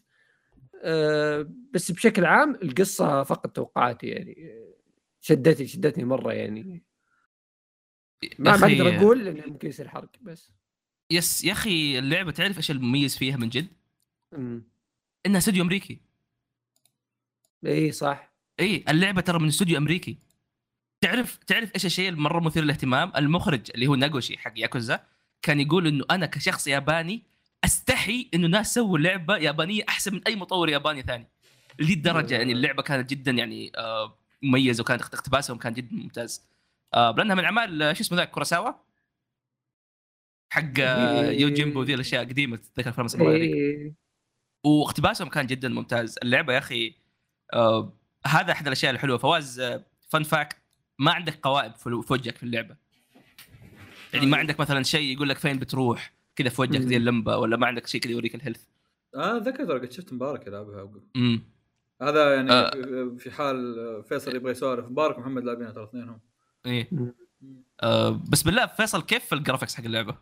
آه 0.83 1.49
بس 1.71 1.91
بشكل 1.91 2.25
عام 2.25 2.55
القصة 2.55 3.23
فقط 3.23 3.55
توقعاتي 3.55 4.07
يعني 4.07 4.51
آه، 4.51 4.73
شدتني 5.21 5.67
شدتني 5.67 6.03
مرة 6.03 6.33
يعني. 6.33 6.83
ما, 8.39 8.51
ما 8.51 8.57
أخي- 8.57 8.63
أقدر 8.63 8.97
أقول 8.97 9.25
لأنه 9.25 9.43
ممكن 9.47 9.67
يصير 9.67 9.87
حرق 9.89 10.09
بس. 10.21 10.51
yes 11.11 11.43
يا 11.43 11.51
أخي 11.51 11.99
اللعبة 11.99 12.31
تعرف 12.31 12.57
إيش 12.57 12.71
المميز 12.71 13.17
فيها 13.17 13.37
من 13.37 13.49
جد؟ 13.49 13.67
امم 14.33 14.63
إنها 15.25 15.37
استوديو 15.37 15.63
أمريكي. 15.63 15.99
اي 17.65 17.91
صح. 17.91 18.31
إي 18.59 18.83
اللعبة 18.89 19.21
ترى 19.21 19.39
من 19.39 19.47
استوديو 19.47 19.77
أمريكي. 19.77 20.17
تعرف 21.01 21.37
تعرف 21.47 21.71
إيش 21.75 21.85
الشيء 21.85 22.09
المرة 22.09 22.39
مثير 22.39 22.63
للاهتمام؟ 22.63 23.11
المخرج 23.15 23.71
اللي 23.75 23.87
هو 23.87 23.95
ناغوشي 23.95 24.37
حق 24.37 24.53
ياكوزا 24.55 25.03
كان 25.41 25.59
يقول 25.59 25.87
إنه 25.87 26.05
أنا 26.11 26.25
كشخص 26.25 26.67
ياباني 26.67 27.23
أستحي 27.65 28.29
إنه 28.33 28.47
ناس 28.47 28.73
سووا 28.73 28.97
لعبة 28.97 29.37
يابانية 29.37 29.83
أحسن 29.89 30.13
من 30.13 30.21
أي 30.27 30.35
مطور 30.35 30.69
ياباني 30.69 31.01
ثاني. 31.01 31.27
لدي 31.79 31.93
الدرجة 31.93 32.33
يعني 32.35 32.51
اللعبة 32.51 32.83
كانت 32.83 33.09
جدا 33.09 33.31
يعني 33.31 33.71
آه، 33.77 34.17
مميزة 34.43 34.81
وكانت 34.81 35.01
اقتباسهم 35.01 35.57
كان 35.57 35.73
جدا 35.73 35.95
ممتاز. 35.95 36.41
لأنها 36.93 37.35
من 37.35 37.43
أعمال 37.43 37.81
آه، 37.83 37.93
شو 37.93 38.01
اسمه 38.03 38.17
ذاك 38.17 38.31
كوراساوا 38.31 38.71
حق 40.49 40.79
آه، 40.79 41.21
إيه. 41.29 41.41
Yojimbo 41.41 41.83
ذي 41.83 41.93
الأشياء 41.93 42.23
قديمة 42.23 42.57
تتذكر 42.57 42.89
افلام 42.89 43.05
الساموراي 43.05 43.39
ذيك 43.41 43.53
إيه. 43.55 43.93
واقتباسهم 44.63 45.29
كان 45.29 45.47
جدا 45.47 45.69
ممتاز. 45.69 46.15
اللعبة 46.23 46.53
يا 46.53 46.57
أخي 46.57 46.95
آه 47.53 47.93
هذا 48.27 48.51
أحد 48.51 48.65
الأشياء 48.67 48.91
الحلوة. 48.93 49.17
فواز 49.17 49.59
آه 49.59 49.85
fun 50.09 50.23
fact 50.23 50.57
ما 50.99 51.11
عندك 51.11 51.39
قوائم 51.43 51.71
في 51.71 51.89
وجهك 52.13 52.35
في 52.37 52.43
اللعبة. 52.43 52.75
يعني 54.13 54.25
ما 54.25 54.37
عندك 54.37 54.59
مثلا 54.59 54.83
شيء 54.83 55.13
يقول 55.15 55.29
لك 55.29 55.37
فين 55.37 55.59
بتروح 55.59 56.13
كذا 56.35 56.49
في 56.49 56.61
وجهك. 56.61 56.81
زي 56.81 56.97
ال 56.97 57.07
map 57.07 57.37
ولا 57.37 57.57
ما 57.57 57.67
عندك 57.67 57.87
شيء 57.87 58.01
كذا 58.01 58.11
يوريك 58.11 58.35
ال 58.35 58.39
health. 58.39 58.63
آه 59.15 59.37
ذكر 59.37 59.65
ترى 59.65 59.79
قد 59.79 59.91
شفت 59.91 60.13
مبارك 60.13 60.47
يلعبها 60.47 60.91
امم 61.15 61.41
هذا 62.01 62.35
يعني 62.35 62.51
آه. 62.51 62.69
في- 62.71 63.15
في 63.19 63.31
حال 63.31 63.75
فيصل 64.03 64.35
يبغى 64.35 64.51
يسولف. 64.51 64.85
مبارك 64.85 65.17
ومحمد 65.17 65.43
لاعبينها 65.43 65.71
ترى 65.71 65.83
اثنينهم. 65.83 66.19
إيه. 66.65 66.89
آه 67.83 68.21
بس 68.31 68.43
بالله 68.43 68.65
فيصل 68.65 69.01
كيف 69.01 69.33
ال 69.33 69.38
graphics 69.38 69.75
حق 69.75 69.83
اللعبة؟ 69.83 70.17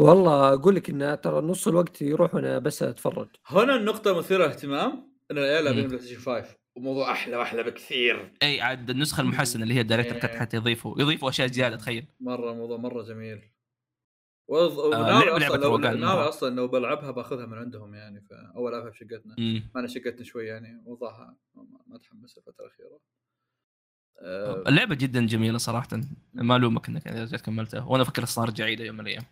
والله 0.00 0.52
أقول 0.54 0.74
لك 0.74 0.90
إن 0.90 1.20
ترى 1.20 1.40
نص 1.40 1.68
الوقت 1.68 2.02
يروح 2.02 2.34
وأنا 2.34 2.58
بس 2.58 2.82
أتفرج 2.82 3.28
هنا 3.46 3.76
النقطة 3.76 4.18
مثيرة 4.18 4.46
اهتمام 4.46 5.10
إن 5.30 5.38
العيال 5.38 5.64
لاعبين. 5.64 5.88
PlayStation 5.88 6.20
5 6.20 6.56
وموضوع 6.76 7.12
أحلى 7.12 7.36
وأحلى 7.36 7.62
بكثير 7.62 8.32
إي 8.42 8.60
عاد 8.60 8.90
النسخة 8.90 9.20
المحسنة 9.20 9.62
اللي 9.62 9.74
هي 9.74 9.80
ال 9.80 9.83
director's 9.83 10.14
إيه. 10.14 10.20
cut 10.20 10.34
حتى 10.34 10.56
يضيفوا 10.56 11.00
يضيفوا 11.00 11.28
أشياء 11.28 11.48
زيادة 11.48 11.76
تخيل 11.76 12.06
مرة 12.20 12.52
الموضوع 12.52 12.76
مرة 12.76 13.02
جميل 13.02 13.42
وض... 14.48 14.78
آه، 14.78 15.18
أصلا 15.36 15.38
لعبة 15.38 15.56
لو 15.56 15.76
ناوي. 15.78 16.28
أصلا 16.28 16.54
لو 16.54 16.68
بلعبها 16.68 17.10
باخذها 17.10 17.46
من 17.46 17.58
عندهم 17.58 17.94
يعني 17.94 18.20
فأول 18.20 18.74
ألعبها 18.74 18.90
بشقتنا 18.90 19.34
امم 19.38 19.70
أنا 19.76 19.86
شقتنا 19.88 20.24
شوي 20.24 20.46
يعني 20.46 20.82
وضعها 20.86 21.36
ما 21.54 21.66
ما 21.86 21.98
تحمس 21.98 22.38
الفترة 22.38 22.64
الأخيرة 22.64 22.88
آه، 22.88 23.00
اللعبه 24.22 24.94
جدا 24.94 25.26
جميلة 25.26 25.58
صراحة. 25.58 25.88
ما 26.34 26.56
ألومك 26.56 26.88
إنك 26.88 27.06
رجعت 27.06 27.40
كملتها. 27.40 27.84
وأنا 27.84 28.02
أفكر 28.02 28.22
أصلا 28.22 28.44
ارجع 28.44 28.64
اعيدها 28.64 28.86
يوم 28.86 28.96
من 28.96 29.00
الأيام. 29.00 29.24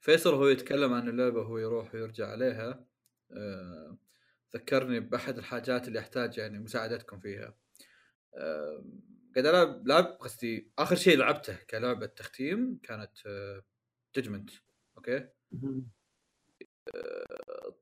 فيصل 0.00 0.34
هو 0.34 0.46
يتكلم 0.46 0.92
عن 0.92 1.08
اللعبة 1.08 1.40
وهو 1.40 1.58
يروح 1.58 1.94
ويرجع 1.94 2.30
عليها. 2.30 2.86
آه، 3.32 3.98
ذكرني 4.54 5.00
بأحد 5.00 5.38
الحاجات 5.38 5.88
اللي 5.88 5.98
أحتاج 5.98 6.38
يعني 6.38 6.58
مساعدتكم 6.58 7.20
فيها. 7.20 7.54
آه، 8.34 8.84
قاعد 9.34 9.46
ألعب 9.46 9.86
لعب 9.88 10.04
قصدي 10.04 10.70
آخر 10.78 10.96
شيء 10.96 11.18
لعبته 11.18 11.56
كلعبة 11.70 12.06
تختيم 12.06 12.78
كانت 12.82 13.12
Judgment 14.16 14.50
أوكي؟ 14.96 15.28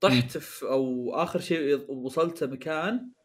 طحت 0.01 0.39
في 0.39 0.67
أو 0.67 1.15
آخر 1.15 1.41
شيء 1.41 1.91
وصلت 1.91 2.45
مكان 2.45 2.93
آه، 2.93 3.24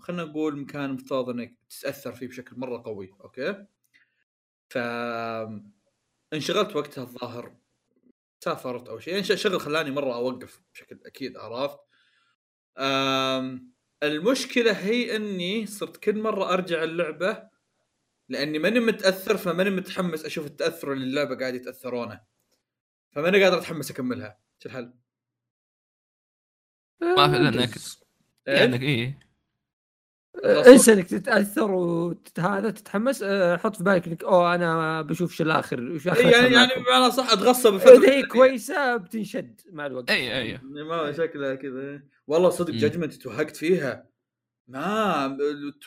خلينا 0.00 0.24
نقول 0.24 0.58
مكان 0.58 0.92
مفترض 0.92 1.28
إنك 1.30 1.56
تتأثر 1.68 2.12
فيه 2.12 2.28
بشكل 2.28 2.56
مرة 2.56 2.82
قوي 2.82 3.14
أوكي؟ 3.20 3.66
ف 4.68 4.78
انشغلت 6.32 6.76
وقتها 6.76 7.02
الظاهر 7.04 7.56
سافرت 8.40 8.88
أو 8.88 8.98
شيء 8.98 9.14
يعني 9.14 9.24
شغل 9.24 9.60
خلاني 9.60 9.90
مرة 9.90 10.14
أوقف 10.14 10.62
بشكل 10.72 11.00
أكيد 11.06 11.36
عرفت؟ 11.36 11.78
المشكلة 14.02 14.72
هي 14.72 15.16
إني 15.16 15.66
صرت 15.66 15.96
كل 15.96 16.18
مرة 16.22 16.52
أرجع 16.52 16.84
اللعبة 16.84 17.48
لأني 18.28 18.58
ماني 18.58 18.80
متأثر 18.80 19.36
فماني 19.36 19.70
متحمس 19.70 20.24
أشوف 20.24 20.46
التأثر 20.46 20.92
اللي 20.92 21.04
اللعبة 21.04 21.36
قاعد 21.38 21.54
يتأثرونه. 21.54 22.20
فماني 23.12 23.44
قادر 23.44 23.58
أتحمس 23.58 23.90
أكملها. 23.90 24.40
شو 24.58 24.68
الحل؟ 24.68 24.94
ما 27.00 27.28
في 27.28 27.38
لانك 27.38 27.70
إيه؟ 28.48 28.54
لانك 28.54 28.82
إيه 28.82 29.18
خلاص. 30.42 30.66
إنسى 30.66 30.92
إنك 30.92 31.06
تتأثر 31.06 31.70
وهذا 31.70 32.70
تتحمس 32.70 33.22
آه، 33.22 33.56
حط 33.56 33.76
في 33.76 33.84
بالك 33.84 34.06
إنك 34.06 34.24
أوه 34.24 34.54
أنا 34.54 35.02
بشوف 35.02 35.32
شو 35.34 35.44
الآخر 35.44 35.80
وش 35.80 36.08
آخر 36.08 36.20
إيه 36.20 36.32
يعني 36.32 36.54
يعني. 36.54 36.70
بمعنى 36.76 37.12
صح 37.12 37.32
أتغصب 37.32 37.74
إذا 37.74 38.10
هي 38.12 38.22
كويسة 38.22 38.96
بتنشد 38.96 39.60
مع 39.72 39.86
الوقت 39.86 40.10
اي 40.10 40.38
اي 40.38 40.48
يعني 40.48 40.84
ما 40.84 41.12
شكلها 41.12 41.54
كذا 41.54 42.02
والله 42.26 42.50
صدق. 42.50 42.72
جاجمنت 42.74 43.14
توهقت 43.14 43.56
فيها 43.56 44.06
ما 44.68 45.26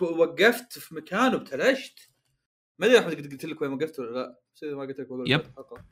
وقفت 0.02 0.80
في 0.80 0.95
مكان 0.95 1.34
وابتلشت 1.34 2.10
ما 2.80 2.86
أدري 2.86 2.99
احمد 2.99 3.15
قد 3.15 3.31
قلت 3.31 3.45
لك 3.45 3.61
وين 3.61 3.73
وقفت 3.73 3.99
ولا 3.99 4.10
لا 4.19 4.40
بس 4.56 4.64
ما 4.64 4.81
قلت 4.81 4.99
لك 4.99 5.07
يب. 5.26 5.41
آه. 5.57 5.84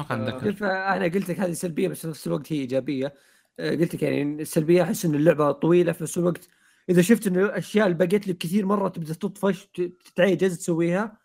اتذكر 0.00 0.50
شوف 0.50 0.62
أنا 0.62 1.04
قلت 1.04 1.30
لك 1.30 1.40
هذه 1.40 1.52
سلبية 1.52 1.88
بس 1.88 2.00
في 2.00 2.08
نفس 2.08 2.26
الوقت 2.26 2.52
هي 2.52 2.56
إيجابية 2.60 3.06
آه، 3.06 3.12
قلت 3.60 3.94
لك 3.94 4.02
يعني 4.02 4.42
السلبية 4.42 4.82
أحس 4.82 5.04
إن 5.04 5.14
اللعبة 5.14 5.52
طويلة 5.52 5.92
في 5.92 6.02
نفس 6.02 6.18
الوقت. 6.18 6.48
إذا 6.90 7.02
شفت 7.02 7.26
إنه 7.26 7.44
الاشياء 7.44 7.86
اللي 7.86 7.98
بقيت 7.98 8.28
لك 8.28 8.38
كثير 8.38 8.66
مرة 8.66 8.88
تبدأ 8.88 9.14
تطفش 9.14 9.66
تتعجز 10.04 10.58
تسويها. 10.58 11.18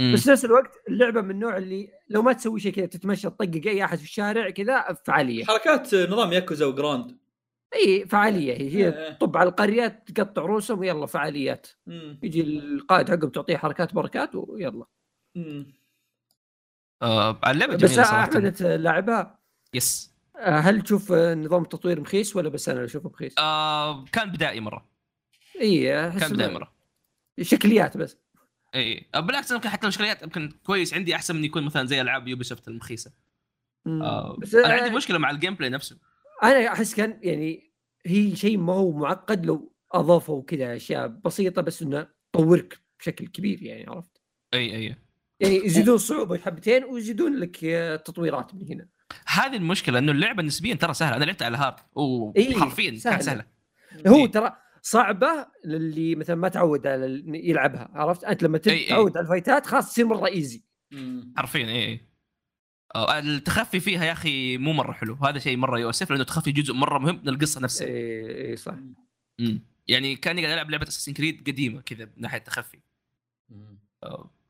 مم. 0.00 0.12
بس 0.14 0.24
في 0.24 0.30
نفس 0.30 0.44
الوقت 0.44 0.72
اللعبة 0.88 1.20
من 1.20 1.30
النوع 1.30 1.56
اللي 1.56 1.92
لو 2.08 2.22
ما 2.22 2.32
تسوي 2.32 2.60
شيء 2.60 2.72
كذا 2.72 2.86
تتمشى 2.86 3.30
تطقق 3.30 3.66
أي 3.66 3.84
أحد 3.84 3.98
في 3.98 4.04
الشارع 4.04 4.50
كذا 4.50 4.98
فعالية. 5.04 5.44
حركات 5.44 5.94
نظام 5.94 6.32
ياكوزا 6.32 6.66
وجراند. 6.66 7.18
إي 7.74 8.06
فعالية. 8.06 8.52
هي 8.52 8.76
هي 8.76 8.88
إيه. 8.88 9.12
طب 9.12 9.36
على 9.36 9.48
القريه 9.48 9.86
تقطع 9.86 10.42
رؤوسهم 10.42 10.78
ويلا 10.78 11.06
فعاليات. 11.06 11.66
مم. 11.86 12.18
يجي 12.22 12.42
القائد 12.42 13.10
حقهم 13.10 13.30
تعطيه 13.30 13.56
حركات 13.56 13.94
بركات 13.94 14.30
ويلا. 14.34 14.84
مم. 15.34 15.72
آه 17.02 17.40
اللعبة 17.46 17.74
بس 17.76 17.80
جميلة 17.80 18.02
أحمد 18.02 18.30
صراحة 18.30 18.46
أنت 18.48 18.62
لاعبها؟ 18.62 19.40
yes 19.74 20.10
آه، 20.14 20.19
هل 20.38 20.82
تشوف 20.82 21.12
آه، 21.12 21.34
نظام 21.34 21.62
التطوير 21.62 22.00
مخيس 22.00 22.36
ولا 22.36 22.48
بس 22.48 22.68
أنا 22.68 22.78
اللي 22.78 22.86
أشوفه 22.86 23.08
مخيس؟ 23.08 23.34
آه 23.38 24.04
كان 24.04 24.30
بدائي 24.30 24.60
مرة. 24.60 24.90
إي 25.60 26.10
كان 26.10 26.32
بدائي 26.32 26.54
مرة. 26.54 26.72
شكليات 27.40 27.96
بس. 27.96 28.16
إي 28.74 29.06
آه، 29.14 29.20
بالعكس 29.20 29.50
يمكن 29.50 29.68
حتى 29.68 29.82
المشكلات 29.82 30.22
يمكن 30.22 30.50
كويس 30.64 30.94
عندي 30.94 31.14
أحسن 31.14 31.36
من 31.36 31.44
يكون 31.44 31.62
مثلا 31.62 31.86
زي 31.86 32.00
ألعاب 32.00 32.28
Ubisoft 32.28 32.68
المخيسه. 32.68 33.12
آه 33.86 34.36
بس 34.38 34.54
أنا 34.54 34.74
عندي 34.74 34.90
آه، 34.90 34.96
مشكلة 34.96 35.18
مع 35.18 35.30
ال 35.30 35.54
gameplay 35.54 35.70
نفسه. 35.70 35.98
أنا 36.42 36.72
أحس 36.72 36.94
كان 36.94 37.20
يعني 37.22 37.72
هي 38.06 38.36
شيء 38.36 38.58
ما 38.58 38.72
هو 38.72 38.92
معقد 38.92 39.46
لو 39.46 39.72
أضافوا 39.92 40.42
كذا 40.42 40.76
أشياء 40.76 41.06
بسيطة 41.06 41.62
بس 41.62 41.82
إنه 41.82 42.08
تطورك 42.32 42.78
بشكل 43.00 43.26
كبير 43.26 43.62
يعني 43.62 43.86
عرفت؟ 43.88 44.22
إي 44.54 44.76
إي. 44.76 44.96
يعني 45.40 45.56
يزيدون 45.56 45.98
صعوبة 45.98 46.38
حبتين 46.38 46.84
ويزيدون 46.84 47.36
لك 47.36 47.64
آه، 47.64 47.96
تطويرات 47.96 48.54
من 48.54 48.66
هنا. 48.68 48.88
هذه 49.26 49.56
المشكلة 49.56 49.98
إنه 49.98 50.12
اللعبة 50.12 50.42
نسبيا 50.42 50.74
ترى 50.74 50.94
سهلة 50.94 51.16
أنا 51.16 51.24
لعبت 51.24 51.42
على 51.42 51.56
hard 51.56 51.76
إيه، 52.36 52.56
وحرفيا 52.56 52.98
سهلة. 52.98 53.16
كانت 53.16 53.22
سهلة 53.22 53.44
هو 54.06 54.24
إيه. 54.24 54.30
ترى 54.30 54.56
صعبة 54.82 55.46
للي 55.64 56.14
مثلا 56.14 56.36
ما 56.36 56.48
تعود 56.48 56.86
على 56.86 57.22
يلعبها 57.26 57.90
عرفت؟ 57.94 58.24
أنت 58.24 58.42
لما 58.42 58.60
إي 58.66 58.72
إي. 58.72 58.84
تتعود 58.84 59.16
على 59.16 59.24
الفايتات 59.24 59.66
خلاص 59.66 59.90
تصير 59.90 60.06
مرة 60.06 60.26
easy. 60.26 60.64
حرفيا 61.36 61.66
اي 61.66 62.00
اي 62.96 63.18
التخفي 63.18 63.80
فيها 63.80 64.04
يا 64.04 64.12
أخي 64.12 64.58
مو 64.58 64.72
مرة 64.72 64.92
حلو 64.92 65.14
هذا 65.14 65.38
شيء 65.38 65.56
مرة 65.56 65.78
يؤسف 65.78 66.10
لأنه 66.10 66.22
التخفي 66.22 66.52
جزء 66.52 66.74
مرة 66.74 66.98
مهم 66.98 67.20
من 67.22 67.28
القصة 67.28 67.60
نفسها 67.60 67.88
اي 67.88 68.50
إي 68.50 68.56
صح 68.56 68.74
مم. 69.38 69.62
يعني 69.88 70.16
كاني 70.16 70.42
قاعد 70.42 70.52
العب 70.52 70.70
لعبة 70.70 70.88
Assassin's 70.88 71.14
Creed 71.14 71.48
قديمة 71.48 71.80
كذا 71.80 72.04
من 72.04 72.12
ناحية 72.16 72.38
التخفي. 72.38 72.78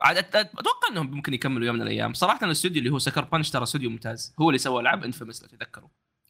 عاد 0.02 0.18
أتوقع 0.18 0.88
إنهم 0.90 1.10
ممكن 1.10 1.34
يكملوا 1.34 1.66
يوم 1.66 1.76
من 1.76 1.82
الأيام. 1.82 2.14
صراحة 2.14 2.46
الاستوديو 2.46 2.78
اللي 2.78 2.90
هو 2.90 2.98
Sucker 2.98 3.24
Punch 3.24 3.50
ترى 3.50 3.62
استوديو 3.62 3.90
ممتاز. 3.90 4.34
هو 4.40 4.50
اللي 4.50 4.58
سوى 4.58 4.80
العاب 4.82 5.04
inFAMOUS 5.04 5.42
لو 5.42 5.48
تتذكروا 5.48 5.88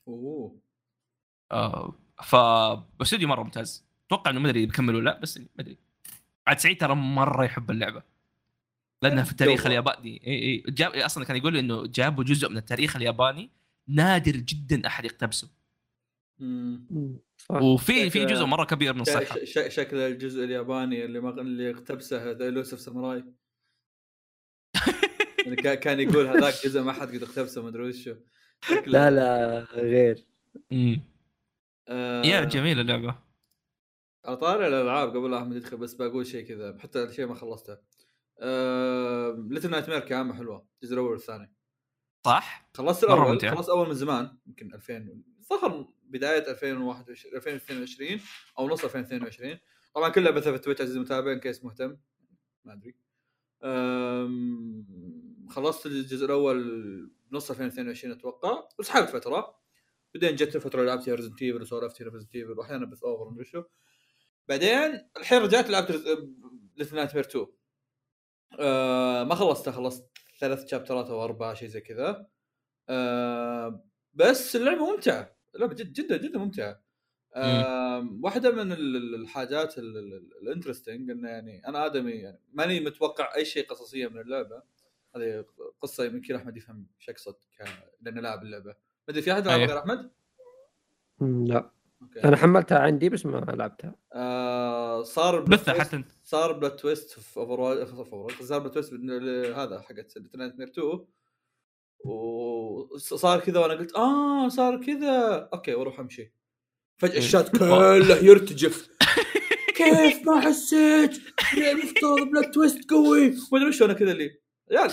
أوه. 0.09 0.57
آه 1.53 1.95
ف 2.23 2.35
استوديو 3.03 3.29
مرة 3.29 3.43
ممتاز. 3.43 3.85
أتوقع 4.07 4.31
إنه 4.31 4.41
ما 4.41 4.49
أدري 4.49 4.67
بيكملوا 4.67 5.01
لا 5.01 5.21
بس 5.21 5.39
ما 5.39 5.47
أدري. 5.61 5.79
عاد 6.47 6.59
سعيد 6.59 6.81
ترى 6.81 6.95
مرة 6.95 7.45
يحب 7.45 7.71
اللعبة. 7.71 8.03
لأنها 9.03 9.25
في 9.25 9.31
التاريخ. 9.31 9.67
الياباني. 9.67 10.23
إي 10.27 10.43
إي. 10.43 10.65
جاب 10.69 10.95
أصلا 10.95 11.25
كان 11.25 11.37
يقول 11.37 11.53
لي 11.53 11.61
إنه 11.61 11.87
جابوا 11.87 12.25
جزء 12.25 12.49
من 12.49 12.57
التاريخ 12.57 12.97
الياباني 12.97 13.51
نادر 13.89 14.37
جدا 14.37 14.87
أحد 14.87 15.05
يقتبسه. 15.05 15.51
وفي 17.51 18.11
في 18.11 18.25
جزء 18.25 18.45
مرة 18.45 18.65
كبير 18.65 18.95
من 18.95 19.01
الصحة. 19.01 19.45
شكل 19.69 19.97
الجزء 19.97 20.45
الياباني 20.45 21.05
اللي 21.05 21.21
ما 21.21 21.31
اللي 21.31 21.71
اقتبسه 21.71 22.31
The 22.31 22.51
Last 22.51 22.81
Samurai. 22.81 23.25
كان 25.83 26.01
يقول 26.01 26.27
هذاك 26.27 26.55
جزء 26.65 26.83
ما 26.83 26.93
حد 26.93 27.09
قد 27.09 27.23
اقتبسه 27.23 27.63
ما 27.63 27.69
أدري 27.69 27.89
وشو 27.89 28.15
لا 28.87 29.11
لا 29.11 29.61
غير. 29.73 30.27
آه، 31.89 32.23
يا 32.23 32.45
جميله 32.45 32.81
اللعبة 32.81 33.19
على 34.25 34.37
طاري 34.37 34.67
الألعاب 34.67 35.09
قبل 35.17 35.31
لا 35.31 35.39
أحمد 35.39 35.57
يدخل 35.57 35.77
بس 35.77 35.95
بقول 35.95 36.27
شيء 36.27 36.45
كذا 36.49 36.79
حتى 36.79 37.03
الشيء 37.03 37.27
ما 37.27 37.35
خلصته 37.35 37.79
آه... 38.39 39.47
Little 39.51 39.71
Nightmare 39.71 40.01
كان 40.01 40.35
حلوة 40.35 40.67
الجزء 40.83 40.95
الأول 40.95 41.11
والثاني 41.11 41.55
صح؟ 42.27 42.71
خلصت 42.75 43.05
الأول. 43.05 43.41
خلصت 43.41 43.69
أول 43.69 43.89
من 43.89 43.95
زمان 43.95 44.39
يمكن 44.47 44.75
2000 44.75 45.23
ظهر 45.51 45.89
بداية 46.03 46.51
2021 46.51 47.37
2022 47.37 48.21
أو 48.59 48.69
نص 48.69 48.85
2022 48.85 49.59
طبعا 49.95 50.09
كلها 50.09 50.31
بث 50.31 50.49
في 50.49 50.59
Twitch 50.59 50.81
عزيزي 50.81 50.97
المتابع 50.99 51.33
in 51.33 51.41
case 51.41 51.65
مهتم 51.65 51.97
ما 52.65 52.73
أدري. 52.73 52.95
خلصت 55.51 55.87
الجزء 55.87 56.27
الأول 56.27 57.11
نص 57.33 57.51
2022 57.51 58.13
أتوقع. 58.15 58.69
وسحبت 58.79 59.09
فترة. 59.09 59.61
بعدين 60.15 60.37
جت 60.37 60.57
فتره 60.57 60.85
لعبت 60.85 61.09
Resident 61.09 61.43
Evil 61.43 61.63
وسولفت 61.63 62.03
Resident 62.03 62.35
Evil 62.35 62.59
وأحيانا 62.59 62.87
بث 62.87 63.05
اوفر 63.05 63.23
ومدري 63.29 63.45
شو. 63.45 63.63
بعدين 64.49 65.09
الحين 65.17 65.43
رجعت 65.43 65.71
لعبت 65.71 65.91
Little 66.77 66.97
Nightmare 66.97 67.25
2 67.25 67.47
آه 68.61 69.25
ما 69.25 69.35
خلصتها 69.35 69.73
خلصت 69.73 70.11
ثلاث 70.41 70.67
chapter 70.71 71.02
ات 71.02 71.07
أو 71.11 71.25
اربعه 71.25 71.55
شيء 71.55 71.69
زي 71.69 71.81
كذا. 71.81 72.27
آه 72.89 73.85
بس 74.15 74.57
اللعبة 74.57 74.93
ممتعة. 74.93 75.37
اللعبة 75.55 75.75
جد 75.75 75.93
جدا 75.93 76.17
جدا 76.17 76.39
ممتعة. 76.39 76.83
واحدة 78.23 78.51
من 78.51 78.73
ال- 78.73 78.97
ال- 78.97 79.15
الحاجات 79.15 79.79
ال- 79.79 79.97
ال- 79.97 80.31
ال 80.43 80.48
interesting 80.48 81.11
إنه 81.11 81.29
يعني 81.29 81.67
أنا 81.69 81.87
آدمي 81.87 82.11
يعني 82.13 82.41
ماني 82.53 82.81
متوقع 82.81 83.35
أي 83.37 83.45
شيء 83.45 83.67
قصصية 83.67 84.09
من 84.09 84.21
اللعبة. 84.21 84.63
هذه 85.17 85.45
قصة 85.81 86.05
يمكن 86.05 86.35
أحمد 86.35 86.57
يفهم 86.57 86.87
إيش 87.01 87.11
أقصد 87.11 87.35
لأنه 88.01 88.21
لاعب 88.21 88.43
اللعبة. 88.43 88.71
ما 88.71 88.77
ادري 89.09 89.23
في 89.23 89.33
أحد 89.33 89.47
لعب 89.47 89.59
أيوه. 89.59 89.69
غير 89.73 89.79
أحمد؟ 89.79 90.11
لا. 91.21 91.71
okay. 92.03 92.25
أنا 92.25 92.37
حملتها 92.37 92.79
عندي 92.79 93.09
بس 93.09 93.27
ما 93.27 93.39
لعبتها. 93.39 93.95
آه 94.13 95.03
صار 95.03 95.47
twist- 95.47 95.71
حتى. 95.71 95.97
انت 95.97 96.09
صار 96.25 96.53
plot 96.53 96.81
twist 96.81 97.21
في 97.21 97.37
اوفر 97.37 98.43
صار 98.45 98.59
plot 98.59 98.75
twist 98.75 98.93
هذا 99.57 99.81
حقت 99.81 100.15
نايت 100.35 100.59
مير 100.59 100.69
2 100.69 101.07
وصار 102.05 103.41
كذا 103.41 103.61
وأنا 103.61 103.75
قلت 103.75 103.95
آه 103.97 104.49
صار 104.49 104.81
كذا. 104.87 105.49
أوكي 105.55 105.75
وأروح 105.75 106.01
أمشي. 106.01 106.33
فجأة 107.01 107.13
إيه. 107.13 107.19
الشات 107.19 107.49
كله 107.57 108.17
يرتجف. 108.17 108.89
كيف 109.75 110.27
ما 110.27 110.41
حسيت؟ 110.41 111.19
المفترض 111.57 112.29
بلوت 112.31 112.55
تويست 112.55 112.91
قوي؟ 112.91 113.29
ما 113.31 113.59
أدري 113.59 113.69
وش 113.69 113.83
أنا 113.83 113.93
كذا 113.93 114.13
اللي 114.13 114.41
يا 114.71 114.87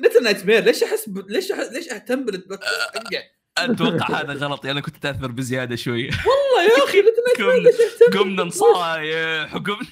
نتل 0.00 0.22
نايت 0.22 0.46
مير 0.46 0.64
ليش 0.64 0.82
أحس 0.82 1.08
ب... 1.08 1.30
ليش 1.30 1.52
أح... 1.52 1.58
ليش 1.72 1.88
أهتم 1.88 2.24
بالبلوت 2.24 2.60
تويست 2.60 2.80
حقه 2.94 3.22
أتوقع 3.58 4.20
هذا 4.20 4.32
غلط 4.32 4.64
يعني 4.64 4.82
كنت 4.82 4.96
تأثر 4.96 5.26
بزيادة 5.26 5.76
شوي. 5.76 6.04
والله 6.04 6.72
يا 6.72 6.84
أخي 6.84 7.00
نتل 7.00 7.22
نايت 7.26 7.40
مير 7.40 7.50
قمنا 7.50 7.68
ليش 7.68 7.80
أهتم 7.80 8.18
قمنا 8.18 8.44
نصايح 8.44 9.54
وقمنا 9.54 9.86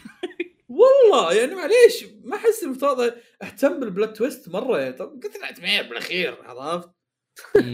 والله 0.68 1.32
يعني 1.32 1.54
معليش 1.54 2.04
ما 2.24 2.36
أحس 2.36 2.62
المفترض 2.62 3.12
أهتم 3.42 3.80
بال 3.80 3.92
plot 3.92 4.16
twist 4.16 4.48
مرة. 4.48 4.78
يعني 4.78 4.92
طب 4.92 5.20
Little 5.24 5.40
Nightmare 5.40 5.82
بالأخير 5.88 6.36
عرفت؟ 6.44 6.95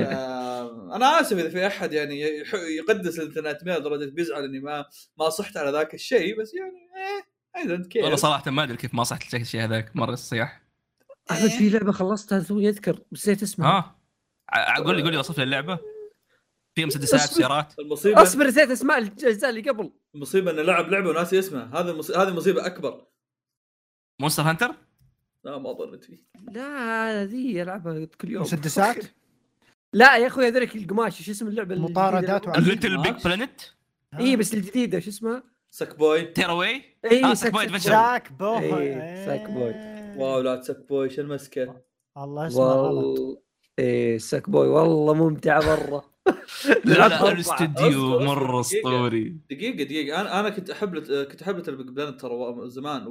آه، 0.00 0.96
أنا 0.96 1.20
آسف 1.20 1.38
إذا 1.38 1.48
في 1.48 1.66
أحد 1.66 1.92
يعني 1.92 2.20
يح- 2.20 2.54
يقدس 2.54 3.18
Little 3.18 3.64
Nightmare 3.64 3.78
لدرجه 3.78 4.10
بيزعل 4.10 4.44
إني 4.44 4.60
ما 4.60 4.84
ما 5.18 5.28
صحت 5.28 5.56
على 5.56 5.70
ذاك 5.70 5.94
الشيء 5.94 6.40
بس 6.40 6.54
يعني 6.54 6.88
إيه 6.96 7.26
I 7.62 7.68
don't 7.68 7.86
care 7.86 8.02
والله 8.02 8.16
صراحة 8.16 8.50
ما 8.50 8.62
أدري 8.62 8.76
كيف 8.76 8.94
ما 8.94 9.04
صحت 9.04 9.34
الشيء 9.34 9.64
هذاك 9.64 9.96
مرة 9.96 10.12
الصياح 10.12 10.62
أحمد 11.30 11.50
في 11.50 11.68
لعبة 11.68 11.92
خلصتها 11.92 12.40
تو 12.40 12.58
يذكر 12.58 12.92
بس 13.12 13.20
نسيت 13.20 13.42
اسمها. 13.42 13.68
ها؟ 13.70 13.98
ع- 14.48 14.78
قول 14.78 14.96
لي 14.96 15.02
قول 15.02 15.12
لي 15.12 15.18
وصف 15.18 15.38
لي 15.38 15.44
اللعبة. 15.44 15.78
فيها 16.74 16.86
مسدسات 16.86 17.20
أصبر. 17.20 17.36
سيارات. 17.36 17.78
المصيبة 17.78 18.22
أصبر 18.22 18.46
نسيت 18.46 18.70
اسماء 18.70 18.98
الأجزاء 18.98 19.50
اللي 19.50 19.70
قبل. 19.70 19.92
المصيبة 20.14 20.50
انه 20.50 20.62
لعب 20.62 20.88
لعبة 20.88 21.08
وناسي 21.10 21.38
اسمها. 21.38 21.80
هذا 21.80 21.90
المص... 21.90 22.10
هذه 22.10 22.34
مصيبة 22.34 22.66
أكبر. 22.66 23.06
Monster 24.20 24.42
Hunter 24.42 24.74
لا 25.44 25.58
ما 25.58 25.72
ظنيت 25.72 26.04
فيه. 26.04 26.24
لا 26.52 27.22
هذه 27.22 27.62
العبها 27.62 28.04
كل 28.04 28.30
يوم. 28.30 28.42
مسدسات؟ 28.42 28.96
لا 29.92 30.16
يا 30.16 30.26
أخوي 30.26 30.48
هذولك 30.48 30.76
القماش 30.76 31.22
شو 31.22 31.30
اسم 31.30 31.46
اللعبة؟ 31.48 31.74
مطاردات. 31.74 32.58
LittleBigPlanet 32.58 33.60
اي 34.20 34.36
بس 34.36 34.54
الجديدة 34.54 35.00
شو 35.00 35.10
اسمها؟ 35.10 35.42
Sackboy 35.70 36.22
Tearaway 36.24 36.82
اي 37.04 37.24
آه، 37.24 37.34
Sack- 37.34 37.46
Sackboy 37.46 37.62
Sack 37.62 37.68
Adventure. 37.68 37.90
Sackboy 37.90 38.58
إيه، 38.58 39.26
Sackboy. 39.26 39.74
wow 40.16 40.40
لا 40.40 40.62
Sackboy 40.62 41.10
شو 41.10 41.20
المسكة 41.22 41.82
الله 42.18 42.46
اسمه 42.46 42.62
غلط 42.64 42.94
والله 43.18 43.38
إيه 43.78 44.18
ساك 44.18 44.50
بوي 44.50 44.68
والله 44.68 45.14
ممتعه 45.14 45.60
مرة 45.60 46.12
لا. 46.84 47.32
الاستوديو 47.32 48.20
مرة. 48.20 48.60
أسطوري 48.60 49.36
دقيقة 49.50 49.84
دقيقة 49.84 50.20
أنا 50.20 50.40
أنا 50.40 50.50
كنت 50.50 50.70
أحب 50.70 50.98
كنت 51.24 51.42
أحب 51.42 51.56
ليتل 51.56 51.76
بيج 51.76 51.86
بلانت 51.88 52.20
ترى 52.20 52.54
زمان 52.70 53.06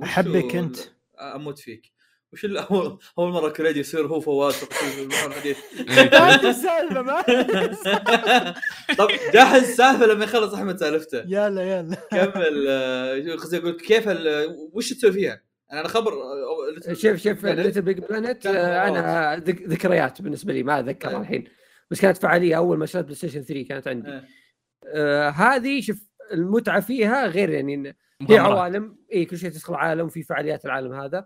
أنت. 0.55 0.77
ال- 0.79 0.85
أموت 1.19 1.59
فيك 1.59 1.91
وش 2.33 2.45
اول 2.45 2.99
أول 3.19 3.31
مرة 3.31 3.49
كريدي 3.49 3.79
يصير 3.79 4.07
هو 4.07 4.19
فواز 4.19 4.53
في 4.53 5.01
المحور 5.01 5.31
الحديث 5.31 5.57
هذه 6.13 6.49
السالفة 6.49 7.01
ما 7.01 7.21
طب 8.97 9.07
جاهز 9.33 9.63
السالفة 9.63 10.05
لما 10.05 10.23
يخلص 10.23 10.53
أحمد 10.53 10.77
سالفته. 10.77 11.23
يلا 11.27 11.61
يلا. 11.63 11.95
كمل 12.11 12.65
آه، 12.69 13.35
قصدي 13.35 13.57
أقول 13.57 13.71
كيف 13.79 14.09
ال- 14.09 14.55
وش 14.73 14.93
تسوي 14.93 15.11
فيها؟ 15.11 15.41
أنا 15.71 15.87
خبر 15.87 16.13
آه، 16.13 16.93
شوف 16.93 17.15
شوف 17.15 17.45
ليتل 17.45 17.81
بيج 17.81 17.99
بلانت 17.99 18.45
أنا 18.45 19.35
ذك- 19.35 19.61
ذكريات 19.67 20.21
بالنسبة 20.21 20.53
لي 20.53 20.63
ما 20.63 20.79
أتذكرها 20.79 21.11
إيه. 21.11 21.17
الحين. 21.17 21.43
بس 21.91 22.01
كانت 22.01 22.17
فعالية 22.17 22.57
أول 22.57 22.77
ما 22.77 22.85
شريت 22.85 23.05
PlayStation 23.05 23.41
3 23.41 23.63
كانت 23.67 23.87
عندي. 23.87 24.09
إيه. 24.09 24.23
آه 24.85 25.29
هذه 25.29 25.81
شوف 25.81 25.97
المتعة 26.33 26.79
فيها 26.79 27.27
غير 27.27 27.49
يعني 27.49 27.95
هي. 28.29 28.37
عوالم. 28.37 28.97
اي 29.13 29.25
كل 29.25 29.37
شيء 29.37 29.49
تدخل 29.49 29.73
عالم 29.73 30.05
وفي 30.05 30.23
فعاليات 30.23 30.65
العالم 30.65 30.93
هذا. 30.93 31.25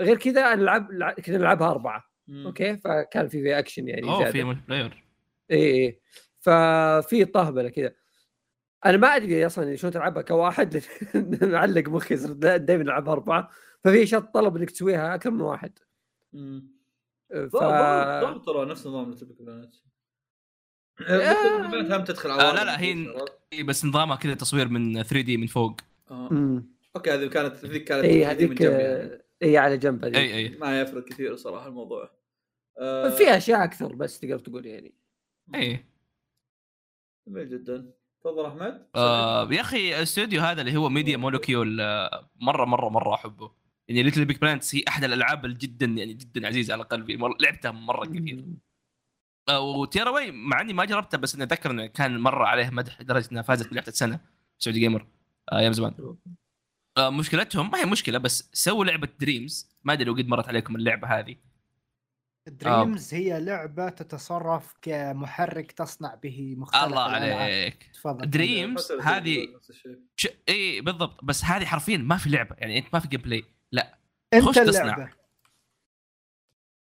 غير 0.00 0.16
كذا 0.18 0.40
أنا 0.40 0.54
نلعب 0.54 0.90
لع- 0.92 1.12
كنا 1.12 1.38
نلعبها 1.38 1.70
أربعة 1.70 2.04
مم. 2.26 2.46
okay؟ 2.46 2.76
فكان 2.76 3.28
في 3.28 3.42
في 3.42 3.58
اكشن 3.58 3.88
يعني 3.88 4.02
أوه. 4.08 4.30
في 4.30 4.44
multiplayer 4.44 5.04
اي 5.50 5.56
اي 5.86 6.00
ففي 6.40 7.24
طهبلة 7.24 7.68
كذا. 7.68 7.94
أنا 8.86 8.96
ما 8.96 9.08
أدري 9.08 9.46
أصلا 9.46 9.76
شلون 9.76 9.92
تلعبها 9.92 10.22
كواحد 10.22 10.82
معلق 11.42 11.88
مخي 11.88 12.16
صرت 12.16 12.36
دائما 12.36 12.82
ألعبها 12.82 13.12
أربعة. 13.12 13.48
ففي 13.84 14.06
شرط 14.06 14.34
طلب 14.34 14.56
إنك 14.56 14.70
تسويها 14.70 15.14
أكثر 15.14 15.30
من 15.30 15.40
واحد. 15.40 15.78
مم. 16.32 16.74
ف 17.30 17.56
ترى 18.46 18.64
نفس 18.66 18.86
نظام 18.86 19.10
LittleBigPlanet 19.10 19.74
هم 21.92 22.04
تدخل 22.04 22.30
آه 22.30 22.52
لا 22.54 22.64
لا 22.64 22.80
هي 22.80 23.06
إيه، 23.52 23.62
بس 23.62 23.84
نظامها 23.84 24.16
كذا 24.16 24.34
تصوير 24.34 24.68
من 24.68 25.02
3D 25.02 25.36
من 25.36 25.46
فوق. 25.46 25.80
آه. 26.10 26.62
okay 26.96 27.10
هذه 27.10 27.26
كانت 27.26 27.64
هذيك 27.64 27.84
كانت 27.84 28.04
من 28.04 28.22
هذيك 28.22 28.52
جنب 28.52 28.72
يعني. 28.80 29.23
اي 29.44 29.58
على 29.58 29.76
جنب 29.76 30.04
أي 30.04 30.34
أي. 30.34 30.48
ما 30.48 30.80
يفرق 30.80 31.04
كثير 31.04 31.36
صراحة 31.36 31.66
الموضوع. 31.68 32.10
آه، 32.78 33.08
في 33.08 33.36
أشياء 33.36 33.64
أكثر 33.64 33.94
بس 33.94 34.20
تقدر 34.20 34.38
تقول 34.38 34.66
يعني. 34.66 34.94
أي. 35.54 35.84
جميل 37.28 37.50
جدا. 37.50 37.92
تفضل 38.20 38.46
أحمد. 38.46 38.86
آه 38.94 39.52
يا 39.52 39.60
أخي 39.60 39.94
الاستوديو 39.96 40.40
هذا 40.40 40.60
اللي 40.60 40.76
هو 40.76 40.88
Media 40.88 41.16
Molecule 41.16 41.80
آه 41.80 42.30
مرة 42.36 42.64
مرة 42.64 42.88
مرة 42.88 43.14
أحبه. 43.14 43.52
يعني 43.88 44.02
LittleBigPlanets 44.02 44.74
هي 44.74 44.82
أحد 44.88 45.04
الألعاب 45.04 45.44
اللي 45.44 45.56
جدا 45.56 45.86
يعني 45.86 46.12
جدا 46.14 46.46
عزيزة 46.46 46.72
على 46.74 46.82
قلبي. 46.82 47.16
مرة 47.16 47.36
لعبتها 47.40 47.70
مرة 47.70 48.06
كثير. 48.06 48.44
آه 49.48 49.60
و 49.60 49.68
Tearaway 49.68 50.30
مع 50.30 50.60
إني 50.60 50.72
ما 50.72 50.84
جربتها 50.84 51.18
بس 51.18 51.34
اني 51.34 51.44
أتذكر 51.44 51.70
إنه 51.70 51.86
كان 51.86 52.18
مرة 52.18 52.44
عليه 52.46 52.70
مدح 52.70 53.00
لدرجة 53.00 53.28
إنها 53.32 53.42
فازت 53.42 53.70
بلعبة 53.70 53.88
السنة 53.88 54.20
Saudi 54.58 54.80
Gamer 54.80 55.06
آه 55.52 55.58
أيام 55.58 55.72
زمان. 55.72 56.16
مشكلتهم 56.98 57.70
ما 57.70 57.78
هي 57.78 57.84
مشكلة 57.84 58.18
بس 58.18 58.50
سووا 58.52 58.84
لعبة 58.84 59.08
Dreams 59.20 59.76
ما 59.84 59.92
أدري 59.92 60.04
لو 60.04 60.14
قد 60.14 60.28
مرت 60.28 60.48
عليكم 60.48 60.76
اللعبة 60.76 61.08
هذه. 61.08 61.36
Dreams 62.48 63.14
هي 63.14 63.40
لعبة 63.40 63.88
تتصرف 63.88 64.74
كمحرك 64.82 65.72
تصنع 65.72 66.14
به 66.14 66.54
مختلف 66.58 66.84
الله. 66.84 67.02
عليك. 67.02 67.90
تفضل. 67.94 68.30
Dreams 68.30 68.92
هذه. 68.92 69.48
ش... 70.16 70.28
إي 70.48 70.80
بالضبط. 70.80 71.24
بس 71.24 71.44
هذه 71.44 71.64
حرفيا 71.64 71.96
ما 71.96 72.16
في 72.16 72.30
لعبة 72.30 72.56
يعني 72.58 72.78
أنت 72.78 72.86
ما 72.92 72.98
في 73.00 73.08
gameplay 73.08 73.44
أنت 74.34 74.44
خش 74.44 74.54
تصنع. 74.54 74.82
اللعبة. 74.82 75.10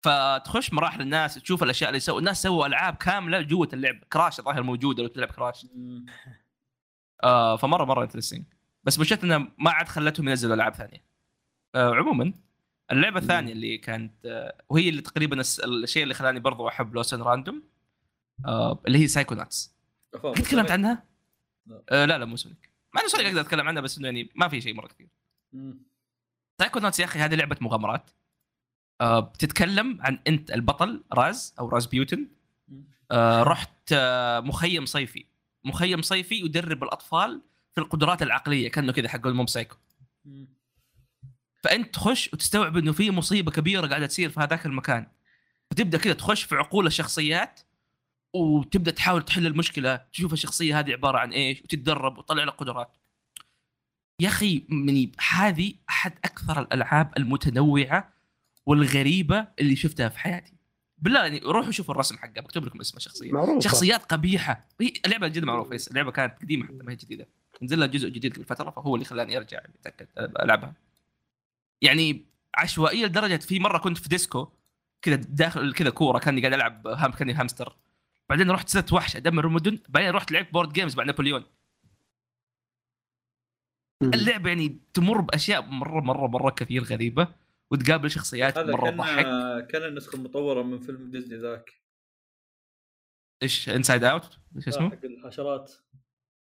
فتخش 0.04 0.74
مراحل 0.74 1.02
الناس 1.02 1.36
تشوف 1.36 1.64
الأشياء 1.64 1.90
اللي 1.90 2.00
سووا 2.00 2.20
الناس 2.20 2.42
سووا 2.42 2.66
ألعاب 2.68 2.96
كاملة 2.96 3.42
جوه 3.42 3.70
اللعبه 3.74 4.00
Crash 4.14 4.40
الظاهر 4.40 4.64
موجودة 4.64 5.04
لو 5.04 5.10
تلعب 5.10 5.32
Crash. 5.32 5.68
آه 7.24 7.56
فمرة 7.58 7.86
مرة 7.86 8.04
interesting 8.03 8.45
بس 8.84 8.99
مشكلة 8.99 9.24
انه 9.24 9.52
ما 9.58 9.72
عاد 9.72 9.88
خلتهم 9.88 10.30
ينزلوا 10.30 10.56
ألعاب 10.56 10.74
ثانية. 10.74 11.03
آه 11.76 11.95
عموما 11.95 12.34
اللعبة 12.91 13.20
الثانية 13.20 13.52
اللي 13.52 13.78
كانت 13.78 14.26
آه 14.26 14.64
وهي 14.70 14.90
اللي 14.90 15.02
تقريبا 15.02 15.41
الشيء 15.66 16.03
اللي 16.03 16.14
خلاني 16.14 16.40
برضو 16.40 16.68
أحب 16.68 16.95
Lost 16.95 17.13
in 17.13 17.22
Random 17.22 17.64
آه 18.45 18.82
اللي 18.88 18.98
هي 18.99 19.08
Psychonauts 19.08 19.76
تكلمت 20.14 20.72
عنها؟ 20.72 21.03
لا. 21.66 21.84
آه 21.90 22.06
لا 22.06 22.18
لا 22.18 22.26
مو 22.26 22.36
Sonic 22.36 22.70
مع 22.94 23.02
إنه 23.02 23.10
Sonic 23.10 23.28
أقدر 23.28 23.41
أتكلم 23.41 23.68
عنها 23.68 23.82
بس 23.82 23.98
إنه 23.98 24.08
يعني 24.08 24.30
ما 24.36 24.48
في 24.48 24.62
شيء 24.62 24.74
مرة 24.74 24.88
كثير. 24.88 25.08
Psychonauts 26.60 26.99
يا 26.99 27.06
أخي 27.06 27.20
هذه 27.20 27.36
لعبة 27.36 27.58
مغامرات. 27.62 28.10
بتتكلم 29.03 30.02
عن 30.02 30.20
أنت 30.28 30.52
البطل 30.52 31.03
Raz 31.14 31.56
أو 31.60 31.70
Razputin. 31.70 32.28
رحت 33.41 33.94
مخيم 34.44 34.86
صيفي. 34.86 35.26
مخيم 35.64 36.02
صيفي 36.02 36.36
يدرب 36.36 36.84
الأطفال 36.84 37.41
في 37.76 37.81
القدرات 37.81 38.22
العقلية 38.22 38.72
كأنه 38.72 38.91
كذا 38.91 39.10
حق 39.10 39.27
الموب 39.27 39.49
سايكو. 39.49 39.76
فأنت 41.64 41.93
تخش 41.93 42.30
وتستوعب 42.34 42.77
إنه 42.77 42.91
في 42.91 43.11
مصيبة 43.11 43.52
كبيرة 43.52 43.88
قاعدة 43.88 44.07
تصير 44.07 44.30
في 44.30 44.39
هذاك 44.39 44.65
المكان. 44.65 45.07
فتبدأ 45.72 45.98
كذا 45.98 46.14
تخش 46.14 46.43
في 46.43 46.56
عقول 46.56 46.88
الشخصيات 46.88 47.60
وتبدأ 48.34 48.91
تحاول 48.91 49.26
تحل 49.26 49.48
المشكلة 49.48 49.95
تشوف 49.95 50.34
الشخصية 50.34 50.80
هذه 50.80 50.91
عبارة 50.91 51.18
عن 51.18 51.31
إيش 51.31 51.61
وتتدرب 51.61 52.18
وتطلع 52.18 52.43
لك 52.43 52.53
قدرات. 52.53 52.98
يا 54.19 54.27
أخي 54.27 54.65
مني 54.69 55.11
هذه 55.30 55.73
أحد 55.89 56.14
أكثر 56.26 56.61
الألعاب 56.61 57.14
المتنوعة 57.18 58.14
والغريبة 58.65 59.48
اللي 59.60 59.76
شفتها 59.76 60.10
في 60.10 60.19
حياتي. 60.19 60.53
بالله 60.98 61.19
يعني 61.19 61.39
روحوا 61.39 61.72
شوفوا 61.72 61.93
الرسم 61.93 62.18
حقها 62.18 62.41
بكتب 62.41 62.65
لكم 62.65 62.80
اسم 62.80 62.98
الشخصيه 62.98 63.31
معروف 63.31 63.64
شخصيات 63.64 64.03
قبيحة. 64.03 64.68
هي 64.81 64.93
اللعبه 65.06 65.27
جدا 65.27 65.45
معروفة. 65.45 65.80
اللعبه 65.89 66.11
كانت 66.11 66.41
قديمة 66.41 66.65
حتى 66.65 66.84
ما 66.84 66.91
هي 66.91 66.95
جديدة. 66.95 67.27
نزل 67.62 67.80
لها 67.80 67.88
جزء 67.88 68.10
جديد 68.10 68.36
قبل 68.36 68.46
فتره 68.46 68.70
فهو 68.70 68.96
اللي 68.96 69.06
خلاني 69.06 69.38
أرجع 69.38 69.62
أتأكد 69.80 70.08
ألعبها. 70.18 70.74
يعني 71.82 72.26
عشوائية 72.56 73.06
لدرجة 73.06 73.38
في 73.38 73.60
مرة 73.60 73.78
كنت 73.78 73.98
في 73.98 74.10
disco 74.10 74.48
كذا 75.02 75.16
داخل 75.16 75.74
كذا 75.74 75.90
كورة 75.90 76.20
كاني 76.20 76.42
قاعد 76.42 76.54
ألعب 76.54 76.88
هام 76.88 77.12
كاني 77.12 77.34
هامستر. 77.34 77.76
بعدين 78.30 78.52
رحت 78.52 78.70
صرت 78.70 78.94
وحش 78.94 79.16
ادمر 79.16 79.48
المدن 79.48 79.80
بعدين 79.90 80.10
رحت 80.10 80.32
لعبت 80.32 80.54
board 80.53 80.74
games 80.74 80.95
بعد 80.96 81.06
نابليون. 81.06 81.44
اللعبة 84.02 84.50
يعني 84.50 84.80
تمر 84.94 85.22
بأشياء 85.22 85.62
مرة 85.62 86.02
مرة 86.02 86.28
مرة 86.28 86.50
كثير 86.50 86.84
غريبة 86.84 87.28
وتقابل 87.72 88.12
شخصيات 88.12 88.58
مرة 88.58 88.90
كان 88.90 88.98
تضحك 88.98 89.68
كان 89.68 89.84
النسخة 89.84 90.16
المطورة 90.16 90.64
من 90.64 90.80
فيلم 90.80 91.12
ديزني 91.12 91.38
ذاك. 91.38 91.82
إيش 93.44 93.70
Inside 93.70 94.03
Out 94.03 94.38
إيش 94.56 94.68
اسمه؟ 94.68 94.90
حق 94.90 95.06
الحشرات. 95.06 95.72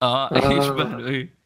آه 0.02 0.28
آه. 0.28 0.52
يشبه 0.52 0.84
له 0.84 1.07
إيه. 1.07 1.41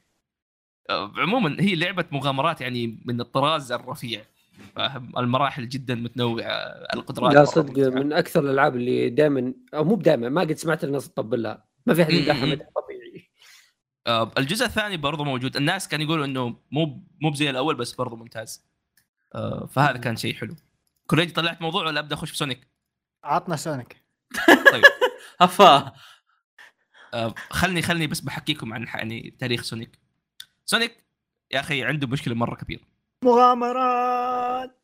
آه، 0.89 1.13
عموما 1.17 1.57
هي 1.59 1.75
لعبة 1.75 2.05
مغامرات 2.11 2.61
يعني 2.61 2.99
من 3.05 3.21
الطراز 3.21 3.71
الرفيع 3.71 4.25
فاهم؟ 4.75 5.17
المراحل 5.17 5.69
جدا 5.69 5.95
متنوعة 5.95 6.49
القدرات 6.93 7.33
لا 7.33 7.45
صدق. 7.45 7.87
من 7.87 8.13
أكثر 8.13 8.39
الألعاب 8.39 8.75
اللي 8.75 9.09
دائما 9.09 9.53
أو 9.73 9.83
مو 9.83 9.95
دائما 9.95 10.29
ما 10.29 10.41
قد 10.41 10.53
سمعت 10.53 10.83
الناس 10.83 11.09
تطبل 11.09 11.43
لها 11.43 11.65
ما 11.85 11.93
في 11.93 12.03
أحد 12.03 12.13
يمدحها 12.13 12.45
مدح 12.45 12.65
طبيعي. 12.75 13.29
آه، 14.07 14.31
الجزء 14.37 14.65
الثاني 14.65 14.97
برضه 14.97 15.23
موجود. 15.23 15.55
الناس 15.57 15.87
كانوا 15.87 16.05
يقولوا 16.05 16.25
إنه 16.25 16.59
مو 16.71 17.03
مو 17.21 17.29
بزي 17.29 17.49
الأول 17.49 17.75
بس 17.75 17.93
برضه 17.93 18.15
ممتاز. 18.15 18.65
آه، 19.35 19.65
فهذا 19.65 19.97
كان 19.97 20.15
شيء 20.15 20.33
حلو. 20.33 20.55
كوريجي 21.07 21.31
طلعت 21.31 21.61
موضوع 21.61 21.85
ولا 21.85 21.99
أبدأ 21.99 22.15
أخش 22.15 22.29
في 22.29 22.37
Sonic؟ 22.37 22.67
عطنا 23.23 23.55
Sonic. 23.55 24.03
طيب. 24.71 24.83
هفا 25.41 25.93
خلني 27.49 27.81
خلني 27.81 28.07
بس 28.07 28.19
بحكيكم 28.19 28.73
عن 28.73 28.83
يعني 28.83 29.35
تاريخ 29.39 29.61
Sonic. 29.61 29.99
Sonic 30.65 31.03
يا 31.51 31.59
أخي 31.59 31.83
عنده 31.83 32.07
مشكلة 32.07 32.35
مرة 32.35 32.55
كبيرة. 32.55 32.81
مغامرات. 33.23 34.81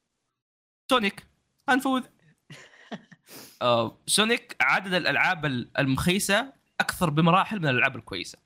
Sonic 0.92 1.26
انفوذ 1.70 2.04
آه، 3.62 3.98
Sonic 4.08 4.56
عدد 4.62 4.94
الألعاب 4.94 5.46
المخيسة 5.80 6.54
أكثر 6.80 7.10
بمراحل 7.10 7.60
من 7.60 7.68
الألعاب 7.68 7.96
الكويسة. 7.96 8.38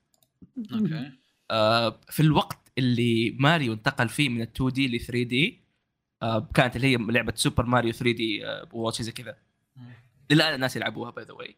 أوكي. 0.74 1.12
آه، 1.52 2.02
في 2.10 2.20
الوقت 2.20 2.72
اللي 2.78 3.38
ماريو 3.40 3.74
انتقل 3.74 4.10
فيه 4.10 4.30
من 4.30 4.42
ال 4.42 4.48
2D 4.56 4.88
ل 4.88 5.00
3D 5.00 5.62
آه، 6.22 6.50
كانت 6.54 6.76
اللي 6.76 6.88
هي 6.88 6.98
لعبة 6.98 7.34
Super 7.36 7.66
Mario 7.66 7.92
3D 7.92 8.42
واتش 8.74 9.02
زي 9.02 9.12
كذا. 9.12 9.38
للآن 10.30 10.54
الناس 10.54 10.76
يلعبوها 10.76 11.12
by 11.12 11.26
the 11.26 11.34
way 11.34 11.56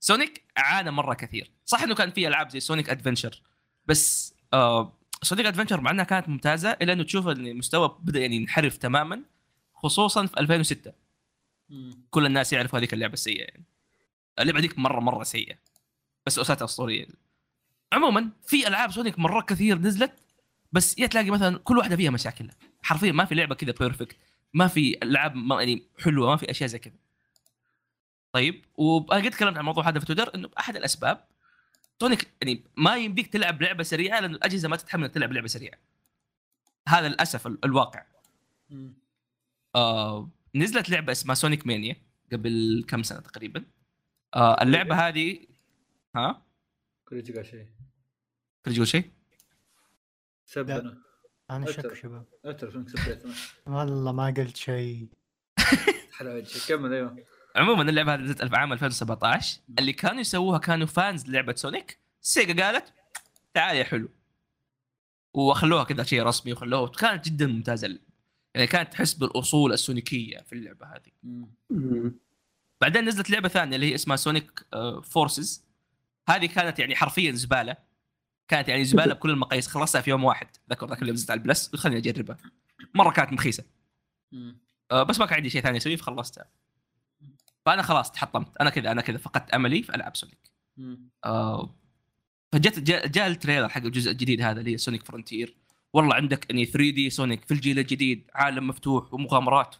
Sonic 0.00 0.44
عانى 0.56 0.90
مرة 0.90 1.14
كثير. 1.14 1.50
صح 1.64 1.82
إنه 1.82 1.94
كان 1.94 2.10
في 2.10 2.28
ألعاب 2.28 2.50
زي 2.50 2.60
Sonic 2.60 2.90
Adventure 2.90 3.42
بس 3.86 4.34
آه 4.52 4.98
Sonic 5.22 5.46
Adventure 5.46 5.80
مع 5.80 5.90
إنها 5.90 6.04
كانت 6.04 6.28
ممتازة 6.28 6.70
الا 6.70 6.92
إنه 6.92 7.02
تشوف 7.02 7.28
إن 7.28 7.46
المستوى 7.46 7.98
بدأ 8.02 8.20
يعني 8.20 8.36
ينحرف 8.36 8.76
تماما 8.76 9.22
خصوصا 9.74 10.26
في 10.26 10.40
2006 10.40 10.92
كل 12.10 12.26
الناس 12.26 12.52
يعرفوا 12.52 12.78
هذيك 12.78 12.92
اللعبة 12.94 13.12
السيئه 13.12 13.40
يعني. 13.42 13.64
اللعبة 14.38 14.60
ديك 14.60 14.78
مرة 14.78 15.00
مرة 15.00 15.22
سيئة. 15.22 15.54
بس 16.26 16.38
اساتها 16.38 16.64
أسطورية. 16.64 17.06
عموما 17.92 18.30
في 18.46 18.68
ألعاب 18.68 18.92
Sonic 18.92 19.18
مرة 19.18 19.40
كثير 19.40 19.78
نزلت 19.78 20.12
بس 20.72 20.98
يا 20.98 21.06
تلاقي 21.06 21.30
مثلا 21.30 21.58
كل 21.58 21.78
واحدة 21.78 21.96
فيها 21.96 22.10
مشاكل 22.10 22.50
حرفيا 22.82 23.12
ما 23.12 23.24
في 23.24 23.34
لعبة 23.34 23.54
كذا 23.54 23.72
perfect 23.72 24.16
ما 24.54 24.66
في 24.66 24.98
ألعاب 25.02 25.34
ما 25.36 25.62
يعني 25.62 25.82
حلوة 26.04 26.30
ما 26.30 26.36
في 26.36 26.50
أشياء 26.50 26.68
زي 26.68 26.78
كذا. 26.78 26.94
طيب 28.32 28.64
وأنا 28.76 29.24
قد 29.24 29.30
تكلمت 29.30 29.52
عن 29.54 29.60
الموضوع 29.60 29.88
هذا 29.88 29.98
في 30.00 30.06
تويتر 30.06 30.34
إنه 30.34 30.50
احد 30.58 30.76
الأسباب 30.76 31.24
Sonic 32.00 32.30
يعني 32.42 32.64
ما 32.76 32.96
يمديك 32.96 33.26
تلعب 33.26 33.62
لعبة 33.62 33.82
سريعة 33.82 34.20
لأنه 34.20 34.36
الأجهزة 34.36 34.68
ما 34.68 34.76
تتحمل 34.76 35.08
تلعب 35.08 35.32
لعبة 35.32 35.46
سريعة. 35.46 35.78
هذا 36.88 37.08
للأسف 37.08 37.46
ال- 37.46 37.64
الواقع. 37.64 38.04
آه 39.74 40.30
نزلت 40.54 40.90
لعبة 40.90 41.12
اسمها 41.12 41.34
Sonic 41.34 41.66
Mania 41.66 41.96
قبل 42.32 42.84
كم 42.88 43.02
سنة 43.02 43.20
تقريبا. 43.20 43.64
آه 44.34 44.62
اللعبة 44.62 44.94
هذه 45.08 45.46
ها؟ 46.16 46.42
كوريجي 47.08 47.32
قال 47.32 47.46
شيء. 47.46 47.66
تقول 48.64 48.88
شيء؟ 48.88 49.10
سبنا. 50.46 51.02
أنا. 51.50 51.72
شك 51.72 51.94
شباب. 51.94 52.26
اعترف 52.46 52.76
أنك 52.76 52.88
سبيتنا 52.88 53.34
والله 53.66 54.12
ما 54.12 54.26
قلت 54.26 54.56
شيء. 54.56 55.08
حلو 56.12 56.42
كمل 56.68 56.92
أيوه. 56.92 57.24
عموما 57.56 57.82
اللعبة 57.82 58.14
هذه 58.14 58.20
نزلت 58.20 58.44
في 58.44 58.56
عام 58.56 58.72
2017 58.72 59.60
اللي 59.78 59.92
كانوا 59.92 60.20
يسووها 60.20 60.58
كانوا 60.58 60.86
fans 60.86 61.28
لعبه 61.28 61.54
Sonic 61.54 61.98
Sega 62.20 62.64
قالت 62.64 62.92
تعال 63.54 63.76
يا 63.76 63.84
حلو. 63.84 64.08
وخلوها 65.34 65.84
كذا 65.84 66.02
شيء 66.02 66.22
رسمي 66.22 66.52
وخلوها. 66.52 66.88
كانت 66.88 67.24
جدا 67.26 67.46
ممتازة. 67.46 67.98
يعني 68.54 68.66
كانت 68.66 68.92
تحس 68.92 69.14
بالأصول 69.14 69.72
السونيكية 69.72 70.38
في 70.38 70.52
اللعبة 70.52 70.86
هذه. 70.86 71.36
بعدين 72.80 73.04
نزلت 73.04 73.30
لعبة 73.30 73.48
ثانية 73.48 73.76
اللي 73.76 73.90
هي 73.90 73.94
اسمها 73.94 74.16
Sonic 74.16 74.66
Forces 75.02 75.64
هذه 76.28 76.46
كانت 76.46 76.78
يعني 76.78 76.96
حرفيا 76.96 77.32
زبالة. 77.32 77.76
كانت 78.48 78.68
يعني 78.68 78.84
زبالة 78.84 79.14
بكل 79.14 79.30
المقاييس. 79.30 79.66
خلصتها 79.66 80.00
في 80.00 80.10
يوم 80.10 80.24
واحد. 80.24 80.48
ذكر 80.70 80.86
ذاك 80.86 81.02
اليوم 81.02 81.14
نزلت 81.14 81.30
على 81.30 81.38
ال 81.38 81.44
Plus. 81.44 81.76
خليني 81.76 81.98
أجربها. 81.98 82.36
مرة 82.94 83.10
كانت 83.10 83.32
مخيسة. 83.32 83.64
آه، 84.90 85.02
بس 85.02 85.20
ما 85.20 85.26
كان 85.26 85.36
عندي 85.36 85.50
شيء 85.50 85.62
ثاني 85.62 85.76
أسويه 85.78 85.96
فخلصتها. 85.96 86.44
فأنا 87.66 87.82
خلاص 87.82 88.12
تحطمت. 88.12 88.56
أنا 88.60 88.70
كذا 88.70 88.92
أنا 88.92 89.02
كذا 89.02 89.18
فقدت 89.18 89.50
أملي 89.50 89.82
في 89.82 89.94
العاب 89.94 90.16
Sonic 90.16 90.50
آه 91.24 91.76
فجت 92.52 92.78
جاء, 92.78 93.26
ال 93.26 93.31
trailer 93.31 93.68
حق 93.68 93.82
الجزء 93.82 94.10
الجديد 94.10 94.40
هذا 94.40 94.60
اللي 94.60 94.72
هي 94.72 94.78
Sonic 94.78 95.04
Frontier 95.04 95.56
والله 95.92 96.14
عندك 96.14 96.50
يعني 96.50 96.64
3D 96.64 97.10
Sonic 97.10 97.44
في 97.44 97.54
الجيل 97.54 97.78
الجديد 97.78 98.30
عالم 98.34 98.68
مفتوح 98.68 99.14
ومغامرات. 99.14 99.76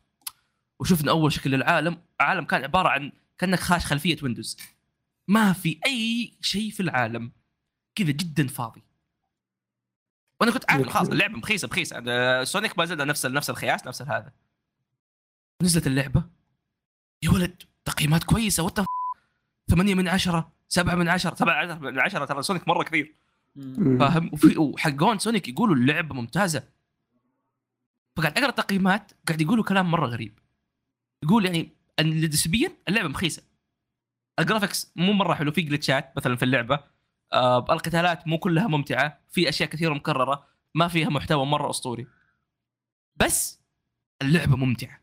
وشفنا 0.80 1.10
أول 1.10 1.32
شكل 1.32 1.50
للعالم. 1.50 2.02
عالم 2.20 2.44
كان 2.44 2.62
عبارة 2.64 2.88
عن 2.88 3.12
كأنك 3.38 3.60
خاش 3.60 3.86
خلفية 3.86 4.16
Windows 4.22 4.56
ما 5.28 5.52
في 5.52 5.80
أي 5.86 6.32
شيء 6.40 6.70
في 6.70 6.80
العالم 6.80 7.32
كذا 7.94 8.10
جدا 8.10 8.46
فاضي. 8.46 8.82
وأنا 10.40 10.52
كنت 10.52 10.70
عارف 10.70 10.88
خلاص 10.88 11.08
اللعبة 11.08 11.38
مخيسة 11.38 11.68
مخيسة. 11.68 12.44
Sonic 12.44 12.78
ما 12.78 12.84
زال 12.84 12.98
نفس 13.06 13.26
نفس 13.26 13.50
الخياس 13.50 13.86
نفس 13.86 14.02
هذا. 14.02 14.32
نزلت 15.62 15.86
اللعبة. 15.86 16.24
يا 17.22 17.30
ولد 17.30 17.62
تقييمات 17.90 18.24
كويسة. 18.24 18.62
what 18.62 18.78
8 19.70 19.94
من 19.94 20.08
10 20.08 20.52
7 20.68 20.94
من 20.94 21.08
10 21.08 21.34
7 21.34 21.78
من 21.78 21.98
10 21.98 22.24
ترى 22.24 22.42
Sonic 22.42 22.68
مرة 22.68 22.82
كثير. 22.82 23.14
فاهم 23.98 24.30
وحقون 24.58 25.18
Sonic 25.18 25.48
يقولوا 25.48 25.74
اللعبة 25.74 26.14
ممتازة. 26.14 26.68
فقاعد 28.16 28.38
أقرأ 28.38 28.50
تقييمات 28.50 29.12
قاعد 29.28 29.40
يقولوا 29.40 29.64
كلام 29.64 29.90
مرة 29.90 30.06
غريب. 30.06 30.38
يقول 31.24 31.44
يعني 31.44 31.72
نسبيا 32.02 32.72
اللعبة 32.88 33.08
مخيسة. 33.08 33.42
ال 34.38 34.44
graphics 34.44 34.92
مو 34.96 35.12
مرة 35.12 35.34
حلو. 35.34 35.52
في 35.52 35.62
glitchات 35.62 36.12
مثلا 36.16 36.36
في 36.36 36.44
اللعبة. 36.44 36.80
آه 37.32 37.58
القتالات 37.58 38.28
مو 38.28 38.38
كلها 38.38 38.66
ممتعة. 38.66 39.20
في 39.28 39.48
أشياء 39.48 39.68
كثيرة 39.68 39.94
مكررة. 39.94 40.46
ما 40.74 40.88
فيها 40.88 41.08
محتوى 41.08 41.46
مرة 41.46 41.70
أسطوري. 41.70 42.06
بس 43.16 43.60
اللعبة 44.22 44.56
ممتعة. 44.56 44.99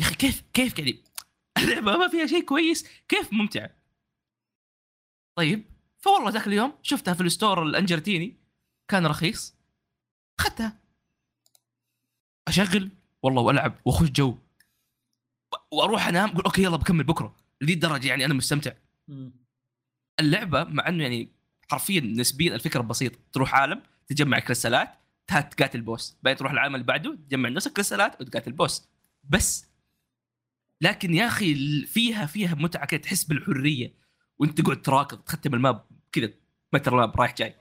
يا 0.00 0.04
أخي 0.04 0.14
كيف 0.14 0.44
كيف 0.52 0.78
يعني؟ 0.78 1.04
اللعبه 1.58 1.96
ما 1.96 2.08
فيها 2.08 2.26
شيء 2.26 2.44
كويس. 2.44 2.88
كيف؟ 3.08 3.32
ممتعه 3.32 3.70
طيب 5.38 5.64
فوالله 5.98 6.30
ذاك 6.30 6.46
اليوم 6.46 6.78
شفتها 6.82 7.14
في 7.14 7.20
ال 7.20 7.27
store 7.27 7.62
الأرجنتيني. 7.62 8.36
كان 8.88 9.06
رخيص. 9.06 9.54
أخذتها. 10.40 10.80
أشغل 12.48 12.90
والله 13.22 13.42
وألعب 13.42 13.74
وأخش 13.84 14.08
جو. 14.08 14.38
وأروح 15.70 16.06
أنام 16.08 16.28
أقول 16.30 16.44
أوكي 16.44 16.62
يلا 16.62 16.76
بكمل 16.76 17.04
بكرة. 17.04 17.36
لذي 17.60 17.72
الدرجة 17.72 18.08
يعني 18.08 18.24
أنا 18.24 18.34
مستمتع. 18.34 18.72
اللعبة 20.20 20.64
مع 20.64 20.88
إنه 20.88 21.02
يعني 21.02 21.32
حرفيا 21.70 22.00
نسبيا 22.00 22.54
الفكرة 22.54 22.80
بسيطة. 22.80 23.18
تروح 23.32 23.54
عالم 23.54 23.82
تجمع 24.06 24.38
crystalات 24.38 24.98
تقاتل 25.26 25.80
boss. 25.80 26.16
بعدين 26.22 26.38
تروح 26.38 26.52
العالم 26.52 26.74
اللي 26.74 26.86
بعده 26.86 27.14
تجمع 27.14 27.48
نفس 27.48 27.66
ال 27.66 27.72
crystalات 27.72 28.20
وتقاتل 28.20 28.52
boss. 28.52 28.88
بس 29.24 29.73
لكن 30.84 31.14
يا 31.14 31.26
أخي 31.26 31.54
فيها 31.86 32.26
فيها 32.26 32.54
متعة 32.54 32.86
كده 32.86 33.00
تحس 33.00 33.24
بالحرية. 33.24 33.94
وأنت 34.38 34.60
تقعد 34.60 34.82
تراكض 34.82 35.18
تختم 35.18 35.54
ال 35.54 35.62
map 35.62 35.84
كذا 36.12 36.30
متر 36.72 36.92
ال 36.92 36.99
map 36.99 37.20
رايح 37.20 37.34
جاي. 37.34 37.54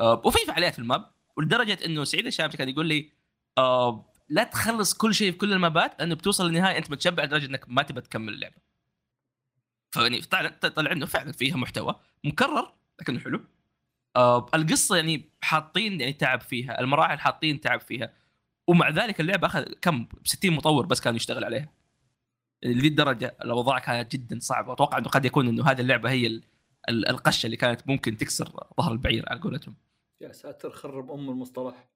آه 0.00 0.22
وفي 0.24 0.38
فعاليات 0.46 0.72
في 0.72 0.78
ال 0.78 0.86
map 0.86 1.10
ولدرجة 1.36 1.78
إنه 1.86 2.04
سعيد 2.04 2.26
الشامسي 2.26 2.56
كان 2.56 2.68
يقول 2.68 2.86
لي 2.86 3.12
آه 3.58 4.12
لا 4.28 4.44
تخلص 4.44 4.94
كل 4.94 5.14
شيء 5.14 5.32
في 5.32 5.38
كل 5.38 5.52
ال 5.52 5.61
mapات 5.61 5.98
لأنه 5.98 6.14
بتوصل 6.14 6.46
للنهاية 6.46 6.78
أنت 6.78 6.90
متشبع 6.90 7.24
لدرجة 7.24 7.46
إنك 7.46 7.64
ما 7.68 7.82
تبى 7.82 8.00
تكمل 8.00 8.32
اللعبة. 8.32 8.56
فيعني 9.90 10.20
طلع 10.20 10.48
طلع 10.48 10.92
إنه 10.92 11.06
فعلا 11.06 11.32
فيها 11.32 11.56
محتوى 11.56 11.94
مكرر 12.24 12.72
لكنه 13.00 13.20
حلو. 13.20 13.44
آه 14.16 14.46
القصة 14.54 14.96
يعني 14.96 15.30
حاطين 15.40 16.00
يعني 16.00 16.12
تعب 16.12 16.40
فيها 16.40 16.80
المراحل 16.80 17.18
حاطين 17.18 17.60
تعب 17.60 17.80
فيها. 17.80 18.12
ومع 18.66 18.90
ذلك 18.90 19.20
اللعبة 19.20 19.46
أخذ 19.46 19.64
كم؟ 19.82 20.08
60 20.24 20.52
مطور 20.52 20.86
بس 20.86 21.00
كانوا 21.00 21.16
يشتغل 21.16 21.44
عليها. 21.44 21.68
لذي 22.64 22.88
الدرجة 22.88 23.36
الاوضاع 23.44 23.78
كانت 23.78 24.12
جدا 24.12 24.38
صعبة. 24.40 24.72
أتوقع 24.72 24.98
إنه 24.98 25.08
قد 25.08 25.24
يكون 25.24 25.48
إنه 25.48 25.70
هذه 25.70 25.80
اللعبة 25.80 26.10
هي 26.10 26.26
ال- 26.26 26.42
ال- 26.88 27.08
القشة 27.08 27.46
اللي 27.46 27.56
كانت 27.56 27.80
ممكن 27.88 28.16
تكسر 28.16 28.48
ظهر 28.80 28.92
البعير 28.92 29.24
على 29.28 29.40
قولتهم. 29.40 29.74
يا 30.20 30.32
ساتر 30.32 30.70
خرب 30.70 31.10
أم 31.10 31.30
المصطلح. 31.30 31.88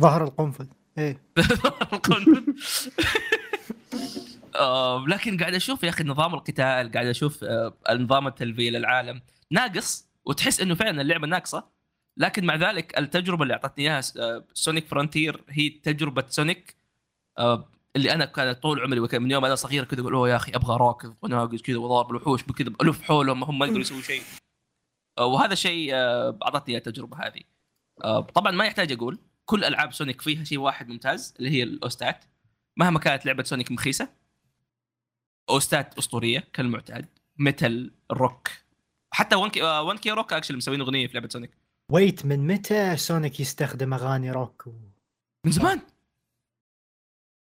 ظهر 0.00 0.24
القنفذ. 0.24 0.66
إيه. 0.98 1.22
القنفذ. 1.92 2.42
آه، 4.56 5.04
لكن 5.08 5.36
قاعد 5.38 5.54
أشوف 5.54 5.82
يا 5.82 5.88
أخي 5.88 6.04
نظام 6.04 6.34
القتال 6.34 6.92
قاعد 6.92 7.06
أشوف 7.06 7.44
آه، 7.44 7.74
النظام 7.90 8.26
التلفيه 8.26 8.70
للعالم 8.70 9.22
ناقص 9.50 10.08
وتحس 10.24 10.60
إنه 10.60 10.74
فعلا 10.74 11.02
اللعبة 11.02 11.26
ناقصة. 11.26 11.68
لكن 12.16 12.44
مع 12.46 12.54
ذلك 12.54 12.98
التجربة 12.98 13.42
اللي 13.42 13.54
أعطتني 13.54 13.84
إياها 13.84 14.00
Sonic 14.54 14.86
Frontier 14.86 15.44
هي 15.48 15.68
تجربة 15.68 16.24
Sonic 16.28 16.76
آه، 17.38 17.68
اللي 17.96 18.12
أنا 18.12 18.24
كان 18.24 18.52
طول 18.52 18.80
عمري 18.80 19.00
وك- 19.00 19.14
من 19.14 19.30
يوم 19.30 19.44
أنا 19.44 19.54
صغير 19.54 19.84
كذا 19.84 20.00
أقول 20.00 20.14
أوه 20.14 20.28
يا 20.30 20.36
أخي 20.36 20.52
أبغى 20.54 20.76
راكض 20.76 21.14
وناقص 21.22 21.62
كذا 21.62 21.78
وضارب 21.78 22.10
الوحوش 22.10 22.42
بكذا 22.42 22.72
ألف 22.82 23.02
حولهم 23.02 23.44
هم 23.44 23.58
ما 23.58 23.66
يقدروا 23.66 23.80
يسووا 23.82 24.00
شيء. 24.00 24.22
آه، 25.18 25.26
وهذا 25.26 25.54
شيء 25.54 25.90
آه، 25.94 26.38
أعطتني 26.42 26.76
التجربة 26.76 27.16
هذه. 27.26 27.40
آه، 28.04 28.20
طبعا 28.20 28.52
ما 28.52 28.64
يحتاج 28.64 28.92
أقول 28.92 29.18
كل 29.44 29.64
ألعاب 29.64 29.92
Sonic 29.92 30.20
فيها 30.20 30.44
شيء 30.44 30.58
واحد 30.58 30.88
ممتاز 30.88 31.34
اللي 31.38 31.50
هي 31.50 31.62
ال 31.62 31.72
OSTات. 31.72 32.24
مهما 32.76 32.98
كانت 32.98 33.26
لعبة 33.26 33.42
Sonic 33.42 33.72
مخيسة 33.72 34.08
OSTات 35.50 35.98
أسطورية 35.98 36.48
كالمعتاد 36.52 37.06
metal 37.38 37.94
rock. 38.12 38.48
حتى 39.14 39.36
One 39.36 39.50
OK 39.50 39.62
One 39.62 39.98
OK 39.98 40.10
Rock 40.10 40.32
actually 40.32 40.56
مسوين 40.56 40.80
أغنية 40.80 41.06
في 41.06 41.14
لعبة 41.14 41.28
Sonic. 41.28 41.50
wait 41.92 42.26
من 42.26 42.46
متى 42.46 42.96
Sonic 42.96 43.40
يستخدم 43.40 43.94
أغاني 43.94 44.30
روك؟ 44.30 44.66
و... 44.66 44.72
من 45.46 45.52
زمان. 45.52 45.80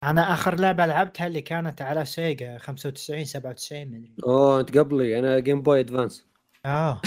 أنا 0.04 0.34
آخر 0.34 0.56
لعبة 0.60 0.86
لعبتها 0.86 1.28
اللي 1.28 1.42
كانت 1.42 1.82
على 1.82 2.06
Sega 2.06 2.57
95 2.58 3.26
97 3.26 3.88
مدري 3.88 4.14
أوه 4.24 4.60
أنت 4.60 4.78
قبلي 4.78 5.20
أنا 5.20 5.40
Game 5.40 5.62
Boy 5.62 5.80
Advance 5.80 6.26
آه. 6.66 7.02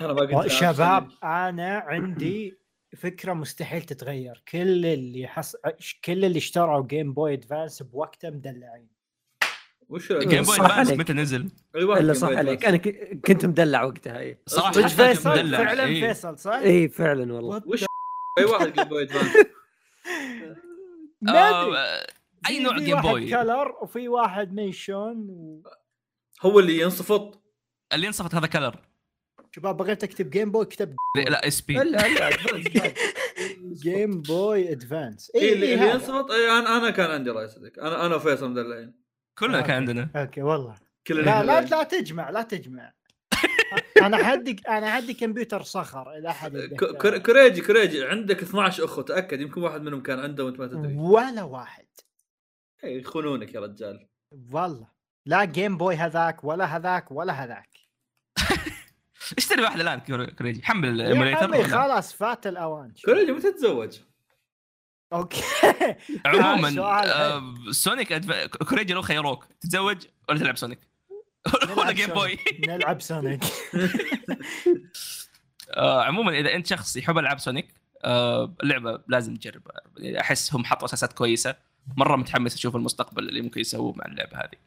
شباب 0.46 1.08
أنا 1.24 1.78
عندي 1.86 2.58
فكرة 2.96 3.32
مستحيل 3.32 3.82
تتغير. 3.82 4.42
كل 4.48 4.86
اللي 4.86 5.26
حص... 5.28 5.56
كل 6.04 6.24
اللي 6.24 6.38
اشتروا 6.38 6.86
Game 6.86 7.12
Boy 7.12 7.32
Advance 7.34 7.82
بوقته 7.82 8.30
مدلعين. 8.30 8.88
وش 9.88 10.12
Game 10.12 10.42
Boy 10.42 10.56
صح 10.56 10.64
Advance. 10.78 10.90
متى 10.92 11.12
نزل؟ 11.12 11.50
أيوه 11.76 11.98
إلا 11.98 12.12
صح 12.12 12.28
عليك. 12.28 12.64
أنا 12.64 12.76
ك- 12.76 13.20
كنت 13.26 13.46
مدلع 13.46 13.82
وقتها 13.84 14.18
اي 14.18 14.38
كنت 14.74 14.86
فيصل؟ 14.86 15.30
مدلع. 15.30 15.58
فعلا 15.58 15.84
إيه. 15.84 16.06
فيصل 16.08 16.38
صح؟ 16.38 16.52
اي 16.54 16.88
فعلا 16.88 17.32
والله. 17.32 17.62
وش 17.66 17.84
أي 18.38 18.44
واحد 18.44 18.72
Game 18.72 18.84
Boy 18.84 19.02
Advance 19.02 19.32
ما 21.22 21.32
ادري 21.32 21.78
آه، 21.78 22.06
أي 22.48 22.62
نوع 22.62 22.78
جيم 22.78 23.00
بوي 23.00 23.30
كلر 23.30 23.76
وفي 23.82 24.08
واحد 24.08 24.52
ميشون 24.52 25.26
و... 25.30 25.62
هو 26.42 26.58
اللي 26.60 26.80
ينصفط. 26.80 27.42
اللي 27.92 28.06
انصفت 28.06 28.34
هذا 28.34 28.46
كلر. 28.46 28.76
شباب 29.56 29.76
بغيت 29.76 30.04
أكتب 30.04 30.30
جيم 30.30 30.50
بوي 30.50 30.64
كتب 30.64 30.96
لا 31.28 31.46
إس 31.48 31.60
بي. 31.60 31.82
الا 31.82 32.06
الا 32.06 32.28
أدفانس 32.28 32.68
بعد. 32.68 32.94
جيم 33.72 34.22
بوي 34.22 34.72
ادفانس 34.72 35.32
اي 35.34 35.40
اي 35.40 35.52
اللي, 35.52 35.76
هذا. 35.76 35.92
ينصفط؟ 35.92 36.30
اي 36.30 36.50
أنا 36.50 36.76
أنا 36.76 36.90
كان 36.90 37.10
عندي 37.10 37.30
راي 37.30 37.48
صدق 37.48 37.84
أنا 37.84 38.06
أنا 38.06 38.14
وفيصل 38.16 38.50
مدلعين. 38.50 38.94
كلنا 39.38 39.60
كان. 39.60 39.76
عندنا. 39.76 40.10
أوكي 40.16 40.42
والله. 40.42 40.74
كلنا 41.06 41.20
لا 41.20 41.42
لا. 41.42 41.60
لا 41.60 41.82
تجمع 41.82 42.30
لا 42.30 42.42
تجمع. 42.42 42.92
أنا 44.06 44.16
عندي 44.16 44.56
أنا 44.68 44.90
عندي 44.90 45.14
كمبيوتر 45.14 45.62
صخر 45.62 46.18
إذا 46.18 46.28
أحد 46.28 46.56
كريجي 47.26 47.60
كريجي 47.60 48.04
عندك 48.04 48.42
12 48.42 48.84
أخو 48.84 49.02
تأكد 49.02 49.40
يمكن 49.40 49.62
واحد 49.62 49.82
منهم 49.82 50.02
كان 50.02 50.18
عنده 50.20 50.44
وأنت 50.44 50.58
ما 50.58 50.66
تدري. 50.66 50.94
ولا 50.96 51.42
واحد. 51.42 51.86
إي، 52.84 52.98
يخونونك 52.98 53.54
يا 53.54 53.60
رجال. 53.60 54.08
والله. 54.52 54.88
لا 55.26 55.44
Game 55.44 55.76
Boy 55.76 55.96
هذاك 55.96 56.44
ولا 56.44 56.64
هذاك 56.64 57.12
ولا 57.12 57.32
هذاك. 57.32 57.70
اشتري 59.38 59.62
واحد 59.62 59.80
الآن 59.80 60.00
كوريجي؟ 60.38 60.62
حمل 60.62 60.88
يا 60.88 60.92
ال 60.92 61.00
emulator 61.00 61.62
خلاص 61.62 62.12
فات 62.12 62.46
الاوان 62.46 62.92
كريجي 63.06 63.32
متى 63.32 63.52
تتزوج؟ 63.52 63.98
okay. 65.12 65.42
عموما 66.26 66.80
آه، 66.82 67.54
Sonic 67.70 68.12
Adv... 68.12 68.32
كوريجي 68.46 68.94
لو 68.94 69.02
خيروك 69.02 69.44
تتزوج 69.60 70.06
ولا 70.28 70.38
تلعب 70.38 70.56
Sonic؟ 70.56 70.89
ولا 71.54 71.74
نلعب 71.74 71.94
Game 71.94 72.10
Boy. 72.10 72.38
نلعب 72.68 73.00
Sonic 73.00 73.44
آه، 75.70 76.02
عموما 76.04 76.38
إذا 76.38 76.54
أنت 76.54 76.66
شخص 76.66 76.96
يحب 76.96 77.18
ألعاب 77.18 77.38
Sonic 77.38 77.74
آه، 78.04 78.54
اللعبة 78.62 79.02
لازم 79.08 79.36
تجربها 79.36 79.80
يعني 79.96 80.20
أحس 80.20 80.54
هم 80.54 80.64
حطوا 80.64 80.84
أساسات 80.84 81.12
كويسة. 81.12 81.56
مرة 81.96 82.16
متحمس 82.16 82.54
أشوف 82.54 82.76
المستقبل 82.76 83.28
اللي 83.28 83.42
ممكن 83.42 83.60
يسووه 83.60 83.92
مع 83.96 84.04
اللعبة 84.04 84.36
هذه. 84.36 84.58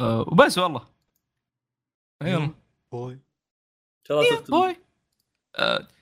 آه، 0.00 0.20
وبس 0.20 0.58
والله. 0.58 0.88
يلا. 2.22 2.54
بوي. 2.92 3.18
بوي 4.10 4.76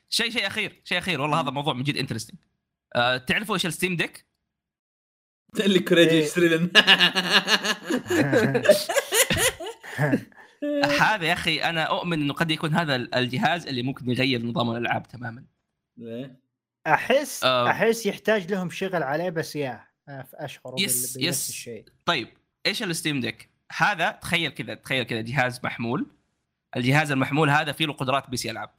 شيء 0.08 0.30
شيء 0.30 0.46
أخير. 0.46 0.80
شيء 0.84 0.98
أخير. 0.98 1.20
والله 1.20 1.40
هذا 1.40 1.50
موضوع 1.50 1.74
من 1.74 1.82
جد 1.82 1.96
interesting 1.96 2.38
تعرفوا 3.26 3.54
إيش 3.54 3.66
ال 3.66 3.71
Steam 3.71 3.96
Deck؟ 3.96 4.27
اللي 5.60 5.78
كريجي 5.80 6.10
إيه. 6.10 6.24
يشتري 6.24 6.48
لنا 6.48 6.68
هذا 11.00 11.26
يا 11.26 11.32
أخي 11.32 11.62
أنا 11.62 11.82
أؤمن 11.82 12.22
إنه 12.22 12.34
قد 12.34 12.50
يكون 12.50 12.74
هذا 12.74 12.96
الجهاز 12.96 13.66
اللي 13.66 13.82
ممكن 13.82 14.10
يغير 14.10 14.42
نظام 14.42 14.70
الألعاب 14.70 15.08
تماما 15.08 15.44
ليه؟ 15.96 16.40
احس 16.86 17.44
آه. 17.44 17.70
أحس 17.70 18.06
يحتاج 18.06 18.52
لهم 18.52 18.70
شغل 18.70 19.02
عليه 19.02 19.30
بس 19.30 19.56
يا 19.56 19.84
اشعر 20.34 20.74
yes- 20.78 21.16
yes. 21.20 21.48
الشيء 21.48 21.84
طيب 22.06 22.28
إيش 22.66 22.82
ال 22.82 22.88
Steam 22.88 23.20
Deck؟ 23.20 23.48
هذا 23.76 24.10
تخيل 24.10 24.50
كذا 24.50 24.74
تخيل 24.74 25.02
كذا 25.04 25.20
جهاز 25.20 25.60
محمول 25.64 26.06
الجهاز 26.76 27.12
المحمول 27.12 27.50
هذا 27.50 27.72
فيه 27.72 27.86
له 27.86 27.92
قدرات 27.92 28.30
PC 28.30 28.50
ألعاب. 28.50 28.70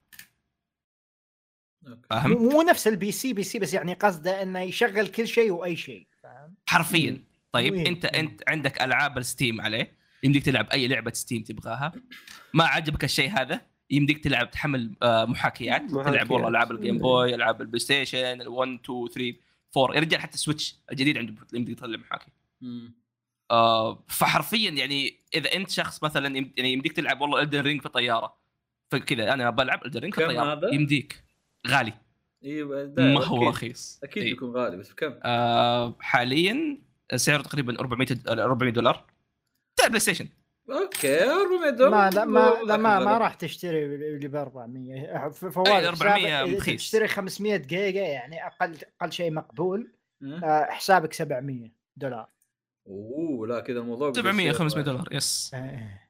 فاهم؟ 2.10 2.32
مو 2.32 2.62
نفس 2.62 2.88
ال 2.88 2.96
PC 2.96 3.12
PC 3.12 3.60
بس 3.60 3.74
يعني 3.74 3.94
قصده 3.94 4.42
إنه 4.42 4.60
يشغل 4.62 5.08
كل 5.08 5.28
شيء 5.28 5.52
وأي 5.52 5.76
شيء 5.76 6.08
حرفيا. 6.66 7.24
طيب 7.52 7.74
وين؟ 7.74 7.88
انت 7.88 8.06
أنت 8.06 8.44
عندك 8.48 8.82
ألعاب 8.82 9.18
ال 9.18 9.25
Steam 9.25 9.62
عليه 9.62 10.00
يمديك 10.24 10.46
تلعب 10.46 10.70
أي 10.70 10.88
لعبة 10.88 11.12
Steam 11.12 11.44
تبغاها. 11.44 11.92
ما 12.54 12.64
عجبك 12.64 13.04
الشيء 13.04 13.30
هذا 13.30 13.62
يمديك 13.92 14.24
تلعب 14.24 14.52
تحمل 14.52 14.96
آه، 15.04 15.26
محاكيات. 15.26 15.82
تلعب 15.82 16.00
محاكيات. 16.00 16.32
والله 16.32 16.48
ألعاب 16.48 16.72
ال 16.72 16.77
Game 16.77 16.98
Boy 16.98 17.36
ألعاب 17.36 17.62
ال 17.62 17.80
PlayStation 17.80 18.44
ال1 18.44 18.80
2 18.84 19.08
3 19.08 19.34
4 19.78 19.96
يا 19.96 20.00
رجال 20.00 20.22
حتى 20.22 20.34
ال 20.34 20.40
Switch 20.40 20.76
الجديد 20.92 21.18
عنده 21.18 21.34
يمديك 21.54 21.80
تطلع 21.80 21.98
محاكي. 21.98 22.32
آه 23.52 24.06
فحرفيا 24.08 24.72
يعني 24.72 25.20
إذا 25.36 25.54
أنت 25.54 25.70
شخص 25.70 26.04
مثلا 26.04 26.52
يعني 26.58 26.74
يمديك 26.74 26.92
تلعب 26.92 27.22
والله 27.22 27.42
Elden 27.42 27.60
Ring 27.62 27.82
في 27.82 27.90
طيارة. 27.90 28.40
فكذا 28.92 29.34
أنا 29.34 29.50
بلعب 29.50 29.86
Elden 29.86 30.00
Ring 30.00 30.14
في 30.14 30.26
طيارة. 30.26 30.54
هذا؟ 30.54 30.74
يمديك. 30.74 31.24
غالي. 31.68 31.94
أيوه 32.46 32.94
ما 32.98 33.24
هو 33.26 33.38
أكيد. 33.38 33.48
رخيص 33.48 34.00
أكيد 34.04 34.24
إيه. 34.24 34.30
بيكون 34.34 34.50
غالي 34.56 34.78
بس 34.78 34.92
بكم؟ 34.92 35.14
آه 35.24 35.96
حاليا 36.00 36.78
سعره 37.16 37.42
تقريبا 37.42 37.80
400 37.80 38.08
د- 38.08 38.30
400 38.30 38.72
دولار 38.74 39.06
بتاع 39.76 39.88
PlayStation 39.88 40.28
okay 40.70 41.24
400 41.24 41.70
دولار 41.70 41.92
ما 41.92 42.10
لا 42.10 42.26
ما 42.26 42.40
لا 42.66 42.78
ما, 42.78 42.90
لكن 43.00 43.06
ما. 43.06 43.18
راح 43.18 43.34
تشتري 43.34 43.86
اللي 43.86 44.28
ب 44.28 44.36
400 44.36 45.30
ف- 45.30 45.46
فواز 45.46 45.68
أي 45.68 45.88
400 45.88 46.14
حسابك 46.14 46.50
إذا 46.50 46.58
رخيص. 46.58 46.82
تشتري 46.82 47.08
500 47.08 47.56
جيجا 47.58 48.02
يعني 48.02 48.46
أقل 48.48 48.78
أقل 49.02 49.12
شيء 49.12 49.32
مقبول. 49.32 49.92
آه، 50.44 50.66
حسابك 50.70 51.14
700 51.14 51.72
دولار 51.98 52.28
أوه 52.88 53.48
لا 53.48 53.60
كذا 53.60 53.80
الموضوع 53.80 54.10
بيصير 54.10 54.24
700 54.24 54.52
500 54.52 54.70
صعب. 54.70 54.84
دولار 54.94 55.08
يس 55.12 55.52
آه. 55.54 56.09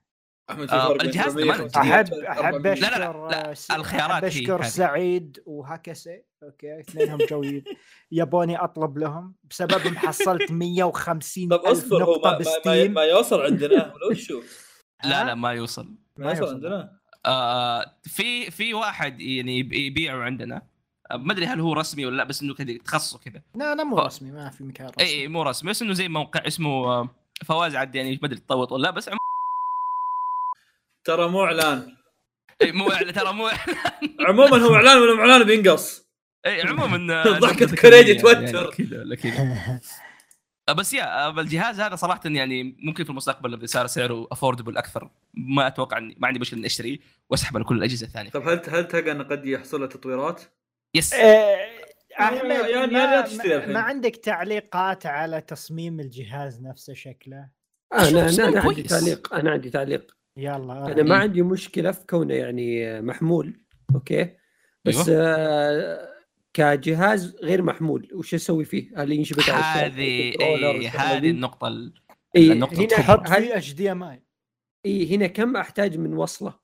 أحمد 0.51 0.69
آه، 0.71 0.91
الجهاز 0.91 1.31
700 1.33 1.45
كمان 1.53 1.57
500 1.69 1.93
احب 1.95 2.13
أحب 2.13 2.53
400. 2.55 2.73
اشكر 2.73 2.89
لا، 2.97 2.97
لا، 2.99 3.27
لا، 3.47 3.53
س- 3.53 3.71
الخيارات 3.71 4.11
أحب 4.11 4.23
هي 4.23 4.27
أشكر. 4.27 4.63
سعيد 4.63 5.39
وهكسه 5.45 6.21
أوكي 6.43 6.79
اثنينهم 6.79 7.19
جويد 7.29 7.63
يبوني 8.11 8.57
أطلب 8.57 8.97
لهم. 8.97 9.35
بسببهم 9.49 9.97
حصلت 9.97 10.51
150 10.91 11.49
طب 11.49 11.59
اصبر 11.59 12.03
هو 12.03 12.15
ما, 12.19 12.23
ما, 12.23 12.31
ما, 12.31 12.37
بستيم. 12.37 12.93
ما 12.93 13.01
يوصل 13.03 13.41
عندنا؟ 13.41 13.75
ولا 13.93 14.07
وشو؟ 14.11 14.41
لا 15.03 15.23
لا 15.23 15.35
ما 15.35 15.51
يوصل. 15.53 15.95
ما 16.17 16.31
يوصل 16.31 16.53
عندنا؟ 16.53 16.99
آه 17.25 17.85
في 18.03 18.51
في 18.51 18.73
واحد 18.73 19.21
يعني 19.21 19.59
يب- 19.59 19.73
يبيعه 19.73 20.17
عندنا. 20.23 20.61
آه، 21.11 21.17
ما 21.17 21.33
أدري 21.33 21.45
هل 21.45 21.59
هو 21.59 21.73
رسمي 21.73 22.05
ولا 22.05 22.17
لا 22.17 22.23
بس 22.23 22.41
إنه 22.41 22.53
كذا 22.53 22.77
تخصصه 22.77 23.19
كذا. 23.19 23.41
لا 23.55 23.75
لا 23.75 23.83
مو 23.83 23.95
ف- 23.95 23.99
رسمي 23.99 24.31
ما 24.31 24.49
في 24.49 24.63
مكان 24.63 24.87
رسمي. 24.87 25.03
اي 25.03 25.21
اي 25.21 25.27
مو 25.27 25.43
رسمي 25.43 25.69
بس 25.69 25.81
إنه 25.81 25.93
زي 25.93 26.07
موقع 26.07 26.47
اسمه 26.47 26.69
آه، 26.69 27.09
فواز 27.45 27.75
عاد 27.75 27.95
يعني 27.95 28.19
ما 28.21 28.27
أدري 28.27 28.39
تطوط 28.39 28.71
ولا 28.71 28.81
لا 28.83 28.91
بس 28.91 29.09
عم... 29.09 29.17
ترى 31.03 31.27
مو 31.29 31.43
إعلان. 31.45 31.95
إي 32.61 32.71
مو 32.71 32.89
إعلان- 32.89 33.13
ترى 33.13 33.33
مو 33.33 33.49
عموما 34.19 34.57
هو 34.57 34.75
إعلان 34.75 34.97
ولا 34.97 35.13
مو 35.15 35.21
إعلان؟ 35.21 35.43
بينقص. 35.43 36.09
إي 36.45 36.61
عموما 36.61 37.13
آه، 37.13 37.23
ضحكة 37.39 37.75
كوريجي 37.75 38.15
كذا 38.15 38.33
توتر. 38.51 38.73
كذا 39.15 39.79
آه، 40.69 40.73
بس 40.73 40.93
yeah 40.93 41.25
آه، 41.27 41.39
الجهاز 41.41 41.79
هذا 41.79 41.95
صراحة 41.95 42.21
يعني 42.25 42.75
ممكن 42.79 43.03
في 43.03 43.09
المستقبل 43.09 43.53
اذا 43.53 43.65
صار 43.65 43.87
سعره 43.87 44.27
affordable 44.31 44.77
أكثر. 44.77 45.09
ما 45.33 45.67
أتوقع 45.67 45.97
إني 45.97 46.15
ما 46.19 46.27
عندي 46.27 46.39
مشكلة 46.39 46.57
إني 46.59 46.67
اشتريه 46.67 46.99
واسحب 47.29 47.55
على 47.55 47.65
كل 47.65 47.77
الأجهزة 47.77 48.07
الثانية. 48.07 48.29
طب 48.29 48.47
هل 48.47 48.61
هل 48.69 48.87
تلقى 48.87 49.11
إنه 49.11 49.23
قد 49.23 49.45
يحصل 49.45 49.81
له 49.81 49.87
تطويرات؟ 49.87 50.41
yes. 50.95 51.13
آه، 51.13 51.57
أحمد 52.19 52.37
يعني- 52.45 52.69
يعني 52.71 52.91
ما, 52.93 53.05
لا 53.15 53.21
تشتري 53.21 53.49
ما, 53.49 53.55
الحين. 53.55 53.73
ما 53.73 53.79
عندك 53.79 54.15
تعليقات 54.15 55.05
على 55.05 55.41
تصميم 55.41 55.99
الجهاز 55.99 56.61
نفسه 56.61 56.93
شكله؟ 56.93 57.49
أنا 57.93 58.29
أنا 58.29 58.59
عندي. 58.61 58.83
تعليق 58.83 59.33
أنا 59.33 59.51
عندي 59.51 59.69
تعليق. 59.69 60.15
يلا 60.43 60.91
أنا 60.91 61.03
ما. 61.03 61.15
عندي 61.15 61.41
مشكلة 61.41 61.91
في 61.91 62.05
كونه 62.05 62.33
يعني 62.33 63.01
محمول 63.01 63.65
okay 63.95 64.35
بس 64.85 65.09
أيوة. 65.09 65.23
آه 65.27 66.09
كجهاز 66.53 67.35
غير 67.43 67.61
محمول 67.61 68.09
وش 68.13 68.33
أسوي 68.33 68.65
فيه؟ 68.65 69.01
هل 69.03 69.11
ينشبك 69.11 69.49
على؟ 69.49 69.63
هذه 69.85 69.99
إيه، 69.99 70.89
هذه؟ 70.89 71.29
النقطة 71.29 71.67
ال- 71.67 71.93
إيه 72.35 72.51
النقطة 72.51 72.73
هنا 72.75 72.83
الكبرى. 72.83 73.03
حط 73.03 73.21
هل 73.29 73.43
فيه 73.43 73.57
HDMI 73.57 74.23
إيه 74.85 75.15
هنا 75.17 75.27
كم 75.27 75.57
أحتاج 75.57 75.97
من 75.97 76.13
وصلة؟ 76.13 76.59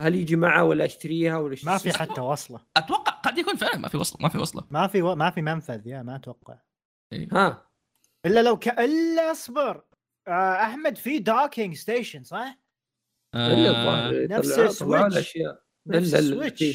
هل 0.00 0.14
يجي 0.14 0.36
معه 0.36 0.64
ولا 0.64 0.84
أشتريها 0.84 1.38
ولا 1.38 1.56
ما 1.64 1.78
في؟ 1.78 1.92
حتى 1.92 2.20
وصلة 2.20 2.60
أتوقع 2.76 3.12
قد 3.12 3.38
يكون 3.38 3.56
فعلا 3.56 3.76
ما 3.78 3.88
في 3.88 3.96
وصلة 3.96 4.22
ما 4.22 4.28
في 4.28 4.38
وصلة 4.38 4.64
ما 4.70 4.86
في 4.86 5.02
و... 5.02 5.14
ما 5.14 5.30
في 5.30 5.42
منفذ 5.42 5.86
يا 5.86 6.02
ما 6.02 6.16
أتوقع 6.16 6.58
ها 7.32 7.68
إلا 8.26 8.42
لو 8.42 8.58
ك... 8.58 8.68
إلا 8.68 9.30
أصبر 9.30 9.84
آه 10.28 10.54
أحمد 10.62 10.96
في 10.96 11.18
docking 11.18 11.74
station 11.74 12.22
صح؟ 12.22 12.58
آه، 13.34 13.70
الظاهر 13.70 14.28
نفس 14.28 14.58
ال 14.58 14.65
Switch. 14.65 15.12
الأشياء 15.12 15.60
نفس 15.86 16.14
ال 16.14 16.20
Switch. 16.20 16.62
إيه. 16.62 16.74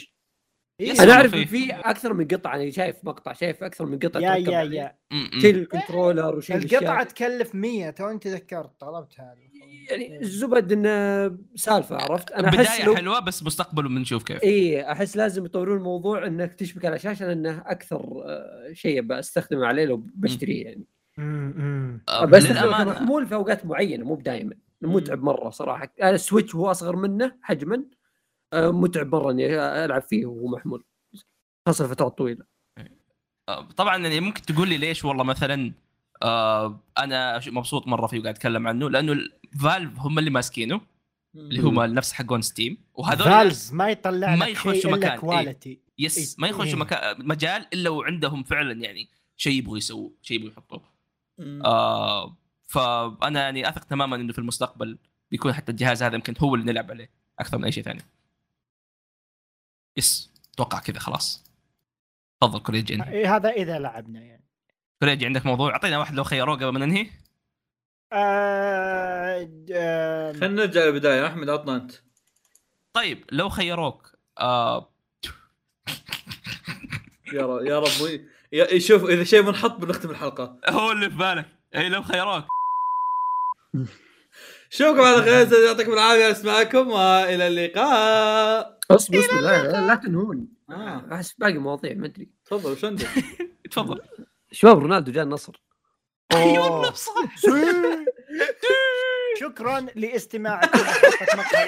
yes. 0.82 1.00
أنا 1.00 1.14
أعرف 1.14 1.36
في 1.36 1.72
أكثر 1.74 2.14
من 2.14 2.28
قطعة 2.28 2.56
أنا 2.56 2.70
شايف 2.70 2.96
مقطع 3.04 3.34
شايف 3.34 3.64
أكثر 3.64 3.86
من 3.86 4.00
قطعه 4.00 4.22
yeah 4.22 4.36
yeah. 4.36 4.62
yeah. 4.64 4.98
شيل 5.42 5.58
ال 5.58 5.65
controller 5.65 6.36
وشيل 6.36 6.56
القطعة. 6.56 7.04
تكلف 7.04 7.56
100 7.56 7.90
توني 7.90 8.20
تذكرت 8.20 8.80
طلبت 8.80 9.20
هذه 9.20 9.50
يعني 9.90 10.20
الزبد 10.22 10.72
انه 10.72 11.38
سالفة 11.56 11.96
عرفت 11.96 12.32
أنا 12.32 12.48
أحس 12.48 12.58
بدايه 12.58 12.86
لو 12.86 12.96
حلوة 12.96 13.20
بس 13.20 13.44
مستقبل 13.44 13.84
بنشوف 13.88 14.24
كيف 14.24 14.44
اي 14.44 14.92
أحس 14.92 15.18
لازم 15.18 15.46
يطورون 15.46 15.78
الموضوع 15.78 16.28
إنك 16.28 16.54
تشبك 16.54 16.86
على 16.86 17.00
شاشة 17.00 17.28
لأنه 17.28 17.64
أكثر 17.66 18.24
آه، 18.26 18.74
شيء 18.74 19.02
بستخدمه 19.02 19.66
عليه 19.66 19.86
لو 19.86 19.98
بشتريه 20.16 20.66
يعني 20.66 20.86
امم 21.20 22.02
بستخدمه 22.28 22.62
للامانه 22.62 22.94
كمحمول 22.94 23.28
في 23.28 23.36
أوقات 23.36 23.66
معينة 23.66 24.06
مو 24.06 24.16
بدائما 24.16 24.56
متعب 24.82 25.24
مرة 25.24 25.50
صراحة. 25.50 25.94
أنا 26.02 26.10
السويتش 26.10 26.56
هو 26.56 26.72
أصغر 26.72 26.96
منه 26.96 27.36
حجما. 27.42 27.84
آه، 28.54 28.72
متعب 28.72 29.16
مرة 29.16 29.32
إني 29.32 29.56
ألعب 29.86 30.02
فيه 30.02 30.26
وهو 30.26 30.48
محمول. 30.48 30.84
خاصة 31.68 31.88
فترات 31.88 32.18
طويلة. 32.18 32.46
آه، 33.50 33.62
طبعا 33.62 33.98
يعني 33.98 34.20
ممكن 34.20 34.42
تقول 34.42 34.70
لي 34.70 34.78
ليش 34.78 35.06
والله 35.06 35.24
مثلا 35.24 35.74
آه 36.24 36.80
أنا 36.98 37.42
مبسوط 37.48 37.88
مرة 37.88 38.08
فيه 38.08 38.20
وقاعد 38.20 38.36
أتكلم 38.36 38.68
عنه؟ 38.68 38.90
لأنه 38.90 39.12
ال 39.12 39.26
Valve 39.26 40.00
هم 40.00 40.20
اللي 40.20 40.30
ماسكينه. 40.30 40.82
اللي 41.36 41.62
هم 41.62 41.82
نفس 41.82 42.14
حقون 42.14 42.42
Steam 42.42 42.78
وهذول 42.94 43.24
Valve 43.24 43.74
ما 43.74 43.90
يطلع 43.90 44.36
ما 44.36 44.46
لك 44.46 44.52
يخشوا 44.52 44.92
مكان، 44.92 45.04
إلا 45.04 45.14
إيه. 45.14 45.20
quality 45.20 45.80
yes 45.98 46.40
ما 46.40 46.48
يخشوا 46.48 46.66
إيه. 46.66 46.76
مكان 46.76 47.28
مجال 47.28 47.66
إلا 47.74 47.90
وعندهم 47.90 48.44
فعلا 48.44 48.84
يعني 48.84 49.10
شيء 49.38 49.54
يبغوا 49.54 49.78
يسووه 49.78 50.12
شيء 50.22 50.38
يبغوا 50.38 50.52
يحطوه. 50.52 50.82
آه 51.66 52.38
فأنا 52.70 53.42
يعني 53.42 53.70
أثق 53.70 53.84
تماما 53.84 54.16
إنه 54.16 54.34
في 54.34 54.40
المستقبل 54.40 54.98
بيكون 55.32 55.54
حتى 55.54 55.72
الجهاز 55.72 56.04
هذا 56.04 56.16
يمكن 56.16 56.34
هو 56.40 56.56
اللي 56.56 56.66
نلعب 56.66 56.92
عليه 56.92 57.10
أكثر 57.40 57.58
من 57.58 57.66
أي 57.66 57.72
شيء 57.72 57.84
ثاني. 57.84 58.02
yes 59.98 60.32
أتوقع 60.54 60.80
كذا 60.80 61.00
خلاص. 61.00 61.44
تفضل 62.42 62.60
كوريجي 62.60 63.04
إيه 63.04 63.36
هذا 63.36 63.50
إذا 63.50 63.80
لعبنا 63.80 64.22
يعني. 64.22 64.46
كوريجي 65.00 65.26
عندك 65.26 65.46
موضوع؟ 65.46 65.72
أعطينا 65.72 65.98
واحد 65.98 66.16
لو 66.16 66.24
خيروه 66.24 66.56
قبل 66.56 66.70
ما 66.70 66.86
ننهي. 66.86 67.10
آه 68.14 69.50
آه 69.74 70.32
خلينا 70.32 70.48
نرجع 70.48 70.84
للبداية. 70.84 71.28
أحمد 71.28 71.50
عطنا 71.50 71.76
أنت. 71.76 71.92
طيب 72.94 73.26
لو 73.32 73.50
خيروك 73.50 74.16
آه. 74.40 74.94
يا 77.34 77.46
رب 77.46 77.66
يا 77.66 77.80
رب 77.80 78.80
شوف 78.80 79.04
إذا 79.04 79.24
شيء 79.24 79.44
منحط 79.44 79.76
بنختم 79.76 80.10
الحلقة. 80.10 80.60
هو 80.70 80.92
اللي 80.92 81.10
في 81.10 81.18
بالك. 81.18 81.50
اي 81.76 81.90
لو 81.90 82.04
خيروك. 82.04 82.59
شوفكم 84.70 85.02
على 85.02 85.22
خير 85.22 85.64
يعطيكم 85.66 85.94
العافية 85.94 86.32
أسمعكم 86.32 86.88
وإلى 86.90 87.48
اللقاء. 87.48 88.80
أصبر 88.92 89.20
اصبر 89.20 89.42
لا, 89.42 89.88
لا 89.88 89.96
تنهون. 89.96 90.48
آه. 90.70 91.08
أحس 91.14 91.34
باقي 91.34 91.58
مواضيع 91.58 91.94
ما 91.94 92.06
أدري. 92.06 92.30
تفضل 92.46 92.72
وش 92.72 92.86
عندك؟ 92.86 93.08
تفضل. 93.72 94.02
شباب 94.52 94.80
رونالدو 94.80 95.12
جاء 95.12 95.24
النصر. 95.24 95.62
أيوه 96.34 96.94
شكرا 99.40 99.80
لاستماعكم 99.96 100.80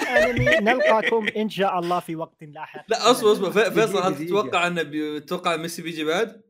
الأنمي. 0.02 0.46
نلقاكم 0.46 1.28
إن 1.38 1.50
شاء 1.50 1.80
الله 1.80 2.00
في 2.00 2.16
وقت 2.16 2.44
لاحق. 2.44 2.86
لا 2.90 3.12
أصبر 3.12 3.32
أصبر. 3.32 3.52
في- 3.52 3.72
فيصل 3.72 3.98
هل. 3.98 4.26
تتوقع 4.26 4.68
انه 4.68 4.84
تتوقع 5.20 5.56
ميسي 5.56 5.82
بيجي 5.82 6.04
بعد؟ 6.04 6.42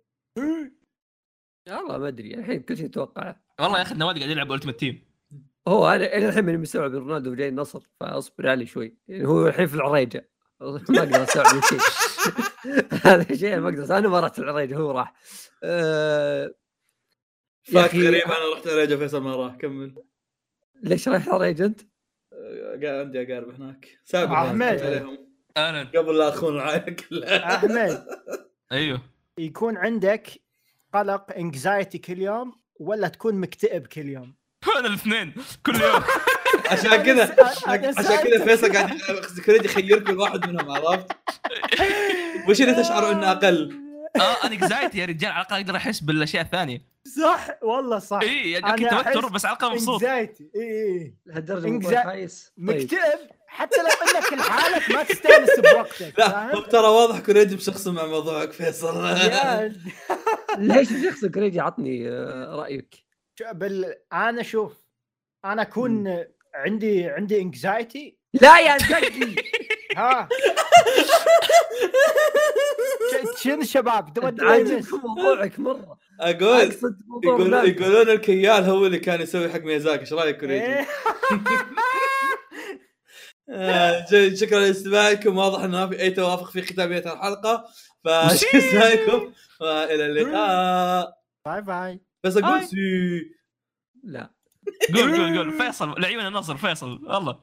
والله 1.69 1.97
ما 1.97 2.07
أدري 2.07 2.33
الحين 2.35 2.61
كل 2.61 2.77
شيء 2.77 2.85
اتوقعه 2.85 3.41
والله 3.59 3.77
يا 3.77 3.81
أخي 3.83 3.93
النوادي 3.93 4.19
قاعد 4.19 4.31
يلعب 4.31 4.51
التيمت 4.51 4.79
تيم 4.79 5.10
هو 5.67 5.87
أنا 5.87 6.17
إلى 6.17 6.29
الحين 6.29 6.45
ماني 6.45 6.57
مستوعب 6.57 6.93
رونالدو 6.93 7.35
جاي 7.35 7.47
النصر 7.47 7.87
فأصبر 7.99 8.49
علي 8.49 8.65
شوي. 8.65 8.97
يعني 9.07 9.27
هو 9.27 9.47
الحين 9.47 9.67
في 9.67 9.75
العريجة. 9.75 10.29
ما 10.89 10.99
أقدر 10.99 11.23
استوعب 11.23 11.61
شيء 11.63 11.79
هذا 13.03 13.35
شيء 13.35 13.59
ما 13.59 13.69
أقدر 13.69 13.97
أنا 13.97 14.07
ما 14.07 14.19
رحت 14.19 14.39
العريجة 14.39 14.77
هو 14.77 14.91
راح. 14.91 15.13
أه... 15.63 16.55
يا 17.69 17.81
فاك 17.81 17.95
غريب 17.95 18.23
أنا 18.23 18.53
رحت 18.53 18.67
رجع 18.67 18.95
فيصل 18.95 19.21
ما 19.21 19.35
راح. 19.35 19.55
كمل. 19.55 20.03
ليش 20.83 21.07
رايح 21.07 21.27
العريجة 21.27 21.65
أنت؟ 21.65 21.81
آه، 22.33 22.79
قاعد 22.83 23.05
عندي 23.05 23.21
أقارب 23.21 23.49
هناك. 23.55 23.99
سابق. 24.03 24.31
عليهم. 24.31 25.27
أهلا. 25.57 25.83
قبل 25.83 26.17
لا 26.17 26.29
أخون 26.29 26.55
العائلة 26.55 26.95
كلها. 26.95 27.55
أحمد. 27.55 28.05
أيوه. 28.71 29.01
يكون 29.37 29.77
عندك 29.77 30.29
قلق 30.93 31.31
anxiety 31.31 31.97
كل 31.97 32.21
يوم 32.21 32.53
ولا 32.79 33.07
تكون 33.07 33.35
مكتئب 33.35 33.87
كل 33.87 34.09
يوم؟ 34.09 34.35
أنا 34.79 34.87
الاثنين 34.87 35.33
كل 35.65 35.81
يوم. 35.81 36.03
عشان 36.71 36.95
كذا 36.95 37.35
عشان 37.97 38.15
كذا 38.15 38.45
فيصل 38.45 38.73
قاعد 38.73 38.99
كريدي 39.45 39.65
يخيرك 39.65 40.09
من 40.09 40.17
واحد 40.17 40.49
منهم 40.49 40.71
عرفت؟ 40.71 41.07
وش 42.49 42.61
اللي 42.61 42.73
تشعر 42.73 43.11
إنه 43.11 43.31
أقل؟ 43.31 43.81
آه 44.15 44.45
أنا 44.45 44.53
anxiety 44.53 44.97
يا 44.97 45.05
رجال 45.05 45.31
على 45.31 45.41
الأقل 45.41 45.55
أقدر 45.61 45.75
أحس 45.75 45.99
بالأشياء 45.99 46.43
الثانية. 46.43 46.91
صح 47.21 47.47
والله 47.61 47.99
صح. 47.99 48.19
اي 48.21 48.51
يعني 48.51 48.89
توتر 48.89 49.27
بس 49.27 49.45
على 49.45 49.57
الأقل 49.57 49.71
مبسوط. 49.71 49.93
anxiety 50.03 50.49
اي 50.55 50.61
اي 50.61 51.15
لهالدرجة 51.25 52.03
خايس 52.03 52.51
طيب. 52.57 52.69
مكتئب 52.69 53.19
حتى 53.47 53.75
لو 53.77 53.85
إنك 53.85 54.33
لحالك 54.33 54.91
ما 54.91 55.03
تستأنس 55.03 55.49
بوقتك 55.59 56.13
لا 56.19 56.63
ترى 56.71 56.87
واضح 56.87 57.19
كريدي 57.19 57.55
مشخص 57.55 57.87
مع 57.87 58.05
موضوعك 58.05 58.51
فيصل. 58.51 59.03
ليش 60.57 60.89
شخص 60.89 61.25
كريجي 61.25 61.59
عطني 61.59 62.09
آه، 62.09 62.55
رأيك؟ 62.55 63.00
بال 63.51 63.95
أنا 64.13 64.43
شوف 64.43 64.73
أنا 65.45 65.61
أكون 65.61 66.23
عندي 66.53 67.05
عندي 67.05 67.41
انكزايتي 67.41 68.17
لا 68.41 68.59
يا 68.59 68.77
دقي 68.87 69.35
ها. 69.97 70.29
شنو 73.37 73.63
شباب؟ 73.63 74.13
تودي 74.13 74.45
عاجبكم 74.45 75.01
موضوعك 75.03 75.59
مرة. 75.59 75.97
أقول 76.19 76.61
أقصد 76.61 76.95
يقول. 77.23 77.53
يقولون 77.53 78.09
الكيال 78.09 78.63
هو 78.63 78.85
اللي 78.85 78.99
كان 78.99 79.21
يسوي 79.21 79.49
حق 79.49 79.59
ميازاكي 79.59 80.01
إيش 80.01 80.13
رأيك 80.13 80.37
كوريجي؟ 80.39 80.65
إيه. 80.65 80.87
آه، 83.49 84.05
شكرا 84.35 84.59
لاستماعكم. 84.59 85.37
واضح 85.37 85.63
إنه 85.63 85.77
ما 85.79 85.87
في 85.87 86.01
أي 86.01 86.11
توافق 86.11 86.49
في 86.51 86.61
ختاميه 86.61 86.97
الحلقة. 86.97 87.65
فشكرا 88.05 89.33
وإلى 89.61 90.05
اللقاء. 90.05 91.13
باي 91.45 91.61
باي. 91.61 92.01
بس 92.23 92.37
أقول 92.37 92.51
هاي. 92.51 92.65
سي 92.67 93.35
لا. 94.03 94.31
قول 94.95 95.15
قول 95.15 95.37
قول. 95.37 95.57
فيصل 95.61 96.01
لعيون 96.01 96.27
النصر 96.27 96.57
فيصل 96.57 97.05
والله 97.05 97.39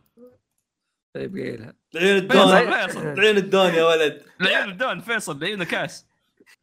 طيب 1.15 1.37
قايلها 1.37 1.75
العين 1.95 2.17
الدون. 2.17 2.87
فيصل. 2.87 3.07
العين 3.07 3.37
الدون 3.37 3.75
يا 3.75 3.85
ولد. 3.85 4.23
لعيون 4.41 4.69
الدون 4.69 5.01
فيصل 5.01 5.41
لعيون 5.41 5.63
الكاس. 5.63 6.07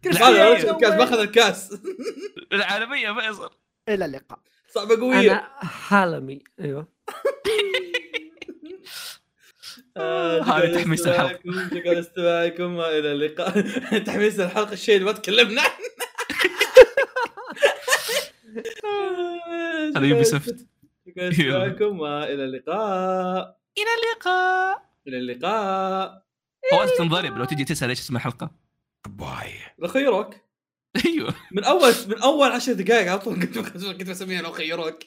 هذا 0.06 0.72
الكاس 0.72 0.94
ما 0.94 1.04
اخذ 1.04 1.20
الكاس. 1.20 1.82
العالمية 2.54 3.14
فيصل. 3.14 3.50
إلى 3.90 4.06
اللقاء. 4.06 4.40
صعبة 4.70 4.96
قوية. 4.96 5.32
أنا 5.32 5.50
حالمي. 5.64 6.44
أيوه. 6.60 6.88
آه، 9.98 10.42
هذه 10.42 10.68
شكراً 10.68 10.82
تحميس 10.82 11.08
الحلقة. 11.08 11.40
لاستماعكم، 11.46 11.78
شكرا 11.78 11.94
لاستماعكم 11.94 12.76
وإلى 12.76 13.12
اللقاء. 13.12 13.62
تحميس 14.00 14.40
الحلقة 14.40 14.74
الشيء 14.74 14.96
اللي 14.96 15.06
ما 15.06 15.12
تكلمنا 15.12 15.62
عنه. 15.62 15.72
هذا 19.98 20.06
يوبي 20.06 20.24
سوفت 20.24 20.68
شكرا 21.08 21.84
وإلى 21.84 22.46
اللقاء. 22.46 23.58
إلى 23.78 23.88
اللقاء. 23.98 24.86
إلى 25.08 25.18
اللقاء. 25.18 26.26
هو 26.74 26.84
أنت 26.84 26.92
تنضرب 26.98 27.38
لو 27.38 27.46
تجي 27.46 27.66
تسأل 27.66 27.90
إيش 27.90 28.00
اسم 28.00 28.16
الحلقة. 28.16 28.52
لو 29.80 29.88
خيروك 29.88 30.36
أيوه. 31.06 31.34
من 31.52 31.64
أول 31.64 31.94
من 32.08 32.20
أول 32.20 32.52
عشر 32.52 32.74
دقائق 32.74 33.12
على 33.12 33.20
طول. 33.20 33.36
كنت 33.36 33.58
كنت 34.00 34.10
بسميها 34.10 34.42
لو 34.42 34.52
خيروك. 34.52 35.00